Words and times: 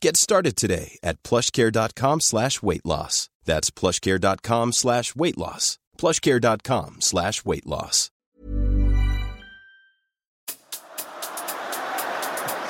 Get 0.00 0.16
started 0.16 0.56
today 0.56 0.98
at 1.02 1.22
plushcare.com 1.22 2.20
slash 2.20 2.62
weight 2.62 2.86
loss. 2.86 3.28
That's 3.44 3.70
plushcare.com 3.70 4.72
slash 4.72 5.14
weight 5.14 5.36
loss. 5.36 5.78
plushcare.com 5.98 6.96
slash 7.00 7.44
weight 7.44 7.66
loss. 7.66 8.10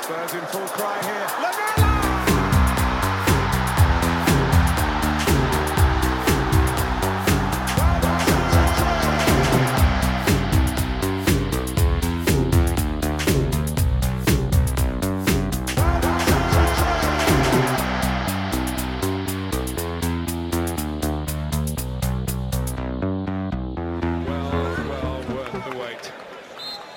Spurs 0.02 0.34
in 0.34 0.40
full 0.46 0.66
cry 0.66 1.02
here. 1.04 1.49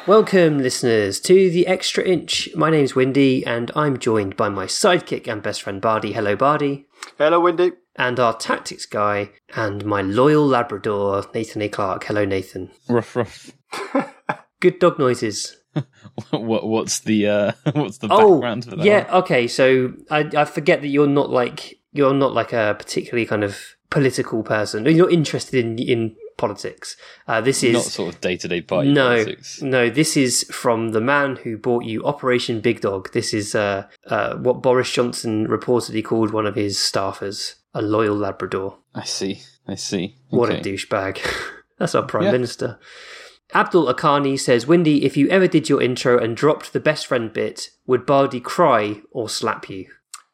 Welcome, 0.05 0.57
listeners, 0.57 1.21
to 1.21 1.49
the 1.49 1.65
Extra 1.65 2.03
Inch. 2.03 2.49
My 2.55 2.69
name's 2.69 2.93
Windy, 2.93 3.45
and 3.45 3.71
I'm 3.73 3.97
joined 3.97 4.35
by 4.35 4.49
my 4.49 4.65
sidekick 4.65 5.29
and 5.29 5.41
best 5.41 5.61
friend 5.61 5.81
Bardi. 5.81 6.11
Hello, 6.11 6.35
Bardi. 6.35 6.85
Hello, 7.17 7.39
Windy. 7.39 7.71
And 7.95 8.19
our 8.19 8.35
tactics 8.35 8.85
guy 8.85 9.29
and 9.55 9.85
my 9.85 10.01
loyal 10.01 10.45
Labrador, 10.45 11.23
Nathan 11.33 11.61
A. 11.61 11.69
Clark. 11.69 12.03
Hello, 12.03 12.25
Nathan. 12.25 12.71
Ruff, 12.89 13.15
ruff. 13.15 13.51
Good 14.59 14.79
dog 14.79 14.99
noises. 14.99 15.55
what 16.31 16.67
what's 16.67 16.99
the 16.99 17.27
uh 17.27 17.51
what's 17.73 17.97
the 17.99 18.07
Oh, 18.11 18.35
background 18.35 18.65
for 18.65 18.75
that? 18.75 18.85
yeah. 18.85 19.07
Okay, 19.11 19.47
so 19.47 19.93
I, 20.11 20.29
I 20.35 20.45
forget 20.45 20.81
that 20.81 20.87
you're 20.89 21.07
not 21.07 21.29
like 21.29 21.79
you're 21.93 22.13
not 22.13 22.33
like 22.33 22.51
a 22.53 22.75
particularly 22.77 23.25
kind 23.25 23.43
of 23.43 23.57
political 23.89 24.43
person. 24.43 24.85
You're 24.85 25.05
not 25.05 25.13
interested 25.13 25.63
in 25.65 25.79
in 25.79 26.15
politics. 26.47 26.97
Uh, 27.27 27.39
this 27.41 27.63
is 27.63 27.73
not 27.73 27.83
sort 27.83 28.13
of 28.13 28.21
day 28.21 28.35
to 28.37 28.47
day 28.47 28.61
party 28.61 28.91
no, 28.91 29.15
politics. 29.15 29.61
no. 29.61 29.89
This 29.89 30.17
is 30.17 30.43
from 30.51 30.89
the 30.89 30.99
man 31.01 31.37
who 31.37 31.57
bought 31.57 31.85
you 31.85 32.03
Operation 32.03 32.59
Big 32.59 32.81
Dog. 32.81 33.11
This 33.13 33.33
is 33.33 33.55
uh, 33.55 33.87
uh, 34.07 34.35
what 34.35 34.61
Boris 34.61 34.91
Johnson 34.91 35.47
reportedly 35.47 36.03
called 36.03 36.31
one 36.31 36.45
of 36.45 36.55
his 36.55 36.77
staffers 36.77 37.55
a 37.73 37.81
loyal 37.81 38.15
Labrador. 38.15 38.77
I 38.93 39.03
see. 39.03 39.41
I 39.67 39.75
see. 39.75 40.17
What 40.29 40.49
a 40.49 40.55
douchebag! 40.55 41.19
That's 41.79 41.95
our 41.95 42.03
prime 42.03 42.23
Yeah. 42.25 42.31
minister. 42.31 42.79
Abdul 43.53 43.93
Akani 43.93 44.39
says, 44.39 44.67
"Windy, 44.67 45.05
if 45.05 45.15
you 45.15 45.29
ever 45.29 45.47
did 45.47 45.69
your 45.69 45.81
intro 45.81 46.17
and 46.17 46.35
dropped 46.35 46.73
the 46.73 46.79
best 46.79 47.07
friend 47.07 47.31
bit, 47.31 47.69
would 47.85 48.05
Bardi 48.05 48.39
cry 48.41 49.01
or 49.11 49.29
slap 49.29 49.69
you?" 49.69 49.87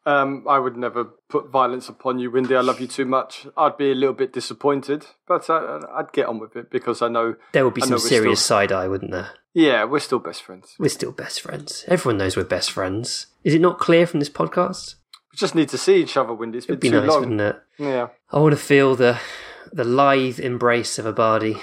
Um, 0.06 0.44
I 0.48 0.58
would 0.58 0.76
never 0.76 1.10
put 1.30 1.48
violence 1.50 1.88
upon 1.88 2.18
you, 2.18 2.30
Windy. 2.30 2.54
I 2.54 2.60
love 2.60 2.80
you 2.80 2.86
too 2.86 3.04
much. 3.06 3.46
I'd 3.56 3.76
be 3.76 3.90
a 3.90 3.94
little 3.94 4.14
bit 4.14 4.32
disappointed, 4.32 5.06
but 5.26 5.48
I, 5.48 5.80
I'd 5.94 6.12
get 6.12 6.26
on 6.26 6.38
with 6.38 6.56
it 6.56 6.70
because 6.70 7.00
I 7.02 7.08
know. 7.08 7.36
There 7.52 7.64
would 7.64 7.74
be 7.74 7.82
I 7.82 7.86
some 7.86 7.98
serious 7.98 8.40
still- 8.44 8.56
side 8.58 8.72
eye, 8.72 8.88
wouldn't 8.88 9.10
there? 9.12 9.30
Yeah, 9.54 9.84
we're 9.84 9.98
still 9.98 10.18
best 10.20 10.42
friends. 10.44 10.76
We're 10.78 10.88
still 10.90 11.10
best 11.12 11.40
friends. 11.40 11.84
Everyone 11.88 12.18
knows 12.18 12.36
we're 12.36 12.44
best 12.44 12.70
friends. 12.70 13.26
Is 13.42 13.54
it 13.54 13.60
not 13.60 13.78
clear 13.78 14.06
from 14.06 14.20
this 14.20 14.30
podcast? 14.30 14.94
We 15.32 15.36
just 15.38 15.54
need 15.56 15.68
to 15.70 15.78
see 15.78 15.96
each 15.96 16.16
other, 16.16 16.32
Windy. 16.34 16.58
It's 16.58 16.66
been 16.66 16.74
It'd 16.74 16.80
be 16.82 16.90
too 16.90 17.00
nice, 17.00 17.08
long. 17.08 17.20
wouldn't 17.20 17.40
it? 17.40 17.56
Yeah, 17.78 18.08
I 18.30 18.38
want 18.38 18.52
to 18.52 18.56
feel 18.62 18.94
the 18.94 19.18
the 19.72 19.84
lithe 19.84 20.38
embrace 20.40 20.98
of 20.98 21.06
a 21.06 21.12
body. 21.12 21.56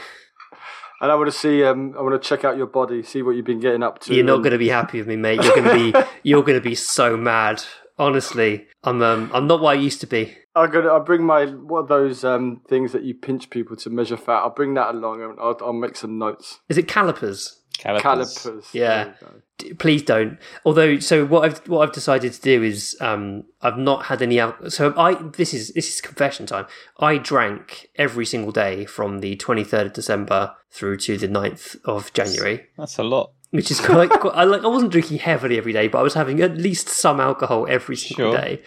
and 1.02 1.12
I 1.12 1.16
want 1.16 1.32
to 1.32 1.38
see. 1.38 1.64
Um, 1.64 1.94
I 1.98 2.02
want 2.02 2.22
to 2.22 2.28
check 2.28 2.44
out 2.44 2.58
your 2.58 2.68
body, 2.68 3.04
see 3.04 3.22
what 3.22 3.32
you've 3.38 3.46
been 3.46 3.60
getting 3.62 3.84
up 3.84 4.00
to. 4.00 4.14
You're 4.14 4.26
not 4.26 4.36
and- 4.36 4.44
going 4.44 4.52
to 4.54 4.58
be 4.58 4.70
happy 4.70 4.98
with 5.00 5.08
me, 5.08 5.16
mate. 5.16 5.42
You're 5.44 5.56
going 5.56 5.70
to 5.94 6.02
be 6.02 6.08
you're 6.24 6.44
going 6.44 6.58
to 6.62 6.70
be 6.70 6.76
so 6.76 7.16
mad. 7.16 7.64
Honestly, 8.00 8.68
I'm 8.84 9.02
um, 9.02 9.32
I'm 9.34 9.48
not 9.48 9.60
what 9.62 9.72
I 9.72 9.80
used 9.80 10.02
to 10.02 10.08
be. 10.08 10.36
I'm 10.56 10.72
gonna. 10.72 10.90
I'll 10.90 11.04
bring 11.04 11.24
my 11.24 11.46
what 11.46 11.84
are 11.84 11.88
those 11.88 12.24
um 12.24 12.62
things 12.68 12.92
that 12.92 13.04
you 13.04 13.16
pinch 13.16 13.50
people 13.50 13.76
to 13.78 13.90
measure 13.90 14.18
fat. 14.18 14.40
I'll 14.42 14.50
bring 14.54 14.74
that 14.76 14.94
along 14.94 15.22
and 15.24 15.40
I'll, 15.40 15.58
I'll 15.62 15.74
make 15.74 15.96
some 15.96 16.18
notes. 16.18 16.60
Is 16.70 16.78
it 16.78 16.88
calipers? 16.88 17.62
Calipers. 17.78 18.02
Calipers. 18.04 18.66
Yeah. 18.74 19.04
There 19.04 19.16
you 19.22 19.28
go. 19.28 19.42
D- 19.60 19.74
Please 19.76 20.02
don't. 20.04 20.38
Although, 20.66 21.00
so 21.00 21.26
what 21.26 21.46
I've 21.46 21.68
what 21.68 21.88
I've 21.88 21.94
decided 21.94 22.34
to 22.34 22.42
do 22.42 22.64
is 22.64 22.98
um, 23.02 23.44
I've 23.62 23.78
not 23.78 24.06
had 24.06 24.22
any. 24.22 24.40
Al- 24.40 24.70
so 24.70 24.94
I 24.98 25.14
this 25.14 25.54
is 25.54 25.74
this 25.74 25.94
is 25.94 26.02
confession 26.02 26.46
time. 26.46 26.66
I 27.00 27.18
drank 27.18 27.90
every 27.96 28.26
single 28.26 28.52
day 28.52 28.86
from 28.86 29.20
the 29.20 29.36
23rd 29.38 29.88
of 29.88 29.94
December 29.94 30.56
through 30.72 30.98
to 30.98 31.18
the 31.18 31.28
9th 31.28 31.78
of 31.86 32.12
January. 32.14 32.68
That's 32.78 32.98
a 32.98 33.04
lot. 33.04 33.32
Which 33.52 33.72
is 33.72 33.80
quite, 33.80 34.10
quite 34.10 34.36
I 34.36 34.44
like 34.44 34.64
I 34.64 34.68
wasn't 34.68 34.92
drinking 34.92 35.20
heavily 35.20 35.58
every 35.58 35.74
day, 35.74 35.88
but 35.88 36.00
I 36.00 36.04
was 36.04 36.14
having 36.14 36.42
at 36.42 36.58
least 36.58 36.90
some 36.90 37.20
alcohol 37.20 37.66
every 37.70 37.96
single 37.96 38.32
Sure. 38.34 38.42
day. 38.42 38.62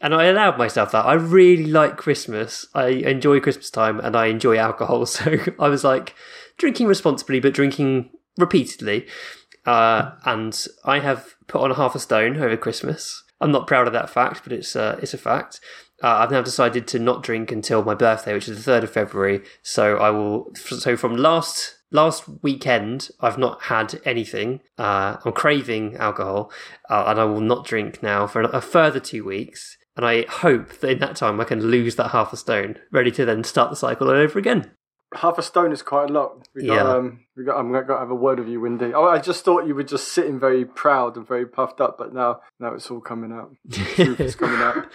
And 0.00 0.14
I 0.14 0.24
allowed 0.26 0.58
myself 0.58 0.92
that. 0.92 1.06
I 1.06 1.14
really 1.14 1.66
like 1.66 1.96
Christmas. 1.96 2.66
I 2.74 2.88
enjoy 2.88 3.40
Christmas 3.40 3.68
time 3.70 3.98
and 3.98 4.14
I 4.14 4.26
enjoy 4.26 4.56
alcohol. 4.56 5.06
So 5.06 5.36
I 5.58 5.68
was 5.68 5.82
like 5.82 6.14
drinking 6.56 6.86
responsibly, 6.86 7.40
but 7.40 7.52
drinking 7.54 8.10
repeatedly. 8.36 9.06
Uh, 9.66 10.12
and 10.24 10.66
I 10.84 11.00
have 11.00 11.34
put 11.46 11.62
on 11.62 11.72
half 11.72 11.94
a 11.94 11.98
stone 11.98 12.36
over 12.36 12.56
Christmas. 12.56 13.22
I'm 13.40 13.50
not 13.52 13.66
proud 13.66 13.86
of 13.86 13.92
that 13.92 14.10
fact, 14.10 14.42
but 14.44 14.52
it's 14.52 14.74
uh, 14.76 14.98
it's 15.02 15.14
a 15.14 15.18
fact. 15.18 15.60
Uh, 16.02 16.18
I've 16.18 16.30
now 16.30 16.42
decided 16.42 16.86
to 16.88 16.98
not 17.00 17.22
drink 17.24 17.50
until 17.50 17.82
my 17.82 17.94
birthday, 17.94 18.32
which 18.34 18.48
is 18.48 18.56
the 18.56 18.62
third 18.62 18.84
of 18.84 18.90
February. 18.92 19.42
So 19.62 19.96
I 19.96 20.10
will. 20.10 20.52
So 20.54 20.96
from 20.96 21.16
last 21.16 21.74
last 21.90 22.24
weekend, 22.42 23.10
I've 23.20 23.38
not 23.38 23.62
had 23.62 24.00
anything. 24.04 24.60
Uh, 24.76 25.16
I'm 25.24 25.32
craving 25.32 25.96
alcohol, 25.96 26.50
uh, 26.90 27.04
and 27.08 27.20
I 27.20 27.24
will 27.24 27.40
not 27.40 27.66
drink 27.66 28.02
now 28.02 28.26
for 28.26 28.42
a 28.42 28.60
further 28.60 29.00
two 29.00 29.24
weeks. 29.24 29.76
And 29.96 30.06
I 30.06 30.26
hope 30.28 30.78
that 30.78 30.90
in 30.90 30.98
that 31.00 31.16
time 31.16 31.40
I 31.40 31.44
can 31.44 31.60
lose 31.60 31.96
that 31.96 32.10
half 32.12 32.32
a 32.32 32.36
stone, 32.36 32.76
ready 32.92 33.10
to 33.12 33.24
then 33.24 33.42
start 33.42 33.70
the 33.70 33.76
cycle 33.76 34.08
all 34.08 34.14
over 34.14 34.38
again. 34.38 34.70
Half 35.14 35.38
a 35.38 35.42
stone 35.42 35.72
is 35.72 35.80
quite 35.82 36.10
a 36.10 36.12
lot. 36.12 36.46
We 36.54 36.66
got, 36.66 36.74
Yeah. 36.74 36.82
um, 36.96 37.20
we 37.36 37.42
got. 37.42 37.58
I'm 37.58 37.72
going 37.72 37.86
to 37.86 37.96
have 37.98 38.10
a 38.10 38.14
word 38.14 38.38
with 38.38 38.48
you, 38.48 38.60
Windy. 38.60 38.92
Oh, 38.94 39.06
I 39.08 39.18
just 39.18 39.42
thought 39.44 39.66
you 39.66 39.74
were 39.74 39.82
just 39.82 40.08
sitting 40.12 40.38
very 40.38 40.66
proud 40.66 41.16
and 41.16 41.26
very 41.26 41.46
puffed 41.46 41.80
up, 41.80 41.96
but 41.98 42.12
now, 42.12 42.40
now 42.60 42.74
it's 42.74 42.90
all 42.90 43.00
coming 43.00 43.32
out. 43.32 43.56
The 43.64 43.76
truth 44.04 44.20
is 44.20 44.36
coming 44.36 44.60
out. 44.60 44.86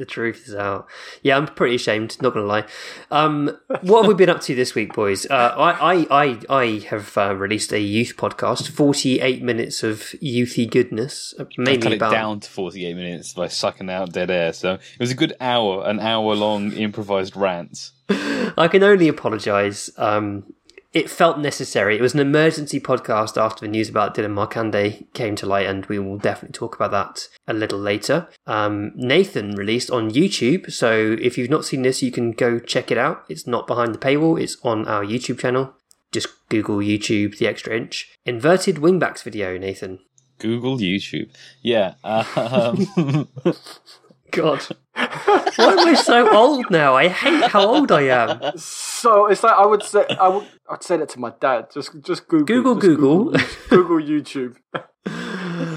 The 0.00 0.06
truth 0.06 0.48
is 0.48 0.54
out. 0.54 0.88
Yeah, 1.22 1.36
I'm 1.36 1.46
pretty 1.46 1.74
ashamed. 1.74 2.16
Not 2.22 2.32
gonna 2.32 2.46
lie. 2.46 2.64
Um, 3.10 3.58
what 3.82 4.00
have 4.00 4.08
we 4.08 4.14
been 4.14 4.30
up 4.30 4.40
to 4.40 4.54
this 4.54 4.74
week, 4.74 4.94
boys? 4.94 5.26
Uh, 5.26 5.52
I, 5.54 5.92
I, 5.92 6.06
I, 6.10 6.40
I 6.48 6.78
have 6.88 7.18
uh, 7.18 7.36
released 7.36 7.70
a 7.70 7.78
youth 7.78 8.14
podcast, 8.16 8.70
48 8.70 9.42
minutes 9.42 9.82
of 9.82 9.98
youthy 10.22 10.70
goodness, 10.70 11.34
uh, 11.38 11.44
I 11.66 11.76
cut 11.76 11.92
it 11.92 11.98
down 11.98 12.40
to 12.40 12.48
48 12.48 12.94
minutes 12.94 13.34
by 13.34 13.48
sucking 13.48 13.90
out 13.90 14.14
dead 14.14 14.30
air. 14.30 14.54
So 14.54 14.72
it 14.72 14.80
was 14.98 15.10
a 15.10 15.14
good 15.14 15.34
hour, 15.38 15.86
an 15.86 16.00
hour 16.00 16.34
long 16.34 16.72
improvised 16.72 17.36
rant. 17.36 17.90
I 18.08 18.68
can 18.70 18.82
only 18.82 19.06
apologise. 19.06 19.90
Um, 19.98 20.54
it 20.92 21.08
felt 21.08 21.38
necessary. 21.38 21.96
It 21.96 22.00
was 22.00 22.14
an 22.14 22.20
emergency 22.20 22.80
podcast 22.80 23.40
after 23.40 23.60
the 23.60 23.70
news 23.70 23.88
about 23.88 24.14
Dilan 24.14 24.34
Markanday 24.34 25.06
came 25.12 25.36
to 25.36 25.46
light, 25.46 25.66
and 25.66 25.86
we 25.86 25.98
will 25.98 26.18
definitely 26.18 26.54
talk 26.54 26.74
about 26.74 26.90
that 26.90 27.28
a 27.46 27.54
little 27.54 27.78
later. 27.78 28.28
Um, 28.46 28.92
Nathan 28.96 29.54
released 29.54 29.90
on 29.90 30.10
YouTube, 30.10 30.72
so 30.72 31.16
if 31.20 31.38
you've 31.38 31.50
not 31.50 31.64
seen 31.64 31.82
this, 31.82 32.02
you 32.02 32.10
can 32.10 32.32
go 32.32 32.58
check 32.58 32.90
it 32.90 32.98
out. 32.98 33.24
It's 33.28 33.46
not 33.46 33.66
behind 33.66 33.94
the 33.94 33.98
paywall, 33.98 34.40
it's 34.40 34.56
on 34.62 34.88
our 34.88 35.04
YouTube 35.04 35.38
channel. 35.38 35.74
Just 36.10 36.28
Google 36.48 36.78
YouTube 36.78 37.38
The 37.38 37.46
Extra 37.46 37.76
Inch. 37.76 38.10
Inverted 38.24 38.76
wingbacks 38.76 39.22
video, 39.22 39.56
Nathan. 39.56 40.00
Google 40.38 40.78
YouTube. 40.78 41.30
Yeah. 41.62 41.94
Um, 42.02 42.88
God. 44.30 44.66
Why 44.94 45.72
am 45.72 45.88
I 45.88 45.94
so 45.94 46.34
old 46.34 46.70
now? 46.70 46.94
I 46.94 47.08
hate 47.08 47.44
how 47.44 47.66
old 47.66 47.92
I 47.92 48.02
am. 48.02 48.56
So 48.56 49.26
it's 49.26 49.42
like 49.42 49.54
I 49.54 49.66
would 49.66 49.82
say 49.82 50.04
I 50.08 50.28
would 50.28 50.46
I'd 50.68 50.82
say 50.82 50.96
that 50.96 51.08
to 51.10 51.20
my 51.20 51.32
dad. 51.40 51.66
Just 51.72 51.92
just 52.02 52.28
Google 52.28 52.74
Google, 52.74 53.30
just 53.30 53.68
Google. 53.68 53.98
Google 53.98 54.00
YouTube. 54.00 54.56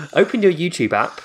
Open 0.13 0.41
your 0.41 0.53
YouTube 0.53 0.93
app. 0.93 1.21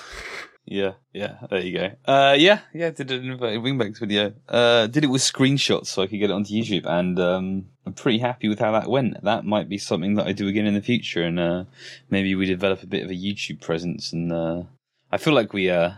Yeah, 0.71 0.93
yeah, 1.13 1.37
there 1.49 1.61
you 1.61 1.75
go. 1.75 1.91
Uh, 2.05 2.35
yeah, 2.37 2.59
yeah, 2.75 2.91
did 2.91 3.09
an 3.09 3.25
inverted 3.25 3.61
wingbacks 3.61 3.99
video. 3.99 4.33
Uh, 4.47 4.85
did 4.85 5.03
it 5.03 5.09
with 5.09 5.23
screenshots 5.23 5.87
so 5.87 6.03
I 6.03 6.07
could 6.07 6.19
get 6.19 6.29
it 6.29 6.33
onto 6.33 6.53
YouTube, 6.53 6.85
and 6.85 7.19
um, 7.19 7.65
I'm 7.87 7.93
pretty 7.93 8.19
happy 8.19 8.47
with 8.47 8.59
how 8.59 8.71
that 8.73 8.87
went. 8.87 9.23
That 9.23 9.45
might 9.45 9.67
be 9.67 9.79
something 9.79 10.13
that 10.15 10.27
I 10.27 10.31
do 10.31 10.47
again 10.47 10.67
in 10.67 10.75
the 10.75 10.81
future, 10.81 11.23
and 11.23 11.39
uh, 11.39 11.63
maybe 12.11 12.35
we 12.35 12.45
develop 12.45 12.83
a 12.83 12.87
bit 12.87 13.03
of 13.03 13.09
a 13.09 13.15
YouTube 13.15 13.61
presence. 13.61 14.13
And 14.13 14.31
uh, 14.31 14.61
I 15.11 15.17
feel 15.17 15.33
like 15.33 15.53
we, 15.53 15.71
uh, 15.71 15.93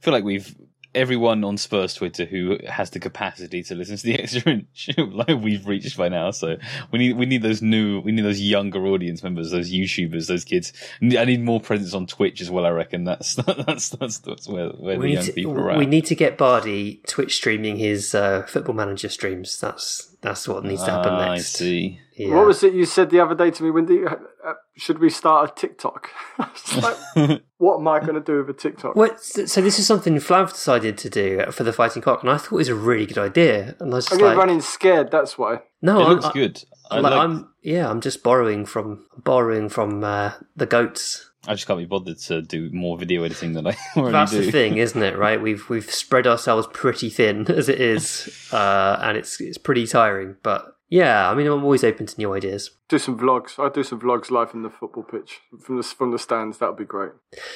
feel 0.00 0.12
like 0.12 0.24
we've 0.24 0.56
everyone 0.96 1.44
on 1.44 1.56
Spurs 1.56 1.94
Twitter 1.94 2.24
who 2.24 2.58
has 2.68 2.90
the 2.90 2.98
capacity 2.98 3.62
to 3.64 3.74
listen 3.74 3.96
to 3.96 4.02
the 4.02 4.14
extra 4.20 4.52
inch, 4.52 4.90
like 4.98 5.28
we've 5.28 5.66
reached 5.66 5.96
by 5.96 6.08
now. 6.08 6.30
So 6.32 6.56
we 6.90 6.98
need 6.98 7.16
we 7.16 7.26
need 7.26 7.42
those 7.42 7.62
new 7.62 8.00
we 8.00 8.10
need 8.12 8.22
those 8.24 8.40
younger 8.40 8.84
audience 8.86 9.22
members, 9.22 9.50
those 9.50 9.70
YouTubers, 9.72 10.26
those 10.26 10.44
kids. 10.44 10.72
I 11.02 11.24
need 11.24 11.42
more 11.42 11.60
presence 11.60 11.94
on 11.94 12.06
Twitch 12.06 12.40
as 12.40 12.50
well. 12.50 12.66
I 12.66 12.70
reckon 12.70 13.04
that's 13.04 13.34
that's 13.66 13.90
that's, 13.90 14.18
that's 14.18 14.48
where 14.48 14.70
where 14.70 14.98
the 14.98 15.10
young 15.10 15.24
to, 15.24 15.32
people 15.32 15.52
are 15.52 15.70
at. 15.72 15.78
we 15.78 15.86
need 15.86 16.06
to 16.06 16.14
get 16.16 16.36
Bardi 16.38 17.00
Twitch 17.06 17.36
streaming 17.36 17.76
his 17.76 18.14
uh, 18.14 18.42
football 18.48 18.74
manager 18.74 19.08
streams. 19.08 19.60
That's 19.60 20.16
that's 20.22 20.48
what 20.48 20.64
needs 20.64 20.82
to 20.84 20.90
happen 20.90 21.12
Ah, 21.12 21.20
I 21.20 21.34
next. 21.36 21.52
see. 21.52 22.00
Yeah. 22.16 22.34
What 22.34 22.46
was 22.46 22.62
it 22.62 22.72
you 22.72 22.86
said 22.86 23.10
the 23.10 23.20
other 23.20 23.34
day 23.34 23.50
to 23.50 23.62
me, 23.62 23.70
Windy? 23.70 24.04
Uh, 24.04 24.14
uh, 24.44 24.54
should 24.76 24.98
we 24.98 25.10
start 25.10 25.50
a 25.50 25.54
TikTok? 25.54 26.10
Like, 26.82 26.96
what 27.58 27.78
am 27.78 27.88
I 27.88 28.00
going 28.00 28.14
to 28.14 28.20
do 28.20 28.38
with 28.38 28.50
a 28.50 28.58
TikTok? 28.58 28.96
What, 28.96 29.20
so 29.22 29.60
this 29.60 29.78
is 29.78 29.86
something 29.86 30.16
Flav 30.16 30.52
decided 30.52 30.98
to 30.98 31.08
do 31.08 31.44
for 31.50 31.64
the 31.64 31.72
Fighting 31.72 32.02
Cock, 32.02 32.22
and 32.22 32.30
I 32.30 32.36
thought 32.38 32.52
it 32.52 32.56
was 32.56 32.68
a 32.68 32.74
really 32.74 33.06
good 33.06 33.18
idea. 33.18 33.76
And 33.78 33.92
I 33.92 33.96
was 33.96 34.08
I 34.08 34.10
just 34.10 34.22
like, 34.22 34.36
running 34.36 34.60
scared. 34.60 35.10
That's 35.10 35.38
why. 35.38 35.60
no, 35.80 36.00
it 36.00 36.04
I'm, 36.04 36.10
looks 36.10 36.26
I- 36.26 36.32
good. 36.32 36.64
I 36.90 37.00
like, 37.00 37.12
like. 37.12 37.20
I'm 37.20 37.48
yeah, 37.62 37.88
I'm 37.88 38.00
just 38.00 38.22
borrowing 38.22 38.64
from 38.66 39.06
borrowing 39.16 39.68
from 39.68 40.04
uh, 40.04 40.32
the 40.54 40.66
goats. 40.66 41.30
I 41.48 41.54
just 41.54 41.66
can't 41.66 41.78
be 41.78 41.84
bothered 41.84 42.18
to 42.18 42.42
do 42.42 42.70
more 42.72 42.98
video 42.98 43.22
editing 43.22 43.52
than 43.52 43.66
I 43.68 43.76
already 43.96 44.12
That's 44.12 44.32
do. 44.32 44.44
the 44.44 44.52
thing, 44.52 44.76
isn't 44.78 45.02
it? 45.02 45.16
Right? 45.16 45.40
We've 45.40 45.68
we've 45.70 45.90
spread 45.90 46.26
ourselves 46.26 46.68
pretty 46.72 47.10
thin 47.10 47.46
as 47.50 47.68
it 47.68 47.80
is, 47.80 48.48
uh, 48.52 48.98
and 49.02 49.16
it's 49.16 49.40
it's 49.40 49.58
pretty 49.58 49.86
tiring. 49.86 50.36
But 50.42 50.75
yeah, 50.88 51.28
I 51.28 51.34
mean, 51.34 51.46
I'm 51.48 51.64
always 51.64 51.82
open 51.82 52.06
to 52.06 52.16
new 52.16 52.32
ideas. 52.32 52.70
Do 52.88 52.98
some 52.98 53.18
vlogs. 53.18 53.58
I'd 53.58 53.72
do 53.72 53.82
some 53.82 54.00
vlogs 54.00 54.30
live 54.30 54.50
from 54.50 54.62
the 54.62 54.70
football 54.70 55.02
pitch, 55.02 55.40
from 55.60 55.76
the 55.76 55.82
from 55.82 56.12
the 56.12 56.18
stands. 56.18 56.58
That 56.58 56.68
would 56.68 56.78
be 56.78 56.84
great. 56.84 57.12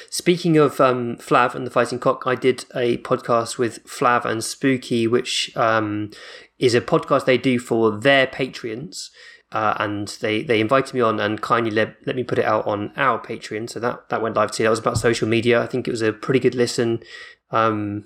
Speaking 0.09 0.57
of 0.57 0.81
um, 0.81 1.15
Flav 1.15 1.55
and 1.55 1.65
the 1.65 1.71
Fighting 1.71 1.99
Cock, 1.99 2.23
I 2.25 2.35
did 2.35 2.65
a 2.75 2.97
podcast 2.97 3.57
with 3.57 3.83
Flav 3.85 4.25
and 4.25 4.43
Spooky, 4.43 5.07
which 5.07 5.55
um, 5.55 6.11
is 6.59 6.75
a 6.75 6.81
podcast 6.81 7.25
they 7.25 7.37
do 7.37 7.57
for 7.57 7.97
their 7.97 8.27
Patreons. 8.27 9.09
Uh, 9.53 9.75
and 9.79 10.07
they, 10.21 10.43
they 10.43 10.61
invited 10.61 10.93
me 10.93 11.01
on 11.01 11.19
and 11.19 11.41
kindly 11.41 11.71
let, 11.71 11.95
let 12.05 12.15
me 12.15 12.23
put 12.23 12.39
it 12.39 12.45
out 12.45 12.65
on 12.65 12.89
our 12.95 13.19
Patreon. 13.19 13.69
So 13.69 13.81
that, 13.81 14.07
that 14.07 14.21
went 14.21 14.37
live 14.37 14.51
too. 14.51 14.63
That 14.63 14.69
was 14.69 14.79
about 14.79 14.97
social 14.97 15.27
media. 15.27 15.61
I 15.61 15.67
think 15.67 15.89
it 15.89 15.91
was 15.91 16.01
a 16.01 16.13
pretty 16.13 16.39
good 16.39 16.55
listen. 16.55 17.03
Um, 17.49 18.05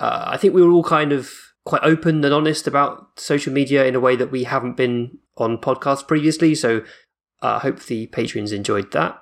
uh, 0.00 0.24
I 0.28 0.38
think 0.38 0.54
we 0.54 0.62
were 0.62 0.70
all 0.70 0.82
kind 0.82 1.12
of 1.12 1.51
quite 1.64 1.82
open 1.82 2.24
and 2.24 2.34
honest 2.34 2.66
about 2.66 3.18
social 3.18 3.52
media 3.52 3.84
in 3.84 3.94
a 3.94 4.00
way 4.00 4.16
that 4.16 4.30
we 4.30 4.44
haven't 4.44 4.76
been 4.76 5.18
on 5.36 5.58
podcasts 5.58 6.06
previously. 6.06 6.54
So 6.54 6.78
uh, 7.42 7.56
I 7.56 7.58
hope 7.60 7.80
the 7.84 8.06
patrons 8.08 8.52
enjoyed 8.52 8.92
that. 8.92 9.20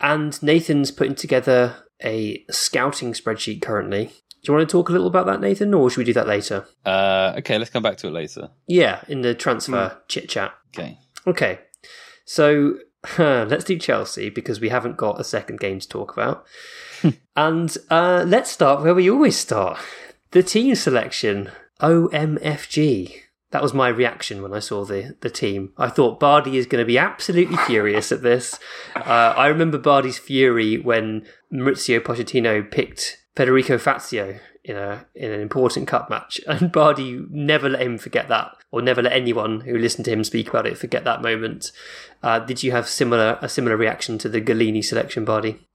And 0.00 0.40
Nathan's 0.42 0.90
putting 0.90 1.14
together 1.14 1.76
a 2.02 2.44
scouting 2.50 3.12
spreadsheet 3.12 3.62
currently. 3.62 4.06
Do 4.42 4.50
you 4.50 4.54
want 4.56 4.68
to 4.68 4.72
talk 4.72 4.88
a 4.88 4.92
little 4.92 5.06
about 5.06 5.26
that, 5.26 5.40
Nathan, 5.40 5.72
or 5.72 5.88
should 5.88 5.98
we 5.98 6.04
do 6.04 6.12
that 6.14 6.26
later? 6.26 6.66
Uh, 6.84 7.34
okay, 7.38 7.58
let's 7.58 7.70
come 7.70 7.82
back 7.82 7.96
to 7.98 8.08
it 8.08 8.12
later. 8.12 8.50
Yeah, 8.66 9.02
in 9.06 9.22
the 9.22 9.34
transfer 9.34 9.98
chit 10.08 10.28
chat. 10.28 10.52
Okay. 10.74 10.98
Okay, 11.28 11.60
so 12.24 12.78
let's 13.18 13.62
do 13.62 13.78
Chelsea 13.78 14.30
because 14.30 14.60
we 14.60 14.70
haven't 14.70 14.96
got 14.96 15.20
a 15.20 15.24
second 15.24 15.60
game 15.60 15.78
to 15.78 15.88
talk 15.88 16.12
about. 16.12 16.44
and 17.36 17.76
uh, 17.88 18.24
let's 18.26 18.50
start 18.50 18.82
where 18.82 18.94
we 18.94 19.08
always 19.08 19.36
start 19.36 19.78
the 20.32 20.42
team 20.42 20.74
selection. 20.74 21.50
OMFG. 21.82 23.14
That 23.50 23.62
was 23.62 23.74
my 23.74 23.88
reaction 23.88 24.40
when 24.40 24.54
I 24.54 24.60
saw 24.60 24.84
the, 24.84 25.14
the 25.20 25.28
team. 25.28 25.72
I 25.76 25.90
thought 25.90 26.18
Bardi 26.18 26.56
is 26.56 26.64
going 26.64 26.80
to 26.80 26.86
be 26.86 26.96
absolutely 26.96 27.56
furious 27.66 28.10
at 28.10 28.22
this. 28.22 28.58
Uh, 28.94 29.34
I 29.36 29.48
remember 29.48 29.78
Bardi's 29.78 30.18
fury 30.18 30.78
when 30.78 31.26
Mauricio 31.52 31.98
Pochettino 31.98 32.70
picked 32.70 33.18
Federico 33.34 33.78
Fazio 33.78 34.38
in 34.64 34.76
a 34.76 35.06
in 35.14 35.32
an 35.32 35.40
important 35.40 35.88
cup 35.88 36.08
match, 36.08 36.40
and 36.46 36.70
Bardi 36.70 37.24
never 37.30 37.68
let 37.68 37.82
him 37.82 37.98
forget 37.98 38.28
that, 38.28 38.54
or 38.70 38.80
never 38.80 39.02
let 39.02 39.12
anyone 39.12 39.60
who 39.62 39.76
listened 39.76 40.04
to 40.04 40.12
him 40.12 40.24
speak 40.24 40.48
about 40.48 40.66
it 40.66 40.78
forget 40.78 41.04
that 41.04 41.22
moment. 41.22 41.72
Uh, 42.22 42.38
did 42.38 42.62
you 42.62 42.70
have 42.70 42.88
similar 42.88 43.38
a 43.40 43.48
similar 43.48 43.76
reaction 43.76 44.18
to 44.18 44.28
the 44.28 44.40
Gollini 44.40 44.84
selection, 44.84 45.24
Bardi? 45.24 45.66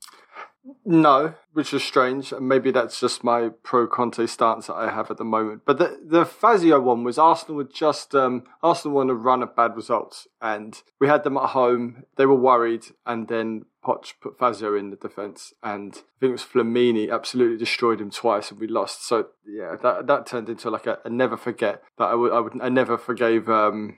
No, 0.90 1.34
which 1.52 1.74
is 1.74 1.84
strange. 1.84 2.32
and 2.32 2.48
Maybe 2.48 2.72
that's 2.72 2.98
just 2.98 3.22
my 3.22 3.50
pro 3.62 3.88
Conte 3.88 4.26
stance 4.26 4.68
that 4.68 4.76
I 4.76 4.90
have 4.90 5.12
at 5.12 5.18
the 5.18 5.26
moment. 5.26 5.64
But 5.66 5.80
the 5.80 6.00
the 6.02 6.26
Fazio 6.26 6.80
one 6.80 7.04
was 7.04 7.18
Arsenal 7.18 7.58
were 7.58 7.66
just 7.66 8.16
um, 8.16 8.46
Arsenal 8.64 9.00
on 9.00 9.10
a 9.10 9.14
run 9.14 9.44
of 9.44 9.54
bad 9.54 9.76
results, 9.76 10.30
and 10.42 10.82
we 10.98 11.10
had 11.10 11.26
them 11.26 11.36
at 11.36 11.50
home. 11.50 12.04
They 12.16 12.26
were 12.26 12.40
worried, 12.40 12.86
and 13.06 13.28
then 13.28 13.66
Poch 13.84 14.14
put 14.22 14.40
Fazio 14.40 14.76
in 14.76 14.90
the 14.90 14.96
defence, 14.96 15.54
and 15.62 15.94
I 15.94 16.20
think 16.22 16.30
it 16.30 16.32
was 16.32 16.44
Flamini 16.44 17.12
absolutely 17.12 17.58
destroyed 17.58 18.00
him 18.00 18.10
twice, 18.10 18.50
and 18.50 18.58
we 18.58 18.68
lost. 18.68 19.06
So 19.06 19.28
yeah, 19.46 19.76
that 19.84 20.08
that 20.08 20.26
turned 20.26 20.48
into 20.48 20.70
like 20.70 20.88
a, 20.88 21.00
a 21.04 21.10
never 21.10 21.36
forget 21.36 21.84
that 21.98 22.06
I 22.06 22.16
would 22.16 22.32
I 22.32 22.40
would 22.40 22.62
I 22.62 22.70
never 22.70 22.98
forgave. 22.98 23.50
Um, 23.50 23.98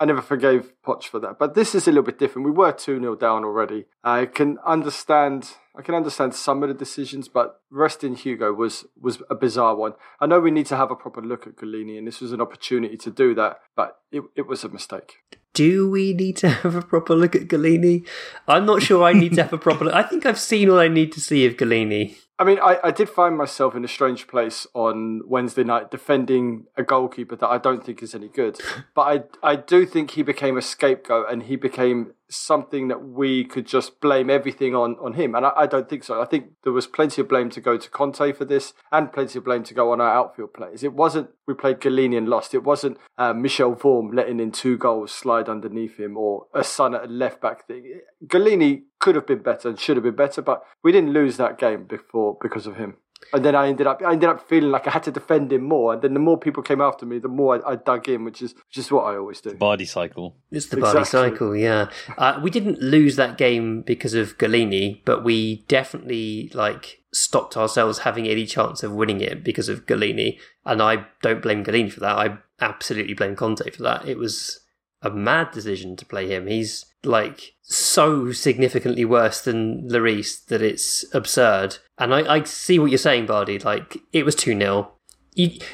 I 0.00 0.06
never 0.06 0.22
forgave 0.22 0.72
Poch 0.82 1.04
for 1.04 1.20
that. 1.20 1.38
But 1.38 1.54
this 1.54 1.74
is 1.74 1.86
a 1.86 1.90
little 1.90 2.02
bit 2.02 2.18
different. 2.18 2.46
We 2.46 2.52
were 2.52 2.72
2 2.72 2.98
0 2.98 3.16
down 3.16 3.44
already. 3.44 3.84
I 4.02 4.24
can 4.24 4.56
understand 4.64 5.50
I 5.76 5.82
can 5.82 5.94
understand 5.94 6.34
some 6.34 6.62
of 6.62 6.68
the 6.68 6.74
decisions, 6.74 7.28
but 7.28 7.60
resting 7.70 8.16
Hugo 8.16 8.52
was 8.52 8.86
was 9.00 9.22
a 9.30 9.34
bizarre 9.34 9.76
one. 9.76 9.92
I 10.20 10.26
know 10.26 10.40
we 10.40 10.50
need 10.50 10.66
to 10.66 10.76
have 10.76 10.90
a 10.90 10.96
proper 10.96 11.22
look 11.22 11.46
at 11.46 11.56
Gollini, 11.56 11.96
and 11.96 12.06
this 12.06 12.20
was 12.20 12.32
an 12.32 12.40
opportunity 12.40 12.96
to 12.96 13.10
do 13.10 13.34
that, 13.36 13.60
but 13.76 13.98
it, 14.10 14.22
it 14.34 14.46
was 14.46 14.64
a 14.64 14.68
mistake. 14.68 15.18
Do 15.54 15.90
we 15.90 16.12
need 16.12 16.36
to 16.38 16.48
have 16.62 16.74
a 16.74 16.82
proper 16.82 17.14
look 17.14 17.34
at 17.34 17.48
Gollini? 17.48 18.06
I'm 18.46 18.66
not 18.66 18.82
sure 18.82 19.04
I 19.04 19.12
need 19.12 19.34
to 19.34 19.42
have 19.42 19.52
a 19.52 19.58
proper 19.58 19.86
look. 19.86 19.94
I 19.94 20.02
think 20.02 20.26
I've 20.26 20.38
seen 20.38 20.70
all 20.70 20.78
I 20.78 20.88
need 20.88 21.12
to 21.12 21.20
see 21.20 21.46
of 21.46 21.56
Gollini. 21.56 22.16
I 22.40 22.44
mean, 22.44 22.58
I, 22.58 22.78
I 22.84 22.90
did 22.90 23.10
find 23.10 23.36
myself 23.36 23.74
in 23.74 23.84
a 23.84 23.88
strange 23.88 24.26
place 24.26 24.66
on 24.72 25.20
Wednesday 25.26 25.62
night 25.62 25.90
defending 25.90 26.64
a 26.74 26.82
goalkeeper 26.82 27.36
that 27.36 27.46
I 27.46 27.58
don't 27.58 27.84
think 27.84 28.02
is 28.02 28.14
any 28.14 28.28
good. 28.28 28.58
But 28.94 29.28
I, 29.42 29.52
I 29.52 29.56
do 29.56 29.86
think 29.86 30.12
he 30.12 30.22
became 30.22 30.56
a 30.56 30.62
scapegoat 30.62 31.30
and 31.30 31.44
he 31.44 31.56
became 31.56 32.14
something 32.30 32.88
that 32.88 33.04
we 33.04 33.44
could 33.44 33.66
just 33.66 34.00
blame 34.00 34.30
everything 34.30 34.74
on, 34.74 34.96
on 35.00 35.14
him. 35.14 35.34
And 35.34 35.46
I, 35.46 35.52
I 35.56 35.66
don't 35.66 35.88
think 35.88 36.02
so. 36.02 36.20
I 36.20 36.24
think 36.24 36.52
there 36.64 36.72
was 36.72 36.86
plenty 36.86 37.20
of 37.20 37.28
blame 37.28 37.50
to 37.50 37.60
go 37.60 37.76
to 37.76 37.90
Conte 37.90 38.32
for 38.32 38.44
this 38.44 38.72
and 38.90 39.12
plenty 39.12 39.38
of 39.38 39.44
blame 39.44 39.62
to 39.64 39.74
go 39.74 39.92
on 39.92 40.00
our 40.00 40.10
outfield 40.10 40.54
players. 40.54 40.82
It 40.82 40.94
wasn't 40.94 41.30
we 41.46 41.54
played 41.54 41.80
Gollini 41.80 42.16
and 42.16 42.28
lost. 42.28 42.54
It 42.54 42.64
wasn't 42.64 42.98
uh, 43.18 43.32
Michel 43.32 43.74
Vorm 43.74 44.14
letting 44.14 44.40
in 44.40 44.52
two 44.52 44.78
goals 44.78 45.12
slide 45.12 45.39
underneath 45.48 45.98
him 45.98 46.16
or 46.16 46.46
a 46.54 46.64
son 46.64 46.94
at 46.94 47.04
a 47.04 47.08
left 47.08 47.40
back 47.40 47.66
thing. 47.66 48.00
Gollini 48.26 48.82
could 48.98 49.14
have 49.14 49.26
been 49.26 49.42
better 49.42 49.68
and 49.68 49.78
should 49.78 49.96
have 49.96 50.04
been 50.04 50.16
better, 50.16 50.42
but 50.42 50.62
we 50.82 50.92
didn't 50.92 51.12
lose 51.12 51.36
that 51.38 51.58
game 51.58 51.84
before 51.84 52.36
because 52.40 52.66
of 52.66 52.76
him. 52.76 52.96
And 53.34 53.44
then 53.44 53.54
I 53.54 53.68
ended 53.68 53.86
up, 53.86 54.00
I 54.02 54.12
ended 54.12 54.30
up 54.30 54.48
feeling 54.48 54.70
like 54.70 54.86
I 54.86 54.90
had 54.90 55.02
to 55.02 55.10
defend 55.10 55.52
him 55.52 55.62
more. 55.62 55.92
And 55.92 56.00
then 56.00 56.14
the 56.14 56.20
more 56.20 56.38
people 56.38 56.62
came 56.62 56.80
after 56.80 57.04
me, 57.04 57.18
the 57.18 57.28
more 57.28 57.62
I, 57.66 57.72
I 57.72 57.76
dug 57.76 58.08
in, 58.08 58.24
which 58.24 58.40
is 58.40 58.54
which 58.54 58.78
is 58.78 58.90
what 58.90 59.02
I 59.02 59.16
always 59.18 59.42
do. 59.42 59.52
Bardi 59.54 59.84
cycle. 59.84 60.36
It's 60.50 60.66
the 60.68 60.78
Bardi 60.78 61.00
Exactly. 61.00 61.30
cycle, 61.30 61.54
yeah. 61.54 61.90
Uh, 62.16 62.40
we 62.42 62.50
didn't 62.50 62.80
lose 62.80 63.16
that 63.16 63.36
game 63.36 63.82
because 63.82 64.14
of 64.14 64.38
Gollini, 64.38 65.02
but 65.04 65.22
we 65.22 65.66
definitely 65.68 66.50
like 66.54 67.02
stopped 67.12 67.58
ourselves 67.58 68.00
having 68.00 68.26
any 68.26 68.46
chance 68.46 68.82
of 68.82 68.92
winning 68.92 69.20
it 69.20 69.44
because 69.44 69.68
of 69.68 69.84
Gollini. 69.84 70.38
And 70.64 70.80
I 70.80 71.06
don't 71.20 71.42
blame 71.42 71.62
Gollini 71.62 71.92
for 71.92 72.00
that. 72.00 72.16
I 72.16 72.38
absolutely 72.60 73.14
blame 73.14 73.36
Conte 73.36 73.68
for 73.70 73.82
that. 73.82 74.08
It 74.08 74.16
was 74.16 74.59
a 75.02 75.10
mad 75.10 75.50
decision 75.50 75.96
to 75.96 76.06
play 76.06 76.28
him. 76.28 76.46
He's 76.46 76.86
like 77.02 77.54
so 77.62 78.32
significantly 78.32 79.04
worse 79.04 79.40
than 79.40 79.88
Lloris 79.88 80.44
that 80.46 80.62
it's 80.62 81.04
absurd. 81.14 81.78
And 81.98 82.14
I, 82.14 82.36
I 82.36 82.42
see 82.44 82.78
what 82.78 82.90
you're 82.90 82.98
saying, 82.98 83.26
Bardi. 83.26 83.58
Like 83.58 83.98
it 84.12 84.24
was 84.24 84.34
2 84.34 84.58
0. 84.58 84.92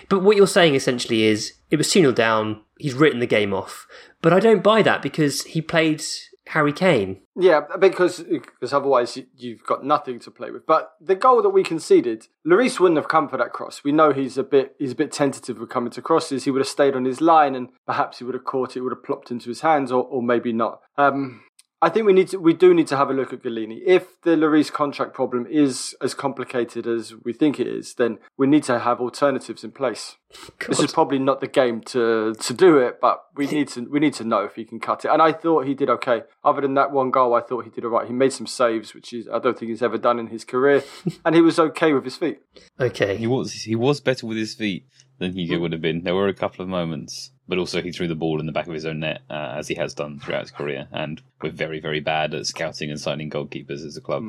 But 0.09 0.23
what 0.23 0.37
you're 0.37 0.47
saying 0.47 0.75
essentially 0.75 1.25
is 1.25 1.55
it 1.71 1.77
was 1.77 1.91
2 1.91 2.01
0 2.01 2.13
down. 2.13 2.63
He's 2.79 2.95
written 2.95 3.21
the 3.21 3.27
game 3.27 3.55
off. 3.55 3.87
But 4.23 4.33
I 4.33 4.41
don't 4.41 4.63
buy 4.63 4.83
that 4.83 5.03
because 5.03 5.43
he 5.45 5.61
played 5.61 6.03
Harry 6.49 6.73
Kane. 6.73 7.21
Yeah, 7.35 7.63
because 7.79 8.21
because 8.23 8.73
otherwise 8.73 9.17
you- 9.17 9.27
you've 9.37 9.65
got 9.65 9.85
nothing 9.85 10.19
to 10.21 10.31
play 10.31 10.51
with. 10.51 10.65
But 10.67 10.93
the 11.01 11.15
goal 11.17 11.43
that 11.43 11.51
we 11.51 11.63
conceded, 11.63 12.29
Lloris 12.47 12.79
wouldn't 12.79 12.97
have 12.99 13.09
come 13.09 13.29
for 13.29 13.37
that 13.37 13.53
cross. 13.53 13.83
We 13.85 13.93
know 13.93 14.13
he's 14.13 14.39
a 14.39 14.45
bit 14.45 14.75
he's 14.79 14.93
a 14.93 14.97
bit 14.97 15.13
tentative 15.13 15.59
with 15.59 15.71
coming 15.71 15.91
to 15.91 16.03
crosses. 16.03 16.45
He 16.45 16.51
would 16.51 16.61
have 16.61 16.69
stayed 16.69 16.95
on 16.95 17.05
his 17.05 17.21
line, 17.21 17.55
and 17.55 17.69
perhaps 17.87 18.19
he 18.19 18.25
would 18.25 18.35
have 18.35 18.45
caught 18.45 18.77
it, 18.77 18.81
would 18.81 18.93
have 18.93 19.03
plopped 19.05 19.31
into 19.31 19.49
his 19.49 19.61
hands, 19.63 19.91
or, 19.91 20.05
or 20.05 20.23
maybe 20.23 20.53
not. 20.53 20.81
Um, 20.97 21.43
I 21.83 21.91
think 21.91 22.07
we 22.07 22.15
need 22.15 22.29
to 22.29 22.39
we 22.39 22.55
do 22.55 22.73
need 22.73 22.87
to 22.87 22.97
have 22.97 23.11
a 23.11 23.13
look 23.13 23.35
at 23.35 23.43
Gollini. 23.43 23.81
If 23.85 24.23
the 24.23 24.31
Lloris 24.31 24.73
contract 24.73 25.13
problem 25.13 25.47
is 25.47 25.95
as 26.01 26.15
complicated 26.15 26.87
as 26.87 27.13
we 27.23 27.35
think 27.35 27.61
it 27.61 27.67
is, 27.67 27.95
then 27.95 28.19
we 28.39 28.47
need 28.47 28.63
to 28.65 28.79
have 28.79 28.99
alternatives 28.99 29.63
in 29.63 29.73
place. 29.73 30.17
This 30.67 30.81
is 30.81 30.93
probably 30.93 31.19
not 31.19 31.41
the 31.41 31.47
game 31.47 31.83
to 31.83 32.35
to 32.35 32.55
do 32.55 32.79
it, 32.79 32.99
but 33.01 33.25
we 33.37 33.47
need 33.47 33.69
to 33.69 33.83
we 33.91 34.01
need 34.01 34.15
to 34.15 34.25
know 34.25 34.43
if 34.45 34.55
he 34.55 34.65
can 34.65 34.81
cut 34.81 35.05
it. 35.05 35.11
And 35.11 35.21
I 35.21 35.33
thought 35.33 35.67
he 35.67 35.75
did 35.75 35.91
okay. 35.91 36.23
Other 36.43 36.63
than 36.63 36.75
that 36.75 36.93
one 36.93 37.11
goal, 37.11 37.35
I 37.35 37.43
thought 37.43 37.65
he 37.65 37.71
did 37.71 37.85
all 37.85 37.91
right. 37.91 38.07
He 38.07 38.13
made 38.15 38.33
some 38.33 38.47
saves, 38.47 38.95
which 38.95 39.13
is 39.13 39.29
I 39.29 39.39
don't 39.39 39.59
think 39.59 39.69
he's 39.69 39.83
ever 39.83 39.99
done 39.99 40.19
in 40.19 40.29
his 40.29 40.45
career, 40.45 40.83
and 41.27 41.35
he 41.35 41.43
was 41.43 41.59
okay 41.59 41.93
with 41.93 42.05
his 42.05 42.17
feet. 42.17 42.39
Okay. 42.81 43.17
He 43.17 43.27
was 43.27 43.53
he 43.53 43.77
was 43.77 44.01
better 44.01 44.27
with 44.27 44.39
his 44.39 44.55
feet 44.55 44.87
than 45.19 45.35
Hugo 45.35 45.57
hmm. 45.57 45.63
would 45.63 45.73
have 45.73 45.83
been. 45.83 46.05
There 46.05 46.15
were 46.15 46.29
a 46.29 46.35
couple 46.35 46.63
of 46.63 46.69
moments, 46.69 47.33
but 47.49 47.59
also 47.59 47.81
he 47.83 47.93
threw 47.93 48.09
the 48.09 48.15
ball 48.15 48.41
in 48.41 48.47
the 48.47 48.53
back 48.53 48.67
of 48.67 48.75
his 48.75 48.87
own 48.87 49.01
net, 49.01 49.23
uh, 49.31 49.55
as 49.57 49.69
he 49.69 49.75
has 49.75 49.95
done 49.95 50.19
throughout 50.21 50.43
his 50.43 50.51
career. 50.51 50.89
And 50.93 51.21
we're 51.43 51.51
very, 51.51 51.81
very 51.81 52.01
bad 52.01 52.35
at 52.35 52.47
scouting 52.47 52.91
and 52.91 53.01
signing 53.01 53.31
goalkeepers 53.31 53.85
as 53.85 53.97
a 53.97 54.01
club. 54.01 54.25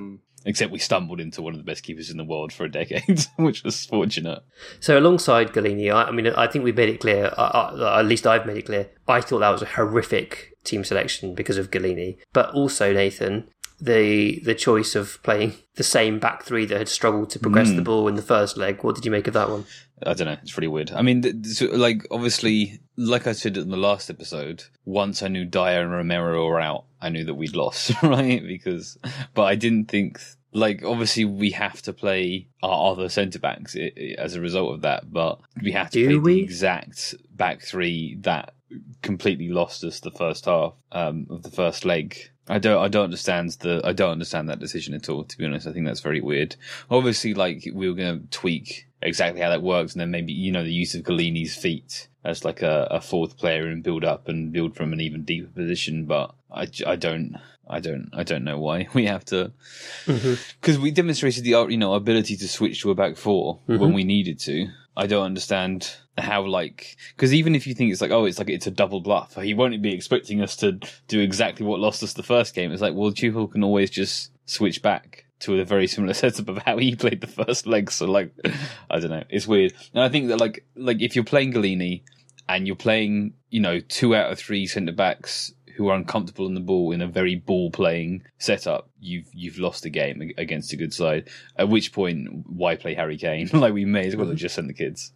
Except 0.46 0.72
we 0.72 0.80
stumbled 0.80 1.20
into 1.20 1.42
one 1.42 1.54
of 1.54 1.58
the 1.58 1.66
best 1.66 1.84
keepers 1.84 2.10
in 2.10 2.16
the 2.16 2.24
world 2.24 2.54
for 2.54 2.64
a 2.64 2.72
decade, 2.72 3.26
which 3.38 3.64
was 3.64 3.86
fortunate. 3.86 4.44
So 4.80 4.98
alongside 4.98 5.52
Gollini, 5.52 5.92
I, 5.94 6.04
I 6.04 6.12
mean, 6.12 6.28
I 6.28 6.48
think 6.48 6.64
we 6.64 6.72
made 6.72 6.90
it 6.90 7.02
clear. 7.02 7.34
Uh, 7.38 7.74
uh, 7.76 7.98
at 8.00 8.06
least 8.06 8.26
I've 8.26 8.46
made 8.46 8.58
it 8.58 8.66
clear. 8.66 8.90
I 9.08 9.20
thought 9.20 9.40
that 9.40 9.50
was 9.50 9.62
a 9.62 9.66
horrific 9.66 10.54
team 10.64 10.84
selection 10.86 11.34
because 11.36 11.58
of 11.58 11.72
Gollini, 11.72 12.18
but 12.34 12.54
also 12.54 12.94
Nathan. 12.94 13.50
The 13.80 14.40
the 14.40 14.56
choice 14.56 14.96
of 14.96 15.22
playing 15.22 15.54
the 15.76 15.84
same 15.84 16.18
back 16.18 16.44
three 16.44 16.66
that 16.66 16.78
had 16.78 16.90
struggled 16.90 17.30
to 17.32 17.40
progress 17.40 17.70
the 17.72 17.84
ball 17.84 18.08
in 18.08 18.16
the 18.16 18.24
first 18.24 18.58
leg. 18.58 18.84
What 18.84 18.96
did 18.96 19.06
you 19.06 19.12
make 19.12 19.28
of 19.28 19.36
that 19.36 19.52
one? 19.52 19.66
I 20.04 20.14
don't 20.14 20.26
know. 20.26 20.38
It's 20.42 20.52
pretty 20.52 20.68
weird. 20.68 20.92
I 20.92 21.04
mean, 21.04 21.22
th- 21.22 21.60
th- 21.60 21.72
like 21.74 22.08
obviously, 22.10 22.80
like 22.98 23.28
I 23.28 23.32
said 23.32 23.58
in 23.58 23.70
the 23.70 23.78
last 23.78 24.10
episode, 24.10 24.64
once 24.86 25.22
I 25.22 25.28
knew 25.28 25.46
Dier 25.46 25.82
and 25.84 25.92
Romero 25.92 26.46
were 26.46 26.60
out, 26.60 26.86
I 27.00 27.10
knew 27.10 27.24
that 27.26 27.36
we'd 27.36 27.56
lost, 27.56 27.92
right? 28.04 28.42
Because, 28.46 28.98
but 29.34 29.44
I 29.44 29.56
didn't 29.56 29.86
think 29.86 30.20
like 30.54 30.84
obviously 30.84 31.24
we 31.26 31.52
have 31.52 31.82
to 31.84 31.94
play 31.94 32.48
our 32.64 32.92
other 32.92 33.10
centre 33.10 33.38
backs 33.40 33.76
as 34.18 34.36
a 34.36 34.42
result 34.42 34.74
of 34.74 34.82
that, 34.82 35.12
but 35.12 35.40
we 35.62 35.72
have 35.72 35.92
to 35.92 36.00
Do 36.00 36.08
play 36.08 36.18
we? 36.18 36.34
the 36.36 36.44
exact 36.44 37.16
back 37.36 37.62
three 37.62 38.18
that 38.22 38.54
completely 39.02 39.50
lost 39.50 39.84
us 39.84 40.00
the 40.00 40.12
first 40.12 40.46
half 40.46 40.74
um, 40.92 41.28
of 41.30 41.44
the 41.44 41.52
first 41.52 41.86
leg. 41.86 42.18
I 42.50 42.60
don't, 42.60 42.82
I 42.82 42.88
don't 42.88 43.04
understand 43.04 43.52
the, 43.60 43.82
I 43.84 43.94
don't 43.94 44.12
understand 44.12 44.50
that 44.50 44.60
decision 44.60 44.94
at 44.94 45.10
all. 45.10 45.24
To 45.24 45.38
be 45.38 45.46
honest, 45.46 45.68
I 45.68 45.74
think 45.74 45.86
that's 45.86 46.00
very 46.00 46.22
weird. 46.22 46.56
Obviously, 46.90 47.34
like 47.34 47.68
we 47.74 47.90
were 47.90 47.96
going 47.96 48.22
to 48.22 48.28
tweak 48.28 48.88
exactly 49.02 49.42
how 49.42 49.50
that 49.50 49.62
works, 49.62 49.94
and 49.94 50.02
then 50.02 50.12
maybe 50.12 50.34
you 50.34 50.52
know 50.52 50.64
the 50.64 50.72
use 50.72 50.96
of 50.96 51.04
Gollini's 51.04 51.56
feet 51.56 52.08
as 52.24 52.46
like 52.46 52.62
a, 52.62 52.88
a 52.92 53.02
fourth 53.02 53.38
player 53.38 53.68
and 53.68 53.84
build 53.84 54.04
up 54.04 54.28
and 54.28 54.52
build 54.52 54.76
from 54.76 54.94
an 54.94 55.02
even 55.02 55.24
deeper 55.24 55.48
position. 55.48 56.06
But 56.06 56.34
I, 56.52 56.68
I 56.86 56.96
don't, 56.96 57.36
I 57.70 57.80
don't, 57.80 58.10
I 58.14 58.24
don't 58.24 58.44
know 58.44 58.60
why 58.60 58.88
we 58.94 59.06
have 59.06 59.26
to 59.26 59.52
mm-hmm. 60.06 60.34
because 60.62 60.80
we 60.80 60.92
demonstrated 60.92 61.44
the 61.44 61.68
you 61.70 61.78
know 61.78 61.94
ability 61.94 62.38
to 62.38 62.48
switch 62.48 62.82
to 62.82 62.92
a 62.92 62.96
back 62.96 63.18
4 63.18 63.60
when 63.66 63.80
mm-hmm. 63.80 63.94
we 63.94 64.04
needed 64.04 64.40
to. 64.40 64.70
I 64.98 65.06
don't 65.06 65.24
understand 65.24 65.96
how 66.18 66.44
like 66.44 66.98
because 67.16 67.32
even 67.32 67.54
if 67.54 67.68
you 67.68 67.76
think 67.76 67.92
it's 67.92 68.02
like 68.02 68.10
oh 68.10 68.26
it's 68.26 68.40
like 68.40 68.50
it's 68.50 68.66
a 68.66 68.72
double 68.72 69.00
bluff, 69.00 69.36
he 69.36 69.54
won't 69.54 69.80
be 69.82 69.94
expecting 69.94 70.42
us 70.42 70.56
to 70.58 70.80
do 71.08 71.20
exactly 71.20 71.66
what 71.66 71.80
lost 71.80 72.02
us 72.02 72.14
the 72.14 72.24
first 72.24 72.56
game. 72.56 72.72
It's 72.72 72.82
like 72.82 72.96
well 72.96 73.12
Tuchel 73.12 73.52
can 73.52 73.64
always 73.64 73.92
just 73.92 74.32
switch 74.48 74.82
back 74.82 75.26
to 75.42 75.60
a 75.60 75.64
very 75.64 75.86
similar 75.86 76.14
setup 76.16 76.50
of 76.50 76.58
how 76.60 76.78
he 76.78 76.96
played 76.96 77.22
the 77.22 77.28
first 77.28 77.68
leg. 77.68 77.92
So 77.92 78.08
like 78.08 78.32
I 78.90 79.00
don't 79.00 79.12
know, 79.12 79.24
it's 79.30 79.48
weird. 79.48 79.74
And 79.94 80.04
I 80.04 80.10
think 80.10 80.30
that 80.30 80.40
like 80.40 80.66
like 80.76 81.02
if 81.02 81.16
you're 81.16 81.24
playing 81.24 81.54
Gollini 81.54 82.02
and 82.50 82.66
you're 82.66 82.76
playing 82.76 83.34
you 83.52 83.60
know 83.60 83.80
two 83.80 84.16
out 84.16 84.32
of 84.32 84.40
three 84.40 84.66
centre 84.66 84.92
backs 84.92 85.54
who 85.78 85.90
are 85.90 85.96
uncomfortable 85.96 86.48
on 86.48 86.56
the 86.56 86.60
ball 86.60 86.92
in 86.92 87.02
a 87.02 87.08
very 87.08 87.36
ball 87.36 87.70
playing 87.70 88.24
setup, 88.40 88.90
you've 89.00 89.28
you've 89.32 89.60
lost 89.60 89.84
the 89.84 89.90
game 89.90 90.32
against 90.38 90.74
a 90.74 90.76
good 90.76 90.94
side. 90.94 91.30
At 91.56 91.70
which 91.70 91.94
point, 91.94 92.48
why 92.48 92.76
play 92.76 92.96
Harry 92.96 93.18
Kane? 93.18 93.48
like 93.54 93.74
we 93.74 93.86
may 93.86 94.08
as 94.08 94.16
well 94.16 94.28
have 94.28 94.38
just 94.38 94.56
sent 94.56 94.68
the 94.68 94.74
kids. 94.74 95.14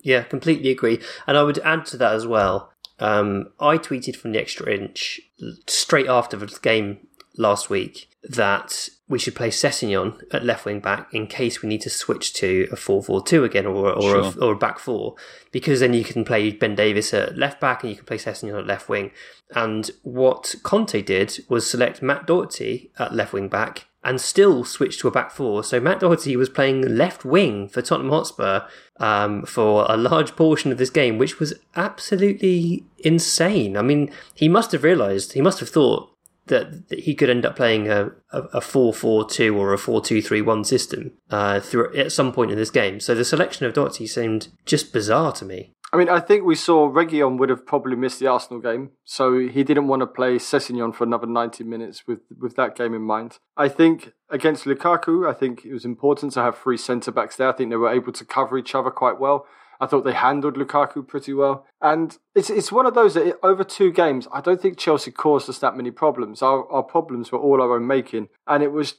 Yeah, 0.00 0.24
completely 0.24 0.70
agree. 0.70 1.00
And 1.26 1.36
I 1.36 1.44
would 1.44 1.58
add 1.58 1.86
to 1.86 1.96
that 1.98 2.14
as 2.14 2.26
well. 2.26 2.72
Um, 2.98 3.50
I 3.60 3.78
tweeted 3.78 4.16
from 4.16 4.32
the 4.32 4.40
extra 4.40 4.72
inch 4.72 5.20
straight 5.68 6.08
after 6.08 6.36
the 6.36 6.46
game 6.62 7.06
last 7.36 7.70
week 7.70 8.08
that 8.22 8.88
we 9.12 9.18
should 9.18 9.34
play 9.34 9.50
Sessegnon 9.50 10.22
at 10.32 10.42
left 10.42 10.64
wing 10.64 10.80
back 10.80 11.12
in 11.12 11.26
case 11.26 11.60
we 11.60 11.68
need 11.68 11.82
to 11.82 11.90
switch 11.90 12.32
to 12.32 12.66
a 12.72 12.76
4 12.76 13.02
4 13.02 13.22
2 13.22 13.44
again 13.44 13.66
or, 13.66 13.92
or, 13.92 14.16
a, 14.16 14.30
or 14.38 14.52
a 14.52 14.56
back 14.56 14.78
four, 14.78 15.16
because 15.50 15.80
then 15.80 15.92
you 15.92 16.02
can 16.02 16.24
play 16.24 16.50
Ben 16.50 16.74
Davies 16.74 17.12
at 17.12 17.36
left 17.36 17.60
back 17.60 17.82
and 17.82 17.90
you 17.90 17.96
can 17.96 18.06
play 18.06 18.16
Sessegnon 18.16 18.58
at 18.58 18.66
left 18.66 18.88
wing. 18.88 19.10
And 19.54 19.90
what 20.02 20.54
Conte 20.62 21.02
did 21.02 21.44
was 21.50 21.68
select 21.68 22.00
Matt 22.00 22.26
Doherty 22.26 22.90
at 22.98 23.14
left 23.14 23.34
wing 23.34 23.48
back 23.48 23.84
and 24.02 24.18
still 24.18 24.64
switch 24.64 24.98
to 25.00 25.08
a 25.08 25.10
back 25.10 25.30
four. 25.30 25.62
So 25.62 25.78
Matt 25.78 26.00
Doherty 26.00 26.34
was 26.34 26.48
playing 26.48 26.96
left 26.96 27.22
wing 27.22 27.68
for 27.68 27.82
Tottenham 27.82 28.12
Hotspur 28.12 28.62
um, 28.96 29.42
for 29.42 29.84
a 29.90 29.96
large 29.98 30.36
portion 30.36 30.72
of 30.72 30.78
this 30.78 30.88
game, 30.88 31.18
which 31.18 31.38
was 31.38 31.52
absolutely 31.76 32.86
insane. 33.00 33.76
I 33.76 33.82
mean, 33.82 34.10
he 34.34 34.48
must 34.48 34.72
have 34.72 34.82
realised, 34.82 35.34
he 35.34 35.42
must 35.42 35.60
have 35.60 35.68
thought 35.68 36.08
that, 36.46 36.88
that 36.88 37.00
he 37.00 37.14
could 37.14 37.30
end 37.30 37.46
up 37.46 37.56
playing 37.56 37.88
a, 37.88 38.10
a, 38.32 38.40
a 38.54 38.60
4-4-2 38.60 39.56
or 39.56 39.72
a 39.72 39.78
4-2-3-1 39.78 40.66
system 40.66 41.12
uh, 41.30 41.60
through 41.60 41.94
at 41.96 42.12
some 42.12 42.32
point 42.32 42.50
in 42.50 42.56
this 42.58 42.70
game. 42.70 43.00
So 43.00 43.14
the 43.14 43.24
selection 43.24 43.66
of 43.66 43.74
Doherty 43.74 44.06
seemed 44.06 44.48
just 44.66 44.92
bizarre 44.92 45.32
to 45.32 45.44
me. 45.44 45.72
I 45.94 45.98
mean, 45.98 46.08
I 46.08 46.20
think 46.20 46.44
we 46.44 46.54
saw 46.54 46.88
Reguilon 46.90 47.38
would 47.38 47.50
have 47.50 47.66
probably 47.66 47.96
missed 47.96 48.18
the 48.18 48.26
Arsenal 48.26 48.60
game, 48.60 48.92
so 49.04 49.38
he 49.38 49.62
didn't 49.62 49.88
want 49.88 50.00
to 50.00 50.06
play 50.06 50.36
Sessegnon 50.36 50.94
for 50.94 51.04
another 51.04 51.26
90 51.26 51.64
minutes 51.64 52.06
with, 52.06 52.20
with 52.40 52.56
that 52.56 52.74
game 52.74 52.94
in 52.94 53.02
mind. 53.02 53.38
I 53.58 53.68
think 53.68 54.12
against 54.30 54.64
Lukaku, 54.64 55.28
I 55.28 55.34
think 55.34 55.66
it 55.66 55.72
was 55.74 55.84
important 55.84 56.32
to 56.32 56.40
have 56.40 56.56
three 56.56 56.78
centre 56.78 57.12
backs 57.12 57.36
there. 57.36 57.50
I 57.50 57.52
think 57.52 57.68
they 57.68 57.76
were 57.76 57.92
able 57.92 58.12
to 58.12 58.24
cover 58.24 58.56
each 58.56 58.74
other 58.74 58.90
quite 58.90 59.20
well. 59.20 59.46
I 59.82 59.86
thought 59.86 60.04
they 60.04 60.12
handled 60.12 60.54
Lukaku 60.54 61.04
pretty 61.04 61.34
well. 61.34 61.66
And 61.80 62.16
it's 62.36 62.50
it's 62.50 62.70
one 62.70 62.86
of 62.86 62.94
those 62.94 63.14
that 63.14 63.26
it, 63.26 63.36
over 63.42 63.64
two 63.64 63.90
games, 63.90 64.28
I 64.32 64.40
don't 64.40 64.62
think 64.62 64.78
Chelsea 64.78 65.10
caused 65.10 65.50
us 65.50 65.58
that 65.58 65.76
many 65.76 65.90
problems. 65.90 66.40
Our, 66.40 66.70
our 66.70 66.84
problems 66.84 67.32
were 67.32 67.40
all 67.40 67.60
our 67.60 67.74
own 67.74 67.88
making. 67.88 68.28
And 68.46 68.62
it 68.62 68.70
was 68.70 68.94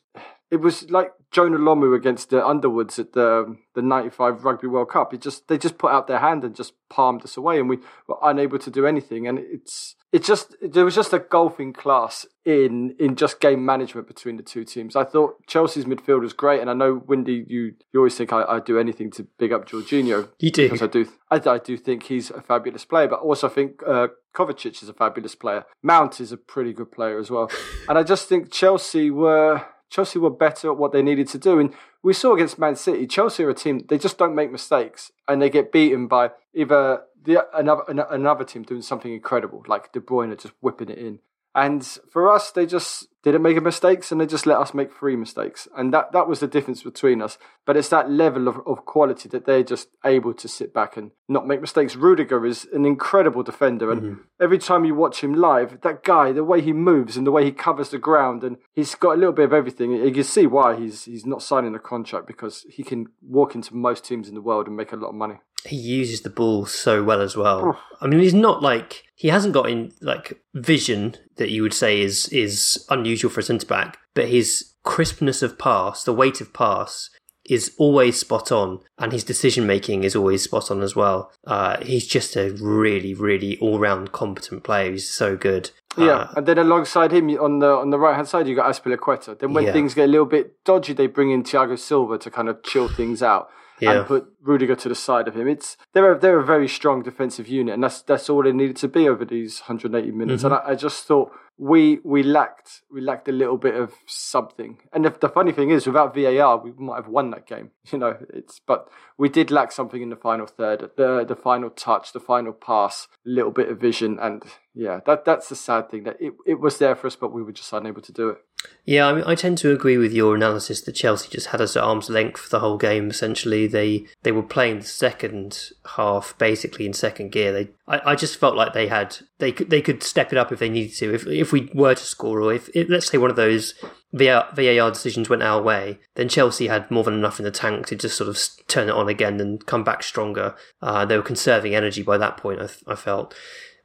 it 0.54 0.62
was 0.62 0.92
like 0.92 1.12
Jonah 1.32 1.58
Lomu 1.58 1.96
against 1.96 2.30
the 2.30 2.46
Underwoods 2.46 3.00
at 3.00 3.14
the 3.14 3.58
the 3.74 3.82
'95 3.82 4.46
Rugby 4.46 4.68
World 4.68 4.90
Cup. 4.90 5.12
It 5.12 5.20
just 5.20 5.48
they 5.48 5.58
just 5.58 5.80
put 5.80 5.92
out 5.92 6.06
their 6.06 6.20
hand 6.20 6.44
and 6.44 6.56
just 6.56 6.74
palmed 6.90 7.24
us 7.24 7.36
away, 7.36 7.60
and 7.60 7.68
we 7.68 7.80
were 8.08 8.18
unable 8.22 8.60
to 8.60 8.70
do 8.70 8.86
anything. 8.86 9.28
And 9.28 9.40
it's 9.40 9.96
it 10.12 10.24
just 10.24 10.56
there 10.62 10.86
was 10.86 10.94
just 10.94 11.12
a 11.12 11.18
golfing 11.18 11.74
class 11.74 12.28
in 12.46 12.96
in 13.00 13.16
just 13.16 13.40
game 13.40 13.66
management 13.66 14.08
between 14.08 14.38
the 14.38 14.44
two 14.44 14.64
teams. 14.64 14.96
I 14.96 15.06
thought 15.06 15.44
Chelsea's 15.48 15.86
midfield 15.86 16.22
was 16.22 16.34
great, 16.34 16.62
and 16.62 16.70
I 16.70 16.74
know 16.74 17.02
Windy, 17.08 17.46
you 17.48 17.74
you 17.92 18.00
always 18.00 18.16
think 18.16 18.32
I, 18.32 18.44
I 18.44 18.60
do 18.60 18.78
anything 18.78 19.10
to 19.14 19.24
big 19.40 19.52
up 19.52 19.68
Jorginho. 19.68 20.30
You 20.38 20.52
do. 20.52 20.70
because 20.70 20.84
I 20.84 20.88
do 20.88 21.08
I, 21.32 21.42
I 21.50 21.58
do 21.58 21.78
think 21.78 22.04
he's 22.04 22.30
a 22.30 22.42
fabulous 22.44 22.86
player, 22.86 23.08
but 23.08 23.22
also 23.22 23.50
I 23.50 23.52
think 23.52 23.82
uh, 23.88 24.10
Kovacic 24.36 24.84
is 24.84 24.90
a 24.90 24.94
fabulous 24.94 25.34
player. 25.34 25.66
Mount 25.82 26.22
is 26.22 26.32
a 26.32 26.38
pretty 26.38 26.74
good 26.74 26.92
player 26.92 27.18
as 27.18 27.32
well, 27.32 27.50
and 27.90 27.98
I 27.98 28.04
just 28.04 28.30
think 28.30 28.52
Chelsea 28.52 29.10
were 29.10 29.66
Chelsea 29.94 30.18
were 30.18 30.32
better 30.32 30.72
at 30.72 30.78
what 30.78 30.92
they 30.92 31.04
needed 31.04 31.28
to 31.28 31.38
do. 31.38 31.60
And 31.60 31.72
we 32.02 32.14
saw 32.14 32.34
against 32.34 32.58
Man 32.58 32.76
City, 32.76 33.06
Chelsea 33.06 33.44
are 33.44 33.52
a 33.52 33.54
team 33.54 33.86
they 33.90 34.00
just 34.00 34.18
don't 34.18 34.34
make 34.34 34.52
mistakes, 34.52 35.12
and 35.28 35.40
they 35.40 35.52
get 35.52 35.72
beaten 35.72 36.08
by 36.08 36.32
either 36.56 37.04
the 37.24 37.46
another 37.56 37.84
another 38.10 38.44
team 38.44 38.64
doing 38.64 38.82
something 38.82 39.14
incredible, 39.14 39.64
like 39.68 39.94
De 39.94 40.00
Bruyne 40.00 40.36
just 40.42 40.56
whipping 40.62 40.90
it 40.90 40.98
in. 40.98 41.20
And 41.54 41.86
for 42.10 42.32
us, 42.32 42.50
they 42.50 42.66
just 42.66 43.08
didn't 43.24 43.42
make 43.42 43.62
mistakes, 43.62 44.12
and 44.12 44.20
they 44.20 44.26
just 44.26 44.46
let 44.46 44.58
us 44.58 44.74
make 44.74 44.94
three 44.94 45.16
mistakes, 45.16 45.68
and 45.78 45.94
that 45.94 46.12
that 46.12 46.28
was 46.28 46.42
the 46.42 46.48
difference 46.48 46.84
between 46.84 47.22
us. 47.22 47.38
But 47.66 47.78
it's 47.78 47.90
that 47.90 48.12
level 48.12 48.50
of, 48.50 48.60
of 48.68 48.86
quality 48.86 49.30
that 49.30 49.46
they're 49.46 49.64
just 49.64 49.88
able 50.04 50.34
to 50.34 50.48
sit 50.48 50.74
back 50.74 50.98
and 50.98 51.12
not 51.30 51.48
make 51.48 51.62
mistakes. 51.62 51.96
Rudiger 51.96 52.46
is 52.46 52.68
an 52.74 52.86
incredible 52.86 53.42
defender, 53.42 53.92
and 53.92 54.02
mm-hmm. 54.02 54.22
every 54.42 54.58
time 54.58 54.84
you 54.84 54.94
watch 54.94 55.24
him 55.24 55.34
live, 55.34 55.80
that 55.82 56.04
guy, 56.04 56.34
the 56.34 56.44
way 56.44 56.62
he 56.62 56.74
moves 56.74 57.16
and 57.16 57.26
the 57.26 57.32
way 57.32 57.46
he 57.46 57.52
covers 57.52 57.90
the 57.90 57.98
ground, 57.98 58.44
and 58.44 58.58
he's 58.74 58.94
got 58.96 59.16
a 59.16 59.18
little 59.18 59.34
bit 59.34 59.46
of 59.46 59.54
everything. 59.54 59.92
You 59.94 60.12
can 60.12 60.24
see 60.24 60.46
why 60.46 60.76
he's 60.76 61.06
he's 61.06 61.26
not 61.26 61.42
signing 61.42 61.76
a 61.76 61.80
contract 61.80 62.28
because 62.28 62.66
he 62.70 62.84
can 62.84 63.08
walk 63.22 63.56
into 63.56 63.74
most 63.76 64.04
teams 64.04 64.28
in 64.28 64.36
the 64.36 64.42
world 64.42 64.68
and 64.68 64.76
make 64.76 64.92
a 64.92 64.98
lot 64.98 65.10
of 65.10 65.16
money. 65.16 65.36
he 65.66 65.78
uses 65.78 66.22
the 66.22 66.30
ball 66.30 66.66
so 66.66 67.04
well 67.04 67.22
as 67.22 67.36
well. 67.36 67.74
Oh. 67.74 67.80
I 68.02 68.08
mean, 68.08 68.20
he's 68.20 68.34
not 68.34 68.62
like 68.62 69.04
he 69.16 69.30
hasn't 69.30 69.54
got 69.54 69.70
in 69.70 69.94
like 70.02 70.42
vision 70.54 71.16
that 71.38 71.52
you 71.52 71.62
would 71.62 71.74
say 71.74 72.02
is 72.02 72.28
is 72.30 72.86
unusual 72.90 73.13
for 73.30 73.40
a 73.40 73.44
centre 73.44 73.68
back, 73.68 73.98
but 74.14 74.28
his 74.30 74.74
crispness 74.84 75.42
of 75.42 75.58
pass, 75.58 76.04
the 76.04 76.14
weight 76.14 76.42
of 76.42 76.54
pass, 76.54 77.10
is 77.46 77.74
always 77.78 78.18
spot 78.18 78.52
on, 78.54 78.80
and 78.98 79.12
his 79.12 79.24
decision 79.26 79.68
making 79.68 80.04
is 80.06 80.16
always 80.16 80.42
spot 80.42 80.72
on 80.72 80.82
as 80.82 80.96
well. 80.96 81.30
Uh, 81.46 81.78
he's 81.84 82.08
just 82.08 82.38
a 82.38 82.52
really, 82.62 83.14
really 83.14 83.58
all 83.60 83.80
round 83.80 84.12
competent 84.14 84.64
player. 84.64 84.92
He's 84.92 85.10
so 85.10 85.36
good. 85.36 85.72
Yeah, 85.98 86.06
Uh, 86.12 86.34
and 86.38 86.46
then 86.46 86.58
alongside 86.58 87.12
him 87.12 87.30
on 87.32 87.60
the 87.60 87.68
on 87.68 87.90
the 87.90 88.00
right 88.00 88.16
hand 88.16 88.28
side, 88.30 88.48
you 88.48 88.56
got 88.56 88.74
Azpilicueta. 88.74 89.38
Then 89.40 89.54
when 89.54 89.66
Yeah. 89.66 89.74
things 89.74 89.94
get 89.94 90.06
a 90.06 90.12
little 90.12 90.26
bit 90.26 90.64
dodgy, 90.64 90.94
they 90.94 91.08
bring 91.08 91.32
in 91.32 91.44
Thiago 91.44 91.78
Silva 91.78 92.18
to 92.20 92.32
kind 92.32 92.48
of 92.50 92.64
chill 92.64 92.88
things 92.88 93.22
out 93.22 93.50
Yeah. 93.80 93.92
and 93.92 94.08
put 94.08 94.26
Rudiger 94.42 94.76
to 94.76 94.90
the 94.90 94.96
side 94.96 95.28
of 95.28 95.36
him. 95.36 95.48
It's 95.48 95.76
they're 95.94 96.14
a, 96.14 96.18
they're 96.18 96.40
a 96.40 96.46
very 96.46 96.70
strong 96.70 97.04
defensive 97.04 97.48
unit, 97.50 97.74
and 97.74 97.84
that's 97.84 98.02
that's 98.02 98.30
all 98.30 98.42
they 98.44 98.54
needed 98.54 98.78
to 98.78 98.88
be 98.88 99.08
over 99.10 99.26
these 99.26 99.60
180 99.60 100.12
minutes. 100.12 100.44
Mm-hmm. 100.44 100.54
And 100.54 100.64
I, 100.66 100.72
I 100.72 100.76
just 100.76 101.06
thought 101.06 101.32
we 101.58 102.00
we 102.04 102.24
lacked 102.24 102.82
we 102.92 103.00
lacked 103.00 103.28
a 103.28 103.32
little 103.32 103.58
bit 103.58 103.76
of 103.76 103.94
something. 104.06 104.80
And 104.92 105.06
the, 105.06 105.12
the 105.12 105.30
funny 105.30 105.52
thing 105.52 105.70
is, 105.70 105.86
without 105.86 106.16
VAR, 106.16 106.58
we 106.58 106.72
might 106.72 106.96
have 106.96 107.08
won 107.08 107.32
that 107.32 107.48
game. 107.48 107.72
You 107.92 108.00
know, 108.00 108.18
it's 108.34 108.60
but 108.60 108.90
we 109.18 109.30
did 109.30 109.52
lack 109.52 109.72
something 109.72 110.02
in 110.02 110.10
the 110.10 110.16
final 110.16 110.48
third, 110.48 110.90
the 110.98 111.26
the 111.26 111.36
final 111.36 111.70
touch, 111.70 112.12
the 112.12 112.20
final 112.20 112.54
pass, 112.54 113.08
a 113.26 113.30
little 113.30 113.52
bit 113.52 113.70
of 113.70 113.80
vision, 113.80 114.18
and 114.20 114.44
yeah, 114.74 115.02
that 115.06 115.26
that's 115.26 115.50
the 115.50 115.56
sad 115.56 115.92
thing 115.92 116.04
that 116.04 116.18
it, 116.20 116.34
it 116.46 116.60
was 116.60 116.78
there 116.80 116.96
for 116.96 117.08
us, 117.08 117.16
but 117.16 117.34
we 117.34 117.44
were 117.44 117.52
just 117.52 117.72
unable 117.74 118.02
to 118.02 118.12
do 118.12 118.30
it. 118.30 118.38
Yeah, 118.86 119.08
I 119.08 119.14
mean, 119.14 119.24
I 119.26 119.36
tend 119.36 119.58
to 119.60 119.72
agree 119.72 119.98
with 119.98 120.12
your 120.12 120.36
analysis 120.36 120.82
that 120.82 120.92
Chelsea 120.92 121.30
just 121.30 121.48
had 121.48 121.62
us 121.62 121.78
at 121.78 121.84
arm's 121.84 122.10
length 122.10 122.42
for 122.42 122.50
the 122.50 122.60
whole 122.60 122.78
game. 122.78 123.10
Essentially, 123.10 123.66
they 123.66 124.08
they 124.24 124.34
were 124.34 124.44
playing 124.44 124.80
the 124.80 124.86
second 124.86 125.70
half 125.96 126.38
basically 126.38 126.86
in 126.86 126.92
second 126.92 127.32
gear. 127.32 127.54
They, 127.54 127.70
I, 127.88 128.12
I 128.12 128.16
just 128.16 128.38
felt 128.38 128.58
like 128.58 128.74
they 128.74 128.88
had 128.88 129.18
they 129.40 129.54
could 129.54 129.70
they 129.70 129.82
could 129.82 130.04
step 130.04 130.34
it 130.34 130.38
up 130.38 130.52
if 130.52 130.60
they 130.60 130.68
needed 130.68 130.96
to. 130.98 131.14
If 131.14 131.26
if 131.28 131.54
we 131.54 131.70
were 131.74 131.96
to 131.96 132.04
score, 132.04 132.42
or 132.42 132.54
if, 132.54 132.70
let's 132.90 133.10
say 133.10 133.18
one 133.18 133.30
of 133.30 133.38
those 133.38 133.74
VAR, 134.12 134.50
VAR 134.54 134.92
decisions 134.92 135.30
went 135.30 135.44
our 135.44 135.62
way, 135.62 136.00
then 136.16 136.28
Chelsea 136.28 136.68
had 136.68 136.92
more 136.92 137.06
than 137.06 137.14
enough 137.14 137.40
in 137.40 137.46
the 137.46 137.52
tank 137.52 137.88
to 137.88 137.96
just 137.96 138.18
sort 138.18 138.30
of 138.30 138.38
turn 138.68 138.90
it 138.90 138.96
on 138.96 139.08
again 139.08 139.40
and 139.40 139.66
come 139.66 139.86
back 139.86 140.04
stronger. 140.04 140.56
Uh, 140.82 141.06
they 141.06 141.16
were 141.16 141.24
conserving 141.24 141.74
energy 141.74 142.04
by 142.04 142.18
that 142.18 142.36
point. 142.36 142.62
I, 142.62 142.68
I 142.92 142.96
felt. 142.96 143.34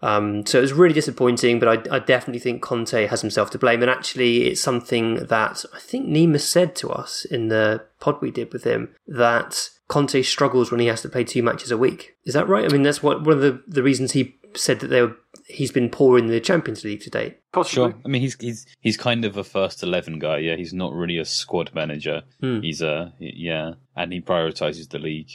Um, 0.00 0.47
so 0.47 0.59
it 0.59 0.62
was 0.62 0.73
really 0.73 0.95
disappointing, 0.95 1.59
but 1.59 1.90
I, 1.90 1.97
I, 1.97 1.99
definitely 1.99 2.38
think 2.38 2.62
Conte 2.62 3.07
has 3.07 3.21
himself 3.21 3.50
to 3.50 3.59
blame. 3.59 3.83
And 3.83 3.90
actually, 3.90 4.47
it's 4.47 4.61
something 4.61 5.26
that 5.26 5.64
I 5.75 5.81
think 5.81 6.07
Nima 6.07 6.40
said 6.40 6.76
to 6.76 6.90
us 6.90 7.25
in 7.25 7.49
the 7.49 7.85
pod 7.99 8.21
we 8.23 8.31
did 8.31 8.52
with 8.52 8.62
him 8.62 8.95
that 9.09 9.71
Conte 9.88 10.23
struggles 10.23 10.71
when 10.71 10.81
he 10.81 10.87
has 10.87 11.02
to 11.02 11.09
play 11.09 11.25
two 11.25 11.43
matches 11.43 11.73
a 11.73 11.76
week. 11.76 12.14
Is 12.25 12.35
that 12.35 12.49
right? 12.49 12.64
I 12.64 12.69
mean, 12.69 12.83
that's 12.83 13.02
what 13.02 13.25
one 13.25 13.37
of 13.37 13.40
the, 13.40 13.61
the 13.67 13.83
reasons 13.83 14.12
he 14.12 14.37
said 14.55 14.81
that 14.81 14.88
they 14.88 15.02
were, 15.02 15.17
he's 15.47 15.73
been 15.73 15.90
poor 15.90 16.17
in 16.17 16.28
the 16.28 16.40
Champions 16.40 16.85
League 16.85 17.00
to 17.00 17.11
date. 17.11 17.38
Possibly. 17.52 17.90
Sure. 17.90 18.00
I 18.05 18.09
mean, 18.09 18.23
he's 18.23 18.37
he's 18.38 18.67
he's 18.81 18.97
kind 18.97 19.25
of 19.25 19.37
a 19.37 19.45
first 19.45 19.83
eleven 19.83 20.19
guy. 20.19 20.38
Yeah, 20.38 20.57
he's 20.57 20.73
not 20.73 20.93
really 20.93 21.19
a 21.19 21.25
squad 21.25 21.75
manager. 21.75 22.23
Hmm. 22.40 22.61
He's 22.61 22.83
a 22.83 23.12
yeah, 23.19 23.75
and 23.97 24.12
he 24.12 24.21
prioritizes 24.21 24.90
the 24.90 24.99
league. 24.99 25.31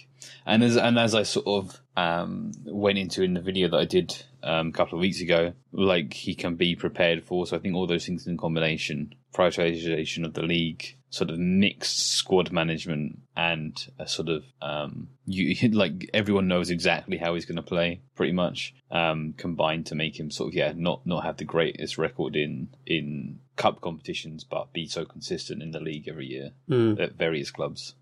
And 0.46 0.63
as 0.63 0.77
and 0.77 0.98
as 0.98 1.15
I 1.15 1.24
sort 1.24 1.48
of 1.48 1.82
um, 1.98 2.51
went 2.65 2.98
into 2.98 3.24
in 3.24 3.34
the 3.34 3.41
video 3.41 3.67
that 3.70 3.77
I 3.77 3.86
did 3.86 4.24
um, 4.43 4.67
a 4.67 4.71
couple 4.71 4.97
of 4.97 5.01
weeks 5.01 5.21
ago, 5.21 5.53
like 5.71 6.13
he 6.13 6.35
can 6.35 6.55
be 6.55 6.75
prepared 6.75 7.23
for. 7.23 7.47
So 7.47 7.55
I 7.57 7.59
think 7.59 7.75
all 7.75 7.88
those 7.88 8.05
things 8.05 8.27
in 8.27 8.38
combination, 8.38 9.15
prioritization 9.33 10.25
of 10.25 10.33
the 10.33 10.41
league, 10.43 10.97
sort 11.09 11.29
of 11.29 11.38
mixed 11.39 12.12
squad 12.12 12.51
management, 12.51 13.19
and 13.38 13.88
a 14.00 14.07
sort 14.07 14.29
of 14.29 14.43
um, 14.62 15.09
you 15.25 15.69
like 15.71 16.09
everyone 16.13 16.47
knows 16.47 16.69
exactly 16.69 17.17
how 17.17 17.33
he's 17.35 17.45
going 17.45 17.55
to 17.55 17.62
play, 17.62 18.01
pretty 18.15 18.33
much 18.33 18.73
um, 18.91 19.33
combined 19.38 19.85
to 19.88 19.95
make 19.95 20.19
him 20.19 20.29
sort 20.29 20.50
of 20.50 20.55
yeah 20.55 20.73
not 20.75 21.05
not 21.05 21.23
have 21.23 21.38
the 21.38 21.45
greatest 21.45 21.97
record 21.97 22.35
in 22.35 22.69
in 22.85 23.39
cup 23.55 23.81
competitions, 23.81 24.43
but 24.43 24.73
be 24.73 24.88
so 24.88 25.05
consistent 25.05 25.62
in 25.62 25.71
the 25.71 25.79
league 25.79 26.07
every 26.07 26.25
year 26.25 26.51
Mm. 26.69 27.00
at 27.00 27.13
various 27.13 27.51
clubs. 27.51 27.93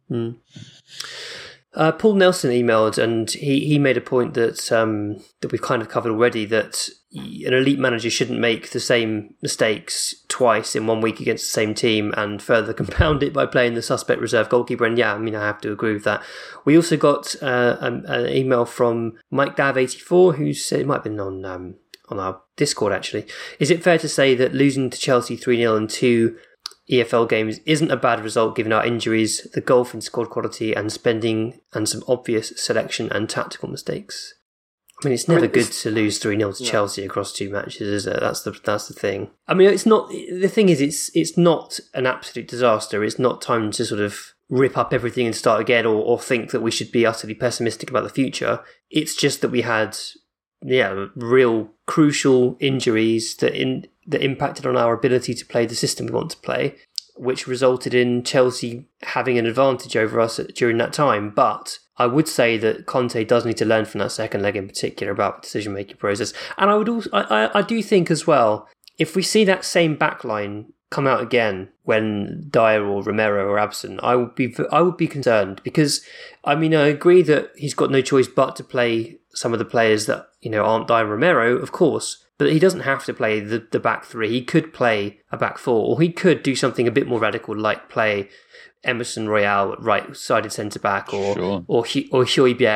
Uh, 1.73 1.91
Paul 1.91 2.15
Nelson 2.15 2.51
emailed, 2.51 2.97
and 2.97 3.31
he, 3.31 3.61
he 3.61 3.79
made 3.79 3.95
a 3.95 4.01
point 4.01 4.33
that 4.33 4.71
um, 4.73 5.23
that 5.39 5.53
we've 5.53 5.61
kind 5.61 5.81
of 5.81 5.87
covered 5.87 6.11
already. 6.11 6.43
That 6.43 6.89
an 7.13 7.53
elite 7.53 7.79
manager 7.79 8.09
shouldn't 8.09 8.39
make 8.39 8.71
the 8.71 8.79
same 8.81 9.35
mistakes 9.41 10.13
twice 10.27 10.75
in 10.75 10.85
one 10.85 10.99
week 10.99 11.21
against 11.21 11.45
the 11.45 11.53
same 11.53 11.73
team, 11.73 12.13
and 12.17 12.41
further 12.41 12.73
compound 12.81 13.23
it 13.23 13.31
by 13.31 13.45
playing 13.45 13.75
the 13.75 13.81
suspect 13.81 14.19
reserve 14.19 14.49
goalkeeper. 14.49 14.85
And 14.85 14.97
yeah, 14.97 15.13
I 15.13 15.17
mean, 15.17 15.35
I 15.35 15.45
have 15.45 15.61
to 15.61 15.71
agree 15.71 15.93
with 15.93 16.03
that. 16.03 16.21
We 16.65 16.75
also 16.75 16.97
got 16.97 17.41
uh, 17.41 17.77
an, 17.79 18.05
an 18.05 18.27
email 18.27 18.65
from 18.65 19.13
Mike 19.29 19.55
Dav 19.55 19.77
eighty 19.77 19.99
four, 19.99 20.33
who 20.33 20.53
said 20.53 20.81
it 20.81 20.87
might 20.87 20.95
have 20.95 21.03
been 21.03 21.21
on 21.21 21.45
um, 21.45 21.75
on 22.09 22.19
our 22.19 22.41
Discord 22.57 22.91
actually. 22.91 23.25
Is 23.59 23.71
it 23.71 23.81
fair 23.81 23.97
to 23.97 24.09
say 24.09 24.35
that 24.35 24.53
losing 24.53 24.89
to 24.89 24.99
Chelsea 24.99 25.37
three 25.37 25.57
0 25.57 25.77
and 25.77 25.89
two 25.89 26.37
EFL 26.91 27.29
games 27.29 27.59
isn't 27.65 27.89
a 27.91 27.95
bad 27.97 28.21
result 28.21 28.55
given 28.55 28.73
our 28.73 28.85
injuries, 28.85 29.47
the 29.53 29.61
golf 29.61 29.93
in 29.93 30.01
squad 30.01 30.29
quality, 30.29 30.73
and 30.73 30.91
spending 30.91 31.59
and 31.73 31.87
some 31.87 32.03
obvious 32.07 32.51
selection 32.57 33.09
and 33.11 33.29
tactical 33.29 33.69
mistakes. 33.69 34.33
I 35.03 35.07
mean, 35.07 35.13
it's 35.15 35.27
I 35.27 35.33
mean, 35.33 35.41
never 35.41 35.51
good 35.53 35.61
it's- 35.61 35.81
to 35.83 35.89
lose 35.89 36.19
three 36.19 36.37
0 36.37 36.51
to 36.51 36.63
Yeah. 36.63 36.71
Chelsea 36.71 37.03
across 37.05 37.31
two 37.33 37.49
matches, 37.49 37.87
is 37.87 38.05
it? 38.05 38.19
That's 38.19 38.43
the 38.43 38.51
that's 38.63 38.87
the 38.87 38.93
thing. 38.93 39.31
I 39.47 39.53
mean, 39.53 39.69
it's 39.69 39.85
not 39.85 40.09
the 40.09 40.47
thing 40.49 40.69
is 40.69 40.79
it's 40.81 41.09
it's 41.15 41.37
not 41.37 41.79
an 41.93 42.05
absolute 42.05 42.47
disaster. 42.47 43.03
It's 43.03 43.17
not 43.17 43.41
time 43.41 43.71
to 43.71 43.85
sort 43.85 44.01
of 44.01 44.33
rip 44.49 44.77
up 44.77 44.93
everything 44.93 45.25
and 45.25 45.35
start 45.35 45.61
again, 45.61 45.85
or, 45.85 45.95
or 46.03 46.19
think 46.19 46.51
that 46.51 46.61
we 46.61 46.69
should 46.71 46.91
be 46.91 47.05
utterly 47.05 47.33
pessimistic 47.33 47.89
about 47.89 48.03
the 48.03 48.09
future. 48.09 48.59
It's 48.91 49.15
just 49.15 49.41
that 49.41 49.49
we 49.49 49.61
had 49.61 49.97
yeah 50.63 51.07
real 51.15 51.71
crucial 51.87 52.55
injuries 52.59 53.35
that 53.37 53.59
in 53.59 53.87
that 54.11 54.23
impacted 54.23 54.65
on 54.65 54.77
our 54.77 54.93
ability 54.93 55.33
to 55.33 55.45
play 55.45 55.65
the 55.65 55.75
system 55.75 56.05
we 56.05 56.11
want 56.13 56.29
to 56.29 56.37
play 56.37 56.75
which 57.15 57.47
resulted 57.47 57.93
in 57.93 58.23
Chelsea 58.23 58.87
having 59.03 59.37
an 59.37 59.45
advantage 59.45 59.95
over 59.95 60.19
us 60.19 60.39
during 60.55 60.77
that 60.77 60.93
time. 60.93 61.29
But 61.29 61.77
I 61.97 62.07
would 62.07 62.27
say 62.27 62.57
that 62.57 62.85
Conte 62.87 63.23
does 63.25 63.45
need 63.45 63.57
to 63.57 63.65
learn 63.65 63.85
from 63.85 63.99
that 63.99 64.11
second 64.11 64.41
leg 64.41 64.55
in 64.55 64.67
particular 64.67 65.11
about 65.11 65.43
decision 65.43 65.73
making 65.73 65.97
process. 65.97 66.33
And 66.57 66.69
I 66.69 66.75
would 66.75 66.89
also, 66.89 67.09
I, 67.13 67.45
I, 67.45 67.59
I 67.59 67.61
do 67.61 67.83
think 67.83 68.09
as 68.09 68.25
well, 68.25 68.67
if 68.97 69.15
we 69.15 69.21
see 69.21 69.43
that 69.43 69.65
same 69.65 69.95
backline 69.95 70.71
come 70.89 71.05
out 71.05 71.21
again 71.21 71.69
when 71.83 72.47
Dier 72.49 72.83
or 72.83 73.03
Romero 73.03 73.51
are 73.51 73.59
absent, 73.59 73.99
I 74.03 74.15
would 74.15 74.35
be 74.35 74.55
I 74.71 74.81
would 74.81 74.97
be 74.97 75.07
concerned 75.07 75.61
because 75.63 76.03
I 76.43 76.55
mean 76.55 76.75
I 76.75 76.87
agree 76.87 77.21
that 77.23 77.51
he's 77.55 77.73
got 77.73 77.91
no 77.91 78.01
choice 78.01 78.27
but 78.27 78.55
to 78.57 78.63
play 78.63 79.19
some 79.29 79.53
of 79.53 79.59
the 79.59 79.65
players 79.65 80.05
that 80.07 80.27
you 80.41 80.49
know 80.49 80.63
aren't 80.63 80.87
Dier 80.87 81.05
Romero, 81.05 81.55
of 81.55 81.71
course. 81.71 82.25
But 82.41 82.53
he 82.53 82.57
doesn't 82.57 82.79
have 82.79 83.05
to 83.05 83.13
play 83.13 83.39
the, 83.39 83.67
the 83.69 83.79
back 83.79 84.03
three. 84.03 84.29
He 84.31 84.43
could 84.43 84.73
play 84.73 85.19
a 85.31 85.37
back 85.37 85.59
four, 85.59 85.85
or 85.89 86.01
he 86.01 86.11
could 86.11 86.41
do 86.41 86.55
something 86.55 86.87
a 86.87 86.91
bit 86.91 87.05
more 87.05 87.19
radical, 87.19 87.55
like 87.55 87.87
play 87.87 88.29
Emerson 88.83 89.29
Royal 89.29 89.73
at 89.73 89.81
right 89.81 90.17
sided 90.17 90.51
centre 90.51 90.79
back, 90.79 91.13
or 91.13 91.35
Sure. 91.35 91.63
or 91.67 91.85
or 92.11 92.25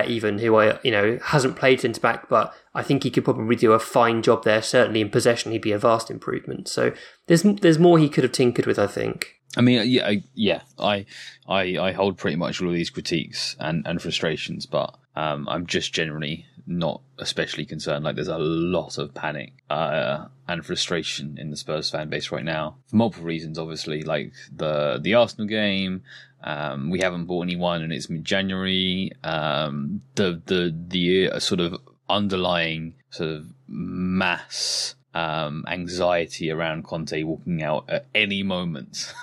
even, 0.07 0.37
who 0.37 0.55
I 0.55 0.79
you 0.83 0.91
know 0.91 1.17
hasn't 1.23 1.55
played 1.55 1.81
centre 1.81 1.99
back, 1.99 2.29
but 2.29 2.53
I 2.75 2.83
think 2.83 3.01
he 3.01 3.09
could 3.09 3.25
probably 3.25 3.55
do 3.55 3.71
a 3.71 3.79
fine 3.79 4.21
job 4.21 4.43
there. 4.43 4.61
Certainly 4.61 5.01
in 5.01 5.09
possession, 5.09 5.51
he'd 5.51 5.63
be 5.63 5.71
a 5.71 5.79
vast 5.79 6.11
improvement. 6.11 6.67
So 6.67 6.93
there's 7.25 7.41
there's 7.41 7.79
more 7.79 7.97
he 7.97 8.07
could 8.07 8.23
have 8.23 8.33
tinkered 8.33 8.67
with. 8.67 8.77
I 8.77 8.85
think. 8.85 9.34
I 9.57 9.61
mean, 9.61 9.87
yeah, 9.87 10.07
I, 10.07 10.23
yeah, 10.33 10.61
I, 10.77 11.05
I, 11.47 11.77
I 11.77 11.91
hold 11.93 12.17
pretty 12.17 12.35
much 12.35 12.61
all 12.61 12.67
of 12.67 12.73
these 12.73 12.89
critiques 12.89 13.55
and, 13.59 13.85
and 13.87 14.01
frustrations, 14.01 14.65
but 14.65 14.95
um, 15.15 15.47
I'm 15.47 15.65
just 15.65 15.93
generally 15.93 16.45
not 16.67 17.01
especially 17.19 17.65
concerned. 17.65 18.03
Like, 18.03 18.15
there's 18.15 18.27
a 18.27 18.37
lot 18.37 18.97
of 18.97 19.13
panic 19.13 19.53
uh, 19.69 20.25
and 20.47 20.65
frustration 20.65 21.37
in 21.39 21.51
the 21.51 21.57
Spurs 21.57 21.89
fan 21.89 22.09
base 22.09 22.31
right 22.31 22.43
now 22.43 22.77
for 22.87 22.97
multiple 22.97 23.25
reasons. 23.25 23.57
Obviously, 23.57 24.03
like 24.03 24.33
the 24.53 24.99
the 25.01 25.13
Arsenal 25.13 25.47
game, 25.47 26.03
um, 26.43 26.89
we 26.89 26.99
haven't 26.99 27.25
bought 27.25 27.43
anyone, 27.43 27.81
and 27.81 27.93
it's 27.93 28.09
mid 28.09 28.25
January. 28.25 29.11
Um, 29.23 30.01
the 30.15 30.41
the 30.45 30.75
the 30.87 31.29
uh, 31.31 31.39
sort 31.39 31.61
of 31.61 31.79
underlying 32.09 32.95
sort 33.09 33.29
of 33.29 33.53
mass 33.67 34.94
um, 35.15 35.63
anxiety 35.67 36.51
around 36.51 36.83
Conte 36.83 37.23
walking 37.23 37.63
out 37.63 37.85
at 37.89 38.05
any 38.13 38.43
moment. 38.43 39.13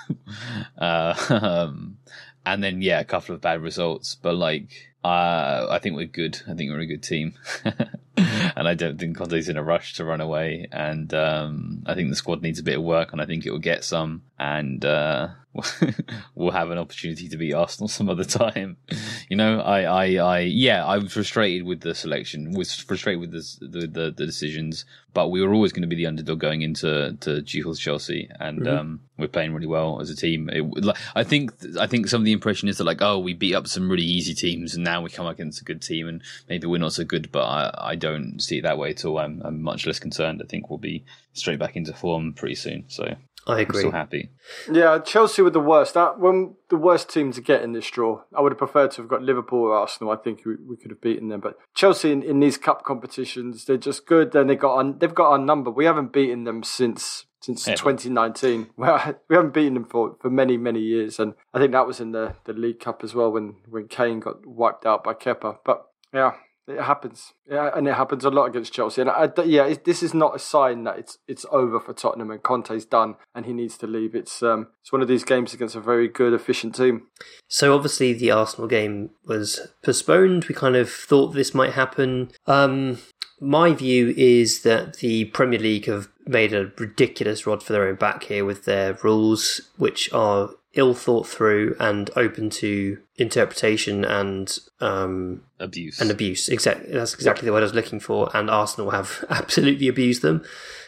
uh, 0.77 1.13
um, 1.29 1.97
and 2.45 2.63
then, 2.63 2.81
yeah, 2.81 2.99
a 2.99 3.05
couple 3.05 3.35
of 3.35 3.41
bad 3.41 3.61
results, 3.61 4.15
but 4.15 4.35
like, 4.35 4.93
uh, 5.03 5.67
I 5.69 5.79
think 5.79 5.95
we're 5.95 6.07
good. 6.07 6.41
I 6.49 6.55
think 6.55 6.71
we're 6.71 6.79
a 6.79 6.85
good 6.85 7.03
team. 7.03 7.35
and 8.55 8.67
I 8.67 8.73
don't 8.75 8.99
think 8.99 9.17
Conte's 9.17 9.49
in 9.49 9.57
a 9.57 9.63
rush 9.63 9.95
to 9.95 10.05
run 10.05 10.21
away. 10.21 10.67
And 10.71 11.13
um, 11.13 11.83
I 11.85 11.95
think 11.95 12.09
the 12.09 12.15
squad 12.15 12.41
needs 12.41 12.59
a 12.59 12.63
bit 12.63 12.77
of 12.77 12.83
work, 12.83 13.11
and 13.11 13.21
I 13.21 13.25
think 13.25 13.45
it 13.45 13.51
will 13.51 13.59
get 13.59 13.83
some. 13.83 14.23
And 14.39 14.83
uh, 14.85 15.29
we'll 16.35 16.51
have 16.51 16.71
an 16.71 16.77
opportunity 16.77 17.27
to 17.29 17.37
beat 17.37 17.53
Arsenal 17.53 17.87
some 17.87 18.09
other 18.09 18.23
time. 18.23 18.77
You 19.29 19.37
know, 19.37 19.61
I, 19.61 19.81
I, 19.83 20.05
I, 20.15 20.39
yeah, 20.39 20.85
I 20.85 20.97
was 20.97 21.13
frustrated 21.13 21.63
with 21.63 21.81
the 21.81 21.95
selection, 21.95 22.51
was 22.51 22.75
frustrated 22.75 23.19
with 23.19 23.31
the 23.31 23.65
the, 23.65 23.87
the, 23.87 24.11
the 24.11 24.25
decisions, 24.25 24.85
but 25.13 25.29
we 25.29 25.41
were 25.41 25.53
always 25.53 25.71
going 25.71 25.81
to 25.81 25.87
be 25.87 25.95
the 25.95 26.05
underdog 26.05 26.39
going 26.39 26.61
into 26.61 27.17
to 27.21 27.41
Tuchel's 27.41 27.79
Chelsea, 27.79 28.29
and 28.39 28.67
um, 28.67 28.99
we're 29.17 29.27
playing 29.27 29.53
really 29.53 29.65
well 29.65 30.01
as 30.01 30.09
a 30.09 30.15
team. 30.15 30.49
It, 30.51 30.61
like, 30.83 30.97
I 31.15 31.23
think, 31.23 31.53
I 31.79 31.87
think 31.87 32.07
some 32.07 32.21
of 32.21 32.25
the 32.25 32.31
impression 32.31 32.67
is 32.67 32.77
that 32.77 32.83
like, 32.83 33.01
oh, 33.01 33.17
we 33.17 33.33
beat 33.33 33.55
up 33.55 33.67
some 33.67 33.89
really 33.89 34.03
easy 34.03 34.35
teams, 34.35 34.75
and 34.75 34.83
now 34.83 35.01
we 35.01 35.09
come 35.09 35.25
against 35.25 35.61
a 35.61 35.65
good 35.65 35.81
team, 35.81 36.07
and 36.07 36.21
maybe 36.49 36.67
we're 36.67 36.79
not 36.79 36.93
so 36.93 37.03
good, 37.03 37.31
but 37.31 37.43
I, 37.43 37.89
I 37.91 37.95
don't 38.03 38.39
see 38.41 38.57
it 38.59 38.63
that 38.63 38.77
way 38.77 38.89
at 38.91 39.05
all. 39.05 39.17
I'm, 39.17 39.41
I'm 39.43 39.61
much 39.61 39.85
less 39.85 39.99
concerned. 39.99 40.41
I 40.43 40.47
think 40.47 40.69
we'll 40.69 40.79
be 40.79 41.05
straight 41.33 41.59
back 41.59 41.75
into 41.75 41.93
form 41.93 42.33
pretty 42.33 42.55
soon. 42.55 42.85
So 42.87 43.15
I 43.47 43.53
I'm 43.53 43.59
agree. 43.59 43.79
still 43.81 43.91
happy. 43.91 44.29
Yeah, 44.71 44.99
Chelsea 44.99 45.41
were 45.41 45.49
the 45.49 45.59
worst. 45.59 45.93
That 45.93 46.19
when 46.19 46.55
the 46.69 46.77
worst 46.77 47.09
team 47.09 47.31
to 47.33 47.41
get 47.41 47.63
in 47.63 47.71
this 47.71 47.89
draw. 47.89 48.21
I 48.35 48.41
would 48.41 48.51
have 48.51 48.57
preferred 48.57 48.91
to 48.91 49.01
have 49.01 49.09
got 49.09 49.21
Liverpool 49.21 49.59
or 49.59 49.73
Arsenal. 49.73 50.11
I 50.11 50.17
think 50.17 50.45
we, 50.45 50.55
we 50.55 50.77
could 50.77 50.91
have 50.91 51.01
beaten 51.01 51.29
them. 51.29 51.39
But 51.39 51.57
Chelsea 51.73 52.11
in, 52.11 52.23
in 52.23 52.39
these 52.39 52.57
cup 52.57 52.83
competitions, 52.83 53.65
they're 53.65 53.77
just 53.77 54.05
good. 54.05 54.31
Then 54.31 54.47
they 54.47 54.55
got 54.55 54.75
on, 54.75 54.99
they've 54.99 55.13
got 55.13 55.31
our 55.31 55.37
number. 55.39 55.71
We 55.71 55.85
haven't 55.85 56.13
beaten 56.13 56.43
them 56.43 56.63
since 56.63 57.25
since 57.41 57.67
Ever. 57.67 57.77
2019. 57.77 58.69
Well, 58.77 59.15
we 59.29 59.35
haven't 59.35 59.53
beaten 59.53 59.73
them 59.73 59.85
for, 59.85 60.15
for 60.21 60.29
many 60.29 60.57
many 60.57 60.79
years, 60.79 61.19
and 61.19 61.33
I 61.53 61.59
think 61.59 61.71
that 61.73 61.87
was 61.87 61.99
in 61.99 62.11
the, 62.11 62.35
the 62.45 62.53
League 62.53 62.79
Cup 62.79 63.03
as 63.03 63.13
well 63.13 63.31
when 63.31 63.55
when 63.69 63.87
Kane 63.87 64.19
got 64.19 64.45
wiped 64.45 64.85
out 64.85 65.03
by 65.03 65.13
Kepa. 65.13 65.57
But 65.65 65.85
yeah, 66.13 66.33
It 66.65 66.81
happens, 66.81 67.33
yeah, 67.49 67.71
and 67.75 67.87
it 67.89 67.95
happens 67.95 68.23
a 68.23 68.29
lot 68.29 68.45
against 68.45 68.71
Chelsea. 68.71 69.01
And 69.01 69.09
I, 69.09 69.29
yeah, 69.43 69.65
it, 69.65 69.83
this 69.83 70.01
is 70.01 70.13
not 70.13 70.33
a 70.33 70.39
sign 70.39 70.85
that 70.85 70.97
it's 70.97 71.17
it's 71.27 71.45
over 71.51 71.77
for 71.77 71.93
Tottenham 71.93 72.31
and 72.31 72.41
Conte's 72.41 72.85
done 72.85 73.15
and 73.35 73.45
he 73.45 73.51
needs 73.51 73.77
to 73.79 73.87
leave. 73.87 74.15
It's 74.15 74.41
um, 74.41 74.69
it's 74.81 74.91
one 74.91 75.01
of 75.01 75.09
these 75.09 75.25
games 75.25 75.53
against 75.53 75.75
a 75.75 75.81
very 75.81 76.07
good, 76.07 76.33
efficient 76.33 76.75
team. 76.75 77.07
So 77.49 77.75
obviously 77.75 78.13
the 78.13 78.31
Arsenal 78.31 78.69
game 78.69 79.09
was 79.25 79.59
postponed. 79.83 80.45
We 80.45 80.55
kind 80.55 80.77
of 80.77 80.89
thought 80.89 81.33
this 81.33 81.53
might 81.53 81.73
happen. 81.73 82.31
Um, 82.47 82.99
my 83.41 83.73
view 83.73 84.13
is 84.15 84.63
that 84.63 84.97
the 84.97 85.25
Premier 85.25 85.59
League 85.59 85.87
have 85.87 86.07
made 86.25 86.53
a 86.53 86.71
ridiculous 86.77 87.45
rod 87.45 87.61
for 87.61 87.73
their 87.73 87.87
own 87.87 87.95
back 87.95 88.23
here 88.23 88.45
with 88.45 88.63
their 88.63 88.93
rules, 89.03 89.69
which 89.77 90.11
are 90.13 90.51
ill 90.73 90.93
thought 90.93 91.27
through 91.27 91.75
and 91.79 92.09
open 92.15 92.49
to 92.49 92.97
interpretation 93.17 94.03
and 94.03 94.57
um, 94.81 95.43
Abuse. 95.59 95.99
and 96.01 96.09
abuse. 96.09 96.49
Exactly, 96.49 96.91
that's 96.91 97.13
exactly 97.13 97.45
the 97.45 97.51
word 97.51 97.59
I 97.59 97.63
was 97.63 97.73
looking 97.73 97.99
for. 97.99 98.29
And 98.35 98.49
Arsenal 98.49 98.91
have 98.91 99.23
absolutely 99.29 99.87
abused 99.87 100.21
them 100.21 100.43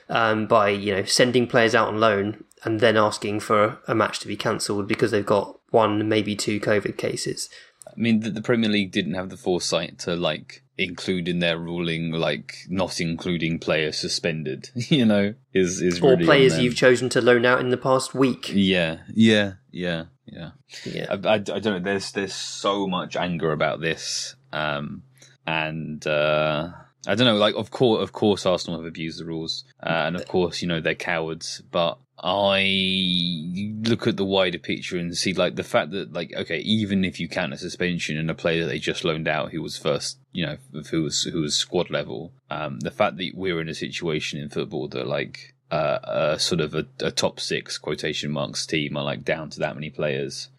um, 0.10 0.48
by 0.48 0.70
you 0.70 0.96
know 0.96 1.04
sending 1.04 1.48
players 1.48 1.76
out 1.76 1.88
on 1.88 2.00
loan 2.00 2.44
and 2.64 2.80
then 2.80 2.98
asking 2.98 3.40
for 3.40 3.78
a 3.88 3.94
match 3.94 4.20
to 4.20 4.28
be 4.28 4.36
cancelled 4.36 4.88
because 4.88 5.12
they've 5.12 5.26
got 5.26 5.60
one, 5.70 6.10
maybe 6.10 6.36
two 6.36 6.60
COVID 6.60 6.98
cases. 6.98 7.50
I 7.88 7.92
mean, 7.96 8.22
the, 8.22 8.32
the 8.32 8.42
Premier 8.42 8.70
League 8.70 8.92
didn't 8.92 9.14
have 9.14 9.30
the 9.30 9.38
foresight 9.38 10.00
to 10.00 10.16
like 10.16 10.64
include 10.78 11.28
in 11.28 11.40
their 11.40 11.58
ruling, 11.58 12.12
like 12.12 12.56
not 12.68 13.00
including 13.00 13.60
players 13.60 13.98
suspended. 13.98 14.70
You 14.90 15.06
know, 15.06 15.34
is 15.54 15.82
is 15.82 16.02
Or 16.02 16.12
really 16.12 16.26
players 16.26 16.60
you've 16.60 16.76
chosen 16.76 17.10
to 17.10 17.22
loan 17.22 17.46
out 17.46 17.60
in 17.60 17.70
the 17.70 17.78
past 17.78 18.14
week. 18.16 18.52
Yeah, 18.54 19.00
yeah, 19.14 19.54
yeah, 19.76 20.06
yeah. 20.26 20.52
Yeah. 20.86 21.08
I, 21.10 21.28
I, 21.28 21.34
I 21.34 21.40
don't 21.40 21.64
know. 21.66 21.80
There's 21.80 22.14
there's 22.14 22.34
so 22.34 22.88
much 22.88 23.18
anger 23.18 23.52
about 23.52 23.82
this, 23.82 24.36
um, 24.54 25.04
and 25.46 26.06
uh, 26.08 26.70
I 27.06 27.16
don't 27.16 27.28
know. 27.28 27.36
Like, 27.36 27.56
of 27.56 27.72
course, 27.72 28.02
of 28.02 28.14
course, 28.14 28.46
Arsenal 28.46 28.80
have 28.80 28.88
abused 28.88 29.20
the 29.20 29.26
rules, 29.26 29.66
uh, 29.84 30.04
and 30.08 30.16
of 30.16 30.30
course, 30.30 30.62
you 30.62 30.70
know 30.70 30.80
they're 30.80 30.96
cowards. 30.96 31.62
But 31.70 31.98
I 32.18 33.82
look 33.84 34.08
at 34.08 34.16
the 34.16 34.24
wider 34.24 34.60
picture 34.60 34.98
and 34.98 35.16
see 35.18 35.34
like 35.34 35.58
the 35.58 35.64
fact 35.64 35.92
that 35.92 36.14
like 36.14 36.34
okay, 36.34 36.60
even 36.60 37.04
if 37.04 37.20
you 37.20 37.28
count 37.28 37.52
a 37.52 37.58
suspension 37.58 38.18
and 38.18 38.32
a 38.32 38.34
player 38.34 38.64
that 38.64 38.70
they 38.70 38.80
just 38.80 39.04
loaned 39.04 39.28
out 39.28 39.52
who 39.52 39.62
was 39.62 39.76
first, 39.76 40.20
you 40.32 40.46
know, 40.46 40.56
who 40.90 41.04
was 41.04 41.24
who 41.24 41.42
was 41.42 41.54
squad 41.54 41.90
level, 41.90 42.32
um, 42.50 42.80
the 42.80 42.92
fact 42.92 43.18
that 43.18 43.32
we're 43.36 43.60
in 43.60 43.68
a 43.68 43.76
situation 43.76 44.40
in 44.40 44.48
football 44.50 44.88
that 44.88 45.06
like 45.06 45.54
uh, 45.72 46.00
a 46.04 46.40
sort 46.40 46.62
of 46.62 46.76
a, 46.76 46.86
a 47.00 47.12
top 47.12 47.40
six 47.40 47.78
quotation 47.78 48.32
marks 48.32 48.66
team 48.66 48.98
are 48.98 49.04
like 49.04 49.24
down 49.24 49.50
to 49.52 49.60
that 49.60 49.76
many 49.76 49.90
players. 49.90 50.50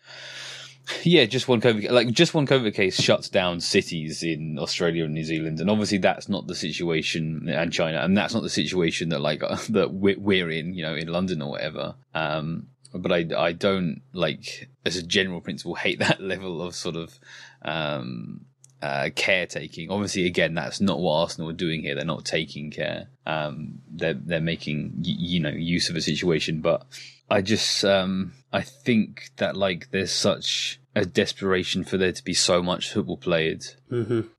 Yeah, 1.03 1.25
just 1.25 1.49
one 1.49 1.61
COVID, 1.61 1.91
like 1.91 2.11
just 2.13 2.33
one 2.33 2.47
COVID 2.47 2.75
case 2.75 3.01
shuts 3.01 3.29
down 3.29 3.61
cities 3.61 4.23
in 4.23 4.57
Australia 4.59 5.05
and 5.05 5.15
New 5.15 5.25
Zealand, 5.25 5.61
and 5.61 5.69
obviously 5.69 5.99
that's 5.99 6.29
not 6.29 6.47
the 6.47 6.55
situation, 6.55 7.49
and 7.49 7.73
China, 7.73 7.99
and 7.99 8.17
that's 8.17 8.35
not 8.35 8.45
the 8.45 8.49
situation 8.49 9.09
that 9.09 9.21
like 9.21 9.41
that 9.71 9.93
we're, 9.93 10.51
in, 10.51 10.75
you 10.75 10.83
know, 10.83 10.95
in 10.95 11.09
London 11.09 11.43
or 11.43 11.51
whatever. 11.51 11.97
Um, 12.15 12.69
but 12.93 13.13
I, 13.13 13.27
I 13.37 13.53
don't 13.53 14.03
like 14.13 14.69
as 14.85 14.97
a 14.97 15.03
general 15.03 15.41
principle 15.41 15.75
hate 15.75 15.99
that 15.99 16.21
level 16.23 16.63
of 16.63 16.75
sort 16.75 16.97
of 16.97 17.19
um, 17.63 18.47
uh, 18.83 19.11
caretaking. 19.15 19.91
Obviously, 19.91 20.27
again, 20.27 20.55
that's 20.55 20.81
not 20.81 20.99
what 20.99 21.15
Arsenal 21.21 21.51
are 21.51 21.55
doing 21.55 21.83
here. 21.83 21.95
They're 21.95 22.05
not 22.05 22.25
taking 22.25 22.71
care. 22.71 23.09
Um, 23.27 23.81
they're 23.91 24.15
they're 24.15 24.41
making 24.41 24.93
y- 24.97 25.15
you 25.19 25.41
know 25.41 25.51
use 25.51 25.89
of 25.91 25.97
a 25.97 26.01
situation, 26.01 26.61
but 26.61 26.85
I 27.31 27.43
just 27.43 27.85
um, 27.85 28.35
I 28.53 28.63
think 28.63 29.31
that 29.37 29.57
like 29.57 29.91
there's 29.91 30.13
such 30.13 30.81
a 30.95 31.05
desperation 31.05 31.85
for 31.85 31.97
there 31.99 32.13
to 32.13 32.25
be 32.25 32.35
so 32.35 32.63
much 32.63 32.93
football 32.93 33.17
played 33.19 33.65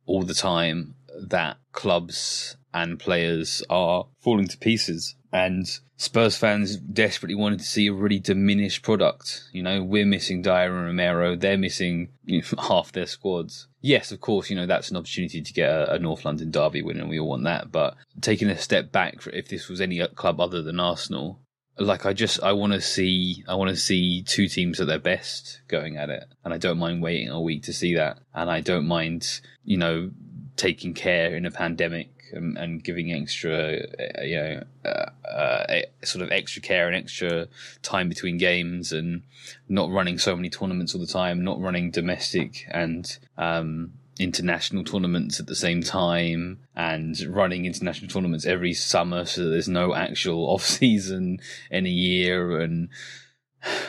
all 0.05 0.23
the 0.23 0.33
time 0.33 0.95
that 1.19 1.57
clubs 1.71 2.57
and 2.73 2.99
players 2.99 3.63
are 3.69 4.07
falling 4.21 4.47
to 4.47 4.57
pieces. 4.57 5.15
And 5.33 5.67
Spurs 5.97 6.37
fans 6.37 6.77
desperately 6.77 7.35
wanted 7.35 7.59
to 7.59 7.65
see 7.65 7.87
a 7.87 7.93
really 7.93 8.19
diminished 8.19 8.81
product. 8.83 9.43
You 9.51 9.61
know, 9.63 9.83
we're 9.83 10.05
missing 10.05 10.41
Dier 10.41 10.75
and 10.75 10.85
Romero. 10.85 11.35
They're 11.35 11.57
missing 11.57 12.09
you 12.25 12.41
know, 12.41 12.63
half 12.69 12.91
their 12.91 13.07
squads. 13.07 13.67
Yes, 13.87 14.11
of 14.11 14.19
course, 14.19 14.49
you 14.49 14.57
know, 14.57 14.65
that's 14.65 14.91
an 14.91 14.97
opportunity 14.97 15.41
to 15.41 15.53
get 15.53 15.69
a, 15.69 15.93
a 15.93 15.99
North 15.99 16.25
London 16.25 16.51
derby 16.51 16.81
win 16.81 16.99
and 16.99 17.07
we 17.07 17.21
all 17.21 17.29
want 17.29 17.45
that. 17.45 17.71
But 17.71 17.95
taking 18.19 18.49
a 18.49 18.57
step 18.57 18.91
back, 18.91 19.25
if 19.31 19.47
this 19.47 19.69
was 19.69 19.79
any 19.79 20.05
club 20.09 20.41
other 20.41 20.61
than 20.61 20.77
Arsenal, 20.77 21.39
like 21.79 22.05
I 22.05 22.11
just 22.11 22.43
I 22.43 22.51
want 22.51 22.73
to 22.73 22.81
see 22.81 23.45
I 23.47 23.55
want 23.55 23.69
to 23.69 23.77
see 23.77 24.23
two 24.23 24.49
teams 24.49 24.81
at 24.81 24.87
their 24.87 24.99
best 24.99 25.61
going 25.69 25.95
at 25.95 26.09
it, 26.09 26.25
and 26.43 26.53
I 26.53 26.57
don't 26.57 26.79
mind 26.79 27.01
waiting 27.01 27.29
a 27.29 27.39
week 27.39 27.63
to 27.63 27.73
see 27.73 27.95
that, 27.95 28.19
and 28.33 28.51
I 28.51 28.59
don't 28.59 28.87
mind 28.87 29.39
you 29.63 29.77
know 29.77 30.11
taking 30.57 30.93
care 30.93 31.33
in 31.33 31.45
a 31.45 31.51
pandemic 31.51 32.16
and, 32.33 32.57
and 32.57 32.83
giving 32.83 33.11
extra 33.11 33.79
uh, 33.79 34.21
you 34.21 34.35
know 34.35 34.63
uh, 34.85 35.27
uh, 35.27 35.81
sort 36.03 36.23
of 36.23 36.31
extra 36.31 36.61
care 36.61 36.87
and 36.87 36.95
extra 36.95 37.47
time 37.81 38.09
between 38.09 38.37
games, 38.37 38.91
and 38.91 39.23
not 39.69 39.89
running 39.89 40.17
so 40.17 40.35
many 40.35 40.49
tournaments 40.49 40.93
all 40.93 41.01
the 41.01 41.07
time, 41.07 41.43
not 41.43 41.59
running 41.59 41.91
domestic 41.91 42.65
and 42.69 43.17
um, 43.37 43.93
international 44.19 44.83
tournaments 44.83 45.39
at 45.39 45.47
the 45.47 45.55
same 45.55 45.83
time 45.83 46.59
and 46.75 47.19
running 47.21 47.65
international 47.65 48.09
tournaments 48.09 48.45
every 48.45 48.73
summer 48.73 49.25
so 49.25 49.49
there's 49.49 49.67
no 49.67 49.93
actual 49.93 50.45
off 50.49 50.63
season 50.63 51.39
in 51.69 51.85
a 51.85 51.89
year 51.89 52.59
and 52.59 52.89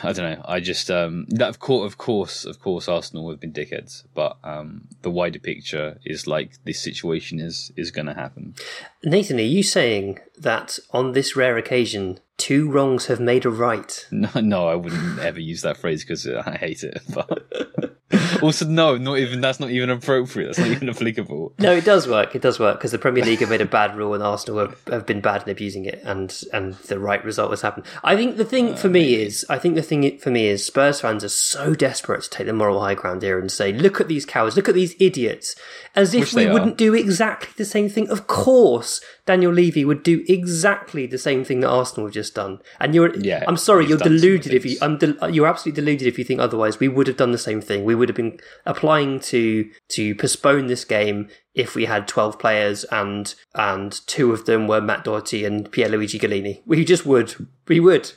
I 0.03 0.13
don't 0.13 0.31
know. 0.31 0.41
I 0.45 0.59
just 0.59 0.89
um 0.89 1.25
that 1.29 1.49
of 1.49 1.59
course 1.59 1.91
of 1.91 1.97
course 1.97 2.45
of 2.45 2.59
course 2.59 2.87
Arsenal 2.87 3.29
have 3.29 3.39
been 3.39 3.53
dickheads, 3.53 4.03
but 4.13 4.37
um 4.43 4.87
the 5.01 5.11
wider 5.11 5.39
picture 5.39 5.99
is 6.05 6.27
like 6.27 6.53
this 6.65 6.79
situation 6.79 7.39
is 7.39 7.71
is 7.75 7.91
going 7.91 8.07
to 8.07 8.13
happen. 8.13 8.55
Nathan, 9.03 9.39
are 9.39 9.43
you 9.43 9.63
saying 9.63 10.19
that 10.37 10.79
on 10.91 11.11
this 11.13 11.35
rare 11.35 11.57
occasion, 11.57 12.19
two 12.37 12.69
wrongs 12.69 13.05
have 13.05 13.19
made 13.19 13.45
a 13.45 13.49
right? 13.49 14.07
No, 14.11 14.29
no, 14.41 14.67
I 14.67 14.75
wouldn't 14.75 15.19
ever 15.19 15.39
use 15.39 15.61
that 15.61 15.77
phrase 15.77 16.03
because 16.03 16.27
I 16.27 16.57
hate 16.57 16.83
it. 16.83 17.01
But 17.13 17.97
also, 18.41 18.65
no, 18.65 18.97
not 18.97 19.17
even 19.17 19.41
that's 19.41 19.59
not 19.59 19.69
even 19.69 19.89
appropriate. 19.89 20.47
That's 20.47 20.59
not 20.59 20.67
even 20.69 20.89
applicable. 20.89 21.53
No, 21.59 21.73
it 21.73 21.85
does 21.85 22.07
work. 22.07 22.35
It 22.35 22.41
does 22.41 22.59
work 22.59 22.77
because 22.77 22.91
the 22.91 22.97
Premier 22.97 23.23
League 23.23 23.39
have 23.39 23.49
made 23.49 23.61
a 23.61 23.65
bad 23.65 23.95
rule 23.97 24.13
and 24.13 24.23
Arsenal 24.23 24.59
have, 24.59 24.81
have 24.87 25.05
been 25.05 25.21
bad 25.21 25.43
in 25.43 25.49
abusing 25.49 25.85
it, 25.85 26.01
and 26.03 26.43
and 26.53 26.73
the 26.87 26.99
right 26.99 27.23
result 27.23 27.51
has 27.51 27.61
happened. 27.61 27.85
I 28.03 28.15
think 28.15 28.37
the 28.37 28.45
thing 28.45 28.75
for 28.75 28.87
uh, 28.87 28.91
me 28.91 29.15
is, 29.15 29.45
I 29.49 29.59
think 29.59 29.75
the 29.75 29.81
thing 29.81 30.17
for 30.19 30.31
me 30.31 30.47
is, 30.47 30.65
Spurs 30.65 31.01
fans 31.01 31.23
are 31.23 31.29
so 31.29 31.73
desperate 31.73 32.23
to 32.23 32.29
take 32.29 32.47
the 32.47 32.53
moral 32.53 32.79
high 32.79 32.95
ground 32.95 33.21
here 33.21 33.39
and 33.39 33.51
say, 33.51 33.73
"Look 33.73 33.99
at 33.99 34.07
these 34.07 34.25
cowards! 34.25 34.55
Look 34.55 34.69
at 34.69 34.75
these 34.75 34.95
idiots!" 34.99 35.55
As 35.95 36.13
if 36.13 36.21
Which 36.21 36.33
we 36.33 36.45
are. 36.45 36.53
wouldn't 36.53 36.77
do 36.77 36.93
exactly 36.93 37.49
the 37.57 37.65
same 37.65 37.89
thing. 37.89 38.09
Of 38.09 38.27
course, 38.27 39.01
Daniel 39.29 39.51
Levy 39.51 39.85
would 39.85 40.01
do 40.01 40.25
exactly 40.27 41.05
the 41.05 41.17
same 41.17 41.43
thing 41.43 41.59
that 41.59 41.69
Arsenal 41.69 42.07
have 42.07 42.13
just 42.13 42.33
done. 42.33 42.59
And 42.79 42.95
you're, 42.95 43.15
Yeah, 43.19 43.43
I'm 43.47 43.57
sorry, 43.57 43.85
you're 43.85 43.99
deluded 43.99 44.53
if 44.53 44.65
you, 44.65 44.79
del- 44.97 45.29
you're 45.29 45.45
absolutely 45.45 45.81
deluded 45.81 46.07
if 46.07 46.17
you 46.17 46.23
think 46.25 46.39
otherwise. 46.39 46.79
We 46.79 46.87
would 46.87 47.05
have 47.05 47.17
done 47.17 47.31
the 47.31 47.37
same 47.37 47.61
thing. 47.61 47.83
We 47.83 47.93
would 47.93 48.09
have 48.09 48.15
been 48.21 48.39
applying 48.65 49.19
to 49.19 49.69
to 49.89 50.15
postpone 50.15 50.67
this 50.67 50.85
game 50.85 51.29
if 51.53 51.75
we 51.75 51.85
had 51.85 52.07
12 52.07 52.39
players 52.39 52.83
and 52.85 53.35
and 53.55 54.05
two 54.07 54.31
of 54.31 54.45
them 54.45 54.67
were 54.67 54.81
Matt 54.81 55.03
Doherty 55.03 55.45
and 55.45 55.71
Pierluigi 55.71 56.19
Gollini. 56.19 56.61
We 56.65 56.85
just 56.85 57.05
would. 57.05 57.47
We 57.67 57.79
would. 57.79 58.11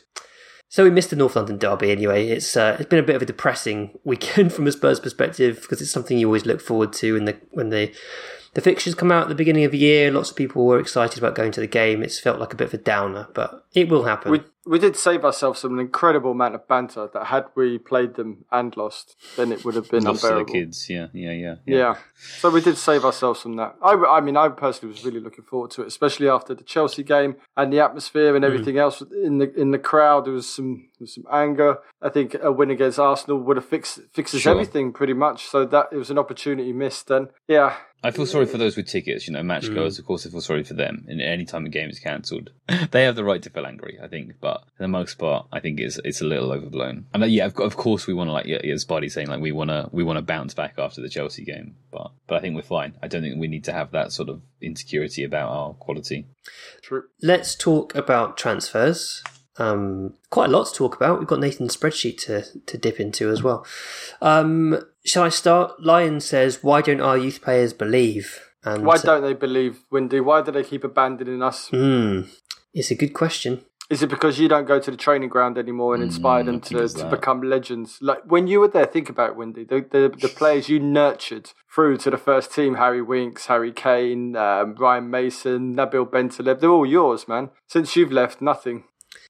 So 0.68 0.84
we 0.84 0.90
missed 0.90 1.10
the 1.10 1.16
North 1.16 1.36
London 1.36 1.58
derby 1.58 1.90
anyway. 1.90 2.28
It's 2.28 2.56
uh, 2.56 2.76
it's 2.78 2.88
been 2.88 2.98
a 2.98 3.02
bit 3.02 3.16
of 3.16 3.22
a 3.22 3.26
depressing 3.26 3.98
weekend 4.04 4.52
from 4.52 4.66
a 4.66 4.72
Spurs 4.72 5.00
perspective 5.00 5.60
because 5.60 5.82
it's 5.82 5.90
something 5.90 6.18
you 6.18 6.26
always 6.28 6.46
look 6.46 6.60
forward 6.60 6.92
to 6.94 7.14
when 7.14 7.26
the 7.26 7.36
when 7.50 7.68
the 7.68 7.92
the 8.54 8.60
fixtures 8.60 8.94
come 8.94 9.12
out 9.12 9.24
at 9.24 9.28
the 9.28 9.34
beginning 9.34 9.64
of 9.64 9.72
the 9.72 9.78
year. 9.78 10.10
Lots 10.10 10.30
of 10.30 10.36
people 10.36 10.66
were 10.66 10.80
excited 10.80 11.18
about 11.18 11.34
going 11.34 11.52
to 11.52 11.60
the 11.60 11.66
game. 11.66 12.02
It's 12.02 12.18
felt 12.18 12.38
like 12.40 12.52
a 12.52 12.56
bit 12.56 12.68
of 12.68 12.74
a 12.74 12.78
downer, 12.78 13.28
but 13.34 13.66
it 13.74 13.88
will 13.88 14.04
happen. 14.04 14.44
We 14.64 14.78
did 14.78 14.96
save 14.96 15.24
ourselves 15.24 15.64
an 15.64 15.78
incredible 15.80 16.30
amount 16.30 16.54
of 16.54 16.68
banter 16.68 17.08
that 17.12 17.26
had 17.26 17.46
we 17.56 17.78
played 17.78 18.14
them 18.14 18.44
and 18.52 18.76
lost, 18.76 19.16
then 19.36 19.50
it 19.50 19.64
would 19.64 19.74
have 19.74 19.90
been 19.90 20.04
Lost 20.04 20.22
to 20.22 20.34
the 20.34 20.44
kids, 20.44 20.88
yeah, 20.88 21.08
yeah, 21.12 21.32
yeah, 21.32 21.54
Yeah. 21.66 21.94
So 22.38 22.48
we 22.50 22.60
did 22.60 22.78
save 22.78 23.04
ourselves 23.04 23.42
from 23.42 23.56
that. 23.56 23.74
I, 23.82 23.94
I 23.94 24.20
mean, 24.20 24.36
I 24.36 24.48
personally 24.50 24.94
was 24.94 25.04
really 25.04 25.18
looking 25.18 25.44
forward 25.44 25.72
to 25.72 25.82
it, 25.82 25.88
especially 25.88 26.28
after 26.28 26.54
the 26.54 26.62
Chelsea 26.62 27.02
game 27.02 27.36
and 27.56 27.72
the 27.72 27.80
atmosphere 27.80 28.36
and 28.36 28.44
everything 28.44 28.78
else 28.78 29.00
in 29.00 29.38
the 29.38 29.52
in 29.54 29.72
the 29.72 29.78
crowd. 29.78 30.26
There 30.26 30.32
was 30.32 30.48
some 30.48 30.88
there 30.98 31.04
was 31.04 31.14
some 31.14 31.24
anger. 31.32 31.78
I 32.00 32.08
think 32.08 32.36
a 32.40 32.52
win 32.52 32.70
against 32.70 32.98
Arsenal 33.00 33.38
would 33.40 33.56
have 33.56 33.66
fixed 33.66 34.00
fixes 34.12 34.42
Sure. 34.42 34.52
everything 34.52 34.92
pretty 34.92 35.14
much. 35.14 35.46
So 35.46 35.64
that 35.66 35.88
it 35.90 35.96
was 35.96 36.10
an 36.10 36.18
opportunity 36.18 36.72
missed. 36.72 37.10
And 37.10 37.28
yeah, 37.48 37.76
I 38.04 38.10
feel 38.10 38.26
sorry 38.26 38.46
for 38.46 38.58
those 38.58 38.76
with 38.76 38.86
tickets, 38.88 39.26
you 39.26 39.32
know, 39.32 39.42
match 39.42 39.64
Mm. 39.64 39.98
Of 39.98 40.04
course, 40.06 40.26
I 40.26 40.30
feel 40.30 40.40
sorry 40.40 40.64
for 40.64 40.74
them. 40.74 41.04
And 41.08 41.20
any 41.20 41.44
time 41.44 41.66
a 41.66 41.68
game 41.68 41.88
is 41.88 42.00
cancelled, 42.00 42.50
they 42.90 43.04
have 43.04 43.16
the 43.16 43.24
right 43.24 43.42
to 43.42 43.50
feel 43.50 43.64
angry, 43.64 43.98
I 44.02 44.08
think. 44.08 44.34
But 44.40 44.51
for 44.76 44.82
the 44.82 44.88
most 44.88 45.18
part, 45.18 45.46
I 45.52 45.60
think 45.60 45.80
it's 45.80 45.98
it's 46.04 46.20
a 46.20 46.24
little 46.24 46.52
overblown. 46.52 47.06
And 47.12 47.22
uh, 47.22 47.26
yeah, 47.26 47.46
of, 47.46 47.58
of 47.58 47.76
course, 47.76 48.06
we 48.06 48.14
want 48.14 48.28
to 48.28 48.32
like 48.32 48.46
yeah, 48.46 48.58
yeah, 48.62 48.74
as 48.74 48.84
Buddy 48.84 49.08
saying 49.08 49.28
like 49.28 49.40
we 49.40 49.52
want 49.52 49.70
to 49.70 49.88
we 49.92 50.04
want 50.04 50.18
to 50.18 50.22
bounce 50.22 50.54
back 50.54 50.74
after 50.78 51.00
the 51.00 51.08
Chelsea 51.08 51.44
game. 51.44 51.76
But 51.90 52.12
but 52.26 52.36
I 52.36 52.40
think 52.40 52.54
we're 52.54 52.62
fine. 52.62 52.94
I 53.02 53.08
don't 53.08 53.22
think 53.22 53.40
we 53.40 53.48
need 53.48 53.64
to 53.64 53.72
have 53.72 53.90
that 53.92 54.12
sort 54.12 54.28
of 54.28 54.42
insecurity 54.60 55.24
about 55.24 55.50
our 55.50 55.74
quality. 55.74 56.26
true. 56.82 57.04
Let's 57.22 57.54
talk 57.54 57.94
about 57.94 58.36
transfers. 58.36 59.22
Um, 59.58 60.14
quite 60.30 60.48
a 60.48 60.52
lot 60.52 60.66
to 60.66 60.74
talk 60.74 60.96
about. 60.96 61.18
We've 61.18 61.28
got 61.28 61.40
Nathan's 61.40 61.76
spreadsheet 61.76 62.18
to, 62.22 62.60
to 62.60 62.78
dip 62.78 62.98
into 62.98 63.28
as 63.28 63.42
well. 63.42 63.66
Um, 64.22 64.82
shall 65.04 65.24
I 65.24 65.28
start? 65.28 65.82
Lion 65.82 66.20
says, 66.20 66.62
Why 66.62 66.80
don't 66.80 67.00
our 67.00 67.18
youth 67.18 67.42
players 67.42 67.72
believe? 67.72 68.40
And 68.64 68.86
Why 68.86 68.96
don't 68.96 69.22
they 69.22 69.34
believe 69.34 69.80
Windy? 69.90 70.20
Why 70.20 70.40
do 70.40 70.52
they 70.52 70.64
keep 70.64 70.84
abandoning 70.84 71.42
us? 71.42 71.68
Hmm, 71.68 72.22
it's 72.72 72.90
a 72.90 72.94
good 72.94 73.12
question. 73.12 73.64
Is 73.92 74.02
it 74.02 74.08
because 74.08 74.38
you 74.40 74.48
don't 74.48 74.64
go 74.64 74.78
to 74.80 74.90
the 74.90 74.96
training 74.96 75.28
ground 75.28 75.58
anymore 75.58 75.94
and 75.94 76.02
inspire 76.02 76.42
Mm, 76.42 76.46
them 76.46 76.60
to, 76.62 76.88
to 76.88 77.04
become 77.10 77.42
legends? 77.42 77.98
Like 78.00 78.22
when 78.24 78.46
you 78.46 78.58
were 78.60 78.68
there, 78.68 78.86
think 78.86 79.08
about 79.10 79.30
it, 79.30 79.36
Windy. 79.36 79.64
The, 79.64 79.84
the 79.94 80.02
the 80.24 80.28
players 80.40 80.68
you 80.70 80.80
nurtured 80.80 81.52
through 81.74 81.98
to 81.98 82.10
the 82.10 82.16
first 82.16 82.54
team: 82.54 82.76
Harry 82.76 83.02
Winks, 83.02 83.46
Harry 83.46 83.72
Kane, 83.84 84.34
um, 84.34 84.74
Ryan 84.76 85.10
Mason, 85.10 85.76
Nabil 85.76 86.06
Bentaleb. 86.10 86.60
They're 86.60 86.70
all 86.70 86.86
yours, 86.86 87.28
man. 87.28 87.50
Since 87.68 87.94
you've 87.94 88.12
left, 88.12 88.40
nothing. 88.40 88.84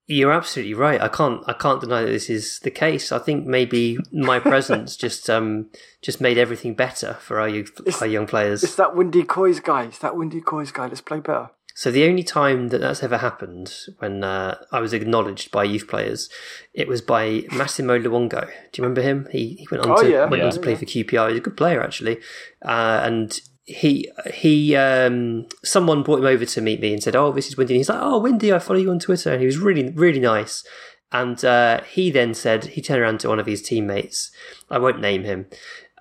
You're 0.07 0.31
absolutely 0.33 0.73
right. 0.73 1.01
I 1.01 1.07
can't 1.09 1.41
I 1.47 1.53
can't 1.53 1.81
deny 1.81 2.01
that 2.03 2.11
this 2.11 2.29
is 2.29 2.59
the 2.63 2.71
case. 2.71 3.11
I 3.11 3.19
think 3.19 3.45
maybe 3.45 3.97
my 4.11 4.39
presence 4.39 4.95
just 5.05 5.29
um 5.29 5.69
just 6.01 6.21
made 6.21 6.37
everything 6.37 6.73
better 6.73 7.11
for 7.25 7.39
our 7.41 7.49
youth, 7.49 7.71
our 8.01 8.07
young 8.07 8.27
players. 8.27 8.63
It's 8.63 8.75
that 8.75 8.95
Windy 8.95 9.23
Coys 9.23 9.59
guy. 9.59 9.83
It's 9.83 9.99
that 9.99 10.15
Windy 10.15 10.41
Coys 10.41 10.71
guy. 10.71 10.87
Let's 10.87 11.01
play 11.01 11.19
better. 11.19 11.49
So 11.75 11.89
the 11.89 12.05
only 12.07 12.23
time 12.23 12.67
that 12.69 12.81
that's 12.81 13.01
ever 13.01 13.17
happened 13.17 13.73
when 13.97 14.23
uh, 14.23 14.57
I 14.71 14.79
was 14.79 14.93
acknowledged 14.93 15.51
by 15.51 15.63
youth 15.63 15.87
players, 15.87 16.29
it 16.73 16.87
was 16.87 17.01
by 17.01 17.45
Massimo 17.51 17.97
Luongo. 17.97 18.45
Do 18.45 18.51
you 18.81 18.83
remember 18.83 19.01
him? 19.01 19.27
He, 19.31 19.55
he 19.55 19.67
went 19.71 19.83
on 19.83 19.91
Oh, 19.91 20.03
to 20.03 20.09
yeah. 20.09 20.25
went 20.25 20.43
on 20.43 20.51
to 20.51 20.59
play 20.59 20.75
for 20.75 20.85
QPR. 20.85 21.29
He's 21.29 21.39
a 21.39 21.41
good 21.41 21.57
player 21.57 21.81
actually, 21.83 22.19
uh, 22.63 23.01
and 23.03 23.39
he 23.65 24.11
he 24.33 24.75
um, 24.75 25.47
someone 25.63 26.03
brought 26.03 26.19
him 26.19 26.25
over 26.25 26.45
to 26.45 26.61
meet 26.61 26.79
me 26.79 26.93
and 26.93 27.01
said, 27.01 27.15
"Oh, 27.15 27.31
this 27.31 27.47
is 27.47 27.57
Windy." 27.57 27.73
And 27.73 27.79
he's 27.79 27.89
like, 27.89 27.99
"Oh, 28.01 28.19
Windy, 28.19 28.53
I 28.53 28.59
follow 28.59 28.79
you 28.79 28.91
on 28.91 28.99
Twitter," 28.99 29.31
and 29.31 29.39
he 29.39 29.45
was 29.47 29.57
really 29.57 29.89
really 29.89 30.19
nice. 30.19 30.63
And 31.11 31.43
uh, 31.45 31.81
he 31.83 32.09
then 32.11 32.33
said 32.33 32.65
he 32.65 32.81
turned 32.81 32.99
around 33.01 33.19
to 33.21 33.29
one 33.29 33.39
of 33.39 33.45
his 33.45 33.61
teammates. 33.61 34.31
I 34.69 34.79
won't 34.79 34.99
name 34.99 35.23
him. 35.23 35.45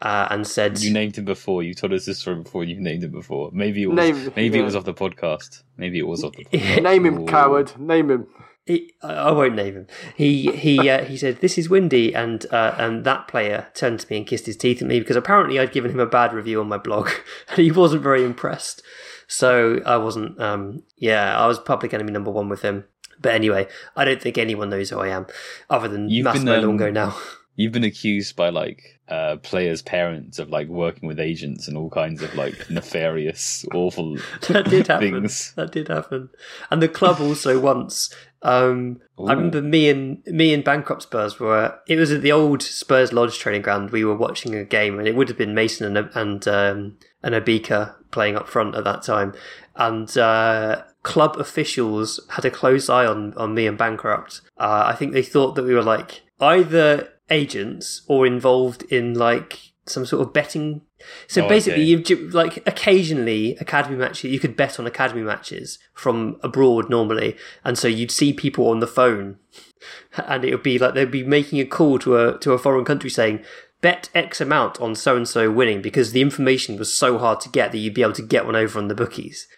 Uh, 0.03 0.27
and 0.31 0.45
said, 0.45 0.81
You 0.81 0.93
named 0.93 1.17
him 1.17 1.25
before. 1.25 1.63
You 1.63 1.75
told 1.75 1.93
us 1.93 2.07
this 2.07 2.19
story 2.19 2.43
before. 2.43 2.65
You've 2.65 2.81
named 2.81 3.05
him 3.05 3.13
before. 3.13 3.51
Maybe 3.53 3.85
it 3.85 3.87
was. 3.87 3.97
Name- 3.97 4.33
maybe 4.35 4.57
yeah. 4.57 4.63
it 4.63 4.65
was 4.65 4.75
off 4.75 4.85
the 4.85 4.93
podcast. 4.93 5.63
Maybe 5.77 6.01
it 6.01 6.09
was 6.09 6.25
off 6.25 6.33
the 6.33 6.45
podcast. 6.45 6.83
Name 6.83 7.07
him, 7.07 7.19
Ooh. 7.21 7.27
coward. 7.27 7.79
Name 7.79 8.11
him. 8.11 8.27
He, 8.67 8.95
I 9.01 9.13
I 9.13 9.31
won't 9.31 9.55
name 9.55 9.75
him. 9.75 9.87
He 10.17 10.51
he 10.51 10.91
uh, 10.91 11.05
he 11.05 11.17
said, 11.17 11.41
"This 11.41 11.57
is 11.57 11.69
Windy," 11.69 12.15
and 12.15 12.45
uh, 12.53 12.75
and 12.79 13.05
that 13.05 13.29
player 13.29 13.69
turned 13.75 14.01
to 14.01 14.07
me 14.11 14.17
and 14.19 14.27
kissed 14.27 14.47
his 14.47 14.57
teeth 14.57 14.83
at 14.83 14.89
me 14.89 14.99
because 14.99 15.15
apparently 15.15 15.61
I'd 15.61 15.73
given 15.73 15.93
him 15.93 16.01
a 16.01 16.07
bad 16.07 16.33
review 16.33 16.61
on 16.61 16.69
my 16.69 16.79
blog, 16.79 17.09
and 17.49 17.59
he 17.59 17.71
wasn't 17.71 18.03
very 18.03 18.25
impressed. 18.25 18.83
So 19.29 19.81
I 19.87 19.99
wasn't. 19.99 20.41
Um, 20.41 20.83
yeah, 20.97 21.39
I 21.39 21.47
was 21.47 21.61
public 21.61 21.95
enemy 21.95 22.11
number 22.11 22.31
one 22.31 22.49
with 22.49 22.63
him. 22.63 22.85
But 23.21 23.35
anyway, 23.35 23.69
I 23.97 24.05
don't 24.05 24.21
think 24.21 24.37
anyone 24.37 24.71
knows 24.71 24.91
who 24.91 24.99
I 24.99 25.09
am, 25.09 25.27
other 25.71 25.87
than 25.87 26.09
You've 26.09 26.25
been, 26.25 26.45
Massimo 26.45 26.59
um, 26.59 26.79
Luongo 26.79 26.93
now. 26.93 27.17
You've 27.55 27.73
been 27.73 27.85
accused 27.85 28.35
by 28.35 28.49
like 28.49 29.01
uh, 29.13 29.37
players' 29.37 29.83
parents 29.83 30.39
of 30.39 30.49
like 30.49 30.69
working 30.69 31.07
with 31.07 31.21
agents 31.21 31.69
and 31.69 31.77
all 31.77 31.91
kinds 31.91 32.23
of 32.23 32.35
like 32.35 32.55
nefarious, 32.71 33.65
awful 33.75 34.17
that 34.49 34.71
did 34.71 34.87
happen. 34.87 35.13
things. 35.13 35.53
That 35.55 35.71
did 35.71 35.89
happen. 35.89 36.31
And 36.71 36.83
the 36.83 36.89
club 36.89 37.21
also 37.21 37.61
once. 37.61 38.15
Um, 38.41 39.01
I 39.19 39.35
remember 39.35 39.61
me 39.61 39.91
and 39.91 40.23
me 40.27 40.55
and 40.55 40.65
Bankrupt 40.65 41.03
Spurs 41.03 41.39
were. 41.39 41.79
It 41.87 41.97
was 41.97 42.11
at 42.11 42.23
the 42.23 42.33
old 42.33 42.63
Spurs 42.63 43.13
Lodge 43.13 43.39
training 43.39 43.63
ground. 43.63 43.91
We 43.91 44.05
were 44.05 44.17
watching 44.17 44.55
a 44.55 44.65
game, 44.65 44.99
and 44.99 45.07
it 45.07 45.15
would 45.15 45.29
have 45.29 45.39
been 45.39 45.55
Mason 45.55 45.95
and 45.95 46.11
and 46.15 46.49
um, 46.49 46.97
and 47.23 47.35
Obika 47.35 47.95
playing 48.13 48.37
up 48.37 48.49
front 48.49 48.75
at 48.75 48.85
that 48.85 49.03
time. 49.03 49.35
And 49.77 50.17
uh, 50.17 50.85
club 51.03 51.37
officials 51.39 52.19
had 52.31 52.47
a 52.47 52.51
close 52.51 52.89
eye 52.89 53.05
on 53.05 53.35
on 53.35 53.55
me 53.55 53.67
and 53.67 53.77
Bankrupt. 53.77 54.41
Uh, 54.57 54.85
I 54.87 54.97
think 54.97 55.13
they 55.13 55.23
thought 55.23 55.55
that 55.57 55.65
we 55.65 55.75
were 55.75 55.83
like 55.83 56.23
either 56.41 57.11
agents 57.33 58.03
or 58.07 58.27
involved 58.27 58.83
in 58.85 59.15
like 59.15 59.73
some 59.87 60.07
sort 60.07 60.27
of 60.27 60.33
betting. 60.33 60.83
So 61.27 61.45
Oh, 61.45 61.49
basically, 61.49 61.95
okay. 61.95 62.15
you've 62.15 62.35
like 62.35 62.59
occasionally 62.67 63.57
academy 63.57 63.97
matches. 63.97 64.31
You 64.31 64.39
could 64.39 64.57
bet 64.57 64.79
on 64.79 64.87
academy 64.87 65.23
matches 65.23 65.79
from 65.95 66.39
abroad 66.43 66.89
normally, 66.89 67.37
and 67.65 67.77
so 67.77 67.89
you'd 67.89 68.13
see 68.13 68.33
people 68.33 68.69
on 68.69 68.79
the 68.79 68.87
phone, 68.87 69.39
and 70.17 70.45
it 70.45 70.53
would 70.53 70.63
be 70.63 70.79
like 70.79 70.95
they'd 70.95 71.11
be 71.11 71.25
making 71.25 71.59
a 71.59 71.65
call 71.65 71.99
to 72.01 72.17
a 72.17 72.39
to 72.39 72.53
a 72.53 72.59
foreign 72.59 72.85
country 72.85 73.11
saying. 73.11 73.43
Bet 73.81 74.11
X 74.15 74.41
amount 74.41 74.81
on 74.81 74.95
so 74.95 75.17
and 75.17 75.27
so 75.29 75.51
winning 75.51 75.83
because 75.83 76.13
the 76.13 76.21
information 76.21 76.79
was 76.79 76.97
so 76.97 77.19
hard 77.19 77.41
to 77.41 77.49
get 77.49 77.73
that 77.73 77.79
you'd 77.79 77.95
be 77.95 78.03
able 78.03 78.13
to 78.13 78.23
get 78.23 78.47
one 78.47 78.55
over 78.55 78.79
on 78.79 78.87
the 78.87 78.95
bookies. 78.95 79.49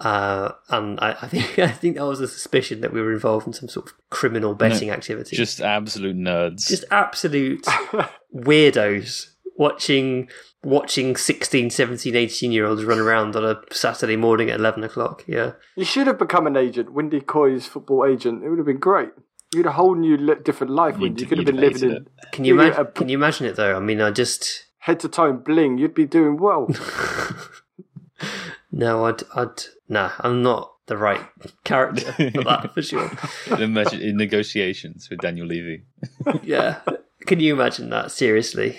Uh, 0.00 0.52
and 0.70 0.98
I, 1.00 1.16
I 1.22 1.28
think 1.28 1.58
I 1.58 1.68
think 1.68 1.96
that 1.96 2.06
was 2.06 2.20
a 2.20 2.28
suspicion 2.28 2.80
that 2.80 2.92
we 2.92 3.00
were 3.00 3.12
involved 3.12 3.46
in 3.46 3.52
some 3.52 3.68
sort 3.68 3.86
of 3.86 3.92
criminal 4.10 4.54
betting 4.54 4.90
activity. 4.90 5.36
Just 5.36 5.60
absolute 5.60 6.16
nerds. 6.16 6.68
just 6.68 6.84
absolute 6.90 7.64
weirdos 8.34 9.26
watching 9.56 10.28
watching 10.62 11.14
16 11.14 11.70
17 11.70 12.16
18 12.16 12.50
year 12.52 12.64
olds 12.66 12.84
run 12.84 12.98
around 12.98 13.36
on 13.36 13.44
a 13.44 13.60
saturday 13.70 14.16
morning 14.16 14.48
at 14.48 14.58
11 14.58 14.82
o'clock 14.82 15.22
yeah 15.28 15.52
You 15.76 15.84
should 15.84 16.06
have 16.06 16.18
become 16.18 16.46
an 16.46 16.56
agent, 16.56 16.92
Windy 16.92 17.20
Coy's 17.20 17.66
football 17.66 18.06
agent. 18.06 18.42
It 18.42 18.48
would 18.48 18.58
have 18.58 18.66
been 18.66 18.78
great. 18.80 19.10
You 19.54 19.58
had 19.60 19.66
a 19.66 19.72
whole 19.72 19.94
new 19.94 20.16
li- 20.16 20.34
different 20.42 20.72
life, 20.72 20.96
Windy. 20.96 21.22
You 21.22 21.28
could 21.28 21.38
have 21.38 21.46
been 21.46 21.56
living 21.60 21.82
hated 21.90 21.96
in 21.98 22.06
can 22.32 22.44
you 22.44 22.54
You'd 22.54 22.62
imagine 22.62 22.80
a 22.80 22.90
can 22.90 23.08
you 23.10 23.18
imagine 23.18 23.46
it 23.46 23.56
though 23.56 23.76
i 23.76 23.80
mean 23.80 24.00
i 24.00 24.10
just 24.10 24.64
head 24.78 25.00
to 25.00 25.08
toe 25.08 25.30
and 25.30 25.44
bling. 25.44 25.78
You'd 25.78 25.94
be 25.94 26.06
doing 26.06 26.36
well. 26.38 26.68
no 28.74 29.06
i'd 29.06 29.22
i'd 29.36 29.62
nah 29.88 30.10
i'm 30.20 30.42
not 30.42 30.74
the 30.86 30.96
right 30.96 31.20
character 31.64 32.12
for 32.12 32.30
that 32.44 32.70
for 32.74 32.82
sure 32.82 33.10
Imagine 33.58 34.02
in 34.02 34.16
negotiations 34.16 35.08
with 35.08 35.20
Daniel 35.20 35.46
Levy. 35.46 35.84
yeah. 36.42 36.80
Can 37.26 37.40
you 37.40 37.54
imagine 37.54 37.88
that? 37.88 38.12
Seriously. 38.12 38.78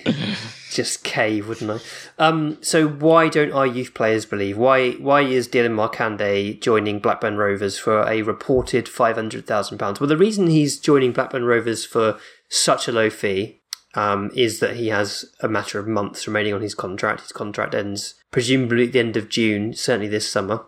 Just 0.69 1.03
cave, 1.03 1.47
wouldn't 1.47 1.81
I? 2.19 2.23
Um, 2.23 2.59
so 2.61 2.87
why 2.87 3.27
don't 3.27 3.51
our 3.51 3.65
youth 3.65 3.95
players 3.95 4.25
believe? 4.27 4.55
Why 4.55 4.91
why 4.91 5.21
is 5.21 5.47
Dilan 5.47 5.73
Markanday 5.73 6.59
joining 6.59 6.99
Blackburn 6.99 7.37
Rovers 7.37 7.79
for 7.79 8.07
a 8.07 8.21
reported 8.21 8.87
five 8.87 9.15
hundred 9.15 9.47
thousand 9.47 9.79
pounds? 9.79 9.99
Well 9.99 10.09
the 10.09 10.17
reason 10.17 10.47
he's 10.47 10.77
joining 10.77 11.11
Blackburn 11.11 11.45
Rovers 11.45 11.85
for 11.85 12.19
such 12.49 12.87
a 12.87 12.91
low 12.91 13.09
fee 13.09 13.61
um, 13.95 14.29
is 14.35 14.59
that 14.59 14.75
he 14.75 14.89
has 14.89 15.25
a 15.39 15.47
matter 15.47 15.79
of 15.79 15.87
months 15.87 16.27
remaining 16.27 16.53
on 16.53 16.61
his 16.61 16.75
contract. 16.75 17.21
His 17.21 17.31
contract 17.31 17.73
ends 17.73 18.15
presumably 18.31 18.85
at 18.85 18.91
the 18.91 18.99
end 18.99 19.17
of 19.17 19.29
June, 19.29 19.73
certainly 19.73 20.07
this 20.07 20.29
summer. 20.29 20.65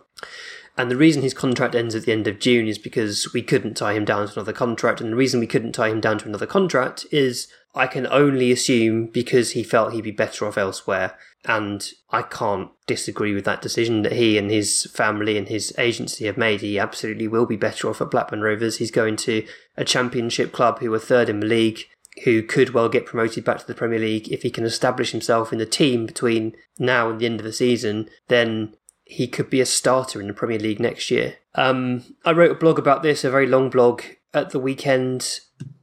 And 0.78 0.90
the 0.90 0.96
reason 0.96 1.22
his 1.22 1.34
contract 1.34 1.74
ends 1.74 1.96
at 1.96 2.04
the 2.04 2.12
end 2.12 2.28
of 2.28 2.38
June 2.38 2.68
is 2.68 2.78
because 2.78 3.32
we 3.34 3.42
couldn't 3.42 3.76
tie 3.76 3.94
him 3.94 4.04
down 4.04 4.28
to 4.28 4.32
another 4.34 4.52
contract. 4.52 5.00
And 5.00 5.12
the 5.12 5.16
reason 5.16 5.40
we 5.40 5.46
couldn't 5.46 5.72
tie 5.72 5.88
him 5.88 6.00
down 6.00 6.18
to 6.18 6.26
another 6.26 6.46
contract 6.46 7.04
is 7.10 7.48
I 7.74 7.88
can 7.88 8.06
only 8.06 8.52
assume 8.52 9.06
because 9.06 9.50
he 9.50 9.64
felt 9.64 9.92
he'd 9.92 10.04
be 10.04 10.12
better 10.12 10.46
off 10.46 10.56
elsewhere. 10.56 11.18
And 11.44 11.88
I 12.10 12.22
can't 12.22 12.70
disagree 12.86 13.34
with 13.34 13.44
that 13.44 13.60
decision 13.60 14.02
that 14.02 14.12
he 14.12 14.38
and 14.38 14.50
his 14.50 14.84
family 14.94 15.36
and 15.36 15.48
his 15.48 15.74
agency 15.78 16.26
have 16.26 16.36
made. 16.36 16.60
He 16.60 16.78
absolutely 16.78 17.26
will 17.26 17.46
be 17.46 17.56
better 17.56 17.90
off 17.90 18.00
at 18.00 18.10
Blackburn 18.10 18.42
Rovers. 18.42 18.78
He's 18.78 18.90
going 18.92 19.16
to 19.16 19.44
a 19.76 19.84
championship 19.84 20.52
club 20.52 20.78
who 20.78 20.94
are 20.94 20.98
third 20.98 21.28
in 21.28 21.40
the 21.40 21.46
league, 21.46 21.86
who 22.24 22.42
could 22.42 22.70
well 22.70 22.88
get 22.88 23.06
promoted 23.06 23.44
back 23.44 23.58
to 23.58 23.66
the 23.66 23.74
Premier 23.74 23.98
League. 23.98 24.28
If 24.28 24.42
he 24.42 24.50
can 24.50 24.64
establish 24.64 25.12
himself 25.12 25.52
in 25.52 25.58
the 25.58 25.66
team 25.66 26.06
between 26.06 26.54
now 26.78 27.10
and 27.10 27.20
the 27.20 27.26
end 27.26 27.40
of 27.40 27.44
the 27.44 27.52
season, 27.52 28.08
then 28.28 28.74
he 29.04 29.26
could 29.26 29.48
be 29.48 29.60
a 29.60 29.66
starter 29.66 30.20
in 30.20 30.26
the 30.26 30.34
Premier 30.34 30.58
League 30.58 30.80
next 30.80 31.10
year. 31.10 31.36
Um, 31.54 32.04
I 32.24 32.32
wrote 32.32 32.50
a 32.50 32.54
blog 32.54 32.78
about 32.78 33.02
this, 33.02 33.24
a 33.24 33.30
very 33.30 33.46
long 33.46 33.70
blog 33.70 34.02
at 34.34 34.50
the 34.50 34.58
weekend. 34.58 35.40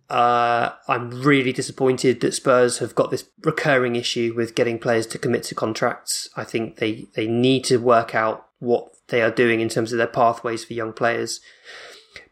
Uh, 0.10 0.70
I'm 0.88 1.10
really 1.10 1.52
disappointed 1.52 2.22
that 2.22 2.34
Spurs 2.34 2.78
have 2.78 2.94
got 2.94 3.10
this 3.10 3.28
recurring 3.44 3.96
issue 3.96 4.34
with 4.36 4.54
getting 4.54 4.78
players 4.78 5.08
to 5.08 5.18
commit 5.18 5.44
to 5.44 5.56
contracts. 5.56 6.30
I 6.36 6.44
think 6.44 6.78
they, 6.78 7.08
they 7.16 7.28
need 7.28 7.64
to 7.66 7.78
work 7.78 8.14
out 8.14 8.48
what 8.60 8.90
they 9.08 9.22
are 9.22 9.32
doing 9.32 9.60
in 9.60 9.70
terms 9.70 9.92
of 9.92 9.98
their 9.98 10.08
pathways 10.08 10.64
for 10.64 10.74
young 10.74 10.94
players. 10.94 11.42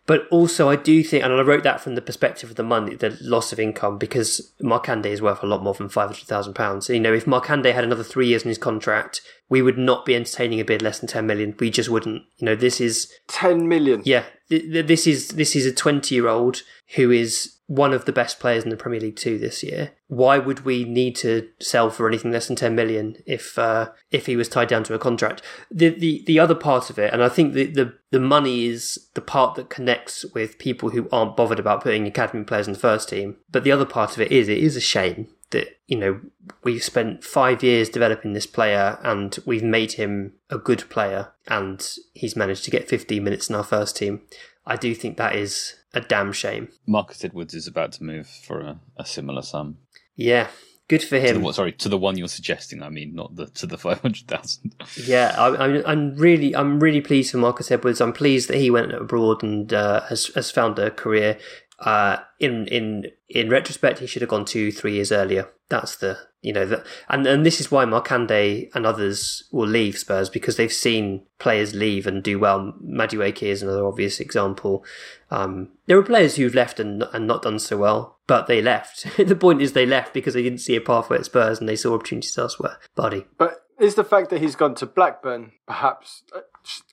But 0.06 0.28
also, 0.30 0.70
I 0.70 0.76
do 0.76 1.02
think, 1.02 1.24
and 1.24 1.32
I 1.32 1.42
wrote 1.42 1.64
that 1.64 1.80
from 1.80 1.96
the 1.96 2.02
perspective 2.02 2.50
of 2.50 2.58
the 2.58 2.64
money, 2.64 2.96
the 2.96 3.18
loss 3.22 3.54
of 3.54 3.60
income, 3.60 3.98
because 3.98 4.54
Markanday 4.62 5.12
is 5.12 5.22
worth 5.22 5.42
a 5.42 5.46
lot 5.48 5.64
more 5.64 5.74
than 5.74 5.88
five 5.88 6.08
hundred 6.10 6.28
thousand 6.28 6.56
pounds. 6.56 6.90
You 6.90 7.00
know, 7.00 7.14
if 7.14 7.26
Markanday 7.26 7.72
had 7.74 7.86
another 7.86 8.04
three 8.04 8.28
years 8.28 8.44
in 8.44 8.50
his 8.50 8.58
contract, 8.58 9.22
we 9.48 9.62
would 9.62 9.78
not 9.78 10.06
be 10.06 10.14
entertaining 10.16 10.60
a 10.60 10.66
bid 10.66 10.82
less 10.82 11.00
than 11.00 11.08
ten 11.08 11.26
million. 11.26 11.56
We 11.58 11.70
just 11.70 11.90
wouldn't. 11.90 12.24
You 12.38 12.46
know, 12.48 12.56
this 12.56 12.82
is 12.82 13.14
Ten 13.28 13.70
million. 13.70 14.02
yeah, 14.04 14.24
th- 14.50 14.64
th- 14.64 14.88
this 14.88 15.08
is 15.08 15.30
this 15.30 15.56
is 15.56 15.66
a 15.66 15.72
twenty-year-old 15.72 16.64
who 16.96 17.10
is 17.10 17.53
one 17.68 17.94
of 17.94 18.06
the 18.06 18.12
best 18.12 18.40
players 18.40 18.64
in 18.64 18.70
the 18.70 18.78
Premier 18.78 19.00
League 19.00 19.16
two 19.16 19.38
this 19.38 19.64
year. 19.64 19.92
Why 20.08 20.38
would 20.38 20.66
we 20.66 20.84
need 20.84 21.16
to 21.18 21.50
sell 21.60 21.90
for 21.90 22.08
anything 22.08 22.32
less 22.32 22.48
than 22.48 22.56
ten 22.56 22.76
million 22.76 23.18
if 23.26 23.58
uh, 23.58 23.92
if 24.12 24.26
he 24.26 24.36
was 24.36 24.50
tied 24.50 24.68
down 24.68 24.84
to 24.86 24.94
a 24.94 25.00
contract? 25.00 25.42
The 25.72 25.90
the 25.90 26.24
the 26.28 26.40
other 26.40 26.56
part 26.56 26.90
of 26.90 27.00
it, 27.00 27.14
and 27.14 27.24
I 27.24 27.30
think 27.30 27.54
the, 27.54 27.66
the 27.66 27.94
the 28.12 28.20
money 28.20 28.66
is 28.66 29.10
the 29.14 29.22
part 29.22 29.56
that 29.56 29.70
connects 29.70 30.26
with 30.34 30.60
people 30.60 30.90
who 30.90 31.08
aren't 31.12 31.38
bothered 31.38 31.60
about 31.60 31.84
putting 31.84 32.06
academy 32.06 32.44
players 32.44 32.68
in 32.68 32.74
the 32.74 32.80
first 32.80 33.10
team. 33.10 33.38
But 33.52 33.64
the 33.64 33.72
other 33.72 33.86
part 33.86 34.16
of 34.16 34.22
it 34.22 34.32
is 34.32 34.50
it 34.50 34.58
is 34.58 34.76
a 34.76 34.82
shame 34.82 35.28
that 35.54 35.80
you 35.88 35.98
know 35.98 36.20
we've 36.64 36.84
spent 36.84 37.24
five 37.24 37.64
years 37.64 37.88
developing 37.88 38.34
this 38.34 38.48
player 38.48 39.00
and 39.04 39.40
we've 39.46 39.64
made 39.64 39.94
him 39.94 40.34
a 40.50 40.58
good 40.58 40.90
player 40.90 41.32
and 41.48 41.96
he's 42.14 42.36
managed 42.36 42.66
to 42.66 42.72
get 42.72 42.90
15 42.90 43.24
minutes 43.24 43.50
in 43.50 43.56
our 43.56 43.64
first 43.64 43.96
team. 43.96 44.22
I 44.66 44.76
do 44.76 44.94
think 44.94 45.18
that 45.18 45.36
is 45.36 45.76
a 45.94 46.02
damn 46.02 46.32
shame. 46.32 46.70
Marcus 46.88 47.24
Edwards 47.24 47.54
is 47.54 47.68
about 47.68 47.92
to 47.94 48.04
move 48.04 48.28
for 48.28 48.60
a, 48.62 48.80
a 48.98 49.06
similar 49.06 49.42
sum. 49.42 49.78
Yeah, 50.16 50.48
Good 50.90 51.02
for 51.02 51.18
To 51.20 51.34
the, 51.34 51.40
him. 51.40 51.54
sorry, 51.54 51.72
to 51.72 51.88
the 51.90 51.98
one 51.98 52.18
you're 52.18 52.28
suggesting. 52.28 52.84
I 52.84 52.90
mean, 52.90 53.16
not 53.16 53.36
the 53.36 53.48
to 53.48 53.66
the 53.66 53.78
five 53.86 54.02
hundred 54.02 54.28
thousand. 54.28 54.76
Yeah, 55.06 55.34
I, 55.38 55.66
I'm, 55.66 55.84
I'm 55.86 56.16
really, 56.18 56.54
I'm 56.56 56.80
really 56.80 57.00
pleased 57.02 57.32
for 57.32 57.38
Marcus 57.38 57.72
Edwards. 57.72 58.02
I'm 58.02 58.12
pleased 58.14 58.50
that 58.50 58.58
he 58.58 58.70
went 58.70 58.92
abroad 58.94 59.44
and 59.44 59.72
uh, 59.74 60.02
has 60.04 60.28
has 60.36 60.52
found 60.52 60.78
a 60.80 60.92
career. 60.92 61.38
Uh, 61.80 62.18
in 62.40 62.68
in 62.68 63.06
in 63.30 63.50
retrospect, 63.50 64.00
he 64.00 64.08
should 64.08 64.22
have 64.22 64.30
gone 64.30 64.46
two, 64.46 64.72
three 64.74 64.94
years 64.96 65.12
earlier. 65.12 65.50
That's 65.70 65.96
the 65.96 66.18
you 66.44 66.54
know 66.54 66.66
that, 66.66 66.86
and 67.10 67.26
and 67.26 67.46
this 67.46 67.60
is 67.60 67.72
why 67.72 67.86
Markanday 67.86 68.70
and 68.76 68.86
others 68.86 69.46
will 69.52 69.68
leave 69.68 69.98
Spurs 69.98 70.30
because 70.30 70.58
they've 70.58 70.72
seen 70.72 71.26
players 71.40 71.74
leave 71.74 72.06
and 72.06 72.22
do 72.22 72.38
well. 72.38 72.74
Madueke 72.84 73.44
is 73.44 73.64
another 73.64 73.86
obvious 73.86 74.20
example. 74.20 74.84
Um, 75.32 75.70
there 75.86 75.98
were 75.98 76.04
players 76.04 76.36
who've 76.36 76.54
left 76.54 76.80
and 76.80 77.04
and 77.14 77.26
not 77.26 77.44
done 77.44 77.60
so 77.60 77.78
well, 77.78 78.20
but 78.28 78.48
they 78.48 78.62
left. 78.62 79.08
the 79.18 79.36
point 79.36 79.62
is 79.62 79.72
they 79.72 79.86
left 79.86 80.14
because 80.14 80.34
they 80.34 80.44
didn't 80.44 80.60
see 80.60 80.76
a 80.76 80.82
pathway 80.82 81.18
at 81.18 81.26
Spurs 81.26 81.60
and 81.60 81.70
they 81.70 81.78
saw 81.78 81.96
opportunities 81.96 82.38
elsewhere. 82.38 82.78
Buddy. 82.94 83.26
But 83.38 83.66
is 83.80 83.96
the 83.96 84.04
fact 84.04 84.30
that 84.30 84.42
he's 84.42 84.56
gone 84.56 84.76
to 84.76 84.86
Blackburn 84.86 85.54
perhaps 85.66 86.24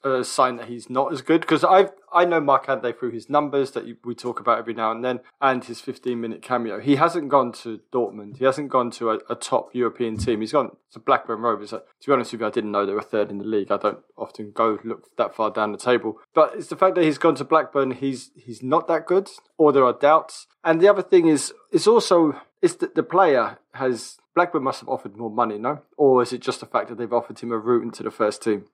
a, 0.04 0.24
sign 0.24 0.56
that 0.56 0.68
he's 0.68 0.90
not 0.90 1.12
as 1.12 1.22
good? 1.22 1.40
Because 1.40 1.64
I 1.64 1.88
I 2.12 2.24
know 2.24 2.40
Markanday 2.40 2.96
through 2.96 3.12
his 3.12 3.30
numbers 3.30 3.70
that 3.72 3.84
we 4.04 4.14
talk 4.14 4.40
about 4.40 4.58
every 4.58 4.74
now 4.74 4.90
and 4.90 5.04
then, 5.04 5.20
and 5.40 5.64
his 5.64 5.80
15 5.80 6.20
minute 6.20 6.42
cameo. 6.42 6.80
He 6.80 6.96
hasn't 6.96 7.28
gone 7.28 7.52
to 7.52 7.80
Dortmund. 7.92 8.38
He 8.38 8.44
hasn't 8.44 8.68
gone 8.68 8.90
to 8.92 9.10
a, 9.10 9.18
a 9.28 9.34
top 9.34 9.74
European 9.74 10.16
team. 10.16 10.40
He's 10.40 10.52
gone 10.52 10.76
to 10.92 10.98
Blackburn 10.98 11.40
Rovers. 11.40 11.70
To 11.70 11.82
be 12.06 12.12
honest 12.12 12.32
with 12.32 12.40
you, 12.40 12.46
I 12.46 12.50
didn't 12.50 12.72
know 12.72 12.84
they 12.84 12.94
were 12.94 13.02
third 13.02 13.30
in 13.30 13.38
the 13.38 13.44
league. 13.44 13.70
I 13.70 13.76
don't 13.76 14.00
often 14.16 14.50
go 14.52 14.78
look 14.84 15.16
that 15.16 15.34
far 15.34 15.50
down 15.50 15.72
the 15.72 15.78
table. 15.78 16.18
But 16.34 16.54
it's 16.56 16.68
the 16.68 16.76
fact 16.76 16.94
that 16.96 17.04
he's 17.04 17.18
gone 17.18 17.36
to 17.36 17.44
Blackburn. 17.44 17.92
He's 17.92 18.30
he's 18.36 18.62
not 18.62 18.88
that 18.88 19.06
good, 19.06 19.28
or 19.58 19.72
there 19.72 19.84
are 19.84 19.92
doubts. 19.92 20.46
And 20.64 20.80
the 20.80 20.88
other 20.88 21.02
thing 21.02 21.26
is, 21.26 21.52
it's 21.72 21.86
also 21.86 22.40
it's 22.62 22.74
that 22.76 22.94
the 22.94 23.02
player 23.02 23.58
has 23.74 24.18
Blackburn 24.34 24.62
must 24.62 24.80
have 24.80 24.88
offered 24.88 25.16
more 25.16 25.30
money, 25.30 25.58
no? 25.58 25.80
Or 25.96 26.22
is 26.22 26.32
it 26.32 26.40
just 26.40 26.60
the 26.60 26.66
fact 26.66 26.88
that 26.88 26.98
they've 26.98 27.12
offered 27.12 27.40
him 27.40 27.50
a 27.50 27.58
route 27.58 27.82
into 27.82 28.02
the 28.02 28.10
first 28.10 28.42
team? 28.42 28.66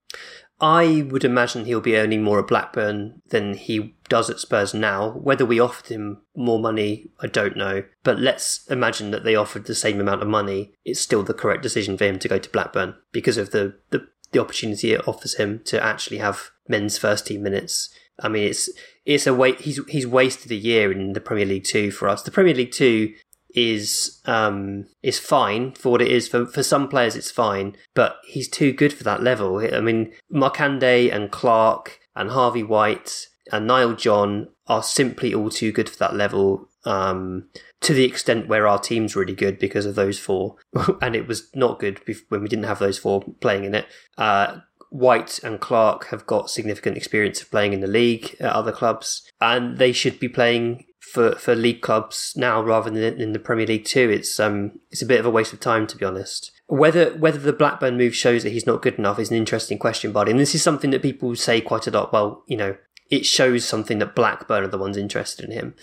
I 0.60 1.06
would 1.10 1.24
imagine 1.24 1.64
he'll 1.64 1.80
be 1.80 1.96
earning 1.96 2.22
more 2.22 2.38
at 2.38 2.46
Blackburn 2.46 3.22
than 3.28 3.54
he 3.54 3.94
does 4.08 4.30
at 4.30 4.38
Spurs 4.38 4.74
now. 4.74 5.10
Whether 5.12 5.46
we 5.46 5.60
offered 5.60 5.88
him 5.88 6.22
more 6.34 6.58
money, 6.58 7.10
I 7.20 7.26
don't 7.26 7.56
know. 7.56 7.84
But 8.04 8.18
let's 8.18 8.66
imagine 8.68 9.10
that 9.10 9.24
they 9.24 9.34
offered 9.34 9.66
the 9.66 9.74
same 9.74 10.00
amount 10.00 10.22
of 10.22 10.28
money. 10.28 10.72
It's 10.84 11.00
still 11.00 11.22
the 11.22 11.34
correct 11.34 11.62
decision 11.62 11.96
for 11.96 12.04
him 12.04 12.18
to 12.18 12.28
go 12.28 12.38
to 12.38 12.50
Blackburn 12.50 12.94
because 13.12 13.38
of 13.38 13.50
the, 13.50 13.76
the, 13.90 14.06
the 14.32 14.40
opportunity 14.40 14.92
it 14.92 15.06
offers 15.08 15.34
him 15.34 15.60
to 15.64 15.82
actually 15.82 16.18
have 16.18 16.50
men's 16.68 16.98
first 16.98 17.26
team 17.26 17.42
minutes. 17.42 17.90
I 18.18 18.28
mean, 18.28 18.48
it's 18.48 18.70
it's 19.04 19.26
a 19.26 19.34
wait. 19.34 19.60
He's 19.60 19.78
he's 19.88 20.06
wasted 20.06 20.50
a 20.50 20.56
year 20.56 20.90
in 20.90 21.12
the 21.12 21.20
Premier 21.20 21.44
League 21.44 21.64
two 21.64 21.90
for 21.90 22.08
us. 22.08 22.22
The 22.22 22.30
Premier 22.30 22.54
League 22.54 22.72
two 22.72 23.12
is 23.54 24.20
um 24.26 24.87
is 25.02 25.18
fine. 25.18 25.72
For 25.72 25.92
what 25.92 26.02
it 26.02 26.11
is 26.11 26.28
for 26.28 26.46
for 26.46 26.62
some 26.62 26.88
players 26.88 27.16
it's 27.16 27.30
fine 27.30 27.76
but 27.94 28.18
he's 28.26 28.48
too 28.48 28.72
good 28.72 28.92
for 28.92 29.04
that 29.04 29.22
level. 29.22 29.59
I 29.59 29.80
mean 29.80 30.12
Markanday 30.32 31.11
and 31.11 31.30
Clarke 31.30 31.98
and 32.14 32.30
harvey 32.30 32.62
white 32.62 33.26
and 33.52 33.66
Nile 33.66 33.94
John 33.94 34.48
are 34.66 34.82
simply 34.82 35.32
all 35.35 35.50
too 35.50 35.72
good 35.72 35.88
for 35.88 35.98
that 35.98 36.14
level 36.14 36.68
um 36.85 37.48
to 37.80 37.92
the 37.92 38.04
extent 38.04 38.48
where 38.48 38.66
our 38.66 38.78
team's 38.78 39.16
really 39.16 39.35
good 39.35 39.59
because 39.59 39.87
of 39.87 39.94
those 39.94 40.18
four. 40.18 40.56
And 41.00 41.14
it 41.14 41.28
was 41.28 41.48
not 41.54 41.78
good 41.78 42.00
when 42.28 42.42
we 42.42 42.48
didn't 42.48 42.64
have 42.64 42.78
those 42.78 42.98
four 42.98 43.24
playing 43.40 43.64
in 43.64 43.74
it. 43.74 43.87
Uh 44.18 44.59
White 44.90 45.40
and 45.42 45.61
Clarke 45.61 46.06
have 46.06 46.26
got 46.26 46.50
significant 46.50 46.96
experience 46.96 47.42
of 47.42 47.50
playing 47.50 47.72
in 47.72 47.80
the 47.80 47.87
league 47.87 48.37
at 48.40 48.52
other 48.52 48.72
clubs, 48.72 49.30
and 49.40 49.78
they 49.78 49.92
should 49.92 50.18
be 50.18 50.28
playing 50.28 50.86
for, 51.12 51.36
for 51.36 51.54
league 51.54 51.82
clubs 51.82 52.34
now 52.36 52.60
rather 52.62 52.90
than 52.90 53.20
in 53.20 53.32
the 53.32 53.38
Premier 53.38 53.66
League 53.66 53.84
too. 53.84 54.10
It's 54.10 54.38
um 54.40 54.80
it's 54.90 55.02
a 55.02 55.06
bit 55.06 55.20
of 55.20 55.26
a 55.26 55.30
waste 55.30 55.52
of 55.52 55.60
time 55.60 55.86
to 55.86 55.96
be 55.96 56.04
honest. 56.04 56.52
Whether 56.66 57.10
whether 57.16 57.38
the 57.38 57.52
Blackburn 57.52 57.96
move 57.96 58.14
shows 58.14 58.42
that 58.42 58.50
he's 58.50 58.66
not 58.66 58.82
good 58.82 58.98
enough 58.98 59.18
is 59.18 59.30
an 59.30 59.36
interesting 59.36 59.78
question, 59.78 60.12
buddy. 60.12 60.32
And 60.32 60.40
this 60.40 60.54
is 60.54 60.62
something 60.62 60.90
that 60.90 61.02
people 61.02 61.34
say 61.36 61.60
quite 61.60 61.86
a 61.86 61.90
lot. 61.90 62.12
Well, 62.12 62.42
you 62.46 62.56
know, 62.56 62.76
it 63.08 63.24
shows 63.24 63.64
something 63.64 63.98
that 64.00 64.16
Blackburn 64.16 64.64
are 64.64 64.68
the 64.68 64.78
ones 64.78 64.96
interested 64.96 65.44
in 65.44 65.52
him. 65.52 65.74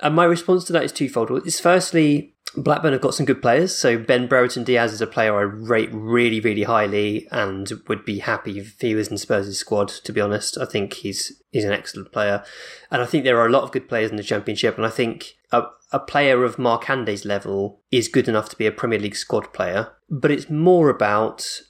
And 0.00 0.14
my 0.14 0.24
response 0.24 0.64
to 0.64 0.72
that 0.74 0.84
is 0.84 0.92
twofold. 0.92 1.30
It's 1.46 1.60
firstly, 1.60 2.34
Blackburn 2.56 2.92
have 2.92 3.00
got 3.00 3.14
some 3.14 3.26
good 3.26 3.42
players. 3.42 3.74
So 3.76 3.98
Ben 3.98 4.26
Brereton 4.26 4.64
Diaz 4.64 4.92
is 4.92 5.00
a 5.00 5.06
player 5.06 5.36
I 5.38 5.42
rate 5.42 5.90
really, 5.92 6.40
really 6.40 6.64
highly 6.64 7.28
and 7.30 7.70
would 7.88 8.04
be 8.04 8.18
happy 8.18 8.58
if 8.58 8.80
he 8.80 8.94
was 8.94 9.08
in 9.08 9.18
Spurs' 9.18 9.56
squad, 9.58 9.88
to 9.88 10.12
be 10.12 10.20
honest. 10.20 10.58
I 10.58 10.64
think 10.64 10.94
he's 10.94 11.40
he's 11.52 11.64
an 11.64 11.72
excellent 11.72 12.12
player. 12.12 12.44
And 12.90 13.02
I 13.02 13.06
think 13.06 13.24
there 13.24 13.38
are 13.38 13.46
a 13.46 13.52
lot 13.52 13.62
of 13.62 13.72
good 13.72 13.88
players 13.88 14.10
in 14.10 14.16
the 14.16 14.22
championship, 14.22 14.76
and 14.76 14.86
I 14.86 14.90
think 14.90 15.36
a, 15.52 15.64
a 15.92 16.00
player 16.00 16.44
of 16.44 16.56
Markanday's 16.56 17.24
level 17.24 17.80
is 17.90 18.08
good 18.08 18.28
enough 18.28 18.48
to 18.50 18.56
be 18.56 18.66
a 18.66 18.72
Premier 18.72 18.98
League 18.98 19.16
squad 19.16 19.52
player. 19.52 19.92
But 20.08 20.30
it's 20.30 20.50
more 20.50 20.88
about 20.88 21.62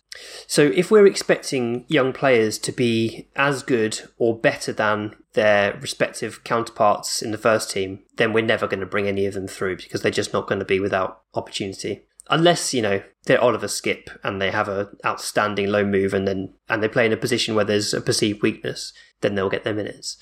so 0.47 0.62
if 0.75 0.90
we're 0.90 1.07
expecting 1.07 1.85
young 1.88 2.12
players 2.12 2.59
to 2.59 2.73
be 2.73 3.29
as 3.37 3.62
good 3.62 4.01
or 4.19 4.38
better 4.38 4.73
than 4.73 5.14
their 5.33 5.79
respective 5.81 6.43
counterparts 6.45 7.23
in 7.23 7.31
the 7.31 7.38
first 7.38 7.71
team, 7.71 8.01
then 8.16 8.33
we're 8.33 8.45
never 8.45 8.66
going 8.66 8.81
to 8.81 8.87
bring 8.87 9.07
any 9.07 9.27
of 9.27 9.35
them 9.35 9.47
through 9.47 9.77
because 9.77 10.03
they're 10.03 10.11
just 10.11 10.33
not 10.33 10.49
going 10.49 10.59
to 10.59 10.64
be 10.64 10.81
without 10.81 11.23
opportunity. 11.35 12.03
Unless, 12.29 12.75
you 12.75 12.83
know, 12.83 13.03
they're 13.25 13.41
Oliver 13.41 13.67
Skipp 13.67 14.09
and 14.25 14.41
they 14.41 14.51
have 14.51 14.69
a 14.69 14.91
outstanding 15.05 15.69
low 15.69 15.85
move 15.85 16.15
and 16.15 16.27
then 16.27 16.55
and 16.69 16.83
they 16.83 16.89
play 16.89 17.07
in 17.07 17.13
a 17.13 17.17
position 17.17 17.55
where 17.55 17.65
there's 17.65 17.93
a 17.93 18.01
perceived 18.01 18.43
weakness, 18.43 18.93
then 19.21 19.35
they'll 19.35 19.51
get 19.51 19.65
their 19.65 19.75
minutes. 19.75 20.17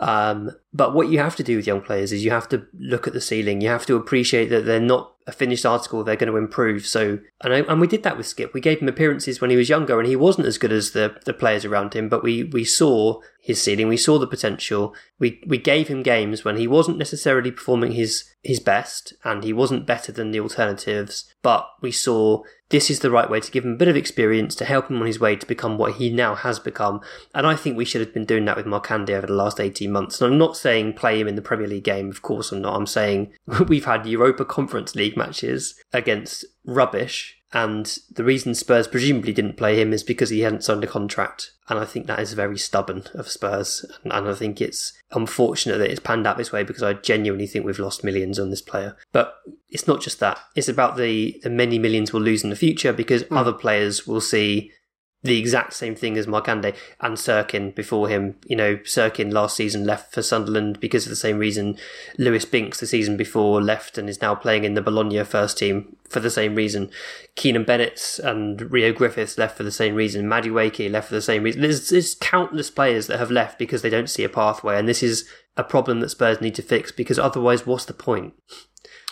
Um, 0.00 0.52
but 0.72 0.94
what 0.94 1.08
you 1.08 1.18
have 1.18 1.36
to 1.36 1.42
do 1.42 1.56
with 1.56 1.66
young 1.66 1.80
players 1.80 2.12
is 2.12 2.24
you 2.24 2.30
have 2.30 2.48
to 2.50 2.66
look 2.78 3.06
at 3.06 3.12
the 3.12 3.20
ceiling. 3.20 3.60
You 3.60 3.68
have 3.68 3.86
to 3.86 3.96
appreciate 3.96 4.48
that 4.50 4.64
they're 4.64 4.80
not 4.80 5.14
a 5.26 5.32
finished 5.32 5.66
article. 5.66 6.04
They're 6.04 6.16
going 6.16 6.32
to 6.32 6.38
improve. 6.38 6.86
So, 6.86 7.18
and, 7.42 7.52
I, 7.52 7.58
and 7.60 7.80
we 7.80 7.86
did 7.86 8.04
that 8.04 8.16
with 8.16 8.26
Skipp. 8.26 8.54
We 8.54 8.60
gave 8.60 8.80
him 8.80 8.88
appearances 8.88 9.40
when 9.40 9.50
he 9.50 9.56
was 9.56 9.68
younger, 9.68 9.98
and 9.98 10.08
he 10.08 10.16
wasn't 10.16 10.46
as 10.46 10.56
good 10.56 10.72
as 10.72 10.92
the 10.92 11.16
the 11.24 11.34
players 11.34 11.64
around 11.64 11.94
him. 11.94 12.08
But 12.08 12.22
we 12.22 12.44
we 12.44 12.64
saw 12.64 13.20
his 13.40 13.60
ceiling. 13.60 13.88
We 13.88 13.96
saw 13.96 14.18
the 14.18 14.26
potential. 14.26 14.94
We 15.18 15.42
we 15.46 15.58
gave 15.58 15.88
him 15.88 16.02
games 16.02 16.44
when 16.44 16.56
he 16.56 16.66
wasn't 16.66 16.98
necessarily 16.98 17.50
performing 17.50 17.92
his 17.92 18.24
his 18.42 18.60
best, 18.60 19.12
and 19.24 19.42
he 19.42 19.52
wasn't 19.52 19.86
better 19.86 20.12
than 20.12 20.30
the 20.30 20.40
alternatives. 20.40 21.30
But 21.42 21.68
we 21.82 21.92
saw 21.92 22.37
this 22.70 22.90
is 22.90 23.00
the 23.00 23.10
right 23.10 23.30
way 23.30 23.40
to 23.40 23.50
give 23.50 23.64
him 23.64 23.72
a 23.72 23.76
bit 23.76 23.88
of 23.88 23.96
experience 23.96 24.54
to 24.56 24.64
help 24.64 24.90
him 24.90 25.00
on 25.00 25.06
his 25.06 25.20
way 25.20 25.36
to 25.36 25.46
become 25.46 25.78
what 25.78 25.94
he 25.94 26.10
now 26.10 26.34
has 26.34 26.58
become. 26.58 27.00
And 27.34 27.46
I 27.46 27.56
think 27.56 27.76
we 27.76 27.84
should 27.84 28.00
have 28.00 28.12
been 28.12 28.24
doing 28.24 28.44
that 28.44 28.56
with 28.56 28.66
Markanday 28.66 29.14
over 29.14 29.26
the 29.26 29.32
last 29.32 29.60
18 29.60 29.90
months. 29.90 30.20
And 30.20 30.32
I'm 30.32 30.38
not 30.38 30.56
saying 30.56 30.94
play 30.94 31.20
him 31.20 31.28
in 31.28 31.34
the 31.34 31.42
Premier 31.42 31.66
League 31.66 31.84
game, 31.84 32.10
of 32.10 32.22
course 32.22 32.52
I'm 32.52 32.60
not. 32.60 32.76
I'm 32.76 32.86
saying 32.86 33.32
we've 33.68 33.84
had 33.84 34.06
Europa 34.06 34.44
Conference 34.44 34.94
League 34.94 35.16
matches 35.16 35.74
against 35.92 36.44
rubbish. 36.64 37.37
And 37.52 37.98
the 38.10 38.24
reason 38.24 38.54
Spurs 38.54 38.86
presumably 38.86 39.32
didn't 39.32 39.56
play 39.56 39.80
him 39.80 39.92
is 39.92 40.02
because 40.02 40.30
he 40.30 40.40
hadn't 40.40 40.64
signed 40.64 40.84
a 40.84 40.86
contract. 40.86 41.52
And 41.68 41.78
I 41.78 41.84
think 41.84 42.06
that 42.06 42.20
is 42.20 42.32
very 42.34 42.58
stubborn 42.58 43.04
of 43.14 43.28
Spurs. 43.28 43.84
And, 44.04 44.12
and 44.12 44.28
I 44.28 44.34
think 44.34 44.60
it's 44.60 44.92
unfortunate 45.12 45.78
that 45.78 45.90
it's 45.90 46.00
panned 46.00 46.26
out 46.26 46.36
this 46.36 46.52
way 46.52 46.62
because 46.62 46.82
I 46.82 46.94
genuinely 46.94 47.46
think 47.46 47.64
we've 47.64 47.78
lost 47.78 48.04
millions 48.04 48.38
on 48.38 48.50
this 48.50 48.62
player. 48.62 48.96
But 49.12 49.38
it's 49.70 49.86
not 49.86 50.00
just 50.02 50.20
that. 50.20 50.38
It's 50.54 50.68
about 50.68 50.96
the, 50.96 51.40
the 51.42 51.50
many 51.50 51.78
millions 51.78 52.12
we'll 52.12 52.22
lose 52.22 52.44
in 52.44 52.50
the 52.50 52.56
future 52.56 52.92
because 52.92 53.22
hmm. 53.22 53.36
other 53.36 53.52
players 53.52 54.06
will 54.06 54.20
see 54.20 54.72
the 55.22 55.38
exact 55.38 55.72
same 55.72 55.96
thing 55.96 56.16
as 56.16 56.28
Markanday 56.28 56.76
and 57.00 57.16
Cirkin 57.16 57.74
before 57.74 58.08
him. 58.08 58.36
You 58.46 58.56
know, 58.56 58.76
Cirkin 58.78 59.32
last 59.32 59.56
season 59.56 59.84
left 59.84 60.14
for 60.14 60.22
Sunderland 60.22 60.78
because 60.78 61.06
of 61.06 61.10
the 61.10 61.16
same 61.16 61.38
reason. 61.38 61.76
Luis 62.18 62.44
Binks 62.44 62.78
the 62.78 62.86
season 62.86 63.16
before 63.16 63.60
left 63.60 63.98
and 63.98 64.08
is 64.08 64.22
now 64.22 64.36
playing 64.36 64.62
in 64.62 64.74
the 64.74 64.82
Bologna 64.82 65.22
first 65.24 65.58
team 65.58 65.96
for 66.08 66.20
the 66.20 66.30
same 66.30 66.54
reason. 66.54 66.90
Keanan 67.34 67.66
Bennetts 67.66 68.20
and 68.20 68.70
Reo 68.70 68.92
Griffiths 68.92 69.38
left 69.38 69.56
for 69.56 69.64
the 69.64 69.72
same 69.72 69.96
reason. 69.96 70.26
Madueke 70.26 70.90
left 70.90 71.08
for 71.08 71.14
the 71.14 71.22
same 71.22 71.42
reason. 71.42 71.62
There's, 71.62 71.88
there's 71.88 72.14
countless 72.14 72.70
players 72.70 73.08
that 73.08 73.18
have 73.18 73.30
left 73.30 73.58
because 73.58 73.82
they 73.82 73.90
don't 73.90 74.10
see 74.10 74.24
a 74.24 74.28
pathway, 74.28 74.78
and 74.78 74.88
this 74.88 75.02
is 75.02 75.28
a 75.56 75.64
problem 75.64 75.98
that 76.00 76.10
Spurs 76.10 76.40
need 76.40 76.54
to 76.54 76.62
fix 76.62 76.92
because 76.92 77.18
otherwise, 77.18 77.66
what's 77.66 77.84
the 77.84 77.92
point? 77.92 78.34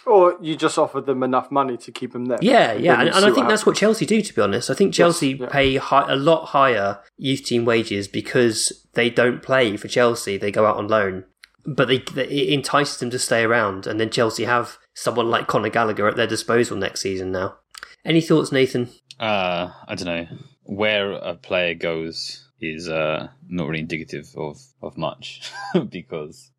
Or 0.07 0.37
you 0.41 0.55
just 0.55 0.79
offered 0.79 1.07
them 1.07 1.25
enough 1.25 1.51
money 1.51 1.77
to 1.79 1.91
keep 1.91 2.13
them 2.13 2.27
there. 2.27 2.39
Yeah, 2.41 2.75
yeah, 2.75 3.01
and, 3.01 3.09
and 3.09 3.25
I 3.25 3.33
think 3.33 3.49
that's 3.49 3.67
what. 3.67 3.75
Chelsea 3.75 4.07
do. 4.07 4.23
To 4.23 4.35
be 4.35 4.41
honest, 4.41 4.71
I 4.71 4.75
think 4.75 4.95
Chelsea 4.95 5.31
yeah. 5.33 5.49
pay 5.51 5.77
high, 5.77 6.11
a 6.11 6.15
lot 6.15 6.47
higher 6.47 7.01
youth 7.17 7.45
team 7.45 7.65
wages 7.65 8.07
because 8.07 8.87
they 8.95 9.11
don't 9.11 9.43
play 9.43 9.77
for 9.77 9.89
Chelsea; 9.89 10.37
they 10.37 10.53
go 10.53 10.65
out 10.65 10.77
on 10.77 10.87
loan. 10.87 11.25
But 11.65 11.89
they, 11.89 11.99
they 11.99 12.27
it 12.29 12.53
entices 12.53 12.99
them 12.99 13.11
to 13.11 13.19
stay 13.19 13.43
around, 13.43 13.89
and 13.89 13.99
then 13.99 14.11
Chelsea 14.11 14.45
have 14.45 14.79
someone 14.95 15.29
like 15.29 15.49
Conor 15.49 15.71
Gallagher 15.71 16.07
at 16.07 16.15
their 16.15 16.29
disposal 16.29 16.77
next 16.77 17.01
season. 17.01 17.33
Now, 17.33 17.57
any 18.05 18.21
thoughts, 18.21 18.53
Nathan? 18.53 18.91
Uh, 19.19 19.71
I 19.89 19.97
don't 19.97 20.07
know 20.07 20.27
where 20.63 21.13
a 21.13 21.35
player 21.35 21.75
goes 21.75 22.46
is 22.61 22.89
uh, 22.89 23.29
not 23.49 23.69
really 23.69 23.81
indicative 23.81 24.35
of 24.37 24.61
of 24.83 24.97
much 24.97 25.53
because 25.91 26.51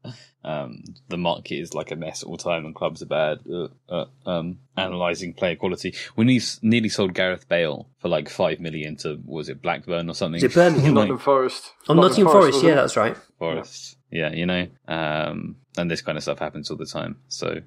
um, 0.43 0.83
the 1.09 1.17
market 1.17 1.55
is 1.55 1.73
like 1.73 1.91
a 1.91 1.95
mess 1.95 2.23
all 2.23 2.37
the 2.37 2.43
time 2.43 2.65
and 2.65 2.75
clubs 2.75 3.01
are 3.01 3.07
bad 3.07 3.39
uh, 3.51 3.67
uh, 3.89 4.05
um, 4.25 4.59
analyzing 4.77 5.33
player 5.33 5.55
quality. 5.55 5.93
We 6.15 6.25
nearly, 6.25 6.45
nearly 6.61 6.89
sold 6.89 7.13
Gareth 7.13 7.49
Bale 7.49 7.89
for 7.99 8.09
like 8.09 8.29
five 8.29 8.59
million 8.59 8.95
to 8.97 9.19
was 9.25 9.49
it 9.49 9.61
Blackburn 9.61 10.09
or 10.09 10.13
something? 10.13 10.37
Is 10.37 10.43
it 10.43 10.53
Birmingham? 10.53 10.87
Like, 10.97 11.09
Nottingham 11.09 11.19
Forest. 11.19 11.73
On 11.89 11.97
Nottingham 11.97 12.31
Forest, 12.31 12.53
wasn't 12.53 12.69
yeah, 12.69 12.75
that's 12.75 12.97
right. 12.97 13.17
Forest. 13.37 13.97
Yeah, 14.09 14.31
you 14.31 14.45
know, 14.45 14.67
um, 14.87 15.57
and 15.77 15.91
this 15.91 16.01
kind 16.01 16.17
of 16.17 16.23
stuff 16.23 16.39
happens 16.39 16.71
all 16.71 16.77
the 16.77 16.85
time. 16.85 17.17
So 17.27 17.59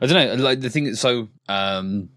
I 0.00 0.06
don't 0.06 0.38
know. 0.38 0.44
Like 0.44 0.60
the 0.60 0.70
thing, 0.70 0.86
is, 0.86 1.00
so 1.00 1.28
um, 1.48 2.10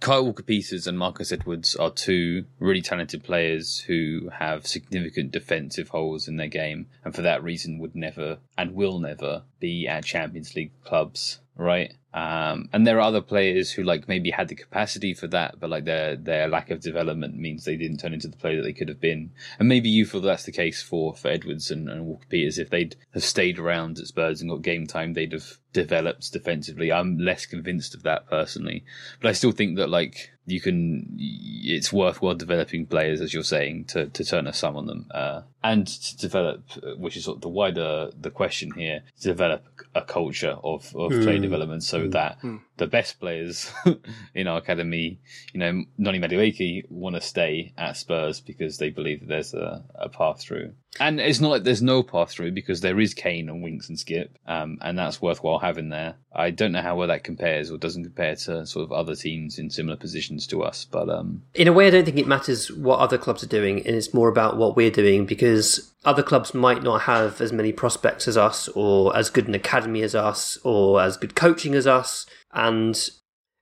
Kyle 0.00 0.24
Walker 0.24 0.42
Peters 0.42 0.86
and 0.86 0.98
Marcus 0.98 1.32
Edwards 1.32 1.74
are 1.76 1.90
two 1.90 2.44
really 2.58 2.82
talented 2.82 3.24
players 3.24 3.78
who 3.78 4.30
have 4.38 4.66
significant 4.66 5.32
defensive 5.32 5.88
holes 5.88 6.28
in 6.28 6.36
their 6.36 6.48
game, 6.48 6.86
and 7.04 7.14
for 7.14 7.22
that 7.22 7.42
reason 7.42 7.78
would 7.78 7.96
never 7.96 8.38
and 8.58 8.74
will 8.74 8.98
never 8.98 9.42
be 9.60 9.88
at 9.88 10.04
Champions 10.04 10.54
League 10.54 10.72
clubs, 10.84 11.40
right? 11.56 11.92
Um, 12.12 12.68
and 12.72 12.86
there 12.86 12.98
are 12.98 13.08
other 13.08 13.20
players 13.20 13.72
who 13.72 13.82
like 13.82 14.06
maybe 14.08 14.30
had 14.30 14.48
the 14.48 14.54
capacity 14.54 15.14
for 15.14 15.26
that, 15.28 15.58
but 15.58 15.70
like 15.70 15.84
their 15.84 16.16
their 16.16 16.48
lack 16.48 16.70
of 16.70 16.80
development 16.80 17.36
means 17.36 17.64
they 17.64 17.76
didn't 17.76 17.98
turn 17.98 18.14
into 18.14 18.28
the 18.28 18.36
player 18.36 18.56
that 18.56 18.62
they 18.62 18.72
could 18.72 18.88
have 18.88 19.00
been. 19.00 19.32
And 19.58 19.68
maybe 19.68 19.88
you 19.88 20.06
feel 20.06 20.20
that's 20.20 20.44
the 20.44 20.52
case 20.52 20.82
for 20.82 21.14
for 21.14 21.28
Edwards 21.28 21.70
and, 21.70 21.88
and 21.88 22.06
Walker 22.06 22.26
Peters. 22.28 22.58
If 22.58 22.70
they'd 22.70 22.96
have 23.14 23.24
stayed 23.24 23.58
around 23.58 23.98
at 23.98 24.06
Spurs 24.06 24.40
and 24.40 24.50
got 24.50 24.62
game 24.62 24.86
time, 24.86 25.14
they'd 25.14 25.32
have 25.32 25.58
developed 25.72 26.32
defensively. 26.32 26.92
I'm 26.92 27.18
less 27.18 27.46
convinced 27.46 27.94
of 27.94 28.04
that 28.04 28.28
personally, 28.28 28.84
but 29.20 29.28
I 29.28 29.32
still 29.32 29.52
think 29.52 29.76
that 29.76 29.90
like 29.90 30.30
you 30.46 30.60
can, 30.60 31.06
it's 31.18 31.92
worthwhile 31.92 32.34
developing 32.34 32.86
players, 32.86 33.20
as 33.20 33.32
you're 33.32 33.42
saying, 33.42 33.86
to, 33.86 34.06
to 34.06 34.24
turn 34.24 34.46
a 34.46 34.52
sum 34.52 34.76
on 34.76 34.86
them, 34.86 35.06
uh, 35.10 35.42
and 35.62 35.86
to 35.86 36.16
develop, 36.18 36.62
uh, 36.82 36.94
which 36.96 37.16
is 37.16 37.24
sort 37.24 37.38
of 37.38 37.42
the 37.42 37.48
wider 37.48 38.10
the 38.18 38.30
question 38.30 38.70
here, 38.72 39.02
to 39.20 39.28
develop 39.28 39.64
a 39.94 40.02
culture 40.02 40.56
of, 40.62 40.94
of 40.96 41.12
hmm. 41.12 41.22
play 41.22 41.38
development 41.38 41.82
so 41.82 42.02
hmm. 42.02 42.10
that 42.10 42.38
hmm. 42.40 42.56
The 42.76 42.86
best 42.86 43.20
players 43.20 43.72
in 44.34 44.48
our 44.48 44.58
academy, 44.58 45.20
you 45.52 45.60
know, 45.60 45.84
Noni 45.96 46.18
Madueke, 46.18 46.90
want 46.90 47.14
to 47.14 47.20
stay 47.20 47.72
at 47.78 47.96
Spurs 47.96 48.40
because 48.40 48.78
they 48.78 48.90
believe 48.90 49.20
that 49.20 49.28
there's 49.28 49.54
a, 49.54 49.84
a 49.94 50.08
path 50.08 50.40
through. 50.40 50.72
And 51.00 51.20
it's 51.20 51.40
not 51.40 51.50
like 51.50 51.64
there's 51.64 51.82
no 51.82 52.02
path 52.02 52.30
through 52.30 52.52
because 52.52 52.80
there 52.80 53.00
is 53.00 53.14
Kane 53.14 53.48
and 53.48 53.62
Winks 53.62 53.88
and 53.88 53.98
Skipp, 53.98 54.28
um, 54.46 54.78
and 54.80 54.96
that's 54.96 55.20
worthwhile 55.20 55.58
having 55.58 55.88
there. 55.88 56.14
I 56.32 56.50
don't 56.50 56.72
know 56.72 56.82
how 56.82 56.96
well 56.96 57.08
that 57.08 57.24
compares 57.24 57.70
or 57.70 57.78
doesn't 57.78 58.04
compare 58.04 58.36
to 58.36 58.66
sort 58.66 58.84
of 58.84 58.92
other 58.92 59.16
teams 59.16 59.58
in 59.58 59.70
similar 59.70 59.96
positions 59.96 60.46
to 60.48 60.62
us, 60.62 60.84
but 60.84 61.08
um, 61.08 61.42
in 61.54 61.66
a 61.66 61.72
way, 61.72 61.88
I 61.88 61.90
don't 61.90 62.04
think 62.04 62.18
it 62.18 62.28
matters 62.28 62.70
what 62.72 63.00
other 63.00 63.18
clubs 63.18 63.42
are 63.42 63.48
doing, 63.48 63.78
and 63.86 63.96
it's 63.96 64.14
more 64.14 64.28
about 64.28 64.56
what 64.56 64.76
we're 64.76 64.90
doing 64.90 65.26
because 65.26 65.92
other 66.04 66.22
clubs 66.22 66.54
might 66.54 66.82
not 66.82 67.02
have 67.02 67.40
as 67.40 67.52
many 67.52 67.72
prospects 67.72 68.28
as 68.28 68.36
us, 68.36 68.68
or 68.68 69.16
as 69.16 69.30
good 69.30 69.48
an 69.48 69.54
academy 69.54 70.02
as 70.02 70.14
us, 70.14 70.58
or 70.64 71.00
as 71.00 71.16
good 71.16 71.34
coaching 71.34 71.74
as 71.74 71.86
us, 71.86 72.26
and 72.52 73.10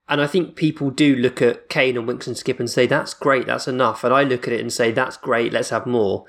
and 0.08 0.20
I 0.20 0.26
think 0.26 0.56
people 0.56 0.90
do 0.90 1.14
look 1.16 1.40
at 1.40 1.68
Kane 1.68 1.96
and 1.96 2.06
Winks 2.06 2.26
and 2.26 2.36
Skipp 2.36 2.58
and 2.58 2.68
say 2.68 2.86
that's 2.86 3.14
great, 3.14 3.46
that's 3.46 3.68
enough, 3.68 4.04
and 4.04 4.12
I 4.12 4.24
look 4.24 4.46
at 4.46 4.52
it 4.52 4.60
and 4.60 4.72
say 4.72 4.90
that's 4.90 5.16
great, 5.16 5.52
let's 5.52 5.70
have 5.70 5.86
more. 5.86 6.26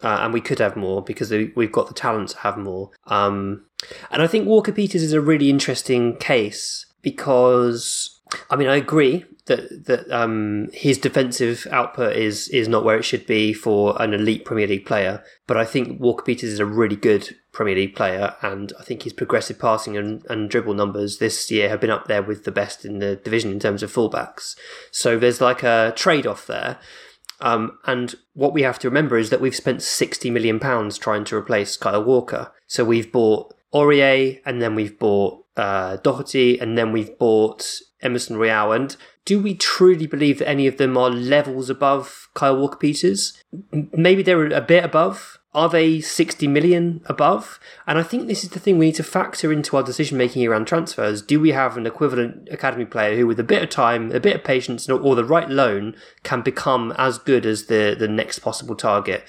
Uh, 0.00 0.18
and 0.20 0.32
we 0.32 0.40
could 0.40 0.60
have 0.60 0.76
more 0.76 1.02
because 1.02 1.32
we've 1.32 1.72
got 1.72 1.88
the 1.88 1.94
talent 1.94 2.28
to 2.28 2.38
have 2.38 2.56
more. 2.56 2.90
Um, 3.08 3.66
and 4.12 4.22
I 4.22 4.28
think 4.28 4.46
Walker 4.46 4.70
Peters 4.70 5.02
is 5.02 5.12
a 5.12 5.20
really 5.20 5.50
interesting 5.50 6.16
case 6.18 6.86
because, 7.02 8.17
I 8.50 8.56
mean, 8.56 8.68
I 8.68 8.76
agree 8.76 9.24
that 9.46 9.86
that 9.86 10.10
um, 10.10 10.68
his 10.72 10.98
defensive 10.98 11.66
output 11.70 12.16
is 12.16 12.48
is 12.48 12.68
not 12.68 12.84
where 12.84 12.98
it 12.98 13.04
should 13.04 13.26
be 13.26 13.52
for 13.52 14.00
an 14.00 14.12
elite 14.12 14.44
Premier 14.44 14.66
League 14.66 14.86
player. 14.86 15.22
But 15.46 15.56
I 15.56 15.64
think 15.64 16.00
Walker 16.00 16.24
Peters 16.24 16.52
is 16.52 16.60
a 16.60 16.66
really 16.66 16.96
good 16.96 17.34
Premier 17.52 17.74
League 17.74 17.96
player, 17.96 18.34
and 18.42 18.72
I 18.78 18.84
think 18.84 19.02
his 19.02 19.12
progressive 19.12 19.58
passing 19.58 19.96
and, 19.96 20.24
and 20.28 20.50
dribble 20.50 20.74
numbers 20.74 21.18
this 21.18 21.50
year 21.50 21.68
have 21.70 21.80
been 21.80 21.90
up 21.90 22.06
there 22.06 22.22
with 22.22 22.44
the 22.44 22.52
best 22.52 22.84
in 22.84 22.98
the 22.98 23.16
division 23.16 23.50
in 23.50 23.58
terms 23.58 23.82
of 23.82 23.92
fullbacks. 23.92 24.54
So 24.90 25.18
there's 25.18 25.40
like 25.40 25.62
a 25.62 25.92
trade 25.96 26.26
off 26.26 26.46
there. 26.46 26.78
Um, 27.40 27.78
and 27.84 28.14
what 28.34 28.52
we 28.52 28.62
have 28.62 28.78
to 28.80 28.88
remember 28.88 29.16
is 29.16 29.30
that 29.30 29.40
we've 29.40 29.56
spent 29.56 29.82
sixty 29.82 30.30
million 30.30 30.60
pounds 30.60 30.98
trying 30.98 31.24
to 31.24 31.36
replace 31.36 31.76
Kyle 31.76 32.04
Walker. 32.04 32.52
So 32.66 32.84
we've 32.84 33.10
bought 33.10 33.54
Aurier, 33.72 34.40
and 34.44 34.60
then 34.60 34.74
we've 34.74 34.98
bought 34.98 35.37
uh, 35.58 35.96
Doherty, 35.96 36.58
and 36.58 36.78
then 36.78 36.92
we've 36.92 37.18
bought 37.18 37.80
Emerson 38.00 38.36
Royal. 38.36 38.72
And 38.72 38.96
do 39.24 39.40
we 39.40 39.54
truly 39.54 40.06
believe 40.06 40.38
that 40.38 40.48
any 40.48 40.66
of 40.66 40.78
them 40.78 40.96
are 40.96 41.10
levels 41.10 41.68
above 41.68 42.28
Kyle 42.34 42.56
Walker 42.56 42.78
Peters? 42.78 43.42
Maybe 43.92 44.22
they're 44.22 44.46
a 44.46 44.60
bit 44.60 44.84
above. 44.84 45.38
Are 45.54 45.68
they 45.68 46.00
60 46.00 46.46
million 46.46 47.00
above? 47.06 47.58
And 47.86 47.98
I 47.98 48.02
think 48.02 48.28
this 48.28 48.44
is 48.44 48.50
the 48.50 48.60
thing 48.60 48.78
we 48.78 48.86
need 48.86 48.94
to 48.96 49.02
factor 49.02 49.52
into 49.52 49.76
our 49.76 49.82
decision 49.82 50.16
making 50.16 50.46
around 50.46 50.66
transfers. 50.66 51.22
Do 51.22 51.40
we 51.40 51.52
have 51.52 51.76
an 51.76 51.86
equivalent 51.86 52.48
academy 52.50 52.84
player 52.84 53.16
who, 53.16 53.26
with 53.26 53.40
a 53.40 53.44
bit 53.44 53.62
of 53.62 53.70
time, 53.70 54.12
a 54.12 54.20
bit 54.20 54.36
of 54.36 54.44
patience, 54.44 54.88
or 54.88 55.16
the 55.16 55.24
right 55.24 55.48
loan, 55.48 55.96
can 56.22 56.42
become 56.42 56.92
as 56.98 57.18
good 57.18 57.44
as 57.46 57.66
the, 57.66 57.96
the 57.98 58.08
next 58.08 58.40
possible 58.40 58.76
target? 58.76 59.24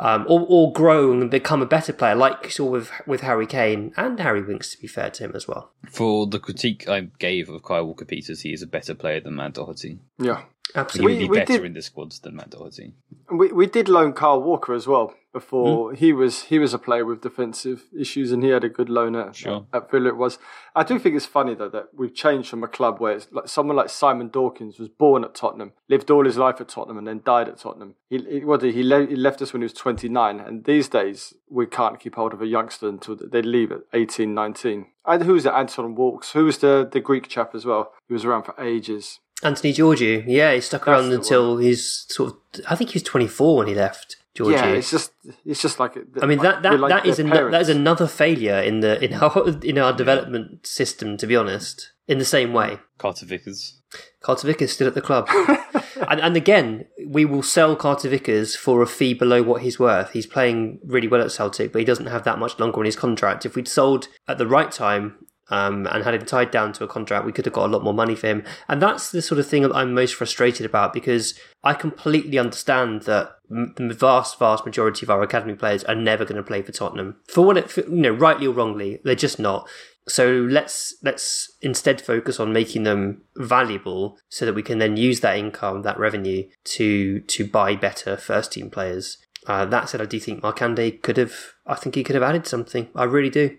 Um, 0.00 0.26
or, 0.28 0.46
or 0.48 0.72
grow 0.72 1.10
and 1.10 1.28
become 1.28 1.60
a 1.60 1.66
better 1.66 1.92
player, 1.92 2.14
like 2.14 2.44
you 2.44 2.50
saw 2.50 2.66
with 2.66 2.92
with 3.04 3.22
Harry 3.22 3.46
Kane 3.46 3.92
and 3.96 4.20
Harry 4.20 4.42
Winks, 4.42 4.70
to 4.72 4.80
be 4.80 4.86
fair 4.86 5.10
to 5.10 5.24
him 5.24 5.32
as 5.34 5.48
well. 5.48 5.72
for 5.90 6.26
the 6.26 6.38
critique 6.38 6.88
I 6.88 7.08
gave 7.18 7.48
of 7.48 7.62
Kyle 7.64 7.84
Walker 7.84 8.04
Peters, 8.04 8.42
he 8.42 8.52
is 8.52 8.62
a 8.62 8.66
better 8.68 8.94
player 8.94 9.18
than 9.20 9.34
Matt 9.34 9.54
Doherty. 9.54 9.98
Yeah. 10.18 10.42
He 10.74 10.78
Absolutely. 10.80 11.12
would 11.14 11.18
be 11.18 11.24
We- 11.24 11.30
we 11.30 11.38
better 11.38 11.52
did- 11.54 11.64
in 11.66 11.72
the 11.74 11.82
squads 11.82 12.20
than 12.20 12.36
Matt 12.36 12.50
Doherty. 12.50 12.92
We 13.30 13.52
we 13.52 13.66
did 13.66 13.88
loan 13.88 14.12
Carl 14.14 14.42
Walker 14.42 14.72
as 14.74 14.86
well 14.86 15.14
before 15.34 15.90
hmm? 15.90 15.96
he 15.96 16.12
was 16.14 16.44
he 16.44 16.58
was 16.58 16.72
a 16.72 16.78
player 16.78 17.04
with 17.04 17.20
defensive 17.20 17.84
issues 17.98 18.32
and 18.32 18.42
he 18.42 18.48
had 18.48 18.64
a 18.64 18.68
good 18.70 18.88
loan 18.88 19.14
at, 19.14 19.36
Sure. 19.36 19.66
at 19.72 19.90
Villa. 19.90 20.08
It 20.08 20.16
was. 20.16 20.38
I 20.74 20.82
do 20.82 20.98
think 20.98 21.14
it's 21.16 21.26
funny 21.26 21.54
though 21.54 21.68
that 21.70 21.88
we've 21.94 22.14
changed 22.14 22.48
from 22.48 22.64
a 22.64 22.68
club 22.68 23.00
where 23.00 23.12
it's 23.16 23.28
like 23.30 23.48
someone 23.48 23.76
like 23.76 23.90
Simon 23.90 24.28
Dawkins 24.28 24.78
was 24.78 24.88
born 24.88 25.24
at 25.24 25.34
Tottenham, 25.34 25.72
lived 25.88 26.10
all 26.10 26.24
his 26.24 26.38
life 26.38 26.58
at 26.60 26.68
Tottenham, 26.68 26.96
and 26.98 27.06
then 27.06 27.20
died 27.24 27.48
at 27.48 27.58
Tottenham. 27.58 27.94
He, 28.08 28.18
he 28.18 28.44
what 28.44 28.60
did 28.60 28.74
he, 28.74 28.82
le- 28.82 29.06
he 29.06 29.16
left 29.16 29.42
us 29.42 29.52
when 29.52 29.60
he 29.62 29.64
was 29.66 29.74
twenty 29.74 30.08
nine, 30.08 30.40
and 30.40 30.64
these 30.64 30.88
days 30.88 31.34
we 31.50 31.66
can't 31.66 32.00
keep 32.00 32.14
hold 32.14 32.32
of 32.32 32.40
a 32.40 32.46
youngster 32.46 32.88
until 32.88 33.16
they 33.16 33.40
leave 33.42 33.72
at 33.72 33.80
18, 33.94 34.34
19. 34.34 34.86
And 35.06 35.22
who 35.22 35.32
was 35.32 35.46
it? 35.46 35.52
Anton 35.52 35.94
Walkes. 35.94 36.32
Who 36.32 36.44
was 36.46 36.58
the 36.58 36.88
the 36.90 37.00
Greek 37.00 37.28
chap 37.28 37.54
as 37.54 37.64
well? 37.66 37.92
He 38.06 38.12
was 38.14 38.24
around 38.24 38.44
for 38.44 38.54
ages. 38.62 39.20
Anthony 39.42 39.72
Georgiou, 39.72 40.24
yeah, 40.26 40.52
he 40.52 40.60
stuck 40.60 40.84
That's 40.84 41.00
around 41.00 41.10
the 41.10 41.16
until 41.16 41.58
he's 41.58 42.06
sort 42.08 42.32
of. 42.32 42.64
I 42.68 42.74
think 42.74 42.90
he 42.90 42.96
was 42.96 43.04
24 43.04 43.58
when 43.58 43.68
he 43.68 43.74
left. 43.74 44.16
Georgiou. 44.38 44.52
Yeah, 44.52 44.66
it's 44.66 44.90
just 44.90 45.12
it's 45.44 45.60
just 45.60 45.80
like 45.80 45.96
I 46.22 46.26
mean 46.26 46.38
that 46.38 46.62
that, 46.62 46.78
like 46.78 46.90
that 46.90 47.06
is 47.06 47.16
their 47.16 47.46
an, 47.46 47.52
that 47.52 47.60
is 47.60 47.68
another 47.68 48.06
failure 48.06 48.60
in 48.60 48.80
the 48.80 49.02
in 49.02 49.14
our 49.14 49.48
in 49.62 49.78
our 49.78 49.92
development 49.92 50.66
system. 50.66 51.16
To 51.16 51.26
be 51.26 51.36
honest, 51.36 51.92
in 52.06 52.18
the 52.18 52.24
same 52.24 52.52
way, 52.52 52.78
Carter 52.98 53.26
Vickers. 53.26 53.74
Carter 54.20 54.46
Vickers 54.46 54.72
still 54.72 54.86
at 54.86 54.94
the 54.94 55.00
club, 55.00 55.28
and 56.08 56.20
and 56.20 56.36
again 56.36 56.86
we 57.06 57.24
will 57.24 57.42
sell 57.42 57.74
Carter 57.74 58.08
Vickers 58.08 58.54
for 58.54 58.82
a 58.82 58.86
fee 58.86 59.14
below 59.14 59.42
what 59.42 59.62
he's 59.62 59.78
worth. 59.78 60.12
He's 60.12 60.26
playing 60.26 60.80
really 60.84 61.08
well 61.08 61.22
at 61.22 61.32
Celtic, 61.32 61.72
but 61.72 61.78
he 61.78 61.84
doesn't 61.84 62.06
have 62.06 62.24
that 62.24 62.38
much 62.38 62.58
longer 62.58 62.78
on 62.78 62.84
his 62.84 62.96
contract. 62.96 63.46
If 63.46 63.56
we'd 63.56 63.68
sold 63.68 64.08
at 64.26 64.38
the 64.38 64.46
right 64.46 64.70
time. 64.70 65.24
Um, 65.50 65.86
and 65.90 66.04
had 66.04 66.14
him 66.14 66.26
tied 66.26 66.50
down 66.50 66.72
to 66.74 66.84
a 66.84 66.88
contract, 66.88 67.24
we 67.24 67.32
could 67.32 67.46
have 67.46 67.54
got 67.54 67.66
a 67.66 67.72
lot 67.72 67.82
more 67.82 67.94
money 67.94 68.14
for 68.14 68.26
him. 68.26 68.44
And 68.68 68.82
that's 68.82 69.10
the 69.10 69.22
sort 69.22 69.38
of 69.38 69.46
thing 69.46 69.62
that 69.62 69.74
I'm 69.74 69.94
most 69.94 70.14
frustrated 70.14 70.66
about 70.66 70.92
because 70.92 71.38
I 71.64 71.72
completely 71.72 72.38
understand 72.38 73.02
that 73.02 73.30
the 73.48 73.96
vast, 73.98 74.38
vast 74.38 74.66
majority 74.66 75.06
of 75.06 75.10
our 75.10 75.22
academy 75.22 75.54
players 75.54 75.84
are 75.84 75.94
never 75.94 76.24
going 76.24 76.36
to 76.36 76.42
play 76.42 76.60
for 76.60 76.72
Tottenham 76.72 77.16
for 77.28 77.46
what 77.46 77.56
it, 77.56 77.70
for, 77.70 77.80
you 77.80 78.02
know, 78.02 78.10
rightly 78.10 78.46
or 78.46 78.52
wrongly, 78.52 79.00
they're 79.04 79.14
just 79.14 79.38
not. 79.38 79.68
So 80.08 80.26
let's 80.50 80.96
let's 81.02 81.52
instead 81.60 82.00
focus 82.00 82.40
on 82.40 82.52
making 82.52 82.84
them 82.84 83.22
valuable, 83.36 84.18
so 84.30 84.46
that 84.46 84.54
we 84.54 84.62
can 84.62 84.78
then 84.78 84.96
use 84.96 85.20
that 85.20 85.36
income, 85.36 85.82
that 85.82 85.98
revenue, 85.98 86.48
to 86.64 87.20
to 87.20 87.46
buy 87.46 87.76
better 87.76 88.16
first 88.16 88.52
team 88.52 88.70
players. 88.70 89.18
Uh, 89.46 89.64
that 89.66 89.88
said, 89.88 90.00
I 90.00 90.06
do 90.06 90.18
think 90.18 90.42
Markanday 90.42 90.90
could 91.02 91.16
have. 91.16 91.34
I 91.66 91.74
think 91.74 91.94
he 91.94 92.04
could 92.04 92.14
have 92.14 92.22
added 92.22 92.46
something. 92.46 92.88
I 92.94 93.04
really 93.04 93.30
do. 93.30 93.58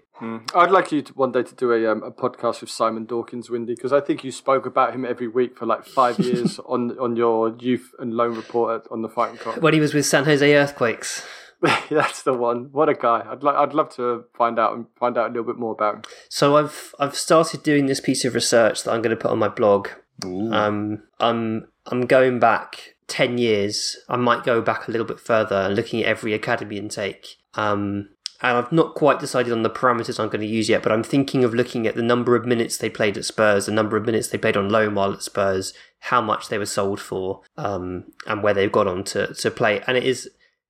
I'd 0.56 0.72
like 0.72 0.92
you 0.92 1.02
to 1.02 1.14
one 1.14 1.32
day 1.32 1.44
to 1.44 1.56
do 1.56 1.72
a 1.72 1.92
um, 1.92 2.04
a 2.04 2.12
podcast 2.12 2.62
with 2.62 2.70
Simon 2.70 3.06
Dawkins, 3.06 3.50
Windy, 3.50 3.76
because 3.76 3.94
I 3.94 4.02
think 4.02 4.24
you 4.24 4.32
spoke 4.32 4.66
about 4.66 4.94
him 4.94 5.06
every 5.06 5.28
week 5.28 5.58
for 5.58 5.66
like 5.66 5.86
five 5.86 6.20
years 6.30 6.60
on 6.60 6.98
on 7.00 7.16
your 7.16 7.56
youth 7.60 7.92
and 8.00 8.14
loan 8.14 8.36
report 8.36 8.82
at- 8.86 8.92
on 8.92 9.02
the 9.02 9.10
Fighting 9.10 9.38
Cock. 9.38 9.62
When 9.62 9.74
he 9.74 9.80
was 9.80 9.94
with 9.94 10.06
San 10.06 10.26
Jose 10.26 10.56
Earthquakes. 10.56 11.26
That's 11.90 12.24
the 12.24 12.34
one. 12.34 12.70
What 12.72 12.88
a 12.88 12.94
guy! 12.94 13.26
I'd 13.30 13.44
like 13.44 13.56
I'd 13.56 13.74
love 13.74 13.90
to 13.96 14.24
find 14.38 14.58
out 14.58 14.74
and 14.78 14.86
find 14.98 15.18
out 15.18 15.26
a 15.26 15.34
little 15.34 15.44
bit 15.44 15.58
more 15.58 15.74
about 15.74 15.96
him. 15.96 16.02
So 16.30 16.56
I've 16.56 16.96
I've 17.00 17.16
started 17.16 17.64
doing 17.64 17.86
this 17.88 18.00
piece 18.00 18.24
of 18.24 18.34
research 18.34 18.84
that 18.84 18.92
I'm 18.92 19.02
going 19.02 19.16
to 19.16 19.22
put 19.22 19.32
on 19.32 19.40
my 19.40 19.50
blog. 19.50 19.90
Um, 20.24 21.04
I'm 21.20 21.68
I'm 21.86 22.06
going 22.06 22.40
back 22.40 22.96
ten 23.08 23.38
years. 23.38 23.98
I 24.08 24.16
might 24.16 24.44
go 24.46 24.62
back 24.62 24.88
a 24.88 24.92
little 24.92 25.08
bit 25.08 25.20
further 25.20 25.68
looking 25.70 26.02
at 26.02 26.06
every 26.08 26.34
academy 26.34 26.78
intake. 26.78 27.36
Um, 27.56 28.10
and 28.42 28.58
I've 28.58 28.72
not 28.72 28.96
quite 28.96 29.20
decided 29.20 29.52
on 29.52 29.64
the 29.64 29.70
parameters 29.70 30.20
I'm 30.20 30.30
going 30.30 30.42
to 30.42 30.48
use 30.48 30.70
yet, 30.70 30.82
but 30.82 30.92
I'm 30.92 31.04
thinking 31.04 31.44
of 31.44 31.54
looking 31.54 31.86
at 31.88 31.96
the 31.96 32.02
number 32.02 32.36
of 32.36 32.46
minutes 32.46 32.78
they 32.78 32.90
played 32.90 33.18
at 33.18 33.26
Spurs, 33.26 33.66
the 33.66 33.72
number 33.72 33.98
of 33.98 34.06
minutes 34.06 34.30
they 34.30 34.38
played 34.38 34.58
on 34.58 34.70
loan 34.70 34.96
while 34.96 35.14
at 35.14 35.24
Spurs, 35.24 35.74
how 36.00 36.22
much 36.22 36.48
they 36.48 36.58
were 36.58 36.66
sold 36.66 37.00
for, 37.00 37.42
um, 37.58 38.06
and 38.28 38.42
where 38.42 38.54
they've 38.54 38.72
got 38.72 38.88
on 38.88 39.04
to, 39.06 39.34
to 39.34 39.52
play. 39.52 39.82
And 39.88 39.98
it 39.98 40.04
is 40.04 40.30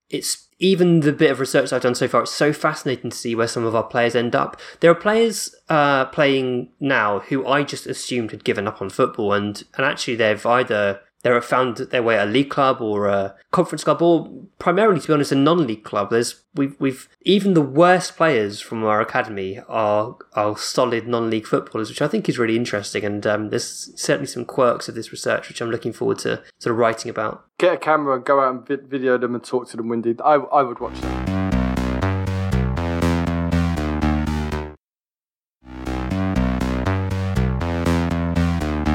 it's 0.10 0.48
even 0.58 1.02
the 1.02 1.14
bit 1.14 1.32
of 1.32 1.40
research 1.40 1.72
I've 1.72 1.82
done 1.82 1.96
so 1.96 2.08
far. 2.08 2.24
It's 2.24 2.32
so 2.32 2.52
fascinating 2.52 3.12
to 3.12 3.18
see 3.18 3.36
where 3.36 3.48
some 3.48 3.64
of 3.64 3.76
our 3.76 3.84
players 3.84 4.16
end 4.16 4.36
up. 4.36 4.60
There 4.80 4.92
are 4.92 4.96
players 4.96 5.56
uh, 5.70 6.06
playing 6.06 6.72
now 6.80 7.20
who 7.20 7.48
I 7.48 7.64
just 7.64 7.88
assumed 7.88 8.32
had 8.32 8.44
given 8.44 8.68
up 8.68 8.82
on 8.82 8.90
football, 8.90 9.34
and 9.34 9.64
and 9.78 9.86
actually 9.86 10.16
they've 10.16 10.46
either 10.46 11.02
they're 11.22 11.42
found 11.42 11.78
their 11.78 12.04
way 12.04 12.18
at 12.18 12.28
a 12.28 12.32
league 12.32 12.50
club 12.50 12.82
or 12.82 13.08
a 13.08 13.36
conference 13.52 13.84
club, 13.84 14.02
or 14.02 14.30
primarily, 14.58 15.00
to 15.00 15.08
be 15.08 15.14
honest, 15.14 15.32
a 15.32 15.36
non-league 15.36 15.84
club. 15.84 16.10
There's 16.10 16.44
we've 16.56 16.76
we've 16.80 17.10
even 17.22 17.54
the 17.54 17.62
worst 17.62 18.16
players 18.16 18.62
from 18.62 18.84
our 18.84 19.02
academy 19.02 19.60
are 19.68 20.16
are 20.34 20.58
solid 20.58 21.08
non-league 21.08 21.48
footballers, 21.48 21.90
which 21.90 22.02
I 22.02 22.08
think 22.08 22.30
is 22.30 22.40
really 22.40 22.56
interesting. 22.56 23.04
And 23.04 23.26
um, 23.28 23.50
there's 23.50 23.92
certainly 23.96 24.28
some 24.28 24.46
quirks 24.46 24.88
of 24.88 24.96
this 24.96 25.12
research 25.12 25.50
which 25.50 25.62
I'm 25.62 25.72
looking 25.72 25.94
forward 25.94 26.20
to 26.20 26.42
sort 26.58 26.72
of 26.72 26.78
writing 26.78 27.10
about. 27.10 27.46
Get 27.58 27.74
a 27.74 27.78
camera 27.78 28.22
go 28.22 28.40
out 28.40 28.70
and 28.70 28.82
video 28.90 29.18
them 29.18 29.36
and 29.36 29.44
talk 29.44 29.70
to 29.70 29.78
them, 29.78 29.90
Windy. 29.90 30.16
I, 30.24 30.36
I 30.36 30.64
would 30.64 30.80
watch 30.80 31.00
that. 31.02 31.29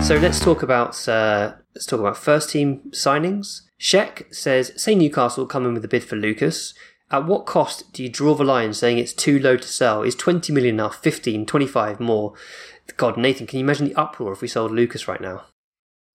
So 0.05 0.17
let's 0.17 0.39
talk 0.39 0.63
about 0.63 1.09
uh, 1.09 1.55
let's 1.75 1.87
talk 1.87 1.99
about 1.99 2.19
first 2.19 2.51
team 2.51 2.83
signings. 2.91 3.63
Sheck 3.81 4.35
says, 4.35 4.71
say 4.77 4.95
Newcastle 4.95 5.47
come 5.47 5.65
in 5.65 5.73
with 5.73 5.85
a 5.87 5.89
bid 5.89 6.05
for 6.05 6.17
Lucas. 6.17 6.75
At 7.11 7.25
what 7.25 7.47
cost 7.47 7.91
do 7.95 8.03
you 8.03 8.11
draw 8.11 8.35
the 8.35 8.45
line 8.45 8.75
saying 8.75 8.99
it's 8.99 9.15
too 9.15 9.39
low 9.39 9.57
to 9.57 9.67
sell? 9.67 10.03
Is 10.03 10.15
20 10.15 10.53
million 10.53 10.75
enough? 10.75 11.03
15, 11.03 11.47
25 11.47 12.01
more? 12.01 12.35
God, 12.99 13.17
Nathan, 13.17 13.47
can 13.47 13.59
you 13.59 13.65
imagine 13.65 13.89
the 13.89 13.95
uproar 13.95 14.33
if 14.33 14.43
we 14.43 14.49
sold 14.49 14.73
Lucas 14.73 15.09
right 15.09 15.23
now? 15.23 15.45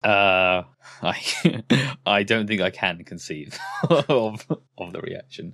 Uh, 0.03 0.63
I 1.03 1.63
I 2.07 2.23
don't 2.23 2.47
think 2.47 2.61
I 2.61 2.71
can 2.71 3.03
conceive 3.03 3.59
of 3.89 4.47
of 4.79 4.93
the 4.93 5.01
reaction. 5.01 5.53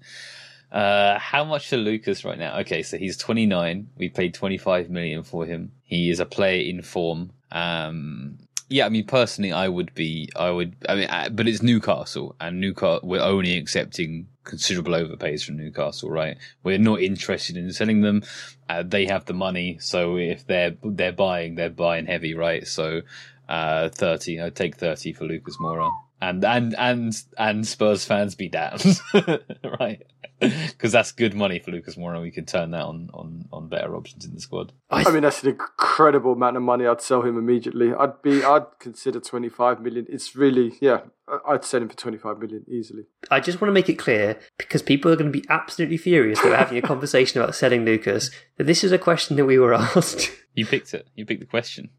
Uh, 0.72 1.20
how 1.20 1.44
much 1.44 1.68
for 1.68 1.78
Lucas 1.78 2.24
right 2.24 2.40
now? 2.40 2.60
Okay, 2.60 2.82
so 2.82 2.98
he's 2.98 3.18
29. 3.18 3.90
We 3.98 4.10
paid 4.10 4.34
25 4.34 4.90
million 4.90 5.24
for 5.24 5.46
him. 5.46 5.74
He 5.84 6.10
is 6.10 6.20
a 6.20 6.26
player 6.26 6.64
in 6.70 6.82
form. 6.82 7.32
Um, 7.52 8.38
yeah, 8.70 8.86
I 8.86 8.90
mean, 8.90 9.06
personally, 9.06 9.52
I 9.52 9.68
would 9.68 9.94
be, 9.94 10.30
I 10.34 10.50
would, 10.50 10.76
I 10.88 10.96
mean, 10.96 11.10
uh, 11.10 11.28
but 11.30 11.48
it's 11.48 11.62
Newcastle, 11.62 12.38
and 12.40 12.62
Newcastle, 12.62 13.02
we're 13.04 13.22
only 13.22 13.58
accepting 13.58 14.28
considerable 14.46 14.94
overpays 14.94 15.44
from 15.44 15.58
Newcastle, 15.58 16.10
right? 16.10 16.38
We're 16.64 16.78
not 16.78 17.02
interested 17.02 17.58
in 17.58 17.74
selling 17.74 18.00
them. 18.02 18.24
Uh, 18.70 18.84
they 18.84 19.06
have 19.08 19.26
the 19.26 19.34
money, 19.34 19.78
so 19.82 20.16
if 20.16 20.48
they're 20.48 20.78
they're 20.84 21.12
buying, 21.12 21.56
they're 21.56 21.70
buying 21.70 22.06
heavy, 22.06 22.34
right? 22.34 22.66
So, 22.66 23.02
uh, 23.50 23.90
thirty, 23.90 24.40
I'd 24.40 24.56
take 24.56 24.78
thirty 24.78 25.12
for 25.12 25.26
Lucas 25.26 25.58
Moura. 25.58 25.92
And 26.22 26.46
and 26.46 26.74
and 26.78 27.14
and 27.38 27.68
Spurs 27.68 28.06
fans 28.06 28.36
be 28.36 28.48
damned, 28.48 29.02
right? 29.80 30.04
Because 30.72 30.92
that's 30.92 31.12
good 31.12 31.34
money 31.36 31.60
for 31.60 31.72
Lucas 31.72 31.96
Moura. 31.96 32.20
We 32.22 32.32
could 32.32 32.48
turn 32.48 32.72
that 32.72 32.84
on, 32.84 33.10
on, 33.14 33.46
on 33.54 33.70
better 33.70 33.96
options 33.96 34.26
in 34.26 34.34
the 34.34 34.42
squad. 34.42 34.74
I 34.90 35.10
mean, 35.12 35.22
that's 35.24 35.44
an 35.44 35.50
incredible 35.50 36.34
amount 36.34 36.58
of 36.58 36.64
money. 36.64 36.88
I'd 36.88 37.02
sell 37.02 37.22
him 37.22 37.38
immediately. 37.38 37.94
I'd 37.94 38.22
be, 38.24 38.44
I'd 38.44 38.66
consider 38.80 39.20
25 39.20 39.82
million. 39.82 40.08
It's 40.10 40.36
really, 40.36 40.74
yeah, 40.82 41.02
I- 41.28 41.40
I'd 41.54 41.64
sell 41.66 41.82
him 41.82 41.90
for 41.90 41.96
25 41.98 42.40
million 42.40 42.66
easily. 42.68 43.04
I 43.30 43.40
just 43.40 43.62
want 43.62 43.70
to 43.70 43.74
make 43.74 43.90
it 43.90 44.00
clear 44.00 44.40
because 44.58 44.82
people 44.82 45.12
are 45.12 45.16
going 45.16 45.32
to 45.32 45.40
be 45.40 45.46
absolutely 45.50 45.98
furious 45.98 46.40
that 46.42 46.50
we're 46.50 46.56
having 46.58 46.78
a 46.78 46.82
conversation 46.82 47.40
about 47.42 47.54
selling 47.56 47.86
Lucas. 47.86 48.32
That 48.58 48.66
this 48.66 48.84
is 48.84 48.92
a 48.92 48.98
question 48.98 49.38
that 49.38 49.46
we 49.46 49.60
were 49.60 49.74
asked. 49.96 50.32
You 50.56 50.66
picked 50.66 50.94
it. 50.96 51.08
You 51.16 51.26
picked 51.26 51.42
the 51.42 51.46
question 51.46 51.92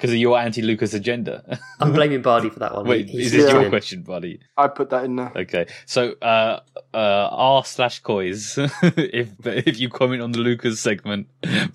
because 0.00 0.12
of 0.12 0.16
your 0.16 0.38
anti-Lucas 0.38 0.94
agenda. 0.94 1.58
I'm 1.78 1.92
blaming 1.92 2.22
Bardi 2.22 2.48
for 2.48 2.58
that 2.60 2.74
one. 2.74 2.86
Wait, 2.86 3.10
He- 3.10 3.18
he's 3.18 3.26
is 3.26 3.32
this 3.44 3.52
Yeah. 3.52 3.60
your 3.60 3.68
question, 3.68 4.00
buddy? 4.02 4.40
I'd 4.56 4.74
put 4.74 4.88
that 4.90 5.04
in 5.04 5.16
there. 5.16 5.30
Okay, 5.36 5.66
so 5.84 6.14
uh, 6.22 6.60
uh, 6.94 7.28
r 7.30 7.62
slash 7.66 8.00
coys. 8.00 8.56
if 8.82 9.28
if 9.44 9.78
you 9.78 9.90
comment 9.90 10.22
on 10.22 10.32
the 10.32 10.38
Lucas 10.38 10.80
segment, 10.80 11.26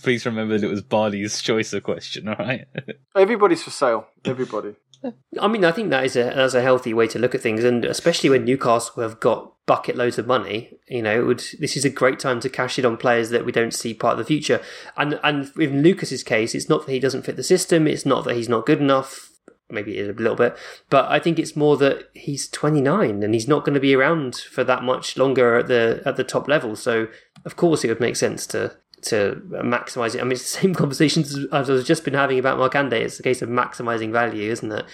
please 0.02 0.26
remember 0.26 0.58
that 0.58 0.66
it 0.66 0.70
was 0.72 0.82
Bardi's 0.82 1.40
choice 1.40 1.72
of 1.74 1.84
question. 1.84 2.28
All 2.28 2.36
right. 2.40 2.66
Everybody's 3.16 3.62
for 3.62 3.70
sale. 3.70 4.08
Everybody. 4.26 4.74
I 5.39 5.47
mean, 5.47 5.66
I 5.66 5.72
think 5.72 5.89
that 5.89 6.06
is 6.06 6.16
a 6.16 6.24
that's 6.24 6.53
a 6.53 6.62
healthy 6.62 6.93
way 6.93 7.08
to 7.08 7.20
look 7.20 7.36
at 7.36 7.41
things, 7.41 7.64
and 7.64 7.86
especially 7.86 8.30
when 8.30 8.45
Newcastle 8.45 9.01
have 9.01 9.20
got 9.20 9.53
bucket 9.66 9.95
loads 9.95 10.18
of 10.18 10.28
money, 10.28 10.78
you 10.88 11.01
know, 11.01 11.26
would 11.26 11.43
this 11.60 11.76
is 11.76 11.86
a 11.86 11.89
great 11.89 12.20
time 12.20 12.39
to 12.39 12.49
cash 12.49 12.78
in 12.78 12.86
on 12.86 12.97
players 12.97 13.30
that 13.30 13.45
we 13.45 13.51
don't 13.51 13.74
see 13.74 13.93
part 13.93 14.14
of 14.14 14.20
the 14.20 14.26
future. 14.26 14.62
And 14.97 15.20
and 15.24 15.51
in 15.58 15.82
Lucas's 15.82 16.24
case, 16.24 16.56
it's 16.56 16.70
not 16.70 16.86
that 16.86 16.91
he 16.91 16.99
doesn't 16.99 17.24
fit 17.24 17.36
the 17.36 17.43
system, 17.43 17.88
it's 17.88 18.06
not 18.06 18.24
that 18.26 18.36
he's 18.36 18.49
not 18.49 18.66
good 18.66 18.80
enough. 18.80 19.32
Maybe 19.68 19.97
it 19.97 20.01
is 20.01 20.10
a 20.10 20.14
little 20.14 20.36
bit, 20.36 20.56
but 20.91 21.10
I 21.10 21.18
think 21.18 21.39
it's 21.39 21.56
more 21.56 21.76
that 21.78 22.10
he's 22.14 22.47
29 22.47 23.24
and 23.24 23.34
he's 23.34 23.47
not 23.47 23.66
going 23.66 23.74
to 23.74 23.80
be 23.80 23.95
around 23.95 24.36
for 24.36 24.64
that 24.64 24.84
much 24.84 25.18
longer 25.18 25.58
at 25.58 25.68
the 25.68 26.03
at 26.06 26.18
the 26.18 26.24
top 26.24 26.47
level. 26.47 26.76
So 26.76 27.08
of 27.45 27.56
course, 27.56 27.84
it 27.84 27.88
would 27.88 27.99
make 27.99 28.16
sense 28.16 28.45
to 28.47 28.76
to 29.06 29.41
maximize 29.51 30.16
it. 30.16 30.22
I 30.22 30.24
mean, 30.24 30.34
it's 30.34 30.53
the 30.53 30.62
same 30.62 30.74
conversations 30.84 31.38
as 31.51 31.70
I've 31.70 31.86
just 31.86 32.03
been 32.03 32.14
having 32.14 32.39
about 32.39 32.58
Markanday. 32.58 33.01
It's 33.01 33.20
a 33.20 33.24
case 33.24 33.41
of 33.41 33.49
maximizing 33.49 34.12
value, 34.12 34.51
isn't 34.51 34.72
it? 34.72 34.86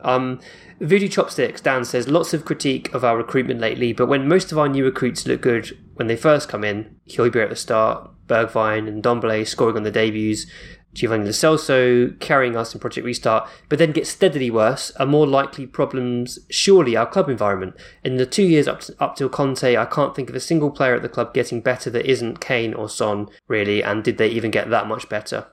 Um, 0.00 0.40
Voodoo 0.80 1.08
Chopsticks, 1.08 1.60
Dan 1.60 1.84
says, 1.84 2.08
lots 2.08 2.32
of 2.32 2.46
critique 2.46 2.92
of 2.94 3.04
our 3.04 3.16
recruitment 3.16 3.60
lately, 3.60 3.92
but 3.92 4.06
when 4.06 4.26
most 4.26 4.50
of 4.50 4.58
our 4.58 4.68
new 4.68 4.84
recruits 4.84 5.26
look 5.26 5.42
good 5.42 5.76
when 5.94 6.06
they 6.06 6.16
first 6.16 6.48
come 6.48 6.64
in, 6.64 6.96
Hojbjerg 7.08 7.44
at 7.44 7.50
the 7.50 7.56
start, 7.56 8.10
Bergwijn 8.26 8.88
and 8.88 9.02
Dombele 9.02 9.46
scoring 9.46 9.76
on 9.76 9.82
the 9.82 9.90
debuts, 9.90 10.46
Giovanni 10.92 11.24
Lo 11.24 11.30
Celso 11.30 12.18
carrying 12.18 12.56
us 12.56 12.74
in 12.74 12.80
Project 12.80 13.04
Restart, 13.04 13.48
but 13.68 13.78
then 13.78 13.92
get 13.92 14.06
steadily 14.06 14.50
worse, 14.50 14.90
are 14.96 15.06
more 15.06 15.26
likely 15.26 15.66
problems 15.66 16.38
surely 16.50 16.96
our 16.96 17.06
club 17.06 17.28
environment. 17.28 17.74
In 18.04 18.16
the 18.16 18.26
two 18.26 18.42
years 18.42 18.66
up, 18.66 18.80
to, 18.80 18.94
up 18.98 19.16
till 19.16 19.28
Conte, 19.28 19.76
I 19.76 19.84
can't 19.84 20.14
think 20.14 20.28
of 20.28 20.36
a 20.36 20.40
single 20.40 20.70
player 20.70 20.94
at 20.94 21.02
the 21.02 21.08
club 21.08 21.32
getting 21.32 21.60
better 21.60 21.90
that 21.90 22.10
isn't 22.10 22.40
Kane 22.40 22.74
or 22.74 22.88
Son, 22.88 23.28
really, 23.46 23.82
and 23.82 24.02
did 24.02 24.18
they 24.18 24.28
even 24.28 24.50
get 24.50 24.70
that 24.70 24.88
much 24.88 25.08
better? 25.08 25.46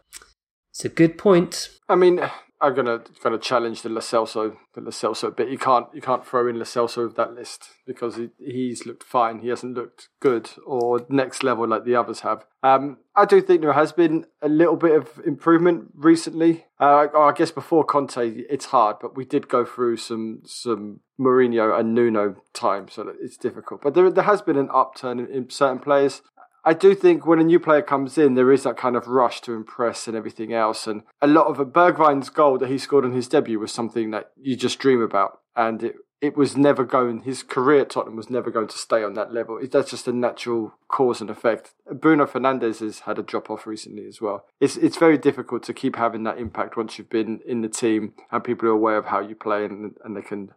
It's 0.71 0.85
a 0.85 0.89
good 0.89 1.17
point. 1.17 1.69
I 1.89 1.95
mean, 1.95 2.19
I'm 2.59 2.73
gonna 2.73 3.01
gonna 3.23 3.37
challenge 3.37 3.83
the 3.83 3.89
Lo 3.89 4.01
Celso, 4.01 4.57
the 4.73 4.81
Lo 4.81 4.89
Celso 4.89 5.35
bit. 5.35 5.49
You 5.49 5.57
can't 5.57 5.87
you 5.93 6.01
can't 6.01 6.25
throw 6.25 6.47
in 6.47 6.57
Lo 6.57 6.63
Celso 6.63 7.05
with 7.05 7.15
that 7.15 7.33
list 7.33 7.69
because 7.85 8.15
he, 8.15 8.29
he's 8.39 8.85
looked 8.85 9.03
fine. 9.03 9.39
He 9.39 9.49
hasn't 9.49 9.75
looked 9.75 10.09
good 10.19 10.49
or 10.65 11.05
next 11.09 11.43
level 11.43 11.67
like 11.67 11.85
the 11.85 11.95
others 11.95 12.21
have. 12.21 12.45
Um, 12.63 12.97
I 13.15 13.25
do 13.25 13.41
think 13.41 13.61
there 13.61 13.73
has 13.73 13.91
been 13.91 14.25
a 14.41 14.49
little 14.49 14.75
bit 14.75 14.95
of 14.95 15.21
improvement 15.25 15.91
recently. 15.93 16.65
Uh, 16.79 17.07
I 17.15 17.31
guess 17.35 17.51
before 17.51 17.83
Conte, 17.83 18.27
it's 18.49 18.65
hard, 18.65 18.97
but 19.01 19.15
we 19.15 19.25
did 19.25 19.47
go 19.47 19.63
through 19.63 19.97
some 19.97 20.41
some 20.45 21.01
Mourinho 21.19 21.79
and 21.79 21.93
Nuno 21.93 22.37
time, 22.53 22.87
so 22.89 23.13
it's 23.21 23.37
difficult. 23.37 23.81
But 23.81 23.93
there 23.93 24.09
there 24.09 24.23
has 24.23 24.41
been 24.41 24.57
an 24.57 24.69
upturn 24.73 25.19
in, 25.19 25.27
in 25.27 25.49
certain 25.49 25.79
players. 25.79 26.21
I 26.67 26.73
do 26.73 26.93
think 26.93 27.25
when 27.25 27.39
a 27.39 27.45
new 27.45 27.61
player 27.61 27.81
comes 27.81 28.17
in, 28.17 28.33
there 28.33 28.51
is 28.51 28.63
that 28.63 28.75
kind 28.75 28.97
of 28.97 29.07
rush 29.07 29.39
to 29.43 29.53
impress 29.53 30.05
and 30.05 30.17
everything 30.17 30.51
else. 30.51 30.85
And 30.85 31.03
a 31.21 31.25
lot 31.25 31.47
of 31.47 31.65
Bergwijn's 31.67 32.29
goal 32.29 32.57
that 32.57 32.67
he 32.67 32.77
scored 32.77 33.05
on 33.05 33.13
his 33.13 33.29
debut 33.29 33.57
was 33.57 33.71
something 33.71 34.11
that 34.11 34.31
you 34.35 34.57
just 34.57 34.77
dream 34.77 35.01
about. 35.01 35.39
And 35.55 35.81
it, 35.81 35.95
it 36.19 36.35
was 36.35 36.57
never 36.57 36.83
going, 36.83 37.21
his 37.21 37.43
career 37.43 37.81
at 37.81 37.91
Tottenham 37.91 38.15
was 38.15 38.29
never 38.29 38.49
going 38.49 38.67
to 38.67 38.77
stay 38.77 39.03
on 39.03 39.13
that 39.13 39.33
level. 39.33 39.59
That's 39.71 39.91
just 39.91 40.07
a 40.07 40.11
natural 40.11 40.73
cause 40.87 41.21
and 41.21 41.29
effect. 41.29 41.73
Bruno 41.91 42.25
Fernandes 42.25 42.79
has 42.79 43.01
had 43.01 43.19
a 43.19 43.23
drop 43.23 43.49
off 43.49 43.67
recently 43.67 44.07
as 44.07 44.19
well. 44.19 44.45
It's, 44.59 44.77
it's 44.77 44.97
very 44.97 45.17
difficult 45.17 45.63
to 45.63 45.73
keep 45.73 45.95
having 45.95 46.23
that 46.23 46.39
impact 46.39 46.75
once 46.75 46.97
you've 46.97 47.09
been 47.09 47.41
in 47.45 47.61
the 47.61 47.69
team 47.69 48.13
and 48.31 48.43
people 48.43 48.67
are 48.67 48.71
aware 48.71 48.97
of 48.97 49.05
how 49.05 49.19
you 49.19 49.35
play 49.35 49.65
and, 49.65 49.95
and 50.03 50.17
they 50.17 50.21
can 50.21 50.51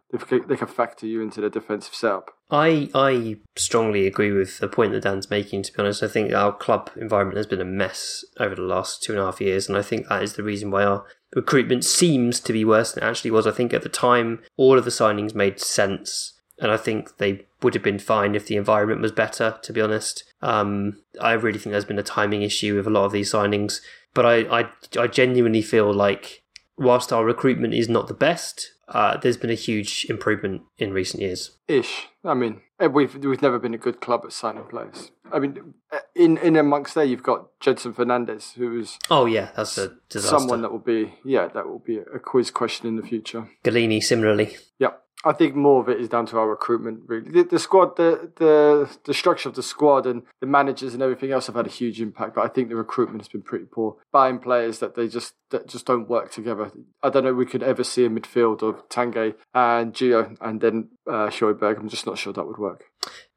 they 0.47 0.55
can 0.55 0.67
factor 0.67 1.05
you 1.05 1.21
into 1.21 1.41
their 1.41 1.49
defensive 1.49 1.93
setup. 1.93 2.31
I 2.49 2.89
I 2.93 3.37
strongly 3.55 4.07
agree 4.07 4.31
with 4.31 4.59
the 4.59 4.67
point 4.67 4.91
that 4.93 5.03
Dan's 5.03 5.29
making. 5.29 5.63
To 5.63 5.73
be 5.73 5.79
honest, 5.79 6.03
I 6.03 6.07
think 6.07 6.33
our 6.33 6.51
club 6.51 6.89
environment 6.97 7.37
has 7.37 7.47
been 7.47 7.61
a 7.61 7.65
mess 7.65 8.25
over 8.39 8.55
the 8.55 8.61
last 8.61 9.03
two 9.03 9.13
and 9.13 9.21
a 9.21 9.25
half 9.25 9.39
years, 9.39 9.69
and 9.69 9.77
I 9.77 9.81
think 9.81 10.07
that 10.07 10.21
is 10.21 10.33
the 10.33 10.43
reason 10.43 10.69
why 10.69 10.83
our 10.83 11.05
recruitment 11.35 11.85
seems 11.85 12.39
to 12.41 12.53
be 12.53 12.65
worse 12.65 12.91
than 12.91 13.03
it 13.03 13.07
actually 13.07 13.31
was. 13.31 13.47
I 13.47 13.51
think 13.51 13.73
at 13.73 13.83
the 13.83 13.89
time 13.89 14.41
all 14.57 14.77
of 14.77 14.85
the 14.85 14.91
signings 14.91 15.35
made 15.35 15.59
sense, 15.59 16.33
and 16.59 16.71
I 16.71 16.77
think 16.77 17.17
they 17.17 17.45
would 17.61 17.73
have 17.73 17.83
been 17.83 17.99
fine 17.99 18.35
if 18.35 18.47
the 18.47 18.55
environment 18.55 19.01
was 19.01 19.11
better. 19.11 19.57
To 19.61 19.73
be 19.73 19.81
honest, 19.81 20.23
um, 20.41 21.01
I 21.19 21.33
really 21.33 21.59
think 21.59 21.71
there's 21.71 21.85
been 21.85 21.99
a 21.99 22.03
timing 22.03 22.41
issue 22.41 22.75
with 22.75 22.87
a 22.87 22.91
lot 22.91 23.05
of 23.05 23.11
these 23.11 23.31
signings, 23.31 23.79
but 24.13 24.25
I 24.25 24.61
I, 24.61 24.69
I 24.99 25.07
genuinely 25.07 25.61
feel 25.61 25.93
like 25.93 26.43
whilst 26.77 27.13
our 27.13 27.25
recruitment 27.25 27.73
is 27.73 27.89
not 27.89 28.07
the 28.07 28.13
best. 28.13 28.73
Uh, 28.87 29.15
there's 29.15 29.37
been 29.37 29.49
a 29.49 29.53
huge 29.53 30.05
improvement 30.09 30.63
in 30.77 30.91
recent 30.91 31.21
years. 31.21 31.51
Ish. 31.69 32.09
I 32.25 32.33
mean, 32.33 32.59
we've 32.87 33.15
we've 33.15 33.41
never 33.41 33.59
been 33.59 33.73
a 33.73 33.77
good 33.77 34.01
club 34.01 34.21
at 34.25 34.33
signing 34.33 34.63
players. 34.65 35.11
I 35.31 35.39
mean, 35.39 35.73
eh, 35.91 35.99
in 36.15 36.37
in 36.37 36.55
amongst 36.55 36.95
there, 36.95 37.03
you've 37.03 37.23
got 37.23 37.47
Gedson 37.61 37.93
Fernandes, 37.93 38.53
who 38.53 38.79
is 38.79 38.97
Oh 39.09 39.25
yeah, 39.25 39.51
that's 39.55 39.77
a 39.77 39.93
disaster. 40.09 40.37
someone 40.39 40.61
that 40.61 40.71
will 40.71 40.79
be 40.79 41.13
yeah, 41.23 41.47
that 41.47 41.67
will 41.67 41.79
be 41.79 41.97
a 41.97 42.19
quiz 42.19 42.51
question 42.51 42.87
in 42.87 42.95
the 42.97 43.03
future. 43.03 43.47
Gollini 43.63 44.01
similarly. 44.03 44.57
Yeah, 44.79 44.91
I 45.23 45.33
think 45.33 45.55
more 45.55 45.81
of 45.81 45.89
it 45.89 45.99
is 45.99 46.09
down 46.09 46.25
to 46.27 46.37
our 46.39 46.49
recruitment. 46.49 47.01
Really, 47.07 47.29
the, 47.29 47.43
the 47.43 47.59
squad, 47.59 47.95
the 47.97 48.31
the 48.35 48.97
the 49.05 49.13
structure 49.13 49.49
of 49.49 49.55
the 49.55 49.63
squad 49.63 50.05
and 50.05 50.23
the 50.39 50.47
managers 50.47 50.93
and 50.93 51.03
everything 51.03 51.31
else 51.31 51.47
have 51.47 51.55
had 51.55 51.67
a 51.67 51.69
huge 51.69 52.01
impact. 52.01 52.35
But 52.35 52.45
I 52.45 52.47
think 52.47 52.69
the 52.69 52.75
recruitment 52.75 53.21
has 53.21 53.27
been 53.27 53.41
pretty 53.41 53.65
poor. 53.65 53.97
Buying 54.11 54.39
players 54.39 54.79
that 54.79 54.95
they 54.95 55.07
just 55.07 55.33
that 55.51 55.67
just 55.67 55.85
don't 55.85 56.09
work 56.09 56.31
together. 56.31 56.71
I 57.03 57.09
don't 57.09 57.23
know. 57.23 57.33
We 57.33 57.45
could 57.45 57.63
ever 57.63 57.83
see 57.83 58.05
a 58.05 58.09
midfield 58.09 58.63
of 58.63 58.87
Tange 58.89 59.35
and 59.53 59.93
Gio 59.93 60.35
and 60.41 60.61
then 60.61 60.89
uh, 61.09 61.29
Schoenberg. 61.29 61.77
I'm 61.77 61.89
just 61.89 62.05
not 62.05 62.17
sure 62.17 62.33
that 62.33 62.47
would 62.47 62.57
work. 62.57 62.85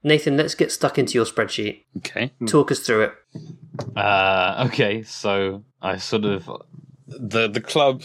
Nathan, 0.02 0.36
let's 0.36 0.54
get 0.54 0.72
stuck 0.72 0.98
into 0.98 1.14
your 1.14 1.24
spreadsheet. 1.24 1.84
Okay. 1.98 2.32
Talk 2.46 2.70
us 2.70 2.80
through 2.80 3.04
it. 3.04 3.14
Uh, 3.96 4.68
okay, 4.68 5.02
so 5.02 5.64
I 5.80 5.96
sort 5.96 6.24
of 6.24 6.48
the 7.06 7.48
the 7.48 7.60
club 7.60 8.02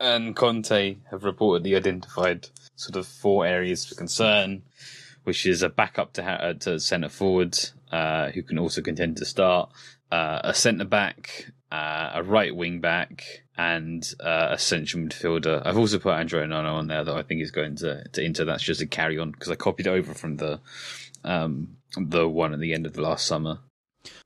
and 0.00 0.34
Conte 0.34 0.96
have 1.10 1.22
reportedly 1.22 1.76
identified 1.76 2.48
sort 2.76 2.96
of 2.96 3.06
four 3.06 3.46
areas 3.46 3.84
for 3.84 3.94
concern, 3.94 4.62
which 5.24 5.46
is 5.46 5.62
a 5.62 5.68
backup 5.68 6.12
to, 6.14 6.24
uh, 6.24 6.54
to 6.54 6.78
centre 6.78 7.08
forward 7.08 7.58
uh, 7.92 8.30
who 8.30 8.42
can 8.42 8.58
also 8.58 8.82
contend 8.82 9.16
to 9.16 9.24
start, 9.24 9.70
uh, 10.10 10.40
a 10.44 10.54
centre 10.54 10.84
back, 10.84 11.50
uh, 11.72 12.10
a 12.14 12.22
right 12.22 12.54
wing 12.54 12.80
back, 12.80 13.24
and 13.56 14.14
uh, 14.20 14.48
a 14.50 14.58
central 14.58 15.04
midfielder. 15.04 15.62
I've 15.64 15.78
also 15.78 15.98
put 15.98 16.14
André 16.14 16.44
Onana 16.44 16.72
on 16.72 16.88
there 16.88 17.04
that 17.04 17.14
I 17.14 17.22
think 17.22 17.40
is 17.40 17.50
going 17.50 17.76
to, 17.76 18.04
to 18.08 18.22
Inter. 18.22 18.44
That's 18.44 18.62
just 18.62 18.80
a 18.80 18.86
carry 18.86 19.18
on 19.18 19.30
because 19.30 19.50
I 19.50 19.54
copied 19.54 19.88
over 19.88 20.14
from 20.14 20.36
the 20.36 20.60
um, 21.22 21.76
the 21.96 22.28
one 22.28 22.52
at 22.52 22.60
the 22.60 22.74
end 22.74 22.86
of 22.86 22.94
the 22.94 23.02
last 23.02 23.26
summer. 23.26 23.58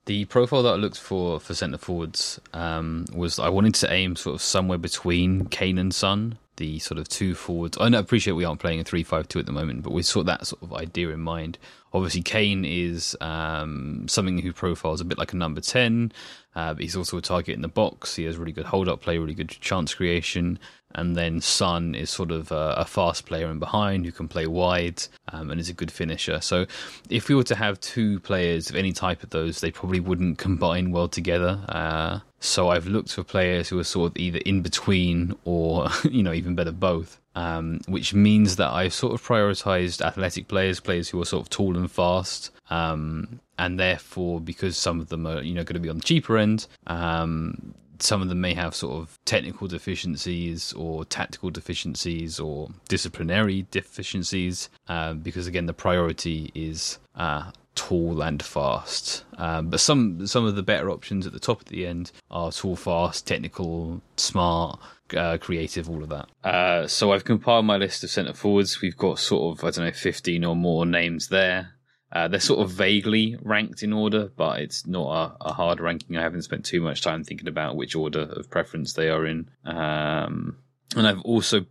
The 0.06 0.24
profile 0.24 0.62
that 0.64 0.72
I 0.72 0.76
looked 0.76 0.98
for 0.98 1.38
for 1.38 1.54
centre 1.54 1.78
forwards 1.78 2.40
um, 2.52 3.06
was 3.14 3.38
I 3.38 3.50
wanted 3.50 3.74
to 3.76 3.92
aim 3.92 4.16
sort 4.16 4.34
of 4.34 4.42
somewhere 4.42 4.78
between 4.78 5.46
Kane 5.46 5.78
and 5.78 5.94
Son, 5.94 6.38
the 6.58 6.78
sort 6.80 6.98
of 6.98 7.08
two 7.08 7.34
forwards. 7.34 7.78
I 7.78 7.88
appreciate 7.88 8.34
we 8.34 8.44
aren't 8.44 8.60
playing 8.60 8.80
a 8.80 8.84
three-five-two 8.84 9.38
at 9.38 9.46
the 9.46 9.52
moment, 9.52 9.82
but 9.82 9.92
we 9.92 10.02
saw 10.02 10.22
that 10.24 10.46
sort 10.46 10.62
of 10.62 10.74
idea 10.74 11.08
in 11.08 11.20
mind. 11.20 11.58
Obviously, 11.92 12.22
Kane 12.22 12.64
is 12.66 13.16
um, 13.20 14.06
something 14.08 14.38
who 14.38 14.52
profiles 14.52 15.00
a 15.00 15.04
bit 15.04 15.16
like 15.16 15.32
a 15.32 15.36
number 15.36 15.60
10, 15.60 16.12
uh, 16.54 16.74
but 16.74 16.82
he's 16.82 16.96
also 16.96 17.16
a 17.16 17.22
target 17.22 17.54
in 17.54 17.62
the 17.62 17.68
box. 17.68 18.16
He 18.16 18.24
has 18.24 18.36
really 18.36 18.52
good 18.52 18.66
hold 18.66 18.88
up 18.88 19.00
play, 19.00 19.16
really 19.16 19.34
good 19.34 19.48
chance 19.48 19.94
creation. 19.94 20.58
And 20.94 21.16
then 21.16 21.40
Son 21.40 21.94
is 21.94 22.10
sort 22.10 22.30
of 22.30 22.50
a, 22.50 22.74
a 22.78 22.84
fast 22.84 23.26
player 23.26 23.50
in 23.50 23.58
behind 23.58 24.04
who 24.04 24.12
can 24.12 24.26
play 24.26 24.46
wide 24.46 25.02
um, 25.32 25.50
and 25.50 25.60
is 25.60 25.68
a 25.68 25.74
good 25.74 25.90
finisher. 25.90 26.40
So, 26.40 26.66
if 27.10 27.28
we 27.28 27.34
were 27.34 27.44
to 27.44 27.54
have 27.54 27.78
two 27.80 28.20
players 28.20 28.70
of 28.70 28.76
any 28.76 28.92
type 28.92 29.22
of 29.22 29.30
those, 29.30 29.60
they 29.60 29.70
probably 29.70 30.00
wouldn't 30.00 30.38
combine 30.38 30.90
well 30.90 31.08
together. 31.08 31.60
Uh, 31.68 32.20
so, 32.40 32.70
I've 32.70 32.86
looked 32.86 33.12
for 33.12 33.22
players 33.22 33.68
who 33.68 33.78
are 33.78 33.84
sort 33.84 34.12
of 34.12 34.16
either 34.16 34.38
in 34.38 34.62
between 34.62 35.34
or, 35.44 35.88
you 36.10 36.22
know, 36.22 36.32
even 36.32 36.54
better, 36.54 36.72
both 36.72 37.20
um, 37.38 37.80
which 37.86 38.12
means 38.14 38.56
that 38.56 38.70
I've 38.70 38.92
sort 38.92 39.14
of 39.14 39.22
prioritized 39.22 40.04
athletic 40.04 40.48
players, 40.48 40.80
players 40.80 41.08
who 41.08 41.20
are 41.22 41.24
sort 41.24 41.42
of 41.42 41.50
tall 41.50 41.76
and 41.76 41.90
fast. 41.90 42.50
Um, 42.68 43.38
and 43.58 43.78
therefore, 43.78 44.40
because 44.40 44.76
some 44.76 44.98
of 44.98 45.08
them 45.08 45.24
are, 45.24 45.40
you 45.40 45.54
know, 45.54 45.62
going 45.62 45.74
to 45.74 45.80
be 45.80 45.88
on 45.88 45.98
the 45.98 46.02
cheaper 46.02 46.36
end, 46.36 46.66
um, 46.88 47.74
some 48.00 48.22
of 48.22 48.28
them 48.28 48.40
may 48.40 48.54
have 48.54 48.74
sort 48.74 49.00
of 49.00 49.18
technical 49.24 49.66
deficiencies 49.66 50.72
or 50.72 51.04
tactical 51.04 51.50
deficiencies 51.50 52.38
or 52.40 52.70
disciplinary 52.88 53.66
deficiencies, 53.70 54.68
uh, 54.88 55.14
because 55.14 55.46
again, 55.46 55.66
the 55.66 55.72
priority 55.72 56.50
is 56.54 56.98
uh, 57.14 57.50
tall 57.74 58.22
and 58.22 58.42
fast. 58.42 59.24
Um, 59.36 59.68
but 59.68 59.80
some 59.80 60.26
some 60.26 60.44
of 60.44 60.56
the 60.56 60.62
better 60.62 60.90
options 60.90 61.26
at 61.26 61.32
the 61.32 61.40
top 61.40 61.60
at 61.60 61.66
the 61.66 61.86
end 61.86 62.10
are 62.30 62.50
tall, 62.52 62.76
fast, 62.76 63.26
technical, 63.26 64.02
smart, 64.16 64.80
uh, 65.16 65.38
creative, 65.38 65.88
all 65.88 66.02
of 66.02 66.08
that. 66.08 66.28
Uh, 66.44 66.86
so 66.86 67.12
I've 67.12 67.24
compiled 67.24 67.64
my 67.64 67.76
list 67.76 68.04
of 68.04 68.10
centre 68.10 68.34
forwards. 68.34 68.82
We've 68.82 68.96
got 68.96 69.18
sort 69.18 69.58
of 69.58 69.64
I 69.64 69.70
don't 69.70 69.86
know 69.86 69.92
fifteen 69.92 70.44
or 70.44 70.56
more 70.56 70.84
names 70.86 71.28
there. 71.28 71.74
Uh, 72.10 72.26
they're 72.26 72.40
sort 72.40 72.60
of 72.60 72.70
vaguely 72.70 73.36
ranked 73.42 73.82
in 73.82 73.92
order, 73.92 74.30
but 74.34 74.60
it's 74.60 74.86
not 74.86 75.36
a, 75.42 75.48
a, 75.48 75.52
hard 75.52 75.78
ranking. 75.78 76.16
I 76.16 76.22
haven't 76.22 76.42
spent 76.42 76.64
too 76.64 76.80
much 76.80 77.02
time 77.02 77.22
thinking 77.22 77.48
about 77.48 77.76
which 77.76 77.94
order 77.94 78.22
of 78.22 78.50
preference 78.50 78.94
they 78.94 79.10
are 79.10 79.26
in. 79.26 79.50
Um, 79.66 80.56
and 80.96 81.06
I've 81.06 81.20
also 81.20 81.66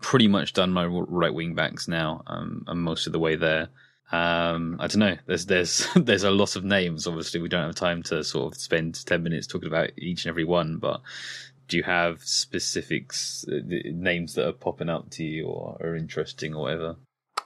pretty 0.00 0.28
much 0.28 0.54
done 0.54 0.72
my 0.72 0.86
right 0.86 1.34
wing 1.34 1.54
backs 1.54 1.88
now. 1.88 2.22
Um, 2.26 2.64
I'm 2.66 2.82
most 2.82 3.06
of 3.06 3.12
the 3.12 3.18
way 3.18 3.36
there. 3.36 3.68
Um, 4.12 4.76
I 4.78 4.86
don't 4.86 5.00
know. 5.00 5.16
There's 5.26 5.46
there's 5.46 5.86
there's 5.96 6.24
a 6.24 6.30
lot 6.30 6.56
of 6.56 6.64
names. 6.64 7.06
Obviously, 7.06 7.40
we 7.40 7.48
don't 7.48 7.66
have 7.66 7.74
time 7.74 8.02
to 8.04 8.24
sort 8.24 8.54
of 8.54 8.60
spend 8.60 9.04
ten 9.04 9.22
minutes 9.22 9.46
talking 9.46 9.68
about 9.68 9.90
each 9.98 10.24
and 10.24 10.30
every 10.30 10.44
one. 10.44 10.78
But 10.78 11.02
do 11.68 11.76
you 11.76 11.82
have 11.82 12.22
specifics 12.22 13.44
uh, 13.46 13.60
names 13.66 14.34
that 14.34 14.48
are 14.48 14.52
popping 14.52 14.88
up 14.88 15.10
to 15.10 15.24
you 15.24 15.46
or 15.46 15.76
are 15.80 15.96
interesting 15.96 16.54
or 16.54 16.62
whatever? 16.62 16.96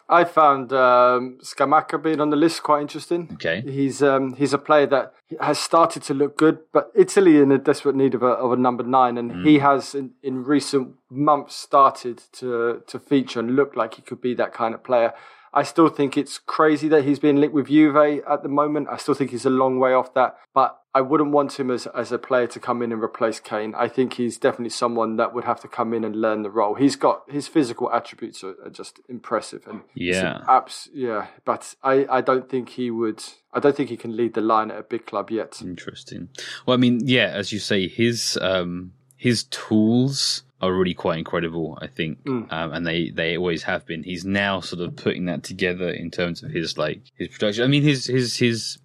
I 0.08 0.24
found 0.24 0.72
um, 0.72 1.38
Scamacca 1.42 2.00
being 2.00 2.20
on 2.20 2.30
the 2.30 2.36
list 2.36 2.62
quite 2.62 2.80
interesting. 2.80 3.30
Okay, 3.34 3.60
he's 3.60 4.02
um, 4.02 4.34
he's 4.34 4.52
a 4.52 4.58
player 4.58 4.86
that 4.86 5.14
has 5.40 5.58
started 5.58 6.02
to 6.04 6.14
look 6.14 6.36
good, 6.36 6.58
but 6.72 6.92
Italy 6.94 7.38
in 7.38 7.50
a 7.50 7.58
desperate 7.58 7.96
need 7.96 8.14
of 8.14 8.22
a, 8.22 8.26
of 8.26 8.52
a 8.52 8.56
number 8.56 8.84
nine, 8.84 9.18
and 9.18 9.32
mm. 9.32 9.46
he 9.46 9.58
has 9.58 9.94
in, 9.94 10.12
in 10.22 10.44
recent 10.44 10.94
months 11.10 11.56
started 11.56 12.22
to 12.34 12.82
to 12.86 12.98
feature 13.00 13.40
and 13.40 13.56
look 13.56 13.74
like 13.74 13.94
he 13.94 14.02
could 14.02 14.20
be 14.20 14.34
that 14.34 14.52
kind 14.52 14.74
of 14.74 14.84
player. 14.84 15.12
I 15.56 15.62
still 15.62 15.88
think 15.88 16.18
it's 16.18 16.36
crazy 16.36 16.86
that 16.88 17.04
he's 17.04 17.18
being 17.18 17.36
linked 17.36 17.54
with 17.54 17.68
Juve 17.68 17.96
at 17.96 18.42
the 18.42 18.48
moment. 18.48 18.88
I 18.90 18.98
still 18.98 19.14
think 19.14 19.30
he's 19.30 19.46
a 19.46 19.50
long 19.50 19.80
way 19.80 19.94
off 19.94 20.12
that, 20.12 20.36
but 20.52 20.78
I 20.94 21.00
wouldn't 21.00 21.30
want 21.30 21.58
him 21.58 21.70
as 21.70 21.86
as 21.88 22.12
a 22.12 22.18
player 22.18 22.46
to 22.48 22.60
come 22.60 22.82
in 22.82 22.92
and 22.92 23.02
replace 23.02 23.40
Kane. 23.40 23.74
I 23.74 23.88
think 23.88 24.14
he's 24.14 24.36
definitely 24.36 24.68
someone 24.68 25.16
that 25.16 25.32
would 25.32 25.44
have 25.44 25.60
to 25.60 25.68
come 25.68 25.94
in 25.94 26.04
and 26.04 26.14
learn 26.14 26.42
the 26.42 26.50
role. 26.50 26.74
He's 26.74 26.94
got 26.94 27.22
his 27.30 27.48
physical 27.48 27.90
attributes 27.90 28.44
are, 28.44 28.54
are 28.64 28.70
just 28.70 29.00
impressive 29.08 29.66
and 29.66 29.80
yeah, 29.94 30.44
abs, 30.46 30.90
yeah. 30.92 31.28
But 31.46 31.74
I 31.82 32.06
I 32.10 32.20
don't 32.20 32.50
think 32.50 32.68
he 32.68 32.90
would. 32.90 33.24
I 33.54 33.58
don't 33.58 33.74
think 33.74 33.88
he 33.88 33.96
can 33.96 34.14
lead 34.14 34.34
the 34.34 34.42
line 34.42 34.70
at 34.70 34.78
a 34.78 34.82
big 34.82 35.06
club 35.06 35.30
yet. 35.30 35.62
Interesting. 35.62 36.28
Well, 36.66 36.74
I 36.74 36.78
mean, 36.78 37.00
yeah, 37.02 37.30
as 37.32 37.50
you 37.50 37.60
say, 37.60 37.88
his 37.88 38.38
um 38.42 38.92
his 39.16 39.44
tools 39.44 40.42
are 40.60 40.72
really 40.72 40.94
quite 40.94 41.18
incredible, 41.18 41.78
I 41.80 41.86
think, 41.86 42.24
mm. 42.24 42.50
um, 42.50 42.72
and 42.72 42.86
they 42.86 43.10
they 43.10 43.36
always 43.36 43.62
have 43.64 43.86
been. 43.86 44.02
He's 44.02 44.24
now 44.24 44.60
sort 44.60 44.80
of 44.82 44.96
putting 44.96 45.26
that 45.26 45.42
together 45.42 45.90
in 45.90 46.10
terms 46.10 46.42
of 46.42 46.50
his 46.50 46.78
like 46.78 47.02
his 47.16 47.28
production. 47.28 47.64
I 47.64 47.66
mean, 47.66 47.82
his 47.82 48.06
his 48.06 48.36
his 48.36 48.78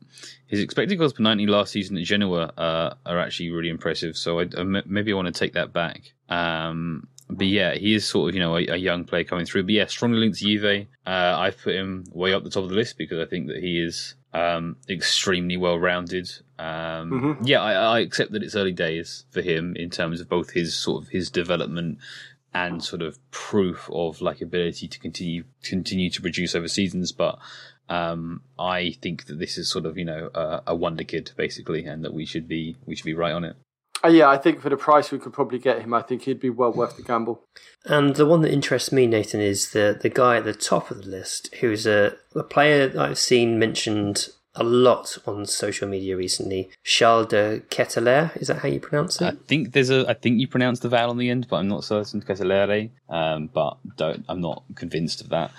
his 0.47 0.59
expected 0.59 0.97
goals 0.97 1.13
per 1.13 1.23
ninety 1.23 1.47
last 1.47 1.71
season 1.71 1.97
at 1.97 2.03
Genoa 2.03 2.51
uh, 2.57 2.95
are 3.05 3.19
actually 3.19 3.51
really 3.51 3.69
impressive. 3.69 4.17
So 4.17 4.39
I, 4.39 4.47
I, 4.57 4.63
maybe 4.63 5.13
I 5.13 5.15
want 5.15 5.33
to 5.33 5.39
take 5.39 5.53
that 5.53 5.71
back. 5.71 6.11
Um, 6.27 7.07
but 7.31 7.47
yeah, 7.47 7.73
he 7.73 7.93
is 7.93 8.05
sort 8.05 8.29
of 8.29 8.35
you 8.35 8.41
know 8.41 8.57
a, 8.57 8.67
a, 8.67 8.75
young 8.75 9.05
player 9.05 9.23
coming 9.23 9.45
through. 9.45 9.63
But 9.63 9.71
yeah, 9.71 9.85
strongly 9.87 10.19
linked 10.19 10.39
to 10.39 10.45
Juve. 10.45 10.87
Uh, 11.05 11.35
I've 11.37 11.57
put 11.57 11.75
him 11.75 12.03
way 12.11 12.33
up 12.33 12.43
the 12.43 12.49
top 12.49 12.63
of 12.63 12.69
the 12.69 12.75
list 12.75 12.97
because 12.97 13.19
I 13.19 13.29
think 13.29 13.47
that 13.47 13.57
he 13.57 13.81
is 13.81 14.15
um, 14.33 14.77
extremely 14.89 15.57
well 15.57 15.79
rounded. 15.79 16.29
Um, 16.59 17.11
mm-hmm. 17.11 17.45
Yeah, 17.45 17.61
I, 17.61 17.73
I, 17.73 17.99
accept 17.99 18.31
that 18.33 18.43
it's 18.43 18.55
early 18.55 18.71
days 18.71 19.25
for 19.31 19.41
him 19.41 19.75
in 19.75 19.89
terms 19.89 20.21
of 20.21 20.29
both 20.29 20.51
his 20.51 20.75
sort 20.75 21.03
of 21.03 21.09
his 21.09 21.29
development 21.29 21.97
and 22.53 22.83
sort 22.83 23.01
of 23.01 23.17
proof 23.31 23.89
of 23.93 24.21
like 24.21 24.41
ability 24.41 24.87
to 24.87 24.99
continue 24.99 25.45
continue 25.63 26.09
to 26.09 26.21
produce 26.21 26.53
over 26.53 26.67
seasons. 26.67 27.11
But 27.11 27.39
um, 27.89 28.41
I 28.59 28.95
think 29.01 29.25
that 29.25 29.39
this 29.39 29.57
is 29.57 29.69
sort 29.69 29.85
of 29.85 29.97
you 29.97 30.05
know 30.05 30.29
a, 30.33 30.63
a 30.67 30.75
wonder 30.75 31.03
kid 31.03 31.31
basically, 31.35 31.85
and 31.85 32.03
that 32.03 32.13
we 32.13 32.25
should 32.25 32.47
be 32.47 32.75
we 32.85 32.95
should 32.95 33.05
be 33.05 33.13
right 33.13 33.33
on 33.33 33.43
it. 33.43 33.55
Uh, 34.03 34.07
yeah, 34.07 34.29
I 34.29 34.37
think 34.37 34.61
for 34.61 34.69
the 34.69 34.77
price 34.77 35.11
we 35.11 35.19
could 35.19 35.33
probably 35.33 35.59
get 35.59 35.81
him, 35.81 35.93
I 35.93 36.01
think 36.01 36.23
he'd 36.23 36.39
be 36.39 36.49
well 36.49 36.73
worth 36.73 36.97
the 36.97 37.03
gamble. 37.03 37.43
And 37.85 38.15
the 38.15 38.25
one 38.25 38.41
that 38.41 38.51
interests 38.51 38.91
me, 38.91 39.07
Nathan, 39.07 39.41
is 39.41 39.71
the 39.71 39.97
the 39.99 40.09
guy 40.09 40.37
at 40.37 40.45
the 40.45 40.53
top 40.53 40.91
of 40.91 41.03
the 41.03 41.09
list, 41.09 41.53
who's 41.55 41.85
a, 41.85 42.15
a 42.35 42.43
player 42.43 42.87
that 42.87 42.99
I've 42.99 43.19
seen 43.19 43.59
mentioned 43.59 44.29
a 44.55 44.63
lot 44.63 45.17
on 45.25 45.45
social 45.45 45.87
media 45.87 46.17
recently. 46.17 46.69
Charles 46.83 47.27
de 47.27 47.61
Ketelaere, 47.69 48.35
is 48.37 48.47
that 48.47 48.57
how 48.57 48.67
you 48.67 48.79
pronounce 48.79 49.21
it? 49.21 49.25
I 49.25 49.31
think 49.47 49.71
there's 49.73 49.89
a. 49.89 50.07
I 50.09 50.13
think 50.13 50.39
you 50.39 50.47
pronounce 50.47 50.79
the 50.79 50.89
vowel 50.89 51.11
on 51.11 51.17
the 51.17 51.29
end, 51.29 51.47
but 51.49 51.57
I'm 51.57 51.67
not 51.67 51.83
certain. 51.83 52.21
Ketelaere, 52.21 52.89
um, 53.09 53.49
but 53.53 53.77
don't. 53.97 54.25
I'm 54.27 54.41
not 54.41 54.63
convinced 54.75 55.21
of 55.21 55.29
that. 55.29 55.51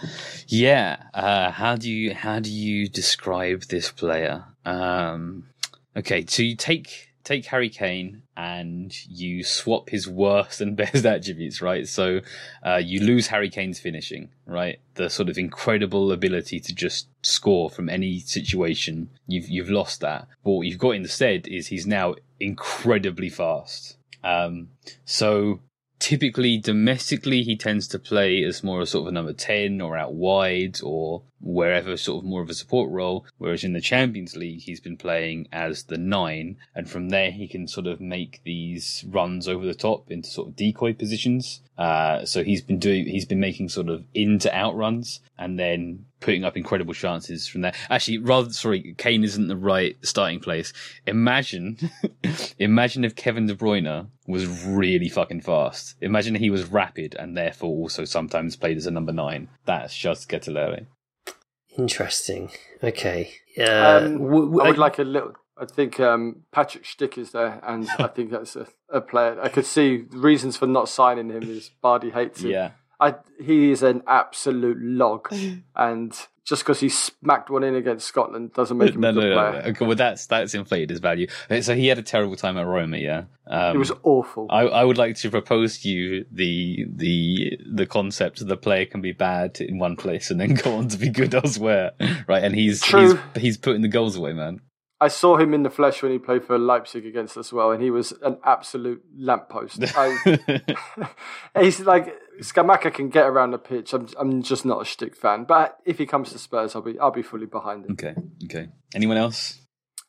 Yeah. 0.47 0.97
Uh, 1.14 1.51
how 1.51 1.76
do 1.76 1.90
you 1.90 2.14
how 2.14 2.40
do 2.40 2.51
you 2.51 2.88
describe 2.88 3.62
this 3.62 3.90
player? 3.90 4.45
Um, 4.64 5.49
okay, 5.97 6.24
so 6.26 6.43
you 6.43 6.55
take 6.55 7.11
take 7.25 7.47
Harry 7.47 7.68
Kane 7.68 8.23
and 8.37 8.95
you 9.07 9.45
swap 9.45 9.91
his 9.91 10.09
worst 10.09 10.61
and 10.61 10.77
best 10.83 11.05
attributes, 11.05 11.62
right? 11.62 11.87
So 11.89 12.20
uh, 12.64 12.81
you 12.83 13.01
lose 13.01 13.29
Harry 13.29 13.51
Kane's 13.51 13.81
finishing, 13.81 14.31
right? 14.47 14.81
The 14.95 15.11
sort 15.11 15.29
of 15.29 15.39
incredible 15.39 16.12
ability 16.12 16.61
to 16.61 16.75
just 16.75 17.09
score 17.23 17.70
from 17.70 17.89
any 17.89 18.20
situation. 18.20 19.11
You've 19.27 19.49
you've 19.49 19.70
lost 19.70 20.01
that. 20.01 20.29
But 20.45 20.51
what 20.53 20.66
you've 20.66 20.79
got 20.79 20.91
instead 20.91 21.47
is 21.47 21.68
he's 21.68 21.87
now 21.87 22.14
incredibly 22.41 23.29
fast. 23.29 23.97
Um, 24.25 24.68
so 25.05 25.61
typically 26.03 26.59
domestically 26.59 27.44
he 27.44 27.55
tends 27.55 27.86
to 27.86 27.96
play 27.96 28.42
as 28.42 28.64
more 28.64 28.80
a 28.80 28.86
sort 28.86 29.03
of 29.03 29.07
a 29.07 29.12
number 29.12 29.32
10 29.32 29.80
or 29.80 29.96
out 29.96 30.12
wide 30.12 30.80
or 30.82 31.22
wherever 31.40 31.96
sort 31.96 32.24
of 32.24 32.28
more 32.28 32.42
of 32.42 32.50
a 32.50 32.55
support 32.55 32.90
role. 32.90 33.24
Whereas 33.38 33.62
in 33.62 33.72
the 33.72 33.80
champions 33.80 34.34
league 34.34 34.62
he's 34.62 34.80
been 34.80 34.96
playing 34.96 35.46
as 35.53 35.84
the 35.84 35.96
9 35.96 36.57
and 36.74 36.90
from 36.90 37.11
there 37.11 37.30
he 37.30 37.46
can 37.46 37.68
sort 37.68 37.86
of 37.86 38.00
make 38.00 38.40
these 38.42 39.05
runs 39.09 39.46
over 39.46 39.64
the 39.64 39.74
top 39.74 40.11
into 40.11 40.28
sort 40.28 40.48
of 40.48 40.57
decoy 40.57 40.92
positions. 40.92 41.61
Uh, 41.78 42.24
so 42.24 42.42
he's 42.42 42.62
been 42.62 42.80
doing 42.80 43.07
he's 43.07 43.24
been 43.24 43.40
making 43.40 43.68
sort 43.68 43.88
of 43.88 44.05
in 44.12 44.40
to 44.40 44.53
out 44.53 44.74
runs. 44.74 45.20
And 45.38 45.57
then 45.57 46.07
putting 46.23 46.45
up 46.45 46.57
incredible 46.57 46.95
chances 46.95 47.47
from 47.47 47.61
there. 47.61 47.75
Actually, 47.91 48.18
rather 48.18 48.51
sorry, 48.51 48.95
Kane 48.97 49.25
isn't 49.25 49.49
the 49.49 49.57
right 49.57 49.97
starting 50.03 50.41
place. 50.41 50.73
Imagine, 51.07 51.77
imagine 52.59 53.05
if 53.05 53.14
Kevin 53.14 53.47
De 53.47 53.55
Bruyne 53.55 54.09
was 54.27 54.47
really 54.64 55.09
fucking 55.09 55.43
fast. 55.43 55.97
Imagine 56.01 56.35
he 56.37 56.51
was 56.51 56.64
rapid 56.64 57.14
and 57.18 57.37
therefore 57.37 57.70
also 57.70 58.05
sometimes 58.05 58.57
played 58.57 58.77
as 58.77 58.87
a 58.87 58.91
number 58.91 59.12
nine. 59.12 59.49
That's 59.66 59.97
just 59.97 60.29
Ketelaere. 60.29 60.87
Interesting. 61.77 62.51
Okay. 62.83 63.33
Uh, 63.59 64.01
um, 64.05 64.18
w- 64.18 64.45
w- 64.47 64.61
I 64.61 64.68
would 64.68 64.79
like 64.79 64.99
a 64.99 65.05
little 65.05 65.35
I 65.57 65.66
think 65.66 66.01
um, 66.01 66.43
Patrik 66.53 66.83
Schick 66.83 67.18
is 67.18 67.33
there, 67.33 67.61
and 67.62 67.89
I 67.99 68.07
think 68.14 68.31
that's 68.31 68.57
a, 68.57 68.66
a 68.89 69.01
player. 69.01 69.39
I 69.41 69.49
could 69.49 69.66
see 69.66 70.05
reasons 70.11 70.57
for 70.57 70.66
not 70.66 70.89
signing 70.89 71.31
him 71.31 71.43
is 71.43 71.70
Bardi 71.81 72.11
hates 72.11 72.43
him. 72.43 72.51
Yeah. 72.51 72.70
I, 73.03 73.14
he 73.42 73.70
is 73.72 73.82
an 73.82 74.03
absolute 74.07 74.78
log, 74.80 75.28
and 75.76 76.16
just 76.44 76.62
because 76.62 76.80
he 76.80 76.88
smacked 76.88 77.50
one 77.50 77.62
in 77.64 77.74
against 77.76 78.07
Scotland 78.07 78.53
doesn't 78.53 78.76
make 78.76 78.94
him 78.94 79.00
No, 79.00 79.11
a 79.11 79.12
good 79.12 79.20
no, 79.24 79.28
no. 79.30 79.50
player. 79.50 79.62
Okay, 79.72 79.86
well, 79.86 79.96
that's 79.96 80.26
that's 80.26 80.55
inflated 80.55 80.90
his 80.90 81.00
value. 81.00 81.26
Uh, 81.50 81.61
So 81.61 81.74
he 81.74 81.86
had 81.88 81.98
a 81.98 82.03
terrible 82.03 82.36
time 82.36 82.57
at 82.59 82.66
Roma. 82.66 82.96
Yeah, 82.98 83.24
um, 83.48 83.76
It 83.76 83.78
was 83.78 83.92
awful. 84.03 84.46
I, 84.50 84.62
I 84.62 84.84
would 84.84 84.98
like 84.98 85.16
to 85.16 85.30
propose 85.30 85.78
to 85.80 85.88
you 85.88 86.24
the 86.32 86.86
the 86.88 87.59
the 87.74 87.86
concept 87.86 88.38
that 88.38 88.46
the 88.46 88.57
player 88.57 88.86
can 88.86 89.00
be 89.00 89.12
bad 89.12 89.61
in 89.61 89.78
one 89.78 89.96
place 89.96 90.30
and 90.30 90.40
then 90.40 90.55
go 90.64 90.76
on 90.76 90.88
to 90.88 90.96
be 90.98 91.11
good 91.11 91.34
elsewhere, 91.34 91.92
right? 92.28 92.42
And 92.44 92.55
he's 92.55 92.80
True. 92.82 93.18
he's 93.34 93.42
he's 93.42 93.57
putting 93.59 93.82
the 93.82 93.88
goals 93.88 94.16
away, 94.16 94.32
man. 94.32 94.61
I 95.00 95.09
saw 95.09 95.36
him 95.36 95.53
in 95.53 95.64
the 95.64 95.70
flesh 95.70 96.00
when 96.00 96.12
he 96.12 96.18
played 96.18 96.44
for 96.44 96.57
Leipzig 96.57 97.05
against 97.05 97.36
us 97.36 97.53
well, 97.53 97.72
and 97.72 97.82
he 97.82 97.90
was 97.90 98.12
an 98.22 98.38
absolute 98.44 99.03
lamppost. 99.18 99.82
I, 99.96 100.16
he's 101.61 101.80
like 101.80 102.14
Scamacca 102.41 102.93
can 102.93 103.09
get 103.09 103.26
around 103.26 103.51
the 103.51 103.59
pitch. 103.59 103.93
I'm 103.93 104.09
I'm 104.18 104.43
just 104.43 104.64
not 104.64 104.80
a 104.80 104.85
Schick 104.85 105.16
fan, 105.16 105.45
but 105.45 105.78
if 105.85 105.99
he 105.99 106.07
comes 106.07 106.33
to 106.33 106.39
Spurs, 106.39 106.74
I'll 106.74 106.83
be 106.83 106.99
I'll 106.99 107.11
be 107.11 107.22
fully 107.22 107.47
behind 107.47 107.85
him. 107.85 107.93
okay, 107.93 108.14
okay. 108.45 108.68
Anyone 108.95 109.16
else? 109.16 109.59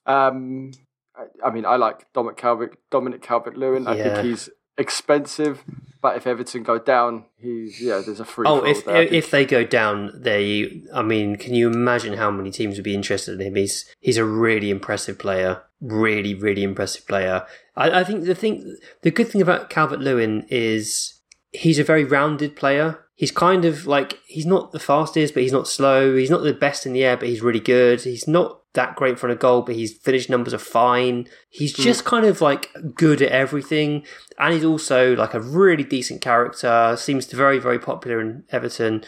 Um, 0.05 0.71
I, 1.15 1.47
I 1.47 1.51
mean, 1.51 1.65
I 1.65 1.75
like 1.75 2.11
Dominic 2.13 2.37
Calvert 2.37 2.77
Dominic 2.89 3.21
Calvert 3.21 3.57
Lewin. 3.57 3.87
I 3.87 4.01
think 4.01 4.25
he's 4.25 4.49
expensive, 4.77 5.63
but 6.01 6.17
if 6.17 6.25
Everton 6.25 6.63
go 6.63 6.79
down, 6.79 7.25
he's 7.37 7.81
yeah. 7.81 8.01
There's 8.03 8.19
a 8.19 8.25
free. 8.25 8.45
Oh, 8.47 8.63
if 8.63 8.85
there. 8.85 9.03
If 9.03 9.31
they 9.31 9.45
go 9.45 9.63
down, 9.63 10.11
they. 10.15 10.83
I 10.93 11.01
mean, 11.01 11.35
can 11.35 11.53
you 11.53 11.69
imagine 11.69 12.13
how 12.13 12.31
many 12.31 12.51
teams 12.51 12.77
would 12.77 12.83
be 12.83 12.95
interested 12.95 13.39
in 13.39 13.47
him? 13.47 13.55
He's 13.55 13.93
he's 13.99 14.17
a 14.17 14.25
really 14.25 14.69
impressive 14.69 15.19
player, 15.19 15.61
really 15.81 16.33
really 16.33 16.63
impressive 16.63 17.07
player. 17.07 17.45
I, 17.75 18.01
I 18.01 18.03
think 18.03 18.25
the 18.25 18.35
thing, 18.35 18.77
the 19.01 19.11
good 19.11 19.27
thing 19.27 19.41
about 19.41 19.69
Calvert 19.69 19.99
Lewin 19.99 20.45
is 20.49 21.21
he's 21.53 21.79
a 21.79 21.83
very 21.83 22.03
rounded 22.03 22.55
player. 22.55 22.99
He's 23.15 23.31
kind 23.31 23.63
of 23.63 23.85
like 23.85 24.19
he's 24.27 24.45
not 24.45 24.71
the 24.71 24.79
fastest, 24.79 25.33
but 25.33 25.43
he's 25.43 25.51
not 25.51 25.67
slow. 25.67 26.15
He's 26.17 26.31
not 26.31 26.43
the 26.43 26.53
best 26.53 26.85
in 26.85 26.93
the 26.93 27.03
air, 27.03 27.15
but 27.15 27.29
he's 27.29 27.41
really 27.41 27.59
good. 27.59 28.01
He's 28.01 28.27
not 28.27 28.59
that 28.73 28.95
great 28.95 29.11
in 29.11 29.15
front 29.17 29.31
of 29.31 29.39
goal, 29.39 29.61
but 29.61 29.75
his 29.75 29.93
finish 29.93 30.29
numbers 30.29 30.53
are 30.53 30.57
fine. 30.59 31.27
He's 31.49 31.73
just 31.73 32.05
kind 32.05 32.25
of 32.25 32.41
like 32.41 32.71
good 32.95 33.21
at 33.21 33.31
everything, 33.31 34.03
and 34.39 34.53
he's 34.53 34.65
also 34.65 35.15
like 35.15 35.35
a 35.35 35.39
really 35.39 35.83
decent 35.83 36.21
character. 36.21 36.95
Seems 36.97 37.27
to 37.27 37.35
very 37.35 37.59
very 37.59 37.79
popular 37.79 38.19
in 38.19 38.43
Everton. 38.49 39.03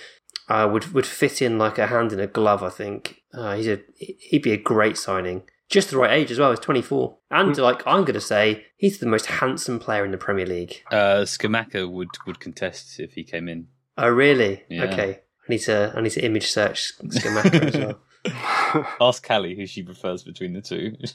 Uh, 0.48 0.70
would 0.72 0.94
would 0.94 1.08
fit 1.08 1.42
in 1.42 1.58
like 1.58 1.80
a 1.80 1.88
hand 1.88 2.14
in 2.14 2.20
a 2.20 2.28
glove. 2.28 2.62
I 2.62 2.70
think 2.70 3.24
uh, 3.34 3.56
he's 3.56 3.68
a 3.68 3.80
he'd 3.98 4.44
be 4.44 4.52
a 4.52 4.58
great 4.58 4.98
signing. 4.98 5.44
Just 5.70 5.90
the 5.90 5.98
right 5.98 6.12
age 6.12 6.30
as 6.32 6.38
well. 6.40 6.52
He's 6.52 6.60
twenty 6.60 6.82
four, 6.82 7.18
and 7.32 7.58
like 7.58 7.82
I'm 7.88 8.06
gonna 8.06 8.22
say, 8.22 8.66
he's 8.78 9.00
the 9.00 9.08
most 9.08 9.26
handsome 9.26 9.80
player 9.80 10.06
in 10.06 10.12
the 10.12 10.18
Premier 10.18 10.46
League. 10.46 10.84
Uh, 10.92 11.22
Scamacca 11.26 11.90
would 11.92 12.10
would 12.28 12.40
contest 12.40 13.00
if 13.00 13.14
he 13.14 13.24
came 13.24 13.48
in. 13.50 13.68
Oh 13.98 14.10
really? 14.10 14.64
Yeah. 14.70 14.84
Okay. 14.84 15.20
I 15.48 15.52
need 15.52 15.60
to 15.60 15.94
I 15.96 16.02
need 16.02 16.12
to 16.12 16.24
image 16.24 16.52
search 16.52 16.94
Scamacca 17.00 17.62
as 17.66 17.78
well. 17.78 18.00
Ask 19.00 19.26
Callie 19.28 19.56
who 19.56 19.68
she 19.68 19.84
prefers 19.84 20.24
between 20.24 20.54
the 20.54 20.62
two. 20.62 20.96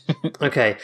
Okay. 0.42 0.78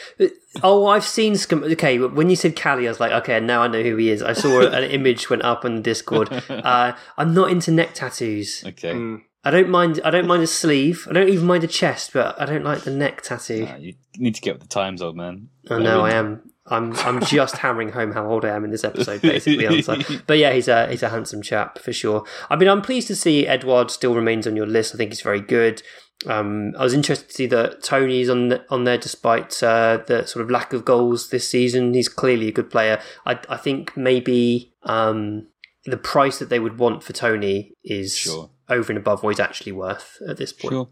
Oh, 0.61 0.85
I've 0.85 1.03
seen 1.03 1.33
Scam. 1.33 1.63
Okay, 1.73 1.97
when 1.97 2.29
you 2.29 2.35
said 2.35 2.59
Callie, 2.59 2.85
I 2.87 2.91
was 2.91 2.99
like, 2.99 3.11
okay, 3.11 3.39
now 3.39 3.63
I 3.63 3.67
know 3.67 3.81
who 3.81 3.95
he 3.95 4.09
is. 4.09 4.21
I 4.21 4.33
saw 4.33 4.61
an 4.67 4.83
image 4.83 5.31
went 5.31 5.41
up 5.43 5.65
on 5.65 5.81
Discord. 5.81 6.31
Uh, 6.47 6.95
I'm 7.17 7.33
not 7.33 7.49
into 7.49 7.71
neck 7.71 7.93
tattoos. 7.95 8.63
okay, 8.67 8.93
Mm. 8.93 9.21
I 9.43 9.51
don't 9.51 9.69
mind. 9.69 10.01
I 10.03 10.09
don't 10.09 10.27
mind 10.27 10.43
a 10.43 10.47
sleeve. 10.47 11.07
I 11.09 11.13
don't 11.13 11.29
even 11.29 11.45
mind 11.45 11.63
a 11.63 11.67
chest, 11.67 12.11
but 12.13 12.39
I 12.39 12.45
don't 12.45 12.63
like 12.63 12.81
the 12.81 12.91
neck 12.91 13.21
tattoo. 13.21 13.67
Ah, 13.69 13.75
you 13.77 13.93
need 14.17 14.35
to 14.35 14.41
get 14.41 14.55
with 14.55 14.63
the 14.63 14.67
times, 14.67 15.01
old 15.01 15.15
man. 15.15 15.49
I 15.69 15.79
know 15.79 16.01
I 16.01 16.11
am. 16.11 16.51
I'm. 16.65 16.93
I'm 16.97 17.23
just 17.23 17.57
hammering 17.63 17.89
home 17.89 18.11
how 18.11 18.29
old 18.29 18.43
I 18.43 18.49
am 18.49 18.65
in 18.65 18.71
this 18.71 18.83
episode. 18.83 19.21
Basically, 19.21 19.83
but 20.27 20.37
yeah, 20.37 20.51
he's 20.51 20.67
a 20.67 20.87
he's 20.87 21.03
a 21.03 21.09
handsome 21.09 21.41
chap 21.41 21.79
for 21.79 21.93
sure. 21.93 22.25
I 22.49 22.55
mean, 22.55 22.67
I'm 22.67 22.81
pleased 22.81 23.07
to 23.07 23.15
see 23.15 23.47
Edouard 23.47 23.89
still 23.91 24.15
remains 24.15 24.47
on 24.47 24.55
your 24.55 24.65
list. 24.65 24.93
I 24.93 24.97
think 24.97 25.11
he's 25.11 25.21
very 25.21 25.41
good. 25.41 25.81
Um, 26.25 26.73
I 26.77 26.83
was 26.83 26.95
interested 26.95 27.29
to 27.29 27.33
see 27.33 27.45
that 27.47 27.83
Toney's 27.83 28.27
on 28.27 28.47
the, 28.49 28.65
on 28.71 28.85
there 28.85 28.97
despite 28.97 29.61
uh, 29.61 29.99
the 30.07 30.25
sort 30.25 30.43
of 30.43 30.49
lack 30.49 30.73
of 30.73 30.83
goals 30.83 31.29
this 31.29 31.47
season. 31.47 31.93
He's 31.93 32.09
clearly 32.09 32.47
a 32.47 32.51
good 32.51 32.69
player. 32.69 32.99
I 33.25 33.39
I 33.47 33.55
think 33.57 33.95
maybe 33.95 34.73
um, 34.83 35.47
the 35.85 35.95
price 35.97 36.39
that 36.39 36.49
they 36.49 36.59
would 36.59 36.79
want 36.79 37.03
for 37.03 37.13
Toney 37.13 37.73
is 37.83 38.17
Sure. 38.17 38.49
Over 38.69 38.91
and 38.91 38.97
above 38.97 39.23
what 39.23 39.29
he's 39.29 39.39
actually 39.39 39.71
worth 39.71 40.21
at 40.27 40.37
this 40.37 40.51
point. 40.51 40.73
Sure. 40.73 40.89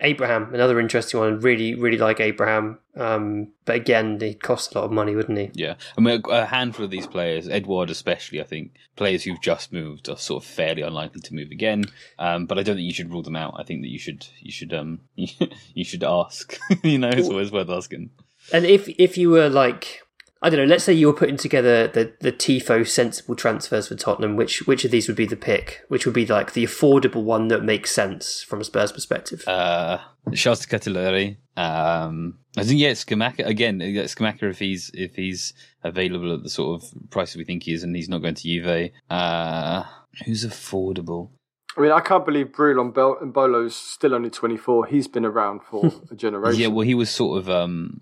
Abraham, 0.00 0.52
another 0.52 0.78
interesting 0.78 1.20
one. 1.20 1.40
Really, 1.40 1.74
really 1.74 1.96
like 1.96 2.20
Abraham. 2.20 2.78
Um, 2.96 3.52
but 3.64 3.76
again, 3.76 4.20
he'd 4.20 4.42
cost 4.42 4.74
a 4.74 4.78
lot 4.78 4.84
of 4.84 4.92
money, 4.92 5.14
wouldn't 5.14 5.38
he? 5.38 5.50
Yeah, 5.54 5.76
I 5.96 6.00
mean, 6.02 6.20
a 6.26 6.30
a 6.30 6.44
handful 6.44 6.84
of 6.84 6.90
these 6.90 7.06
players, 7.06 7.48
Edouard 7.48 7.88
especially, 7.88 8.40
I 8.40 8.44
think 8.44 8.72
players 8.96 9.24
who've 9.24 9.40
just 9.40 9.72
moved 9.72 10.08
are 10.10 10.18
sort 10.18 10.44
of 10.44 10.48
fairly 10.48 10.82
unlikely 10.82 11.22
to 11.22 11.34
move 11.34 11.50
again. 11.50 11.84
Um, 12.18 12.44
but 12.44 12.58
I 12.58 12.62
don't 12.62 12.76
think 12.76 12.86
you 12.86 12.92
should 12.92 13.10
rule 13.10 13.22
them 13.22 13.36
out. 13.36 13.54
I 13.56 13.62
think 13.62 13.82
that 13.82 13.88
you 13.88 13.98
should, 13.98 14.26
you 14.40 14.52
should, 14.52 14.74
um, 14.74 15.00
you 15.14 15.84
should 15.84 16.04
ask. 16.04 16.58
you 16.82 16.98
know, 16.98 17.08
it's 17.08 17.28
always 17.28 17.50
worth 17.50 17.70
asking. 17.70 18.10
And 18.52 18.66
if 18.66 18.88
if 18.98 19.16
you 19.16 19.30
were 19.30 19.48
like, 19.48 20.02
I 20.46 20.48
don't 20.48 20.60
know, 20.60 20.66
let's 20.66 20.84
say 20.84 20.92
you 20.92 21.08
were 21.08 21.12
putting 21.12 21.36
together 21.36 21.88
the 21.88 22.12
the 22.20 22.30
Tifo 22.30 22.86
sensible 22.86 23.34
transfers 23.34 23.88
for 23.88 23.96
Tottenham, 23.96 24.36
which 24.36 24.64
which 24.68 24.84
of 24.84 24.92
these 24.92 25.08
would 25.08 25.16
be 25.16 25.26
the 25.26 25.34
pick? 25.34 25.80
Which 25.88 26.06
would 26.06 26.14
be 26.14 26.24
like 26.24 26.52
the 26.52 26.62
affordable 26.62 27.24
one 27.24 27.48
that 27.48 27.64
makes 27.64 27.90
sense 27.90 28.44
from 28.44 28.60
a 28.60 28.64
Spurs 28.64 28.92
perspective? 28.92 29.42
Uh, 29.48 29.98
Charles 30.34 30.64
Ketelaere. 30.64 31.38
Um, 31.56 32.38
I 32.56 32.62
think 32.62 32.78
yeah, 32.78 32.92
Scamacca 32.92 33.44
again. 33.44 33.82
uh, 33.82 34.06
Scamacca 34.06 34.44
if 34.44 34.60
he's 34.60 34.88
if 34.94 35.16
he's 35.16 35.52
available 35.82 36.32
at 36.32 36.44
the 36.44 36.48
sort 36.48 36.80
of 36.80 37.10
price 37.10 37.34
we 37.34 37.42
think 37.42 37.64
he 37.64 37.72
is, 37.72 37.82
and 37.82 37.96
he's 37.96 38.08
not 38.08 38.22
going 38.22 38.36
to 38.36 38.42
Juve. 38.44 38.92
Uh, 39.10 39.82
who's 40.24 40.46
affordable? 40.46 41.30
I 41.76 41.80
mean, 41.80 41.90
I 41.90 42.00
can't 42.00 42.24
believe 42.24 42.52
Brulon 42.52 42.94
Bel- 42.94 43.18
Embolo's 43.20 43.74
still 43.74 44.14
only 44.14 44.30
24. 44.30 44.86
He's 44.86 45.08
been 45.08 45.24
around 45.26 45.62
for 45.68 45.92
a 46.08 46.14
generation. 46.14 46.60
Yeah, 46.60 46.68
well, 46.68 46.86
he 46.86 46.94
was 46.94 47.10
sort 47.10 47.38
of 47.38 47.50
um, 47.50 48.00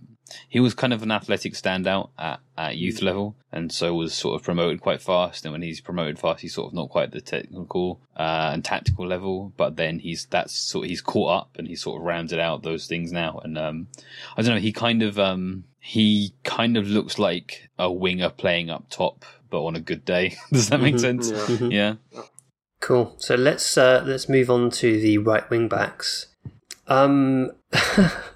he 0.48 0.60
was 0.60 0.74
kind 0.74 0.92
of 0.92 1.02
an 1.02 1.10
athletic 1.10 1.54
standout 1.54 2.10
at, 2.18 2.40
at 2.56 2.76
youth 2.76 3.02
level, 3.02 3.36
and 3.52 3.72
so 3.72 3.94
was 3.94 4.14
sort 4.14 4.34
of 4.34 4.44
promoted 4.44 4.80
quite 4.80 5.02
fast. 5.02 5.44
And 5.44 5.52
when 5.52 5.62
he's 5.62 5.80
promoted 5.80 6.18
fast, 6.18 6.40
he's 6.40 6.54
sort 6.54 6.68
of 6.68 6.74
not 6.74 6.90
quite 6.90 7.04
at 7.04 7.12
the 7.12 7.20
technical 7.20 8.00
uh, 8.16 8.50
and 8.52 8.64
tactical 8.64 9.06
level, 9.06 9.52
but 9.56 9.76
then 9.76 9.98
he's 9.98 10.26
that's 10.26 10.54
sort 10.54 10.84
of, 10.84 10.90
he's 10.90 11.00
caught 11.00 11.40
up 11.40 11.50
and 11.56 11.68
he's 11.68 11.82
sort 11.82 12.00
of 12.00 12.06
rounded 12.06 12.38
out 12.38 12.62
those 12.62 12.86
things 12.86 13.12
now. 13.12 13.40
And 13.42 13.58
um, 13.58 13.88
I 14.36 14.42
don't 14.42 14.54
know, 14.54 14.60
he 14.60 14.72
kind 14.72 15.02
of 15.02 15.18
um, 15.18 15.64
he 15.80 16.34
kind 16.44 16.76
of 16.76 16.88
looks 16.88 17.18
like 17.18 17.68
a 17.78 17.92
winger 17.92 18.30
playing 18.30 18.70
up 18.70 18.88
top, 18.88 19.24
but 19.50 19.64
on 19.64 19.76
a 19.76 19.80
good 19.80 20.04
day. 20.04 20.36
Does 20.52 20.70
that 20.70 20.80
make 20.80 20.98
sense? 20.98 21.30
Yeah. 21.60 21.68
yeah. 22.10 22.22
Cool. 22.80 23.14
So 23.18 23.34
let's 23.34 23.78
uh, 23.78 24.02
let's 24.06 24.28
move 24.28 24.50
on 24.50 24.70
to 24.70 25.00
the 25.00 25.18
right 25.18 25.48
wing 25.48 25.68
backs. 25.68 26.26
Um, 26.86 27.52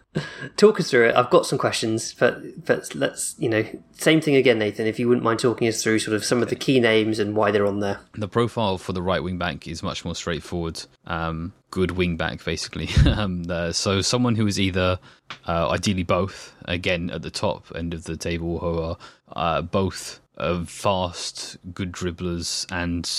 talk 0.57 0.81
us 0.81 0.91
through 0.91 1.09
it. 1.09 1.15
I've 1.15 1.31
got 1.31 1.47
some 1.47 1.59
questions, 1.59 2.15
but 2.15 2.65
but 2.65 2.95
let's 2.95 3.35
you 3.39 3.49
know 3.49 3.65
same 3.93 4.21
thing 4.21 4.37
again, 4.37 4.59
Nathan. 4.59 4.87
If 4.87 4.99
you 4.99 5.09
wouldn't 5.09 5.25
mind 5.25 5.41
talking 5.41 5.69
us 5.69 5.83
through 5.83 5.99
sort 5.99 6.15
of 6.15 6.25
some 6.25 6.43
of 6.43 6.49
the 6.49 6.57
key 6.57 6.81
names 6.81 7.19
and 7.19 7.35
why 7.35 7.51
they're 7.51 7.67
on 7.67 7.81
there. 7.81 8.01
the 8.15 8.29
profile 8.29 8.79
for 8.79 8.93
the 8.93 9.03
right 9.03 9.23
wing 9.23 9.39
back 9.39 9.67
is 9.67 9.83
much 9.83 10.05
more 10.05 10.15
straightforward. 10.15 10.83
Um, 11.07 11.53
good 11.71 11.93
wing 11.93 12.17
back, 12.17 12.45
basically. 12.45 12.89
um, 13.11 13.45
uh, 13.49 13.73
so 13.73 14.01
someone 14.01 14.35
who 14.35 14.47
is 14.47 14.59
either, 14.61 14.99
uh, 15.47 15.71
ideally 15.71 16.03
both, 16.03 16.55
again 16.65 17.11
at 17.11 17.23
the 17.23 17.31
top 17.31 17.67
end 17.75 17.95
of 17.95 18.05
the 18.05 18.17
table, 18.17 18.59
who 18.59 18.79
are 18.81 18.97
uh, 19.33 19.63
both 19.63 20.21
uh, 20.39 20.65
fast, 20.65 21.57
good 21.75 21.93
dribblers 21.93 22.67
and 22.71 23.11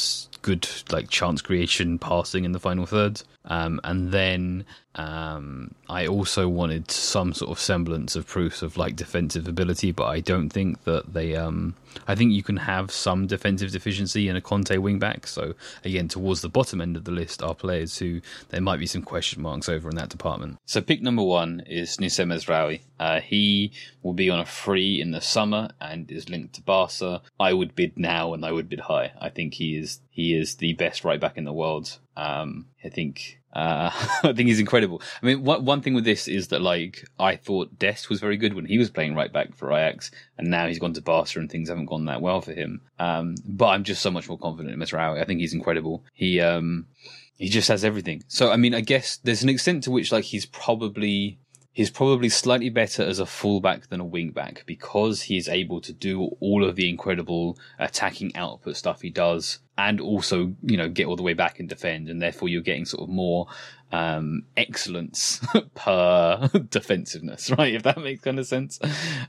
good 0.41 0.67
like 0.91 1.09
chance 1.09 1.41
creation, 1.41 1.99
passing 1.99 2.45
in 2.45 2.51
the 2.51 2.59
final 2.59 2.85
third. 2.85 3.21
Um, 3.45 3.79
and 3.83 4.11
then 4.11 4.65
um, 4.95 5.73
I 5.87 6.07
also 6.07 6.47
wanted 6.47 6.91
some 6.91 7.33
sort 7.33 7.51
of 7.51 7.59
semblance 7.59 8.15
of 8.15 8.27
proofs 8.27 8.61
of 8.61 8.77
like 8.77 8.95
defensive 8.95 9.47
ability, 9.47 9.91
but 9.91 10.05
I 10.05 10.19
don't 10.19 10.49
think 10.49 10.83
that 10.83 11.13
they. 11.13 11.35
Um, 11.35 11.75
I 12.07 12.15
think 12.15 12.33
you 12.33 12.43
can 12.43 12.57
have 12.57 12.91
some 12.91 13.25
defensive 13.25 13.71
deficiency 13.71 14.27
in 14.27 14.35
a 14.35 14.41
Conte 14.41 14.75
wingback. 14.75 15.25
So 15.25 15.53
again, 15.83 16.07
towards 16.07 16.41
the 16.41 16.49
bottom 16.49 16.81
end 16.81 16.95
of 16.95 17.05
the 17.05 17.11
list 17.11 17.41
are 17.41 17.55
players 17.55 17.97
who 17.97 18.21
there 18.49 18.61
might 18.61 18.79
be 18.79 18.85
some 18.85 19.01
question 19.01 19.41
marks 19.41 19.69
over 19.69 19.89
in 19.89 19.95
that 19.95 20.09
department. 20.09 20.57
So 20.65 20.81
pick 20.81 21.01
number 21.01 21.23
one 21.23 21.63
is 21.65 21.97
Nusem. 21.97 22.29
Uh, 22.99 23.21
he 23.21 23.71
will 24.03 24.13
be 24.13 24.29
on 24.29 24.39
a 24.39 24.45
free 24.45 24.99
in 25.01 25.11
the 25.11 25.21
summer 25.21 25.69
and 25.79 26.11
is 26.11 26.29
linked 26.29 26.55
to 26.55 26.61
Barca. 26.61 27.21
I 27.39 27.53
would 27.53 27.75
bid 27.75 27.97
now 27.97 28.33
and 28.33 28.45
I 28.45 28.51
would 28.51 28.69
bid 28.69 28.81
high. 28.81 29.13
I 29.19 29.29
think 29.29 29.55
he 29.55 29.77
is 29.77 30.01
he 30.09 30.37
is 30.37 30.55
the 30.55 30.73
best 30.73 31.05
right 31.05 31.19
back 31.19 31.37
in 31.37 31.45
the 31.45 31.53
world. 31.53 31.97
Um, 32.19 32.65
I 32.83 32.89
think 32.89 33.39
uh, 33.53 33.89
I 34.23 34.33
think 34.33 34.47
he's 34.47 34.59
incredible. 34.59 35.01
I 35.21 35.25
mean, 35.25 35.43
one 35.43 35.63
one 35.63 35.81
thing 35.81 35.93
with 35.93 36.03
this 36.03 36.27
is 36.27 36.49
that 36.49 36.61
like 36.61 37.07
I 37.17 37.35
thought 37.35 37.79
Dest 37.79 38.09
was 38.09 38.19
very 38.19 38.35
good 38.35 38.53
when 38.53 38.65
he 38.65 38.77
was 38.77 38.89
playing 38.89 39.15
right 39.15 39.31
back 39.31 39.55
for 39.55 39.71
Ajax, 39.71 40.11
and 40.37 40.49
now 40.49 40.67
he's 40.67 40.79
gone 40.79 40.93
to 40.93 41.01
Barca 41.01 41.39
and 41.39 41.49
things 41.49 41.69
haven't 41.69 41.85
gone 41.85 42.05
that 42.05 42.21
well 42.21 42.41
for 42.41 42.53
him. 42.53 42.81
Um, 42.99 43.35
but 43.45 43.67
I'm 43.67 43.83
just 43.83 44.01
so 44.01 44.11
much 44.11 44.27
more 44.27 44.37
confident 44.37 44.73
in 44.73 44.79
Mazraoui. 44.79 45.21
I 45.21 45.25
think 45.25 45.39
he's 45.39 45.53
incredible. 45.53 46.03
He 46.13 46.41
um, 46.41 46.87
he 47.37 47.47
just 47.47 47.69
has 47.69 47.85
everything. 47.85 48.23
So 48.27 48.51
I 48.51 48.57
mean, 48.57 48.75
I 48.75 48.81
guess 48.81 49.17
there's 49.23 49.43
an 49.43 49.49
extent 49.49 49.83
to 49.83 49.91
which 49.91 50.11
like 50.11 50.25
he's 50.25 50.45
probably 50.45 51.39
he's 51.71 51.89
probably 51.89 52.29
slightly 52.29 52.69
better 52.69 53.03
as 53.03 53.19
a 53.19 53.25
fullback 53.25 53.87
than 53.89 54.01
a 54.01 54.05
wingback 54.05 54.65
because 54.65 55.23
he 55.23 55.37
is 55.37 55.47
able 55.47 55.79
to 55.81 55.93
do 55.93 56.29
all 56.39 56.65
of 56.65 56.75
the 56.75 56.89
incredible 56.89 57.57
attacking 57.77 58.35
output 58.35 58.75
stuff 58.75 59.01
he 59.01 59.09
does 59.09 59.59
and 59.77 60.01
also, 60.01 60.53
you 60.63 60.75
know, 60.75 60.89
get 60.89 61.05
all 61.05 61.15
the 61.15 61.23
way 61.23 61.33
back 61.33 61.59
and 61.59 61.69
defend. 61.69 62.09
And 62.09 62.21
therefore 62.21 62.49
you're 62.49 62.61
getting 62.61 62.85
sort 62.85 63.03
of 63.03 63.09
more 63.09 63.47
um, 63.91 64.43
excellence 64.57 65.39
per 65.75 66.49
defensiveness, 66.69 67.49
right? 67.51 67.73
If 67.73 67.83
that 67.83 67.99
makes 67.99 68.23
kind 68.23 68.39
of 68.39 68.47
sense. 68.47 68.79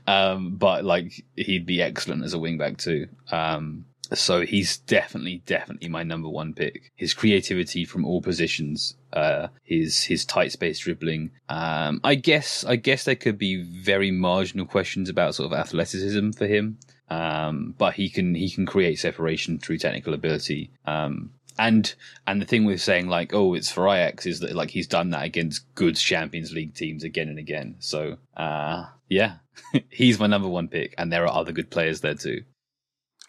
Um, 0.07 0.55
but 0.57 0.83
like 0.83 1.23
he'd 1.35 1.65
be 1.65 1.81
excellent 1.81 2.23
as 2.23 2.33
a 2.33 2.37
wingback 2.37 2.77
too. 2.77 3.07
Um, 3.31 3.85
so 4.13 4.41
he's 4.41 4.77
definitely, 4.77 5.41
definitely 5.45 5.89
my 5.89 6.03
number 6.03 6.29
one 6.29 6.53
pick. 6.53 6.91
His 6.95 7.13
creativity 7.13 7.85
from 7.85 8.05
all 8.05 8.21
positions, 8.21 8.95
uh, 9.13 9.47
his 9.63 10.03
his 10.03 10.25
tight 10.25 10.51
space 10.51 10.79
dribbling. 10.79 11.31
Um, 11.49 12.01
I 12.03 12.15
guess 12.15 12.63
I 12.63 12.75
guess 12.75 13.05
there 13.05 13.15
could 13.15 13.37
be 13.37 13.61
very 13.61 14.11
marginal 14.11 14.65
questions 14.65 15.09
about 15.09 15.35
sort 15.35 15.51
of 15.51 15.57
athleticism 15.57 16.31
for 16.31 16.47
him. 16.47 16.77
Um, 17.09 17.75
but 17.77 17.95
he 17.95 18.09
can 18.09 18.35
he 18.35 18.49
can 18.49 18.65
create 18.65 18.99
separation 18.99 19.59
through 19.59 19.77
technical 19.79 20.13
ability. 20.13 20.71
Um, 20.85 21.31
and 21.59 21.93
and 22.25 22.41
the 22.41 22.45
thing 22.45 22.65
with 22.65 22.81
saying 22.81 23.07
like 23.07 23.33
oh 23.33 23.53
it's 23.53 23.71
for 23.71 23.87
Ajax 23.87 24.25
is 24.25 24.39
that 24.39 24.55
like 24.55 24.71
he's 24.71 24.87
done 24.87 25.09
that 25.11 25.25
against 25.25 25.73
good 25.75 25.95
Champions 25.95 26.53
League 26.53 26.73
teams 26.73 27.03
again 27.03 27.29
and 27.29 27.37
again. 27.37 27.75
So 27.79 28.17
uh, 28.37 28.85
yeah, 29.09 29.35
he's 29.89 30.19
my 30.19 30.27
number 30.27 30.47
one 30.47 30.67
pick, 30.67 30.95
and 30.97 31.11
there 31.11 31.25
are 31.25 31.37
other 31.37 31.51
good 31.51 31.69
players 31.69 32.01
there 32.01 32.15
too. 32.15 32.43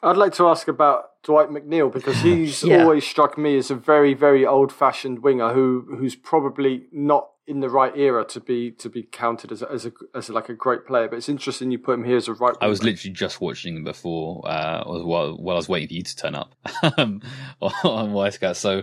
I'd 0.02 0.16
like 0.16 0.32
to 0.34 0.48
ask 0.48 0.66
about 0.68 1.22
Dwight 1.22 1.48
McNeil 1.50 1.92
because 1.92 2.20
he's 2.22 2.62
Yeah. 2.62 2.82
always 2.82 3.06
struck 3.06 3.38
me 3.38 3.56
as 3.56 3.70
a 3.70 3.74
very, 3.74 4.14
very 4.14 4.44
old-fashioned 4.44 5.20
winger 5.20 5.52
who 5.52 5.86
who's 5.98 6.16
probably 6.16 6.86
not 6.92 7.28
in 7.46 7.58
the 7.60 7.68
right 7.68 7.92
era 7.96 8.24
to 8.24 8.38
be 8.40 8.70
to 8.70 8.88
be 8.88 9.02
counted 9.02 9.50
as 9.50 9.62
a, 9.62 9.70
as 9.70 9.84
a 9.86 9.92
as 10.14 10.28
like 10.30 10.48
a 10.48 10.54
great 10.54 10.86
player. 10.86 11.08
But 11.08 11.16
it's 11.16 11.28
interesting 11.28 11.70
you 11.70 11.78
put 11.78 11.94
him 11.94 12.04
here 12.04 12.16
as 12.16 12.28
a 12.28 12.34
right. 12.34 12.54
I 12.60 12.66
was 12.68 12.82
literally 12.82 13.12
just 13.12 13.40
watching 13.40 13.76
him 13.76 13.84
before, 13.84 14.42
uh, 14.48 14.84
while, 14.84 15.36
while 15.36 15.56
I 15.56 15.58
was 15.58 15.68
waiting 15.68 15.88
for 15.88 15.94
you 15.94 16.02
to 16.02 16.16
turn 16.16 16.34
up 16.34 16.54
um, 16.98 17.20
on 17.60 18.10
Wyscout. 18.12 18.56
So 18.56 18.82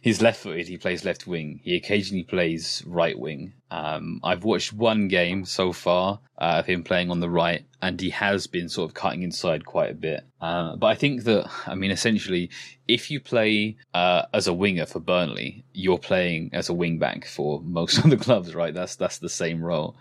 he's 0.00 0.22
left 0.22 0.40
footed. 0.40 0.68
He 0.68 0.76
plays 0.76 1.04
left 1.04 1.26
wing. 1.26 1.60
He 1.62 1.76
occasionally 1.76 2.24
plays 2.24 2.82
right 2.86 3.18
wing. 3.18 3.52
Um, 3.70 4.20
I've 4.24 4.44
watched 4.44 4.72
one 4.72 5.08
game 5.08 5.44
so 5.44 5.72
far 5.72 6.20
uh, 6.38 6.56
of 6.58 6.66
him 6.66 6.82
playing 6.82 7.10
on 7.10 7.20
the 7.20 7.30
right, 7.30 7.64
and 7.80 8.00
he 8.00 8.10
has 8.10 8.46
been 8.46 8.68
sort 8.68 8.90
of 8.90 8.94
cutting 8.94 9.22
inside 9.22 9.64
quite 9.64 9.90
a 9.90 9.94
bit. 9.94 10.24
Uh, 10.40 10.76
but 10.76 10.88
I 10.88 10.94
think 10.94 11.24
that, 11.24 11.48
I 11.66 11.74
mean, 11.74 11.90
essentially, 11.90 12.50
if 12.88 13.10
you 13.10 13.20
play 13.20 13.76
uh, 13.94 14.22
as 14.34 14.46
a 14.46 14.54
winger 14.54 14.86
for 14.86 15.00
Burnley, 15.00 15.64
you're 15.72 15.98
playing 15.98 16.50
as 16.52 16.68
a 16.68 16.74
wing 16.74 16.98
back 16.98 17.24
for 17.26 17.60
most 17.64 17.98
of 17.98 18.10
the 18.10 18.16
clubs, 18.16 18.54
right? 18.54 18.74
That's 18.74 18.96
that's 18.96 19.18
the 19.18 19.28
same 19.28 19.62
role. 19.62 19.96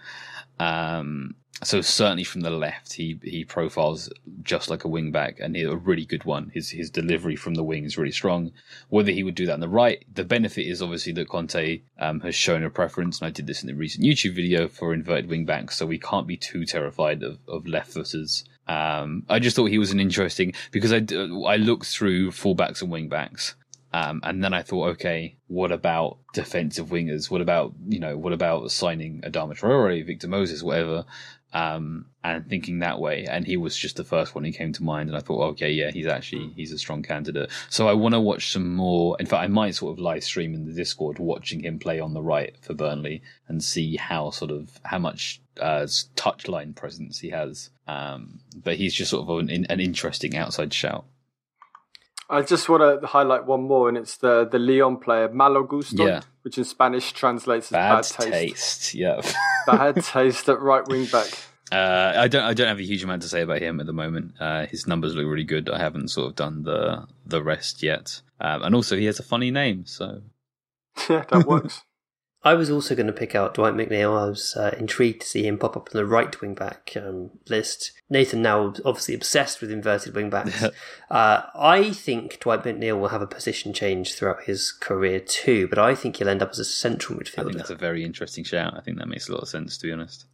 Um, 0.59 1.35
so 1.61 1.81
certainly 1.81 2.23
from 2.23 2.41
the 2.41 2.49
left, 2.49 2.93
he 2.93 3.19
he 3.21 3.43
profiles 3.43 4.09
just 4.43 4.69
like 4.69 4.85
a 4.85 4.87
wing 4.87 5.11
back, 5.11 5.39
and 5.39 5.55
he's 5.55 5.67
a 5.67 5.75
really 5.75 6.05
good 6.05 6.23
one. 6.23 6.51
His 6.53 6.69
his 6.69 6.89
delivery 6.89 7.35
from 7.35 7.55
the 7.55 7.63
wing 7.63 7.83
is 7.83 7.97
really 7.97 8.11
strong. 8.11 8.51
Whether 8.87 9.11
he 9.11 9.23
would 9.23 9.35
do 9.35 9.45
that 9.47 9.53
on 9.53 9.59
the 9.59 9.67
right, 9.67 10.05
the 10.13 10.23
benefit 10.23 10.67
is 10.67 10.81
obviously 10.81 11.11
that 11.13 11.27
Conte 11.27 11.81
um, 11.99 12.21
has 12.21 12.35
shown 12.35 12.63
a 12.63 12.69
preference, 12.69 13.19
and 13.19 13.27
I 13.27 13.31
did 13.31 13.47
this 13.47 13.61
in 13.61 13.67
the 13.67 13.75
recent 13.75 14.05
YouTube 14.05 14.35
video 14.35 14.69
for 14.69 14.93
inverted 14.93 15.29
wing 15.29 15.45
backs, 15.45 15.75
so 15.75 15.85
we 15.85 15.99
can't 15.99 16.27
be 16.27 16.37
too 16.37 16.65
terrified 16.65 17.23
of, 17.23 17.39
of 17.47 17.67
left 17.67 17.91
footers. 17.91 18.45
Um, 18.67 19.25
I 19.27 19.39
just 19.39 19.55
thought 19.55 19.65
he 19.65 19.79
was 19.79 19.91
an 19.91 19.99
interesting 19.99 20.53
because 20.71 20.93
I 20.93 21.05
I 21.45 21.57
looked 21.57 21.87
through 21.87 22.31
fullbacks 22.31 22.81
and 22.81 22.91
wing 22.91 23.09
backs. 23.09 23.55
Um, 23.91 24.21
and 24.23 24.43
then 24.43 24.53
I 24.53 24.61
thought, 24.61 24.89
okay, 24.89 25.37
what 25.47 25.71
about 25.71 26.19
defensive 26.33 26.89
wingers? 26.89 27.31
What 27.31 27.41
about, 27.41 27.73
you 27.87 27.99
know, 27.99 28.17
what 28.17 28.33
about 28.33 28.69
signing 28.69 29.21
Adama 29.21 29.57
Traore, 29.57 30.05
Victor 30.05 30.27
Moses, 30.27 30.61
whatever? 30.61 31.05
Um, 31.51 32.05
and 32.23 32.47
thinking 32.47 32.79
that 32.79 32.99
way. 32.99 33.25
And 33.25 33.43
he 33.47 33.57
was 33.57 33.75
just 33.75 33.95
the 33.95 34.03
first 34.03 34.35
one 34.35 34.43
who 34.43 34.51
came 34.51 34.71
to 34.73 34.83
mind. 34.83 35.09
And 35.09 35.17
I 35.17 35.21
thought, 35.21 35.41
okay, 35.53 35.71
yeah, 35.71 35.89
he's 35.89 36.05
actually, 36.05 36.49
he's 36.55 36.71
a 36.71 36.77
strong 36.77 37.01
candidate. 37.01 37.49
So 37.69 37.87
I 37.87 37.93
want 37.93 38.13
to 38.13 38.19
watch 38.19 38.51
some 38.51 38.75
more. 38.75 39.15
In 39.19 39.25
fact, 39.25 39.41
I 39.43 39.47
might 39.47 39.73
sort 39.73 39.93
of 39.93 39.99
live 39.99 40.23
stream 40.23 40.53
in 40.53 40.65
the 40.65 40.73
Discord 40.73 41.17
watching 41.17 41.61
him 41.63 41.79
play 41.79 41.99
on 41.99 42.13
the 42.13 42.21
right 42.21 42.55
for 42.61 42.75
Burnley 42.75 43.23
and 43.47 43.63
see 43.63 43.95
how 43.95 44.29
sort 44.29 44.51
of, 44.51 44.79
how 44.83 44.99
much, 44.99 45.41
uh, 45.59 45.87
touchline 46.15 46.75
presence 46.75 47.19
he 47.19 47.29
has. 47.31 47.71
Um, 47.87 48.41
but 48.53 48.75
he's 48.75 48.93
just 48.93 49.09
sort 49.09 49.27
of 49.27 49.49
an, 49.49 49.65
an 49.69 49.79
interesting 49.79 50.35
outside 50.37 50.71
shout. 50.73 51.05
I 52.29 52.43
just 52.43 52.69
want 52.69 53.01
to 53.01 53.07
highlight 53.07 53.45
one 53.47 53.63
more, 53.63 53.89
and 53.89 53.97
it's 53.97 54.17
the 54.17 54.45
the 54.45 54.59
Leon 54.59 54.97
player 54.97 55.29
Malo 55.29 55.63
Gusto, 55.63 56.05
Yeah. 56.05 56.21
which 56.43 56.59
in 56.59 56.63
Spanish 56.63 57.11
translates 57.11 57.67
as 57.67 57.71
Bad, 57.71 57.91
bad, 57.95 58.03
taste. 58.03 58.31
taste. 58.31 58.93
Yeah. 58.93 59.21
Bad 59.77 60.03
taste 60.03 60.49
at 60.49 60.59
right 60.59 60.87
wing 60.87 61.05
back. 61.05 61.27
Uh, 61.71 62.13
I 62.15 62.27
don't. 62.27 62.43
I 62.43 62.53
don't 62.53 62.67
have 62.67 62.79
a 62.79 62.83
huge 62.83 63.03
amount 63.03 63.21
to 63.21 63.29
say 63.29 63.41
about 63.41 63.61
him 63.61 63.79
at 63.79 63.85
the 63.85 63.93
moment. 63.93 64.33
Uh, 64.39 64.65
his 64.65 64.87
numbers 64.87 65.15
look 65.15 65.27
really 65.27 65.43
good. 65.43 65.69
I 65.69 65.77
haven't 65.77 66.07
sort 66.09 66.27
of 66.29 66.35
done 66.35 66.63
the 66.63 67.05
the 67.25 67.43
rest 67.43 67.83
yet, 67.83 68.21
um, 68.41 68.63
and 68.63 68.73
also 68.73 68.97
he 68.97 69.05
has 69.05 69.19
a 69.19 69.23
funny 69.23 69.51
name. 69.51 69.85
So 69.85 70.21
Yeah, 71.09 71.25
that 71.29 71.45
works. 71.45 71.83
I 72.41 72.53
was 72.53 72.69
also 72.69 72.95
going 72.95 73.07
to 73.07 73.13
pick 73.13 73.35
out 73.35 73.53
Dwight 73.53 73.73
McNeil. 73.73 74.17
I 74.17 74.29
was 74.29 74.55
uh, 74.55 74.73
intrigued 74.77 75.21
to 75.21 75.27
see 75.27 75.45
him 75.45 75.57
pop 75.57 75.75
up 75.75 75.89
on 75.89 75.97
the 75.97 76.05
right 76.05 76.39
wing 76.39 76.53
back 76.53 76.93
um, 76.95 77.31
list. 77.49 77.91
Nathan 78.09 78.41
now 78.41 78.73
obviously 78.85 79.13
obsessed 79.13 79.59
with 79.59 79.71
inverted 79.71 80.15
wing 80.15 80.29
backs. 80.29 80.63
uh, 81.11 81.41
I 81.53 81.91
think 81.91 82.39
Dwight 82.39 82.63
McNeil 82.63 82.99
will 82.99 83.09
have 83.09 83.21
a 83.21 83.27
position 83.27 83.73
change 83.73 84.13
throughout 84.13 84.43
his 84.43 84.71
career 84.71 85.19
too, 85.19 85.67
but 85.67 85.79
I 85.79 85.95
think 85.95 86.15
he'll 86.15 86.29
end 86.29 86.41
up 86.41 86.51
as 86.51 86.59
a 86.59 86.65
central 86.65 87.19
midfielder. 87.19 87.39
I 87.39 87.43
think 87.43 87.57
that's 87.57 87.69
a 87.69 87.75
very 87.75 88.05
interesting 88.05 88.45
shout. 88.45 88.73
I 88.75 88.81
think 88.81 88.99
that 88.99 89.07
makes 89.09 89.27
a 89.27 89.33
lot 89.33 89.41
of 89.41 89.49
sense, 89.49 89.77
to 89.77 89.87
be 89.87 89.91
honest. 89.91 90.25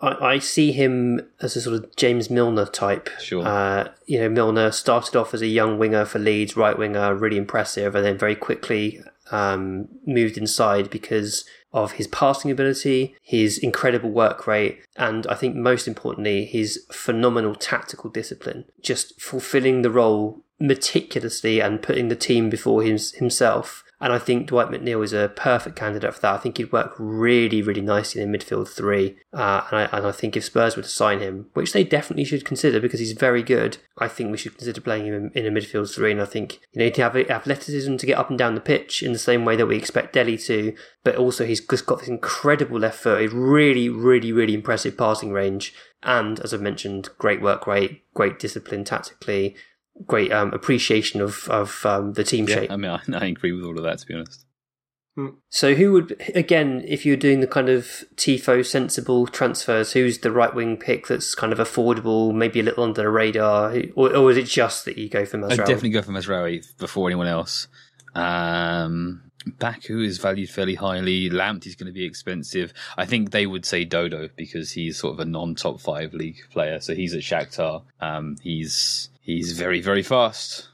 I, 0.00 0.34
I 0.34 0.38
see 0.38 0.70
him 0.70 1.28
as 1.40 1.56
a 1.56 1.60
sort 1.60 1.74
of 1.74 1.96
James 1.96 2.30
Milner 2.30 2.66
type. 2.66 3.10
Sure. 3.20 3.44
Uh, 3.44 3.88
you 4.06 4.20
know, 4.20 4.28
Milner 4.28 4.70
started 4.70 5.16
off 5.16 5.34
as 5.34 5.42
a 5.42 5.46
young 5.46 5.78
winger 5.78 6.04
for 6.04 6.20
Leeds, 6.20 6.56
right 6.56 6.78
winger, 6.78 7.14
really 7.14 7.36
impressive, 7.36 7.96
and 7.96 8.04
then 8.04 8.16
very 8.16 8.36
quickly 8.36 9.02
um, 9.30 9.88
moved 10.06 10.36
inside 10.36 10.90
because 10.90 11.44
of 11.72 11.92
his 11.92 12.06
passing 12.06 12.50
ability, 12.50 13.14
his 13.22 13.58
incredible 13.58 14.10
work 14.10 14.46
rate, 14.46 14.80
and 14.96 15.26
I 15.26 15.34
think 15.34 15.54
most 15.54 15.86
importantly, 15.86 16.44
his 16.44 16.86
phenomenal 16.90 17.54
tactical 17.54 18.10
discipline. 18.10 18.64
Just 18.80 19.20
fulfilling 19.20 19.82
the 19.82 19.90
role 19.90 20.42
meticulously 20.58 21.60
and 21.60 21.82
putting 21.82 22.08
the 22.08 22.16
team 22.16 22.50
before 22.50 22.82
his, 22.82 23.12
himself. 23.12 23.84
And 24.00 24.12
I 24.12 24.18
think 24.18 24.46
Dwight 24.46 24.68
McNeil 24.68 25.02
is 25.02 25.12
a 25.12 25.32
perfect 25.34 25.74
candidate 25.74 26.14
for 26.14 26.20
that. 26.20 26.34
I 26.34 26.38
think 26.38 26.58
he'd 26.58 26.72
work 26.72 26.94
really, 26.98 27.62
really 27.62 27.80
nicely 27.80 28.22
in 28.22 28.32
midfield 28.32 28.68
three. 28.68 29.16
Uh, 29.32 29.62
and, 29.70 29.80
I, 29.80 29.88
and 29.92 30.06
I 30.06 30.12
think 30.12 30.36
if 30.36 30.44
Spurs 30.44 30.76
were 30.76 30.82
to 30.82 30.88
sign 30.88 31.18
him, 31.18 31.46
which 31.54 31.72
they 31.72 31.82
definitely 31.82 32.24
should 32.24 32.44
consider 32.44 32.78
because 32.80 33.00
he's 33.00 33.12
very 33.12 33.42
good, 33.42 33.78
I 33.98 34.06
think 34.06 34.30
we 34.30 34.36
should 34.36 34.56
consider 34.56 34.80
playing 34.80 35.06
him 35.06 35.14
in, 35.14 35.44
in 35.44 35.46
a 35.46 35.60
midfield 35.60 35.92
three. 35.92 36.12
And 36.12 36.22
I 36.22 36.26
think 36.26 36.60
you 36.72 36.78
know 36.78 36.84
he'd 36.84 36.96
have 36.98 37.16
athleticism 37.16 37.96
to 37.96 38.06
get 38.06 38.18
up 38.18 38.30
and 38.30 38.38
down 38.38 38.54
the 38.54 38.60
pitch 38.60 39.02
in 39.02 39.12
the 39.12 39.18
same 39.18 39.44
way 39.44 39.56
that 39.56 39.66
we 39.66 39.76
expect 39.76 40.12
Delhi 40.12 40.38
to, 40.38 40.74
but 41.02 41.16
also 41.16 41.44
he's 41.44 41.66
just 41.66 41.86
got 41.86 41.98
this 41.98 42.08
incredible 42.08 42.78
left 42.78 43.00
foot, 43.00 43.32
really, 43.32 43.88
really, 43.88 44.30
really 44.30 44.54
impressive 44.54 44.96
passing 44.96 45.32
range, 45.32 45.74
and 46.02 46.38
as 46.40 46.54
I've 46.54 46.60
mentioned, 46.60 47.08
great 47.18 47.42
work 47.42 47.66
rate, 47.66 48.04
great 48.14 48.38
discipline 48.38 48.84
tactically, 48.84 49.56
great 50.06 50.32
um, 50.32 50.52
appreciation 50.52 51.20
of 51.20 51.48
of 51.48 51.84
um, 51.84 52.12
the 52.14 52.24
team 52.24 52.48
Yeah, 52.48 52.54
shape. 52.56 52.70
I 52.70 52.76
mean, 52.76 52.90
I, 52.90 53.00
I 53.14 53.26
agree 53.26 53.52
with 53.52 53.64
all 53.64 53.76
of 53.76 53.84
that, 53.84 53.98
to 53.98 54.06
be 54.06 54.14
honest. 54.14 54.44
So 55.48 55.74
who 55.74 55.92
would 55.92 56.22
again, 56.34 56.84
if 56.86 57.04
you're 57.04 57.16
doing 57.16 57.40
the 57.40 57.48
kind 57.48 57.68
of 57.68 58.04
tifo 58.14 58.64
sensible 58.64 59.26
transfers, 59.26 59.92
who's 59.92 60.18
the 60.18 60.30
right 60.30 60.54
wing 60.54 60.76
pick 60.76 61.08
that's 61.08 61.34
kind 61.34 61.52
of 61.52 61.58
affordable, 61.58 62.32
maybe 62.32 62.60
a 62.60 62.62
little 62.62 62.84
under 62.84 63.02
the 63.02 63.08
radar, 63.08 63.74
or, 63.96 64.14
or 64.14 64.30
is 64.30 64.36
it 64.36 64.44
just 64.44 64.84
that 64.84 64.96
you 64.96 65.08
go 65.08 65.24
for 65.24 65.44
I'd 65.44 65.56
definitely 65.56 65.90
go 65.90 66.02
for 66.02 66.12
Mazraoui 66.12 66.64
before 66.78 67.08
anyone 67.08 67.26
else. 67.26 67.66
Um, 68.14 69.28
Baku 69.58 70.02
is 70.02 70.18
valued 70.18 70.50
fairly 70.50 70.74
highly. 70.74 71.30
Lamptey's 71.30 71.74
going 71.74 71.86
to 71.86 71.92
be 71.92 72.04
expensive. 72.04 72.72
I 72.96 73.06
think 73.06 73.30
they 73.30 73.46
would 73.46 73.64
say 73.64 73.84
Dodo 73.84 74.28
because 74.36 74.72
he's 74.72 74.98
sort 74.98 75.14
of 75.14 75.20
a 75.20 75.24
non-top 75.24 75.80
five 75.80 76.14
league 76.14 76.40
player. 76.50 76.80
So 76.80 76.94
he's 76.94 77.14
at 77.14 77.22
Shakhtar. 77.22 77.82
Um, 78.00 78.36
he's 78.42 79.10
he's 79.28 79.52
very 79.52 79.80
very 79.80 80.02
fast. 80.02 80.68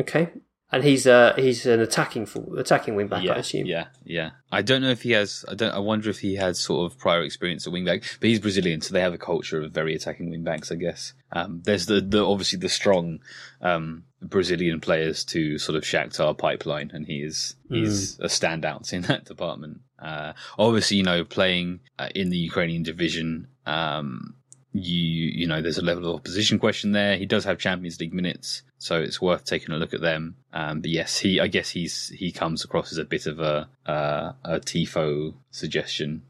Okay, 0.00 0.30
and 0.72 0.82
he's 0.82 1.06
uh 1.06 1.32
he's 1.36 1.64
an 1.64 1.80
attacking 1.80 2.26
full, 2.26 2.58
attacking 2.58 2.96
wing 2.96 3.06
back, 3.06 3.22
yeah, 3.22 3.34
I 3.34 3.36
assume. 3.36 3.66
yeah, 3.66 3.86
yeah. 4.04 4.30
I 4.50 4.62
don't 4.62 4.82
know 4.82 4.90
if 4.90 5.02
he 5.02 5.12
has. 5.12 5.44
I 5.48 5.54
don't. 5.54 5.72
I 5.72 5.78
wonder 5.78 6.10
if 6.10 6.18
he 6.18 6.34
has 6.34 6.58
sort 6.58 6.90
of 6.90 6.98
prior 6.98 7.22
experience 7.22 7.66
at 7.66 7.72
wingback. 7.72 8.18
But 8.20 8.28
he's 8.28 8.40
Brazilian, 8.40 8.80
so 8.80 8.92
they 8.92 9.00
have 9.00 9.14
a 9.14 9.18
culture 9.18 9.62
of 9.62 9.72
very 9.72 9.94
attacking 9.94 10.30
wingbacks. 10.30 10.72
I 10.72 10.74
guess. 10.74 11.14
Um, 11.32 11.62
there's 11.64 11.86
the, 11.86 12.00
the 12.00 12.26
obviously 12.26 12.58
the 12.58 12.68
strong 12.68 13.20
um, 13.60 14.04
Brazilian 14.20 14.80
players 14.80 15.24
to 15.26 15.58
sort 15.58 15.76
of 15.76 15.84
Shakhtar 15.84 16.36
pipeline, 16.36 16.90
and 16.92 17.06
he 17.06 17.22
is 17.22 17.54
he's 17.68 18.18
a 18.18 18.26
standout 18.26 18.92
in 18.92 19.02
that 19.02 19.24
department. 19.24 19.80
Uh, 19.98 20.32
obviously, 20.58 20.96
you 20.96 21.04
know, 21.04 21.24
playing 21.24 21.80
uh, 21.98 22.08
in 22.14 22.30
the 22.30 22.38
Ukrainian 22.38 22.82
division. 22.82 23.48
Um, 23.66 24.35
you 24.78 25.30
you 25.34 25.46
know 25.46 25.60
there's 25.62 25.78
a 25.78 25.84
level 25.84 26.08
of 26.08 26.14
opposition 26.16 26.58
question 26.58 26.92
there. 26.92 27.16
He 27.16 27.26
does 27.26 27.44
have 27.44 27.58
Champions 27.58 27.98
League 28.00 28.14
minutes, 28.14 28.62
so 28.78 29.00
it's 29.00 29.20
worth 29.20 29.44
taking 29.44 29.74
a 29.74 29.78
look 29.78 29.94
at 29.94 30.00
them. 30.00 30.36
Um, 30.52 30.80
but 30.80 30.90
yes, 30.90 31.18
he 31.18 31.40
I 31.40 31.46
guess 31.46 31.70
he's 31.70 32.08
he 32.10 32.30
comes 32.32 32.64
across 32.64 32.92
as 32.92 32.98
a 32.98 33.04
bit 33.04 33.26
of 33.26 33.40
a 33.40 33.68
uh, 33.86 34.32
a 34.44 34.60
tifo 34.60 35.34
suggestion. 35.50 36.22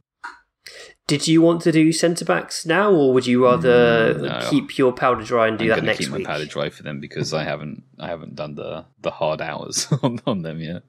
Did 1.07 1.29
you 1.29 1.41
want 1.41 1.63
to 1.63 1.71
do 1.71 1.93
centre 1.93 2.25
backs 2.25 2.67
now, 2.67 2.91
or 2.91 3.13
would 3.15 3.27
you 3.27 3.45
rather 3.45 4.15
Mm, 4.15 4.23
no. 4.23 4.51
keep 4.51 4.77
your 4.77 4.93
powder 4.93 5.23
dry 5.23 5.47
and 5.47 5.57
do 5.57 5.65
I'm 5.65 5.71
that 5.71 5.85
next 5.85 5.99
keep 6.01 6.11
week? 6.11 6.27
my 6.27 6.33
powder 6.33 6.47
dry 6.47 6.69
for 6.71 6.83
them 6.83 6.99
because 7.01 7.33
I 7.33 7.45
haven't 7.45 7.85
I 8.01 8.09
haven't 8.09 8.35
done 8.35 8.57
the 8.57 8.87
the 9.01 9.13
hard 9.13 9.41
hours 9.41 9.87
on, 10.03 10.19
on 10.27 10.43
them 10.43 10.61
yet. 10.61 10.83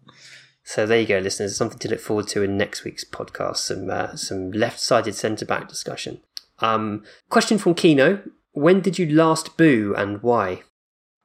So 0.64 0.86
there 0.88 1.00
you 1.00 1.06
go, 1.08 1.20
listeners. 1.20 1.56
Something 1.56 1.78
to 1.80 1.90
look 1.90 2.00
forward 2.00 2.28
to 2.30 2.42
in 2.42 2.58
next 2.58 2.84
week's 2.84 3.06
podcast. 3.06 3.58
Some 3.58 3.90
uh, 3.92 4.16
some 4.16 4.52
left-sided 4.52 5.14
centre 5.14 5.46
back 5.46 5.70
discussion. 5.70 6.22
Um, 6.60 7.04
question 7.30 7.58
from 7.58 7.74
Kino: 7.76 8.22
When 8.52 8.82
did 8.82 8.98
you 9.00 9.06
last 9.08 9.58
boo 9.58 9.94
and 9.98 10.22
why? 10.24 10.64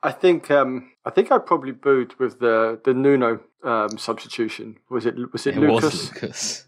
I 0.03 0.13
think 0.13 0.51
um, 0.51 0.91
I 1.05 1.11
think 1.11 1.31
I 1.31 1.39
probably 1.39 1.73
booed 1.73 2.19
with 2.19 2.41
the 2.41 2.81
the 2.85 2.93
Nuno 2.95 3.41
um, 3.63 3.97
substitution. 3.99 4.77
Was 4.91 5.07
it 5.07 5.15
was 5.33 5.47
it, 5.47 5.57
It 5.57 5.61
Lucas? 5.61 5.85
was 5.85 6.13
Lucas. 6.15 6.67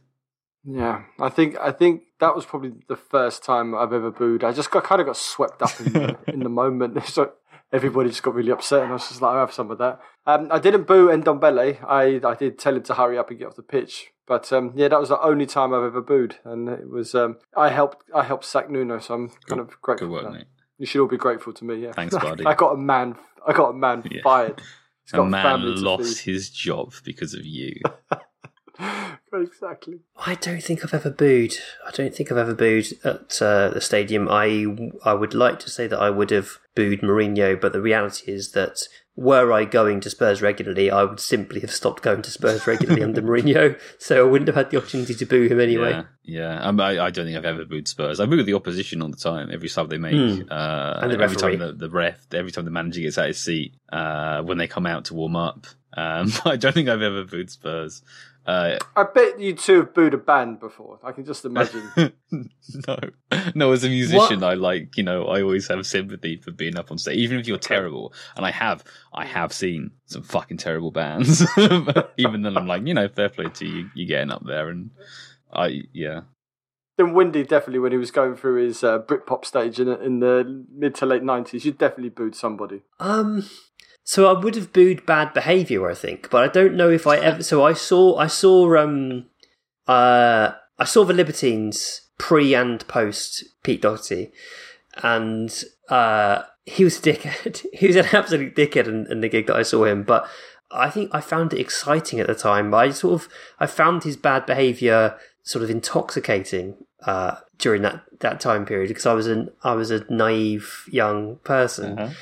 Yeah, 0.66 1.02
I 1.20 1.28
think 1.28 1.56
I 1.60 1.72
think 1.72 2.04
that 2.20 2.34
was 2.34 2.46
probably 2.46 2.72
the 2.88 2.96
first 2.96 3.44
time 3.44 3.74
I've 3.74 3.92
ever 3.92 4.10
booed. 4.10 4.44
I 4.44 4.52
just 4.52 4.70
got 4.70 4.84
kind 4.84 5.00
of 5.00 5.06
got 5.06 5.16
swept 5.16 5.60
up 5.60 5.78
in 5.80 5.92
the, 5.92 6.18
in 6.28 6.40
the 6.40 6.48
moment. 6.48 6.96
So 7.06 7.32
everybody 7.72 8.08
just 8.08 8.22
got 8.22 8.34
really 8.34 8.52
upset, 8.52 8.82
and 8.82 8.90
I 8.90 8.94
was 8.94 9.08
just 9.08 9.20
like, 9.20 9.34
I 9.34 9.40
have 9.40 9.52
some 9.52 9.70
of 9.70 9.78
that. 9.78 10.00
Um, 10.26 10.48
I 10.50 10.58
didn't 10.60 10.86
boo 10.86 11.08
Ndombele. 11.08 11.84
I 11.86 12.20
I 12.26 12.34
did 12.34 12.58
tell 12.58 12.76
him 12.76 12.82
to 12.84 12.94
hurry 12.94 13.18
up 13.18 13.28
and 13.28 13.38
get 13.38 13.48
off 13.48 13.56
the 13.56 13.62
pitch. 13.62 14.12
But 14.26 14.52
um, 14.52 14.72
yeah, 14.74 14.88
that 14.88 14.98
was 14.98 15.10
the 15.10 15.20
only 15.20 15.46
time 15.46 15.74
I've 15.74 15.82
ever 15.84 16.00
booed, 16.00 16.36
and 16.44 16.68
it 16.68 16.88
was 16.88 17.14
um, 17.14 17.36
I 17.56 17.68
helped 17.68 18.04
I 18.14 18.22
helped 18.24 18.44
sack 18.46 18.70
Nuno, 18.70 18.98
so 18.98 19.14
I'm 19.14 19.28
kind 19.46 19.60
of 19.60 19.80
grateful. 19.82 20.08
Good 20.08 20.12
work, 20.24 20.32
mate. 20.32 20.46
You 20.78 20.86
should 20.86 21.00
all 21.02 21.08
be 21.08 21.16
grateful 21.18 21.52
to 21.52 21.64
me. 21.64 21.76
Yeah, 21.76 21.92
Thanks, 21.92 22.14
buddy. 22.18 22.44
I 22.46 22.54
got 22.54 22.72
a 22.72 22.76
man. 22.76 23.16
I 23.46 23.52
got 23.52 23.70
a 23.70 23.74
man 23.74 24.02
Yeah. 24.10 24.22
fired. 24.22 24.60
He's 25.04 25.12
A 25.12 25.16
got 25.18 25.28
man 25.28 25.42
family 25.42 25.74
to 25.74 25.80
lost 25.82 26.20
his 26.20 26.48
job 26.48 26.94
because 27.04 27.34
of 27.34 27.44
you. 27.44 27.74
exactly. 29.32 30.00
I 30.16 30.34
don't 30.34 30.62
think 30.62 30.84
I've 30.84 30.94
ever 30.94 31.10
booed. 31.10 31.54
I 31.86 31.90
don't 31.90 32.14
think 32.14 32.30
I've 32.32 32.38
ever 32.38 32.54
booed 32.54 32.86
at 33.04 33.40
uh, 33.42 33.68
the 33.70 33.80
stadium. 33.80 34.28
I 34.30 34.66
I 35.04 35.14
would 35.14 35.34
like 35.34 35.58
to 35.60 35.70
say 35.70 35.86
that 35.86 35.98
I 35.98 36.10
would 36.10 36.30
have 36.30 36.58
booed 36.74 37.00
Mourinho, 37.02 37.60
but 37.60 37.72
the 37.72 37.80
reality 37.80 38.32
is 38.32 38.52
that 38.52 38.78
were 39.16 39.52
I 39.52 39.64
going 39.64 40.00
to 40.00 40.10
Spurs 40.10 40.42
regularly, 40.42 40.90
I 40.90 41.04
would 41.04 41.20
simply 41.20 41.60
have 41.60 41.70
stopped 41.70 42.02
going 42.02 42.22
to 42.22 42.30
Spurs 42.30 42.66
regularly 42.66 43.02
under 43.02 43.22
Mourinho, 43.28 43.78
so 43.98 44.26
I 44.26 44.28
wouldn't 44.30 44.48
have 44.48 44.56
had 44.56 44.70
the 44.70 44.76
opportunity 44.78 45.14
to 45.14 45.24
boo 45.26 45.46
him 45.46 45.60
anyway. 45.60 45.90
Yeah, 45.90 46.02
yeah. 46.24 46.60
Um, 46.62 46.80
I, 46.80 46.98
I 46.98 47.10
don't 47.10 47.24
think 47.26 47.36
I've 47.36 47.44
ever 47.44 47.64
booed 47.64 47.86
Spurs. 47.86 48.18
I 48.18 48.26
boo 48.26 48.42
the 48.46 48.54
opposition 48.54 49.02
all 49.02 49.10
the 49.10 49.16
time. 49.16 49.50
Every 49.52 49.68
sub 49.68 49.88
they 49.90 49.98
make, 49.98 50.14
Hmm. 50.14 50.42
uh, 50.50 50.98
And 51.02 51.12
the 51.12 51.20
every 51.20 51.36
time 51.36 51.58
the, 51.58 51.72
the 51.72 51.90
ref, 51.90 52.26
every 52.32 52.50
time 52.50 52.64
the 52.64 52.70
manager 52.72 53.00
gets 53.02 53.16
out 53.18 53.28
his 53.28 53.38
seat, 53.38 53.74
uh, 53.92 54.42
when 54.42 54.58
they 54.58 54.66
come 54.66 54.86
out 54.86 55.04
to 55.06 55.14
warm 55.14 55.36
up. 55.36 55.66
Um, 55.96 56.32
I 56.44 56.56
don't 56.56 56.72
think 56.72 56.88
I've 56.88 57.02
ever 57.02 57.24
booed 57.24 57.50
Spurs. 57.50 58.02
Uh, 58.46 58.76
I 58.94 59.04
bet 59.04 59.40
you 59.40 59.54
two 59.54 59.76
have 59.76 59.94
booed 59.94 60.12
a 60.12 60.18
band 60.18 60.60
before. 60.60 60.98
I 61.02 61.12
can 61.12 61.24
just 61.24 61.46
imagine. 61.46 61.90
no, 62.30 62.98
no. 63.54 63.72
As 63.72 63.84
a 63.84 63.88
musician, 63.88 64.44
I 64.44 64.52
like 64.52 64.98
you 64.98 65.02
know 65.02 65.24
I 65.24 65.40
always 65.40 65.66
have 65.68 65.86
sympathy 65.86 66.36
for 66.36 66.50
being 66.50 66.76
up 66.76 66.90
on 66.90 66.98
stage, 66.98 67.16
even 67.16 67.38
if 67.38 67.48
you're 67.48 67.56
terrible. 67.56 68.12
And 68.36 68.44
I 68.44 68.50
have, 68.50 68.84
I 69.14 69.24
have 69.24 69.54
seen 69.54 69.92
some 70.04 70.22
fucking 70.22 70.58
terrible 70.58 70.90
bands. 70.90 71.42
even 72.18 72.42
then, 72.42 72.58
I'm 72.58 72.66
like, 72.66 72.86
you 72.86 72.92
know, 72.92 73.08
fair 73.08 73.30
play 73.30 73.46
to 73.48 73.66
you. 73.66 73.90
You're 73.94 74.08
getting 74.08 74.30
up 74.30 74.44
there, 74.44 74.68
and 74.68 74.90
I, 75.50 75.84
yeah, 75.94 76.20
then 76.96 77.12
Windy 77.12 77.42
definitely, 77.42 77.80
when 77.80 77.92
he 77.92 77.98
was 77.98 78.10
going 78.10 78.36
through 78.36 78.64
his 78.64 78.84
uh, 78.84 79.00
Britpop 79.00 79.44
stage 79.44 79.80
in, 79.80 79.88
in 79.88 80.20
the 80.20 80.64
mid 80.72 80.94
to 80.96 81.06
late 81.06 81.24
nineties, 81.24 81.64
you 81.64 81.72
definitely 81.72 82.10
booed 82.10 82.36
somebody. 82.36 82.82
Um, 83.00 83.48
so 84.04 84.28
I 84.28 84.38
would 84.38 84.54
have 84.54 84.72
booed 84.72 85.06
bad 85.06 85.32
behaviour, 85.32 85.90
I 85.90 85.94
think, 85.94 86.28
but 86.30 86.44
I 86.44 86.48
don't 86.48 86.76
know 86.76 86.90
if 86.90 87.06
I 87.06 87.16
ever. 87.16 87.42
So 87.42 87.64
I 87.64 87.72
saw, 87.72 88.16
I 88.18 88.26
saw, 88.26 88.76
um, 88.76 89.26
uh, 89.88 90.52
I 90.78 90.84
saw 90.84 91.04
the 91.04 91.14
Libertines 91.14 92.02
pre 92.18 92.54
and 92.54 92.86
post 92.86 93.44
Pete 93.62 93.82
Doherty, 93.82 94.30
and 95.02 95.64
uh, 95.88 96.42
he 96.66 96.84
was 96.84 96.98
a 96.98 97.02
dickhead. 97.02 97.64
he 97.72 97.86
was 97.86 97.96
an 97.96 98.06
absolute 98.12 98.54
dickhead 98.54 98.86
in, 98.86 99.10
in 99.10 99.20
the 99.22 99.28
gig 99.28 99.46
that 99.48 99.56
I 99.56 99.62
saw 99.62 99.84
him, 99.84 100.02
but. 100.04 100.28
I 100.70 100.90
think 100.90 101.10
I 101.14 101.20
found 101.20 101.52
it 101.52 101.60
exciting 101.60 102.18
at 102.18 102.26
the 102.26 102.34
time. 102.34 102.74
I 102.74 102.90
sort 102.90 103.14
of 103.14 103.28
I 103.60 103.66
found 103.66 104.02
his 104.02 104.16
bad 104.16 104.44
behaviour 104.44 105.16
sort 105.44 105.62
of 105.62 105.70
intoxicating 105.70 106.74
uh, 107.06 107.36
during 107.58 107.82
that, 107.82 108.02
that 108.20 108.40
time 108.40 108.66
period 108.66 108.88
because 108.88 109.06
I 109.06 109.12
was 109.12 109.28
an 109.28 109.50
I 109.62 109.74
was 109.74 109.92
a 109.92 110.04
naive 110.12 110.84
young 110.90 111.36
person, 111.44 111.98
Uh-huh. 111.98 112.14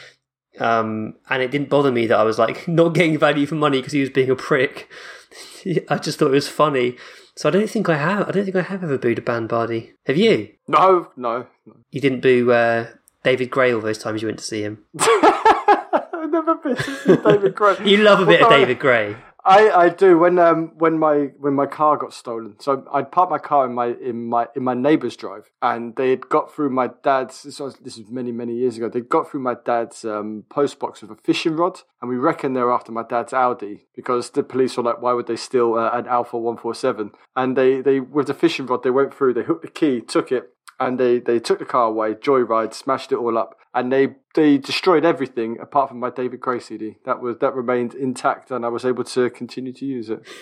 Um, 0.60 1.14
and 1.30 1.42
it 1.42 1.50
didn't 1.50 1.68
bother 1.70 1.90
me 1.92 2.06
that 2.06 2.18
I 2.18 2.22
was 2.24 2.38
like 2.38 2.66
not 2.68 2.90
getting 2.94 3.18
value 3.18 3.46
for 3.46 3.54
money 3.54 3.78
because 3.78 3.92
he 3.92 4.00
was 4.00 4.10
being 4.10 4.30
a 4.30 4.36
prick. 4.36 4.90
I 5.88 5.98
just 5.98 6.18
thought 6.18 6.28
it 6.28 6.32
was 6.32 6.48
funny. 6.48 6.96
So 7.36 7.48
I 7.48 7.52
don't 7.52 7.70
think 7.70 7.88
I 7.88 7.96
have. 7.96 8.28
I 8.28 8.32
don't 8.32 8.44
think 8.44 8.56
I 8.56 8.62
have 8.62 8.84
ever 8.84 8.98
booed 8.98 9.18
a 9.18 9.22
band 9.22 9.48
Bardi. 9.48 9.94
Have 10.06 10.18
you? 10.18 10.50
No, 10.68 11.08
no, 11.16 11.46
no. 11.64 11.76
You 11.90 12.00
didn't 12.00 12.20
boo 12.20 12.52
uh, 12.52 12.88
David 13.24 13.50
Gray 13.50 13.72
all 13.72 13.80
those 13.80 13.96
times 13.98 14.20
you 14.20 14.28
went 14.28 14.38
to 14.40 14.44
see 14.44 14.62
him. 14.62 14.84
I've 15.00 16.30
never 16.30 16.56
been 16.56 16.76
to 16.76 16.82
see 16.82 17.16
David 17.16 17.54
Gray. 17.54 17.76
You 17.84 17.98
love 17.98 18.20
a 18.20 18.26
bit 18.26 18.40
of 18.40 18.44
Although 18.44 18.56
I- 18.56 18.58
David 18.60 18.78
Gray. 18.78 19.16
I, 19.44 19.70
I 19.70 19.88
do 19.88 20.18
when 20.18 20.38
um 20.38 20.72
when 20.78 20.98
my 20.98 21.30
when 21.38 21.54
my 21.54 21.66
car 21.66 21.96
got 21.96 22.12
stolen. 22.12 22.56
So 22.60 22.86
I'd 22.92 23.10
parked 23.10 23.30
my 23.30 23.38
car 23.38 23.66
in 23.66 23.74
my 23.74 23.94
in 24.00 24.28
my 24.28 24.46
in 24.54 24.62
my 24.62 24.74
neighbour's 24.74 25.16
drive, 25.16 25.50
and 25.60 25.96
they 25.96 26.10
had 26.10 26.28
got 26.28 26.54
through 26.54 26.70
my 26.70 26.90
dad's. 27.02 27.42
This 27.42 27.58
was 27.58 27.74
this 27.76 27.98
was 27.98 28.08
many 28.08 28.30
many 28.30 28.54
years 28.54 28.76
ago. 28.76 28.88
They 28.88 29.00
got 29.00 29.28
through 29.28 29.40
my 29.40 29.56
dad's 29.64 30.04
um, 30.04 30.44
post 30.48 30.78
box 30.78 31.02
with 31.02 31.10
a 31.10 31.16
fishing 31.16 31.56
rod, 31.56 31.80
and 32.00 32.08
we 32.08 32.16
reckon 32.16 32.52
they're 32.52 32.70
after 32.70 32.92
my 32.92 33.02
dad's 33.02 33.32
Audi 33.32 33.86
because 33.96 34.30
the 34.30 34.44
police 34.44 34.76
were 34.76 34.84
like, 34.84 35.02
"Why 35.02 35.12
would 35.12 35.26
they 35.26 35.36
steal 35.36 35.74
uh, 35.74 35.90
an 35.92 36.06
Alfa 36.06 36.38
One 36.38 36.56
Four 36.56 36.74
7 36.74 37.10
And 37.34 37.56
they 37.56 37.80
they 37.80 37.98
with 37.98 38.28
the 38.28 38.34
fishing 38.34 38.66
rod, 38.66 38.84
they 38.84 38.90
went 38.90 39.12
through. 39.12 39.34
They 39.34 39.42
hooked 39.42 39.62
the 39.62 39.70
key, 39.70 40.00
took 40.02 40.30
it, 40.30 40.50
and 40.86 40.98
they 40.98 41.18
they 41.18 41.38
took 41.38 41.58
the 41.58 41.64
car 41.64 41.86
away, 41.86 42.14
joyride, 42.14 42.74
smashed 42.74 43.12
it 43.12 43.16
all 43.16 43.38
up, 43.38 43.56
and 43.74 43.92
they 43.92 44.14
they 44.34 44.58
destroyed 44.58 45.04
everything 45.04 45.58
apart 45.60 45.88
from 45.88 46.00
my 46.00 46.10
David 46.10 46.40
Gray 46.40 46.60
CD. 46.60 46.96
That 47.04 47.20
was 47.20 47.38
that 47.38 47.54
remained 47.54 47.94
intact, 47.94 48.50
and 48.50 48.64
I 48.64 48.68
was 48.68 48.84
able 48.84 49.04
to 49.04 49.30
continue 49.30 49.72
to 49.72 49.84
use 49.84 50.10
it. 50.10 50.22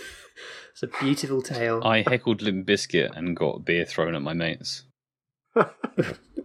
It's 0.73 0.85
a 0.85 1.05
beautiful 1.05 1.43
tale. 1.43 1.83
I 1.85 2.03
heckled 2.07 2.41
Limp 2.41 2.67
Bizkit 2.67 3.15
and 3.15 3.37
got 3.37 3.65
beer 3.67 3.85
thrown 3.85 4.15
at 4.15 4.23
my 4.23 4.33
mates 4.33 4.85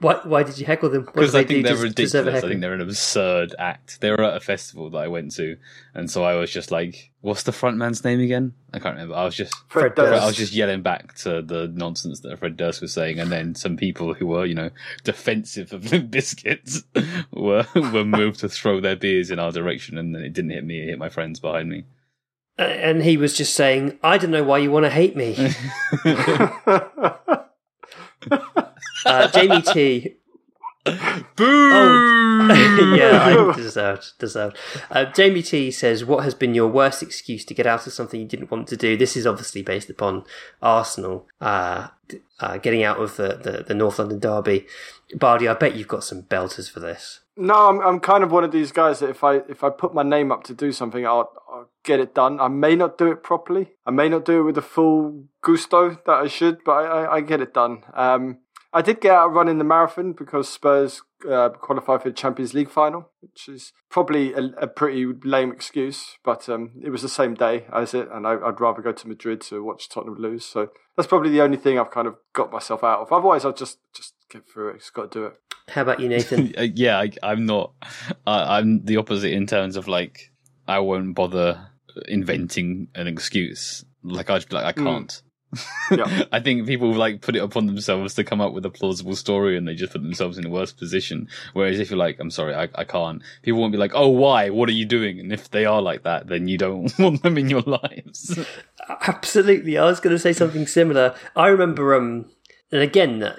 Why, 0.02 0.20
why 0.24 0.44
did 0.44 0.58
you 0.58 0.66
heckle 0.66 0.90
them? 0.90 1.06
Because 1.06 1.34
I 1.34 1.44
they 1.44 1.48
think 1.48 1.66
do 1.66 1.76
they're 1.76 1.88
to 1.88 1.94
deserve 1.94 2.28
a 2.28 2.32
ridiculous. 2.32 2.44
I 2.44 2.48
think 2.48 2.62
they're 2.62 2.74
an 2.74 2.82
absurd 2.82 3.56
act. 3.58 4.02
They 4.02 4.12
were 4.12 4.24
at 4.24 4.36
a 4.36 4.40
festival 4.40 4.90
that 4.90 4.98
I 4.98 5.08
went 5.08 5.34
to, 5.36 5.58
and 5.94 6.10
so 6.10 6.24
I 6.24 6.36
was 6.36 6.52
just 6.52 6.72
like, 6.72 7.12
"What's 7.22 7.44
the 7.44 7.52
front 7.52 7.78
man's 7.78 8.04
name 8.04 8.20
again?" 8.20 8.54
I 8.74 8.80
can't 8.80 8.96
remember. 8.96 9.16
I 9.16 9.24
was 9.24 9.36
just 9.36 9.54
Fred 9.70 9.96
Fred 9.96 9.96
Durst. 9.96 10.22
I 10.22 10.26
was 10.26 10.36
just 10.36 10.54
yelling 10.54 10.82
back 10.82 11.16
to 11.20 11.42
the 11.42 11.72
nonsense 11.74 12.20
that 12.22 12.38
Fred 12.38 12.58
Durst 12.58 12.82
was 12.82 12.94
saying, 12.94 13.20
and 13.20 13.32
then 13.32 13.56
some 13.56 13.78
people 13.78 14.14
who 14.14 14.28
were, 14.28 14.46
you 14.46 14.56
know, 14.56 14.70
defensive 15.04 15.72
of 15.72 15.92
Limp 15.92 16.12
Bizkits 16.12 16.84
were 17.32 17.66
were 17.74 18.06
moved 18.06 18.40
to 18.42 18.50
throw 18.50 18.82
their 18.82 18.96
beers 18.96 19.32
in 19.32 19.40
our 19.40 19.52
direction, 19.52 19.98
and 19.98 20.14
then 20.14 20.24
it 20.24 20.34
didn't 20.34 20.52
hit 20.52 20.66
me; 20.66 20.82
it 20.82 20.90
hit 20.90 21.00
my 21.00 21.10
friends 21.10 21.40
behind 21.40 21.70
me. 21.70 21.86
Uh, 22.60 22.64
and 22.64 23.04
he 23.04 23.18
was 23.18 23.36
just 23.36 23.56
saying, 23.56 23.98
"I 24.04 24.18
don't 24.18 24.32
know 24.32 24.44
why 24.44 24.60
you 24.60 24.72
want 24.72 24.86
to 24.86 24.90
hate 24.90 25.16
me." 25.16 25.36
uh, 29.06 29.28
Jamie 29.30 29.62
T. 29.62 30.16
Boo! 30.86 30.96
yeah, 32.96 33.20
I 33.24 33.54
deserved. 33.56 34.18
Deserved. 34.20 34.58
Uh, 34.92 35.06
Jamie 35.06 35.42
T 35.42 35.72
says, 35.72 36.06
"What 36.06 36.24
has 36.24 36.36
been 36.36 36.54
your 36.54 36.68
worst 36.68 37.02
excuse 37.02 37.44
to 37.46 37.56
get 37.56 37.66
out 37.66 37.88
of 37.88 37.94
something 37.94 38.20
you 38.20 38.28
didn't 38.28 38.52
want 38.52 38.68
to 38.68 38.78
do?" 38.78 38.96
This 38.96 39.18
is 39.18 39.26
obviously 39.26 39.64
based 39.64 39.90
upon 39.90 40.26
Arsenal 40.62 41.28
uh, 41.42 41.88
uh, 42.40 42.58
getting 42.58 42.84
out 42.84 43.00
of 43.00 43.18
the, 43.18 43.40
the, 43.42 43.64
the 43.68 43.74
North 43.74 43.98
London 43.98 44.20
derby. 44.20 44.68
Bardi, 45.16 45.48
I 45.48 45.56
bet 45.56 45.76
you've 45.76 45.88
got 45.88 46.04
some 46.04 46.24
belters 46.24 46.70
for 46.70 46.80
this. 46.80 47.22
No, 47.36 47.70
I'm 47.70 47.82
I'm 47.82 48.00
kind 48.00 48.24
of 48.24 48.32
one 48.32 48.44
of 48.44 48.52
these 48.52 48.72
guys 48.72 49.00
that 49.00 49.10
if 49.10 49.24
I 49.24 49.38
if 49.50 49.64
I 49.64 49.70
put 49.70 49.94
my 49.94 50.04
name 50.04 50.32
up 50.32 50.44
to 50.46 50.54
do 50.54 50.72
something, 50.72 51.06
I'll, 51.06 51.32
I'll 51.52 51.70
get 51.84 52.00
it 52.00 52.14
done. 52.14 52.40
I 52.40 52.48
may 52.48 52.76
not 52.76 52.98
do 52.98 53.12
it 53.12 53.24
properly. 53.24 53.72
I 53.86 53.92
may 53.92 54.08
not 54.08 54.24
do 54.24 54.40
it 54.40 54.44
with 54.44 54.56
the 54.56 54.62
full 54.62 55.26
gusto 55.42 55.98
that 56.06 56.14
I 56.14 56.28
should, 56.28 56.64
but 56.64 56.72
I, 56.74 56.84
I, 56.84 57.16
I 57.16 57.22
get 57.22 57.42
it 57.42 57.54
done. 57.54 57.84
Um, 57.94 58.38
I 58.76 58.82
did 58.82 59.00
get 59.00 59.16
out 59.16 59.32
running 59.32 59.58
the 59.58 59.64
marathon 59.64 60.12
because 60.12 60.50
Spurs 60.50 61.02
uh, 61.32 61.48
qualified 61.50 62.04
for 62.04 62.10
the 62.10 62.14
Champions 62.14 62.54
League 62.54 62.70
final, 62.70 63.10
which 63.22 63.48
is 63.48 63.72
probably 63.90 64.34
a, 64.34 64.52
a 64.58 64.68
pretty 64.68 65.06
lame 65.24 65.54
excuse, 65.54 66.18
but 66.26 66.50
um, 66.50 66.72
it 66.84 66.90
was 66.90 67.02
the 67.02 67.08
same 67.08 67.36
day 67.36 67.64
as 67.74 67.94
it, 67.94 68.10
and 68.12 68.28
I, 68.28 68.34
I'd 68.34 68.60
rather 68.60 68.82
go 68.82 68.92
to 68.92 69.08
Madrid 69.08 69.40
to 69.44 69.64
watch 69.64 69.88
Tottenham 69.88 70.18
lose. 70.18 70.44
So 70.44 70.72
that's 70.98 71.08
probably 71.08 71.30
the 71.30 71.40
only 71.40 71.56
thing 71.56 71.80
I've 71.80 71.90
kind 71.90 72.06
of 72.06 72.18
got 72.34 72.52
myself 72.52 72.84
out 72.84 73.00
of. 73.00 73.14
Otherwise, 73.14 73.46
I'll 73.46 73.54
just 73.54 73.80
just 73.96 74.14
get 74.30 74.46
through 74.46 74.72
it. 74.72 74.80
Just 74.80 74.94
got 74.94 75.10
to 75.10 75.20
do 75.20 75.26
it. 75.28 75.40
How 75.70 75.84
about 75.84 76.02
you, 76.02 76.10
Nathan? 76.10 76.54
Uh, 76.58 76.64
yeah, 76.64 77.00
I, 77.00 77.12
I'm 77.24 77.46
not. 77.46 77.72
Uh, 78.28 78.46
I'm 78.50 78.84
the 78.84 78.98
opposite 78.98 79.32
in 79.32 79.48
terms 79.48 79.78
of 79.78 79.88
like 79.88 80.34
I 80.68 80.80
won't 80.80 81.16
bother 81.16 81.70
inventing 82.10 82.90
an 82.94 83.08
excuse. 83.08 83.86
Like 84.04 84.30
I'd 84.30 84.52
like, 84.52 84.66
I 84.66 84.74
can't. 84.74 85.22
Yeah. 85.92 86.24
I 86.32 86.40
think 86.40 86.66
people 86.68 86.94
like 86.94 87.22
put 87.22 87.36
it 87.36 87.44
upon 87.44 87.66
themselves 87.66 88.14
to 88.16 88.24
come 88.24 88.42
up 88.42 88.54
with 88.54 88.66
a 88.66 88.70
plausible 88.70 89.16
story, 89.16 89.58
and 89.58 89.68
they 89.68 89.76
just 89.76 89.94
put 89.94 90.02
themselves 90.02 90.38
in 90.38 90.46
a 90.46 90.50
worse 90.50 90.72
position. 90.72 91.28
Whereas 91.54 91.80
if 91.80 91.90
you're 91.90 92.00
like, 92.00 92.20
I'm 92.20 92.32
sorry, 92.32 92.56
I, 92.56 92.70
I 92.76 92.84
can't. 92.84 93.22
People 93.42 93.62
won't 93.62 93.72
be 93.72 93.78
like, 93.78 93.92
Oh, 93.94 94.10
why? 94.10 94.50
What 94.50 94.70
are 94.70 94.74
you 94.74 94.86
doing? 94.86 95.20
And 95.20 95.32
if 95.32 95.52
they 95.52 95.66
are 95.66 95.82
like 95.82 96.04
that, 96.04 96.28
then 96.28 96.48
you 96.48 96.58
don't 96.58 96.92
want 97.00 97.24
them 97.24 97.38
in 97.38 97.50
your 97.50 97.62
lives. 97.62 98.40
Absolutely. 98.90 99.78
I 99.78 99.86
was 99.86 100.00
going 100.00 100.16
to 100.16 100.20
say 100.20 100.34
something 100.34 100.68
similar. 100.68 101.16
I 101.36 101.48
remember 101.48 101.96
um, 101.96 102.30
and 102.72 102.82
again, 102.82 103.24
uh, 103.24 103.36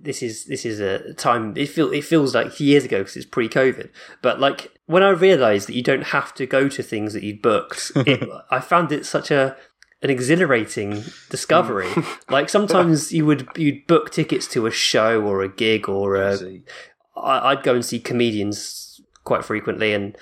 this 0.00 0.22
is 0.22 0.46
this 0.46 0.64
is 0.64 0.80
a 0.80 1.14
time. 1.14 1.56
It 1.56 1.68
feel 1.68 1.92
it 1.92 2.04
feels 2.04 2.34
like 2.34 2.58
years 2.58 2.84
ago 2.84 2.98
because 2.98 3.16
it's 3.16 3.26
pre-COVID. 3.26 3.90
But 4.22 4.40
like 4.40 4.76
when 4.86 5.02
I 5.02 5.10
realised 5.10 5.68
that 5.68 5.74
you 5.74 5.82
don't 5.82 6.08
have 6.08 6.34
to 6.34 6.46
go 6.46 6.68
to 6.68 6.82
things 6.82 7.12
that 7.12 7.22
you 7.22 7.38
booked, 7.38 7.92
it, 7.96 8.28
I 8.50 8.60
found 8.60 8.92
it 8.92 9.06
such 9.06 9.30
a 9.30 9.56
an 10.02 10.10
exhilarating 10.10 11.02
discovery. 11.30 11.90
like 12.28 12.48
sometimes 12.48 13.12
you 13.12 13.26
would 13.26 13.48
you'd 13.56 13.86
book 13.86 14.10
tickets 14.10 14.46
to 14.48 14.66
a 14.66 14.70
show 14.70 15.22
or 15.22 15.42
a 15.42 15.48
gig 15.48 15.88
or 15.88 16.16
a. 16.16 16.36
I- 17.16 17.50
I'd 17.52 17.62
go 17.62 17.74
and 17.74 17.84
see 17.84 17.98
comedians 17.98 19.00
quite 19.24 19.44
frequently, 19.44 19.92
and 19.92 20.16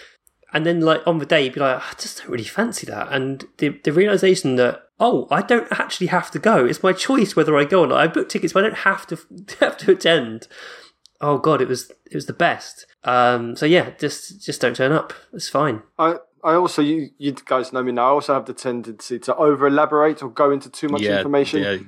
and 0.52 0.64
then 0.64 0.80
like 0.80 1.02
on 1.06 1.18
the 1.18 1.26
day 1.26 1.44
you'd 1.44 1.54
be 1.54 1.60
like, 1.60 1.78
I 1.78 1.94
just 1.98 2.18
don't 2.18 2.30
really 2.30 2.44
fancy 2.44 2.86
that, 2.86 3.08
and 3.10 3.44
the 3.58 3.80
the 3.82 3.92
realization 3.92 4.56
that 4.56 4.82
oh, 5.00 5.26
I 5.30 5.42
don't 5.42 5.66
actually 5.72 6.06
have 6.06 6.30
to 6.30 6.38
go. 6.38 6.64
It's 6.64 6.82
my 6.82 6.92
choice 6.92 7.34
whether 7.34 7.56
I 7.56 7.64
go 7.64 7.80
or 7.80 7.86
not. 7.88 7.98
I 7.98 8.06
booked 8.06 8.30
tickets, 8.30 8.52
but 8.52 8.64
I 8.64 8.68
don't 8.68 8.78
have 8.78 9.06
to 9.08 9.18
have 9.60 9.76
to 9.78 9.92
attend. 9.92 10.46
Oh 11.20 11.38
god, 11.38 11.60
it 11.60 11.68
was 11.68 11.90
it 12.10 12.14
was 12.14 12.26
the 12.26 12.32
best. 12.32 12.86
Um, 13.02 13.56
so 13.56 13.66
yeah, 13.66 13.90
just 13.98 14.40
just 14.44 14.60
don't 14.60 14.76
turn 14.76 14.92
up. 14.92 15.12
It's 15.32 15.48
fine. 15.48 15.82
I 15.98 16.16
I 16.44 16.54
also 16.54 16.82
you 16.82 17.10
you 17.18 17.32
guys 17.32 17.72
know 17.72 17.82
me 17.82 17.92
now. 17.92 18.04
I 18.04 18.10
also 18.10 18.34
have 18.34 18.44
the 18.44 18.52
tendency 18.52 19.18
to 19.20 19.34
over 19.36 19.66
elaborate 19.66 20.22
or 20.22 20.30
go 20.30 20.50
into 20.50 20.68
too 20.68 20.88
much 20.88 21.00
yeah, 21.00 21.16
information. 21.16 21.62
Yeah, 21.62 21.78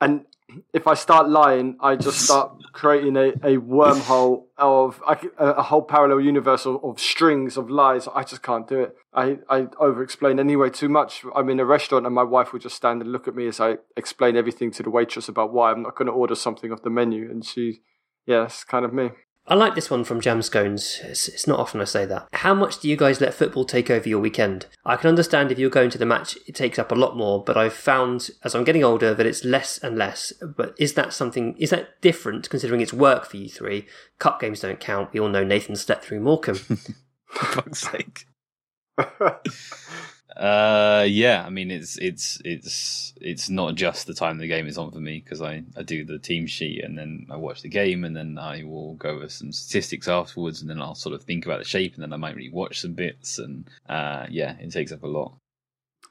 And 0.00 0.24
if 0.72 0.86
I 0.86 0.94
start 0.94 1.28
lying, 1.28 1.76
I 1.80 1.96
just 1.96 2.22
start 2.22 2.52
creating 2.72 3.16
a, 3.16 3.28
a 3.42 3.58
wormhole 3.58 4.46
of 4.56 5.00
a 5.38 5.62
whole 5.62 5.82
parallel 5.82 6.20
universe 6.20 6.64
of, 6.64 6.82
of 6.82 6.98
strings 6.98 7.58
of 7.58 7.68
lies. 7.68 8.08
I 8.14 8.22
just 8.22 8.42
can't 8.42 8.66
do 8.66 8.80
it. 8.80 8.96
I, 9.12 9.38
I 9.50 9.66
over 9.78 10.02
explain 10.02 10.40
anyway 10.40 10.70
too 10.70 10.88
much. 10.88 11.24
I'm 11.36 11.50
in 11.50 11.60
a 11.60 11.66
restaurant 11.66 12.06
and 12.06 12.14
my 12.14 12.22
wife 12.22 12.52
will 12.52 12.60
just 12.60 12.76
stand 12.76 13.02
and 13.02 13.12
look 13.12 13.28
at 13.28 13.34
me 13.34 13.46
as 13.46 13.60
I 13.60 13.76
explain 13.94 14.36
everything 14.36 14.70
to 14.72 14.82
the 14.82 14.90
waitress 14.90 15.28
about 15.28 15.52
why 15.52 15.70
I'm 15.70 15.82
not 15.82 15.96
going 15.96 16.06
to 16.06 16.12
order 16.12 16.34
something 16.34 16.72
off 16.72 16.82
the 16.82 16.90
menu. 16.90 17.30
And 17.30 17.44
she, 17.44 17.82
yeah, 18.24 18.44
it's 18.44 18.64
kind 18.64 18.86
of 18.86 18.92
me. 18.94 19.10
I 19.48 19.54
like 19.54 19.74
this 19.74 19.90
one 19.90 20.04
from 20.04 20.20
Jam 20.20 20.42
Scones. 20.42 21.00
It's, 21.02 21.26
it's 21.26 21.46
not 21.46 21.58
often 21.58 21.80
I 21.80 21.84
say 21.84 22.04
that. 22.04 22.28
How 22.34 22.52
much 22.52 22.80
do 22.80 22.88
you 22.88 22.96
guys 22.96 23.20
let 23.20 23.32
football 23.32 23.64
take 23.64 23.90
over 23.90 24.06
your 24.06 24.18
weekend? 24.18 24.66
I 24.84 24.96
can 24.96 25.08
understand 25.08 25.50
if 25.50 25.58
you're 25.58 25.70
going 25.70 25.88
to 25.90 25.98
the 25.98 26.04
match, 26.04 26.36
it 26.46 26.54
takes 26.54 26.78
up 26.78 26.92
a 26.92 26.94
lot 26.94 27.16
more, 27.16 27.42
but 27.42 27.56
I've 27.56 27.72
found 27.72 28.30
as 28.44 28.54
I'm 28.54 28.64
getting 28.64 28.84
older 28.84 29.14
that 29.14 29.26
it's 29.26 29.44
less 29.44 29.78
and 29.78 29.96
less. 29.96 30.34
But 30.42 30.74
is 30.78 30.92
that 30.94 31.14
something, 31.14 31.56
is 31.56 31.70
that 31.70 32.00
different 32.02 32.50
considering 32.50 32.82
it's 32.82 32.92
work 32.92 33.24
for 33.24 33.38
you 33.38 33.48
three? 33.48 33.86
Cup 34.18 34.38
games 34.38 34.60
don't 34.60 34.80
count. 34.80 35.14
We 35.14 35.20
all 35.20 35.30
know 35.30 35.44
Nathan 35.44 35.76
stepped 35.76 36.04
through 36.04 36.20
Morecambe. 36.20 36.56
for 37.26 37.46
fuck's 37.46 37.80
sake. 37.90 38.26
Uh, 40.38 41.04
yeah, 41.08 41.42
I 41.44 41.50
mean 41.50 41.70
it's 41.70 41.96
it's 41.98 42.40
it's 42.44 43.12
it's 43.20 43.50
not 43.50 43.74
just 43.74 44.06
the 44.06 44.14
time 44.14 44.38
the 44.38 44.46
game 44.46 44.68
is 44.68 44.78
on 44.78 44.92
for 44.92 45.00
me 45.00 45.20
because 45.22 45.42
I 45.42 45.64
I 45.76 45.82
do 45.82 46.04
the 46.04 46.18
team 46.20 46.46
sheet 46.46 46.84
and 46.84 46.96
then 46.96 47.26
I 47.28 47.36
watch 47.36 47.62
the 47.62 47.68
game 47.68 48.04
and 48.04 48.16
then 48.16 48.38
I 48.38 48.62
will 48.62 48.94
go 48.94 49.10
over 49.10 49.28
some 49.28 49.50
statistics 49.50 50.06
afterwards 50.06 50.60
and 50.60 50.70
then 50.70 50.80
I'll 50.80 50.94
sort 50.94 51.14
of 51.16 51.24
think 51.24 51.44
about 51.44 51.58
the 51.58 51.64
shape 51.64 51.94
and 51.94 52.02
then 52.04 52.12
I 52.12 52.16
might 52.16 52.36
really 52.36 52.50
watch 52.52 52.80
some 52.80 52.92
bits 52.92 53.38
and 53.40 53.68
uh 53.88 54.26
yeah, 54.30 54.54
it 54.60 54.70
takes 54.70 54.92
up 54.92 55.02
a 55.02 55.08
lot. 55.08 55.34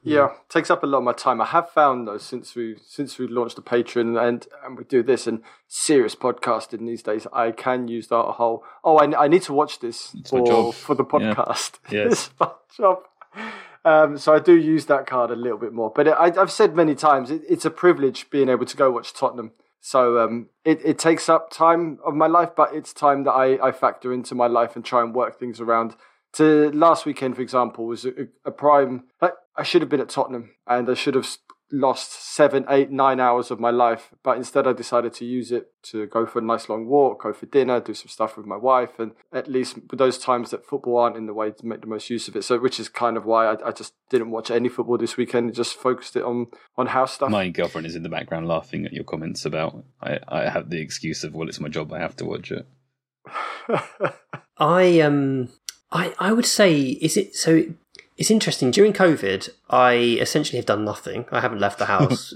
Yeah, 0.04 0.30
takes 0.50 0.70
up 0.70 0.84
a 0.84 0.88
lot 0.88 1.00
of 1.00 1.04
my 1.06 1.14
time. 1.14 1.40
I 1.42 1.46
have 1.46 1.70
found 1.70 2.08
though 2.08 2.18
since 2.18 2.54
we 2.54 2.76
since 2.86 3.18
we 3.18 3.28
launched 3.28 3.56
the 3.56 3.62
Patreon 3.62 4.22
and 4.22 4.46
and 4.66 4.78
we 4.78 4.84
do 4.84 5.04
this 5.04 5.26
and 5.28 5.42
serious 5.70 6.16
podcasting 6.16 6.86
these 6.86 7.02
days, 7.04 7.28
I 7.32 7.52
can 7.52 7.88
use 7.88 8.08
that 8.08 8.24
whole. 8.24 8.64
Oh, 8.84 8.98
I, 8.98 9.24
I 9.24 9.28
need 9.30 9.44
to 9.44 9.54
watch 9.54 9.80
this 9.80 10.14
It's 10.16 10.30
for 10.30 10.74
for 10.74 10.96
the 10.96 11.04
Yeah. 11.06 11.34
podcast. 11.34 11.80
Yes. 11.92 12.12
it's 12.12 12.30
my 12.40 12.52
job. 12.78 13.00
Um, 13.88 14.18
so 14.18 14.34
I 14.34 14.40
do 14.40 14.54
use 14.54 14.88
that 14.88 15.08
card 15.08 15.32
a 15.32 15.36
little 15.36 15.58
bit 15.58 15.72
more, 15.72 15.90
but 15.96 16.10
I, 16.10 16.26
I've 16.42 16.52
said 16.52 16.76
many 16.76 16.94
times 16.94 17.32
it, 17.32 17.42
it's 17.48 17.64
a 17.64 17.70
privilege 17.70 18.30
being 18.30 18.50
able 18.50 18.66
to 18.66 18.76
go 18.76 18.92
watch 18.92 19.14
Tottenham. 19.14 19.54
So 19.80 20.20
um, 20.20 20.50
it, 20.66 20.82
it 20.84 21.00
takes 21.00 21.30
up 21.30 21.52
time 21.52 21.98
of 22.06 22.14
my 22.14 22.28
life, 22.28 22.50
but 22.54 22.76
it's 22.76 22.92
time 22.92 23.24
that 23.24 23.32
I, 23.32 23.66
I 23.66 23.72
factor 23.72 24.12
into 24.12 24.36
my 24.36 24.48
life 24.48 24.76
and 24.76 24.84
try 24.84 25.02
and 25.02 25.16
work 25.16 25.40
things 25.40 25.62
around. 25.62 25.96
To 26.34 26.70
last 26.74 27.06
weekend, 27.06 27.38
for 27.38 27.42
example, 27.42 27.86
was 27.86 28.04
a, 28.04 28.28
a 28.44 28.52
prime. 28.52 29.06
Like 29.22 29.36
I 29.56 29.64
should 29.64 29.82
have 29.82 29.90
been 29.90 30.02
at 30.02 30.10
Tottenham, 30.10 30.50
and 30.68 30.90
I 30.90 30.94
should 30.94 31.16
have 31.16 31.38
lost 31.72 32.34
seven, 32.34 32.66
eight, 32.70 32.92
nine 32.92 33.20
hours 33.20 33.52
of 33.52 33.60
my 33.60 33.70
life. 33.70 34.14
But 34.24 34.38
instead, 34.38 34.68
I 34.68 34.74
decided 34.74 35.14
to 35.14 35.26
use 35.26 35.52
it 35.52 35.72
to 35.84 36.06
go 36.08 36.26
for 36.26 36.40
a 36.40 36.42
nice 36.42 36.70
long 36.70 36.88
walk, 36.88 37.24
go 37.24 37.34
for 37.34 37.46
dinner, 37.46 37.80
do 37.80 37.94
some 37.94 38.08
stuff 38.08 38.38
with 38.38 38.46
my 38.46 38.56
wife, 38.56 39.00
and 39.00 39.12
at 39.34 39.50
least 39.50 39.78
those 39.92 40.18
times 40.18 40.52
that 40.52 40.66
football 40.66 40.98
aren't 40.98 41.18
in 41.18 41.26
the 41.26 41.34
way 41.34 41.52
to 41.52 41.66
make 41.66 41.82
the 41.82 41.88
most 41.88 42.10
use 42.10 42.28
of 42.28 42.36
it. 42.36 42.44
So, 42.44 42.60
which 42.60 42.80
is 42.80 42.90
kind 42.90 43.18
of 43.18 43.26
why 43.26 43.48
I, 43.48 43.68
I 43.68 43.72
just 43.72 43.94
didn't 44.10 44.32
watch 44.32 44.50
any 44.50 44.70
football 44.70 44.98
this 44.98 45.18
weekend. 45.18 45.54
Just 45.54 45.76
focused 45.76 46.16
it 46.16 46.24
on 46.24 46.48
on 46.78 46.88
house 46.88 47.14
stuff. 47.14 47.30
My 47.30 47.50
girlfriend 47.50 47.88
is 47.88 47.96
in 47.96 48.04
the 48.04 48.10
background 48.10 48.48
laughing 48.48 48.86
at 48.86 48.94
your 48.94 49.04
comments 49.04 49.46
about 49.46 49.84
I 50.02 50.20
I 50.28 50.50
have 50.50 50.70
the 50.70 50.82
excuse 50.82 51.24
of 51.24 51.34
well 51.34 51.50
it's 51.50 51.60
my 51.60 51.70
job 51.70 51.92
I 51.92 52.00
have 52.00 52.16
to 52.18 52.26
watch 52.26 52.52
it. 52.52 52.66
I 54.58 55.00
um 55.02 55.50
I 55.92 56.14
I 56.20 56.32
would 56.32 56.46
say 56.46 56.80
is 56.82 57.18
it 57.18 57.36
so 57.36 57.64
it's 58.18 58.32
interesting 58.32 58.72
during 58.72 58.94
COVID 58.94 59.50
I 59.70 59.94
essentially 60.20 60.58
have 60.58 60.66
done 60.66 60.84
nothing. 60.84 61.26
I 61.32 61.40
haven't 61.40 61.60
left 61.60 61.80
the 61.80 61.86
house 61.98 62.34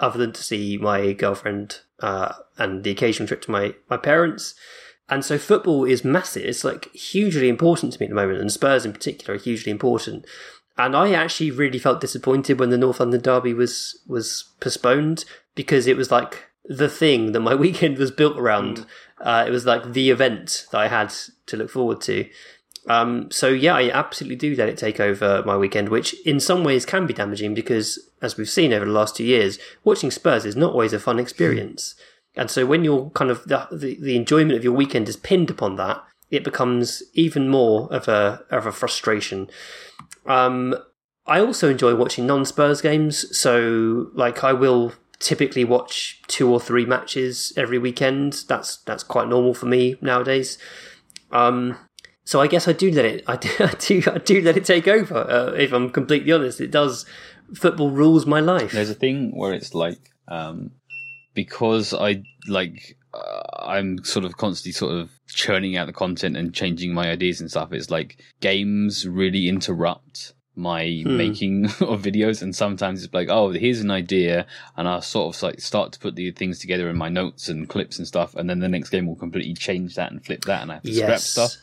other 0.00 0.18
than 0.18 0.32
to 0.32 0.42
see 0.42 0.78
my 0.78 1.12
girlfriend 1.12 1.80
uh, 2.00 2.34
and 2.58 2.84
the 2.84 2.90
occasional 2.90 3.26
trip 3.26 3.42
to 3.42 3.50
my 3.50 3.74
my 3.88 3.96
parents. 3.96 4.54
And 5.08 5.24
so 5.24 5.36
football 5.36 5.84
is 5.84 6.04
massive. 6.04 6.44
It's 6.44 6.64
like 6.64 6.92
hugely 6.94 7.48
important 7.48 7.92
to 7.92 8.00
me 8.00 8.06
at 8.06 8.10
the 8.10 8.14
moment, 8.14 8.40
and 8.40 8.50
Spurs 8.50 8.86
in 8.86 8.92
particular 8.92 9.34
are 9.34 9.42
hugely 9.42 9.70
important. 9.70 10.24
And 10.76 10.96
I 10.96 11.12
actually 11.12 11.50
really 11.50 11.78
felt 11.78 12.00
disappointed 12.00 12.58
when 12.58 12.70
the 12.70 12.78
North 12.78 13.00
London 13.00 13.20
derby 13.20 13.54
was 13.54 14.00
was 14.06 14.52
postponed 14.60 15.24
because 15.54 15.86
it 15.86 15.96
was 15.96 16.10
like 16.10 16.44
the 16.64 16.88
thing 16.88 17.32
that 17.32 17.40
my 17.40 17.54
weekend 17.64 17.98
was 17.98 18.10
built 18.10 18.38
around. 18.38 18.86
Uh, 19.20 19.44
it 19.46 19.50
was 19.50 19.64
like 19.64 19.92
the 19.92 20.10
event 20.10 20.66
that 20.72 20.78
I 20.78 20.88
had 20.88 21.12
to 21.46 21.56
look 21.56 21.70
forward 21.70 22.00
to. 22.02 22.28
Um, 22.86 23.30
so 23.30 23.48
yeah, 23.48 23.74
I 23.74 23.90
absolutely 23.90 24.36
do 24.36 24.54
let 24.54 24.68
it 24.68 24.76
take 24.76 25.00
over 25.00 25.42
my 25.46 25.56
weekend, 25.56 25.88
which 25.88 26.14
in 26.26 26.38
some 26.38 26.64
ways 26.64 26.84
can 26.84 27.06
be 27.06 27.14
damaging 27.14 27.54
because, 27.54 27.98
as 28.20 28.36
we've 28.36 28.50
seen 28.50 28.72
over 28.72 28.84
the 28.84 28.92
last 28.92 29.16
two 29.16 29.24
years, 29.24 29.58
watching 29.84 30.10
Spurs 30.10 30.44
is 30.44 30.56
not 30.56 30.72
always 30.72 30.92
a 30.92 31.00
fun 31.00 31.18
experience. 31.18 31.94
And 32.36 32.50
so 32.50 32.66
when 32.66 32.84
you're 32.84 33.10
kind 33.10 33.30
of 33.30 33.44
the, 33.44 33.68
the, 33.70 33.96
the 34.00 34.16
enjoyment 34.16 34.56
of 34.56 34.64
your 34.64 34.72
weekend 34.72 35.08
is 35.08 35.16
pinned 35.16 35.50
upon 35.50 35.76
that, 35.76 36.02
it 36.30 36.44
becomes 36.44 37.02
even 37.14 37.48
more 37.48 37.92
of 37.92 38.08
a 38.08 38.44
of 38.50 38.66
a 38.66 38.72
frustration. 38.72 39.48
Um, 40.26 40.74
I 41.26 41.40
also 41.40 41.70
enjoy 41.70 41.94
watching 41.94 42.26
non-Spurs 42.26 42.82
games, 42.82 43.36
so 43.36 44.10
like 44.14 44.44
I 44.44 44.52
will 44.52 44.92
typically 45.20 45.64
watch 45.64 46.20
two 46.26 46.52
or 46.52 46.60
three 46.60 46.84
matches 46.84 47.52
every 47.56 47.78
weekend. 47.78 48.44
That's 48.48 48.78
that's 48.78 49.04
quite 49.04 49.28
normal 49.28 49.54
for 49.54 49.66
me 49.66 49.96
nowadays. 50.00 50.58
Um, 51.30 51.78
so 52.24 52.40
I 52.40 52.46
guess 52.46 52.66
I 52.66 52.72
do 52.72 52.90
let 52.90 53.04
it. 53.04 53.24
I 53.28 53.36
do. 53.36 54.02
I 54.06 54.18
do, 54.18 54.40
let 54.42 54.56
it 54.56 54.64
take 54.64 54.88
over. 54.88 55.16
Uh, 55.16 55.52
if 55.52 55.72
I'm 55.72 55.90
completely 55.90 56.32
honest, 56.32 56.60
it 56.60 56.70
does. 56.70 57.06
Football 57.54 57.90
rules 57.90 58.26
my 58.26 58.40
life. 58.40 58.72
There's 58.72 58.90
a 58.90 58.94
thing 58.94 59.36
where 59.36 59.52
it's 59.52 59.74
like, 59.74 60.12
um, 60.28 60.70
because 61.34 61.92
I 61.92 62.22
like, 62.48 62.96
uh, 63.12 63.42
I'm 63.58 64.02
sort 64.04 64.24
of 64.24 64.36
constantly 64.36 64.72
sort 64.72 64.94
of 64.94 65.10
churning 65.28 65.76
out 65.76 65.86
the 65.86 65.92
content 65.92 66.36
and 66.36 66.54
changing 66.54 66.94
my 66.94 67.10
ideas 67.10 67.40
and 67.40 67.50
stuff. 67.50 67.72
It's 67.72 67.90
like 67.90 68.18
games 68.40 69.06
really 69.06 69.48
interrupt 69.48 70.33
my 70.56 71.02
making 71.04 71.64
of 71.80 72.02
videos, 72.02 72.42
and 72.42 72.54
sometimes 72.54 73.04
it's 73.04 73.14
like, 73.14 73.28
oh, 73.28 73.50
here's 73.50 73.80
an 73.80 73.90
idea, 73.90 74.46
and 74.76 74.88
I'll 74.88 75.02
sort 75.02 75.34
of 75.34 75.42
like 75.42 75.60
start 75.60 75.92
to 75.92 75.98
put 75.98 76.14
the 76.14 76.30
things 76.30 76.58
together 76.58 76.88
in 76.88 76.96
my 76.96 77.08
notes 77.08 77.48
and 77.48 77.68
clips 77.68 77.98
and 77.98 78.06
stuff, 78.06 78.34
and 78.34 78.48
then 78.48 78.60
the 78.60 78.68
next 78.68 78.90
game 78.90 79.06
will 79.06 79.16
completely 79.16 79.54
change 79.54 79.94
that 79.96 80.12
and 80.12 80.24
flip 80.24 80.44
that, 80.44 80.62
and 80.62 80.70
I 80.70 80.74
have 80.74 80.82
to 80.84 80.94
scrap 80.94 81.20
stuff. 81.20 81.56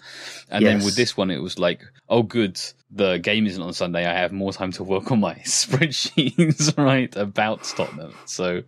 And 0.50 0.66
then 0.66 0.84
with 0.84 0.96
this 0.96 1.16
one, 1.16 1.32
it 1.32 1.42
was 1.42 1.58
like, 1.58 1.82
oh, 2.10 2.24
good, 2.24 2.60
the 2.94 3.18
game 3.18 3.48
isn't 3.48 3.62
on 3.62 3.72
Sunday. 3.74 4.06
I 4.06 4.14
have 4.14 4.34
more 4.34 4.52
time 4.52 4.72
to 4.74 4.84
work 4.84 5.12
on 5.12 5.22
my 5.22 5.36
spreadsheets, 5.46 6.78
right, 6.84 7.16
about 7.16 7.64
Tottenham. 7.64 8.14
So 8.26 8.64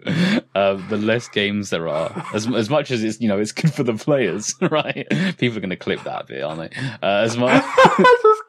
uh, 0.56 0.74
the 0.88 0.98
less 0.98 1.28
games 1.28 1.70
there 1.70 1.88
are, 1.90 2.26
as 2.34 2.48
as 2.48 2.70
much 2.70 2.92
as 2.92 3.04
it's 3.04 3.20
you 3.20 3.28
know 3.28 3.40
it's 3.40 3.52
good 3.52 3.74
for 3.74 3.84
the 3.84 3.94
players, 3.94 4.56
right? 4.62 5.08
People 5.38 5.58
are 5.58 5.62
going 5.62 5.70
to 5.72 5.76
clip 5.76 6.04
that 6.04 6.28
bit, 6.28 6.42
aren't 6.42 6.72
they? 6.72 6.78
Uh, 7.02 7.24
as 7.24 7.36
much. 7.38 7.64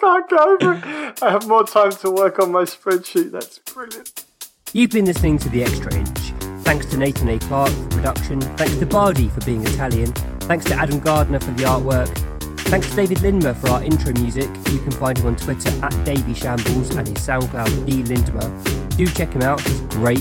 Can't 0.04 0.32
over. 0.34 1.14
I 1.22 1.30
have 1.30 1.48
more 1.48 1.64
time 1.64 1.90
to 1.92 2.10
work 2.10 2.38
on 2.38 2.52
my 2.52 2.64
spreadsheet. 2.64 3.30
That's 3.32 3.58
brilliant. 3.60 4.26
You've 4.74 4.90
been 4.90 5.06
listening 5.06 5.38
to 5.38 5.48
The 5.48 5.62
Extra 5.64 5.94
Inch. 5.94 6.18
Thanks 6.62 6.84
to 6.86 6.98
Nathan 6.98 7.30
A. 7.30 7.38
Clark 7.38 7.70
for 7.70 7.88
production. 7.88 8.38
Thanks 8.58 8.76
to 8.76 8.84
Bardi 8.84 9.30
for 9.30 9.40
being 9.46 9.62
Italian. 9.62 10.12
Thanks 10.40 10.66
to 10.66 10.74
Adam 10.74 11.00
Gardner 11.00 11.40
for 11.40 11.52
the 11.52 11.62
artwork. 11.62 12.14
Thanks 12.68 12.90
to 12.90 12.96
David 12.96 13.18
Lindmer 13.18 13.56
for 13.56 13.70
our 13.70 13.82
intro 13.82 14.12
music. 14.12 14.50
You 14.72 14.78
can 14.80 14.90
find 14.90 15.16
him 15.16 15.26
on 15.26 15.36
Twitter 15.36 15.70
at 15.82 16.04
Davy 16.04 16.34
Shambles 16.34 16.94
and 16.94 17.08
his 17.08 17.26
SoundCloud 17.26 17.86
D 17.86 18.02
Lindmer. 18.02 18.96
Do 18.98 19.06
check 19.06 19.32
him 19.32 19.40
out, 19.40 19.62
he's 19.62 19.80
great. 19.80 20.18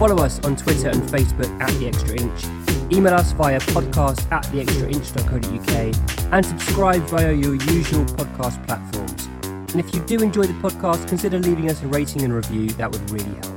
Follow 0.00 0.24
us 0.24 0.44
on 0.44 0.56
Twitter 0.56 0.88
and 0.88 1.02
Facebook 1.02 1.60
at 1.60 1.70
The 1.78 1.86
Extra 1.86 2.20
Inch. 2.20 2.55
Email 2.92 3.14
us 3.14 3.32
via 3.32 3.58
podcast 3.60 4.30
at 4.30 4.44
theextrainch.co.uk 4.44 6.32
and 6.32 6.46
subscribe 6.46 7.02
via 7.02 7.32
your 7.32 7.54
usual 7.54 8.04
podcast 8.04 8.64
platforms. 8.66 9.26
And 9.72 9.80
if 9.80 9.94
you 9.94 10.00
do 10.02 10.22
enjoy 10.22 10.44
the 10.44 10.54
podcast, 10.54 11.08
consider 11.08 11.38
leaving 11.38 11.68
us 11.70 11.82
a 11.82 11.86
rating 11.88 12.22
and 12.22 12.32
review, 12.32 12.68
that 12.70 12.90
would 12.92 13.10
really 13.10 13.34
help. 13.34 13.55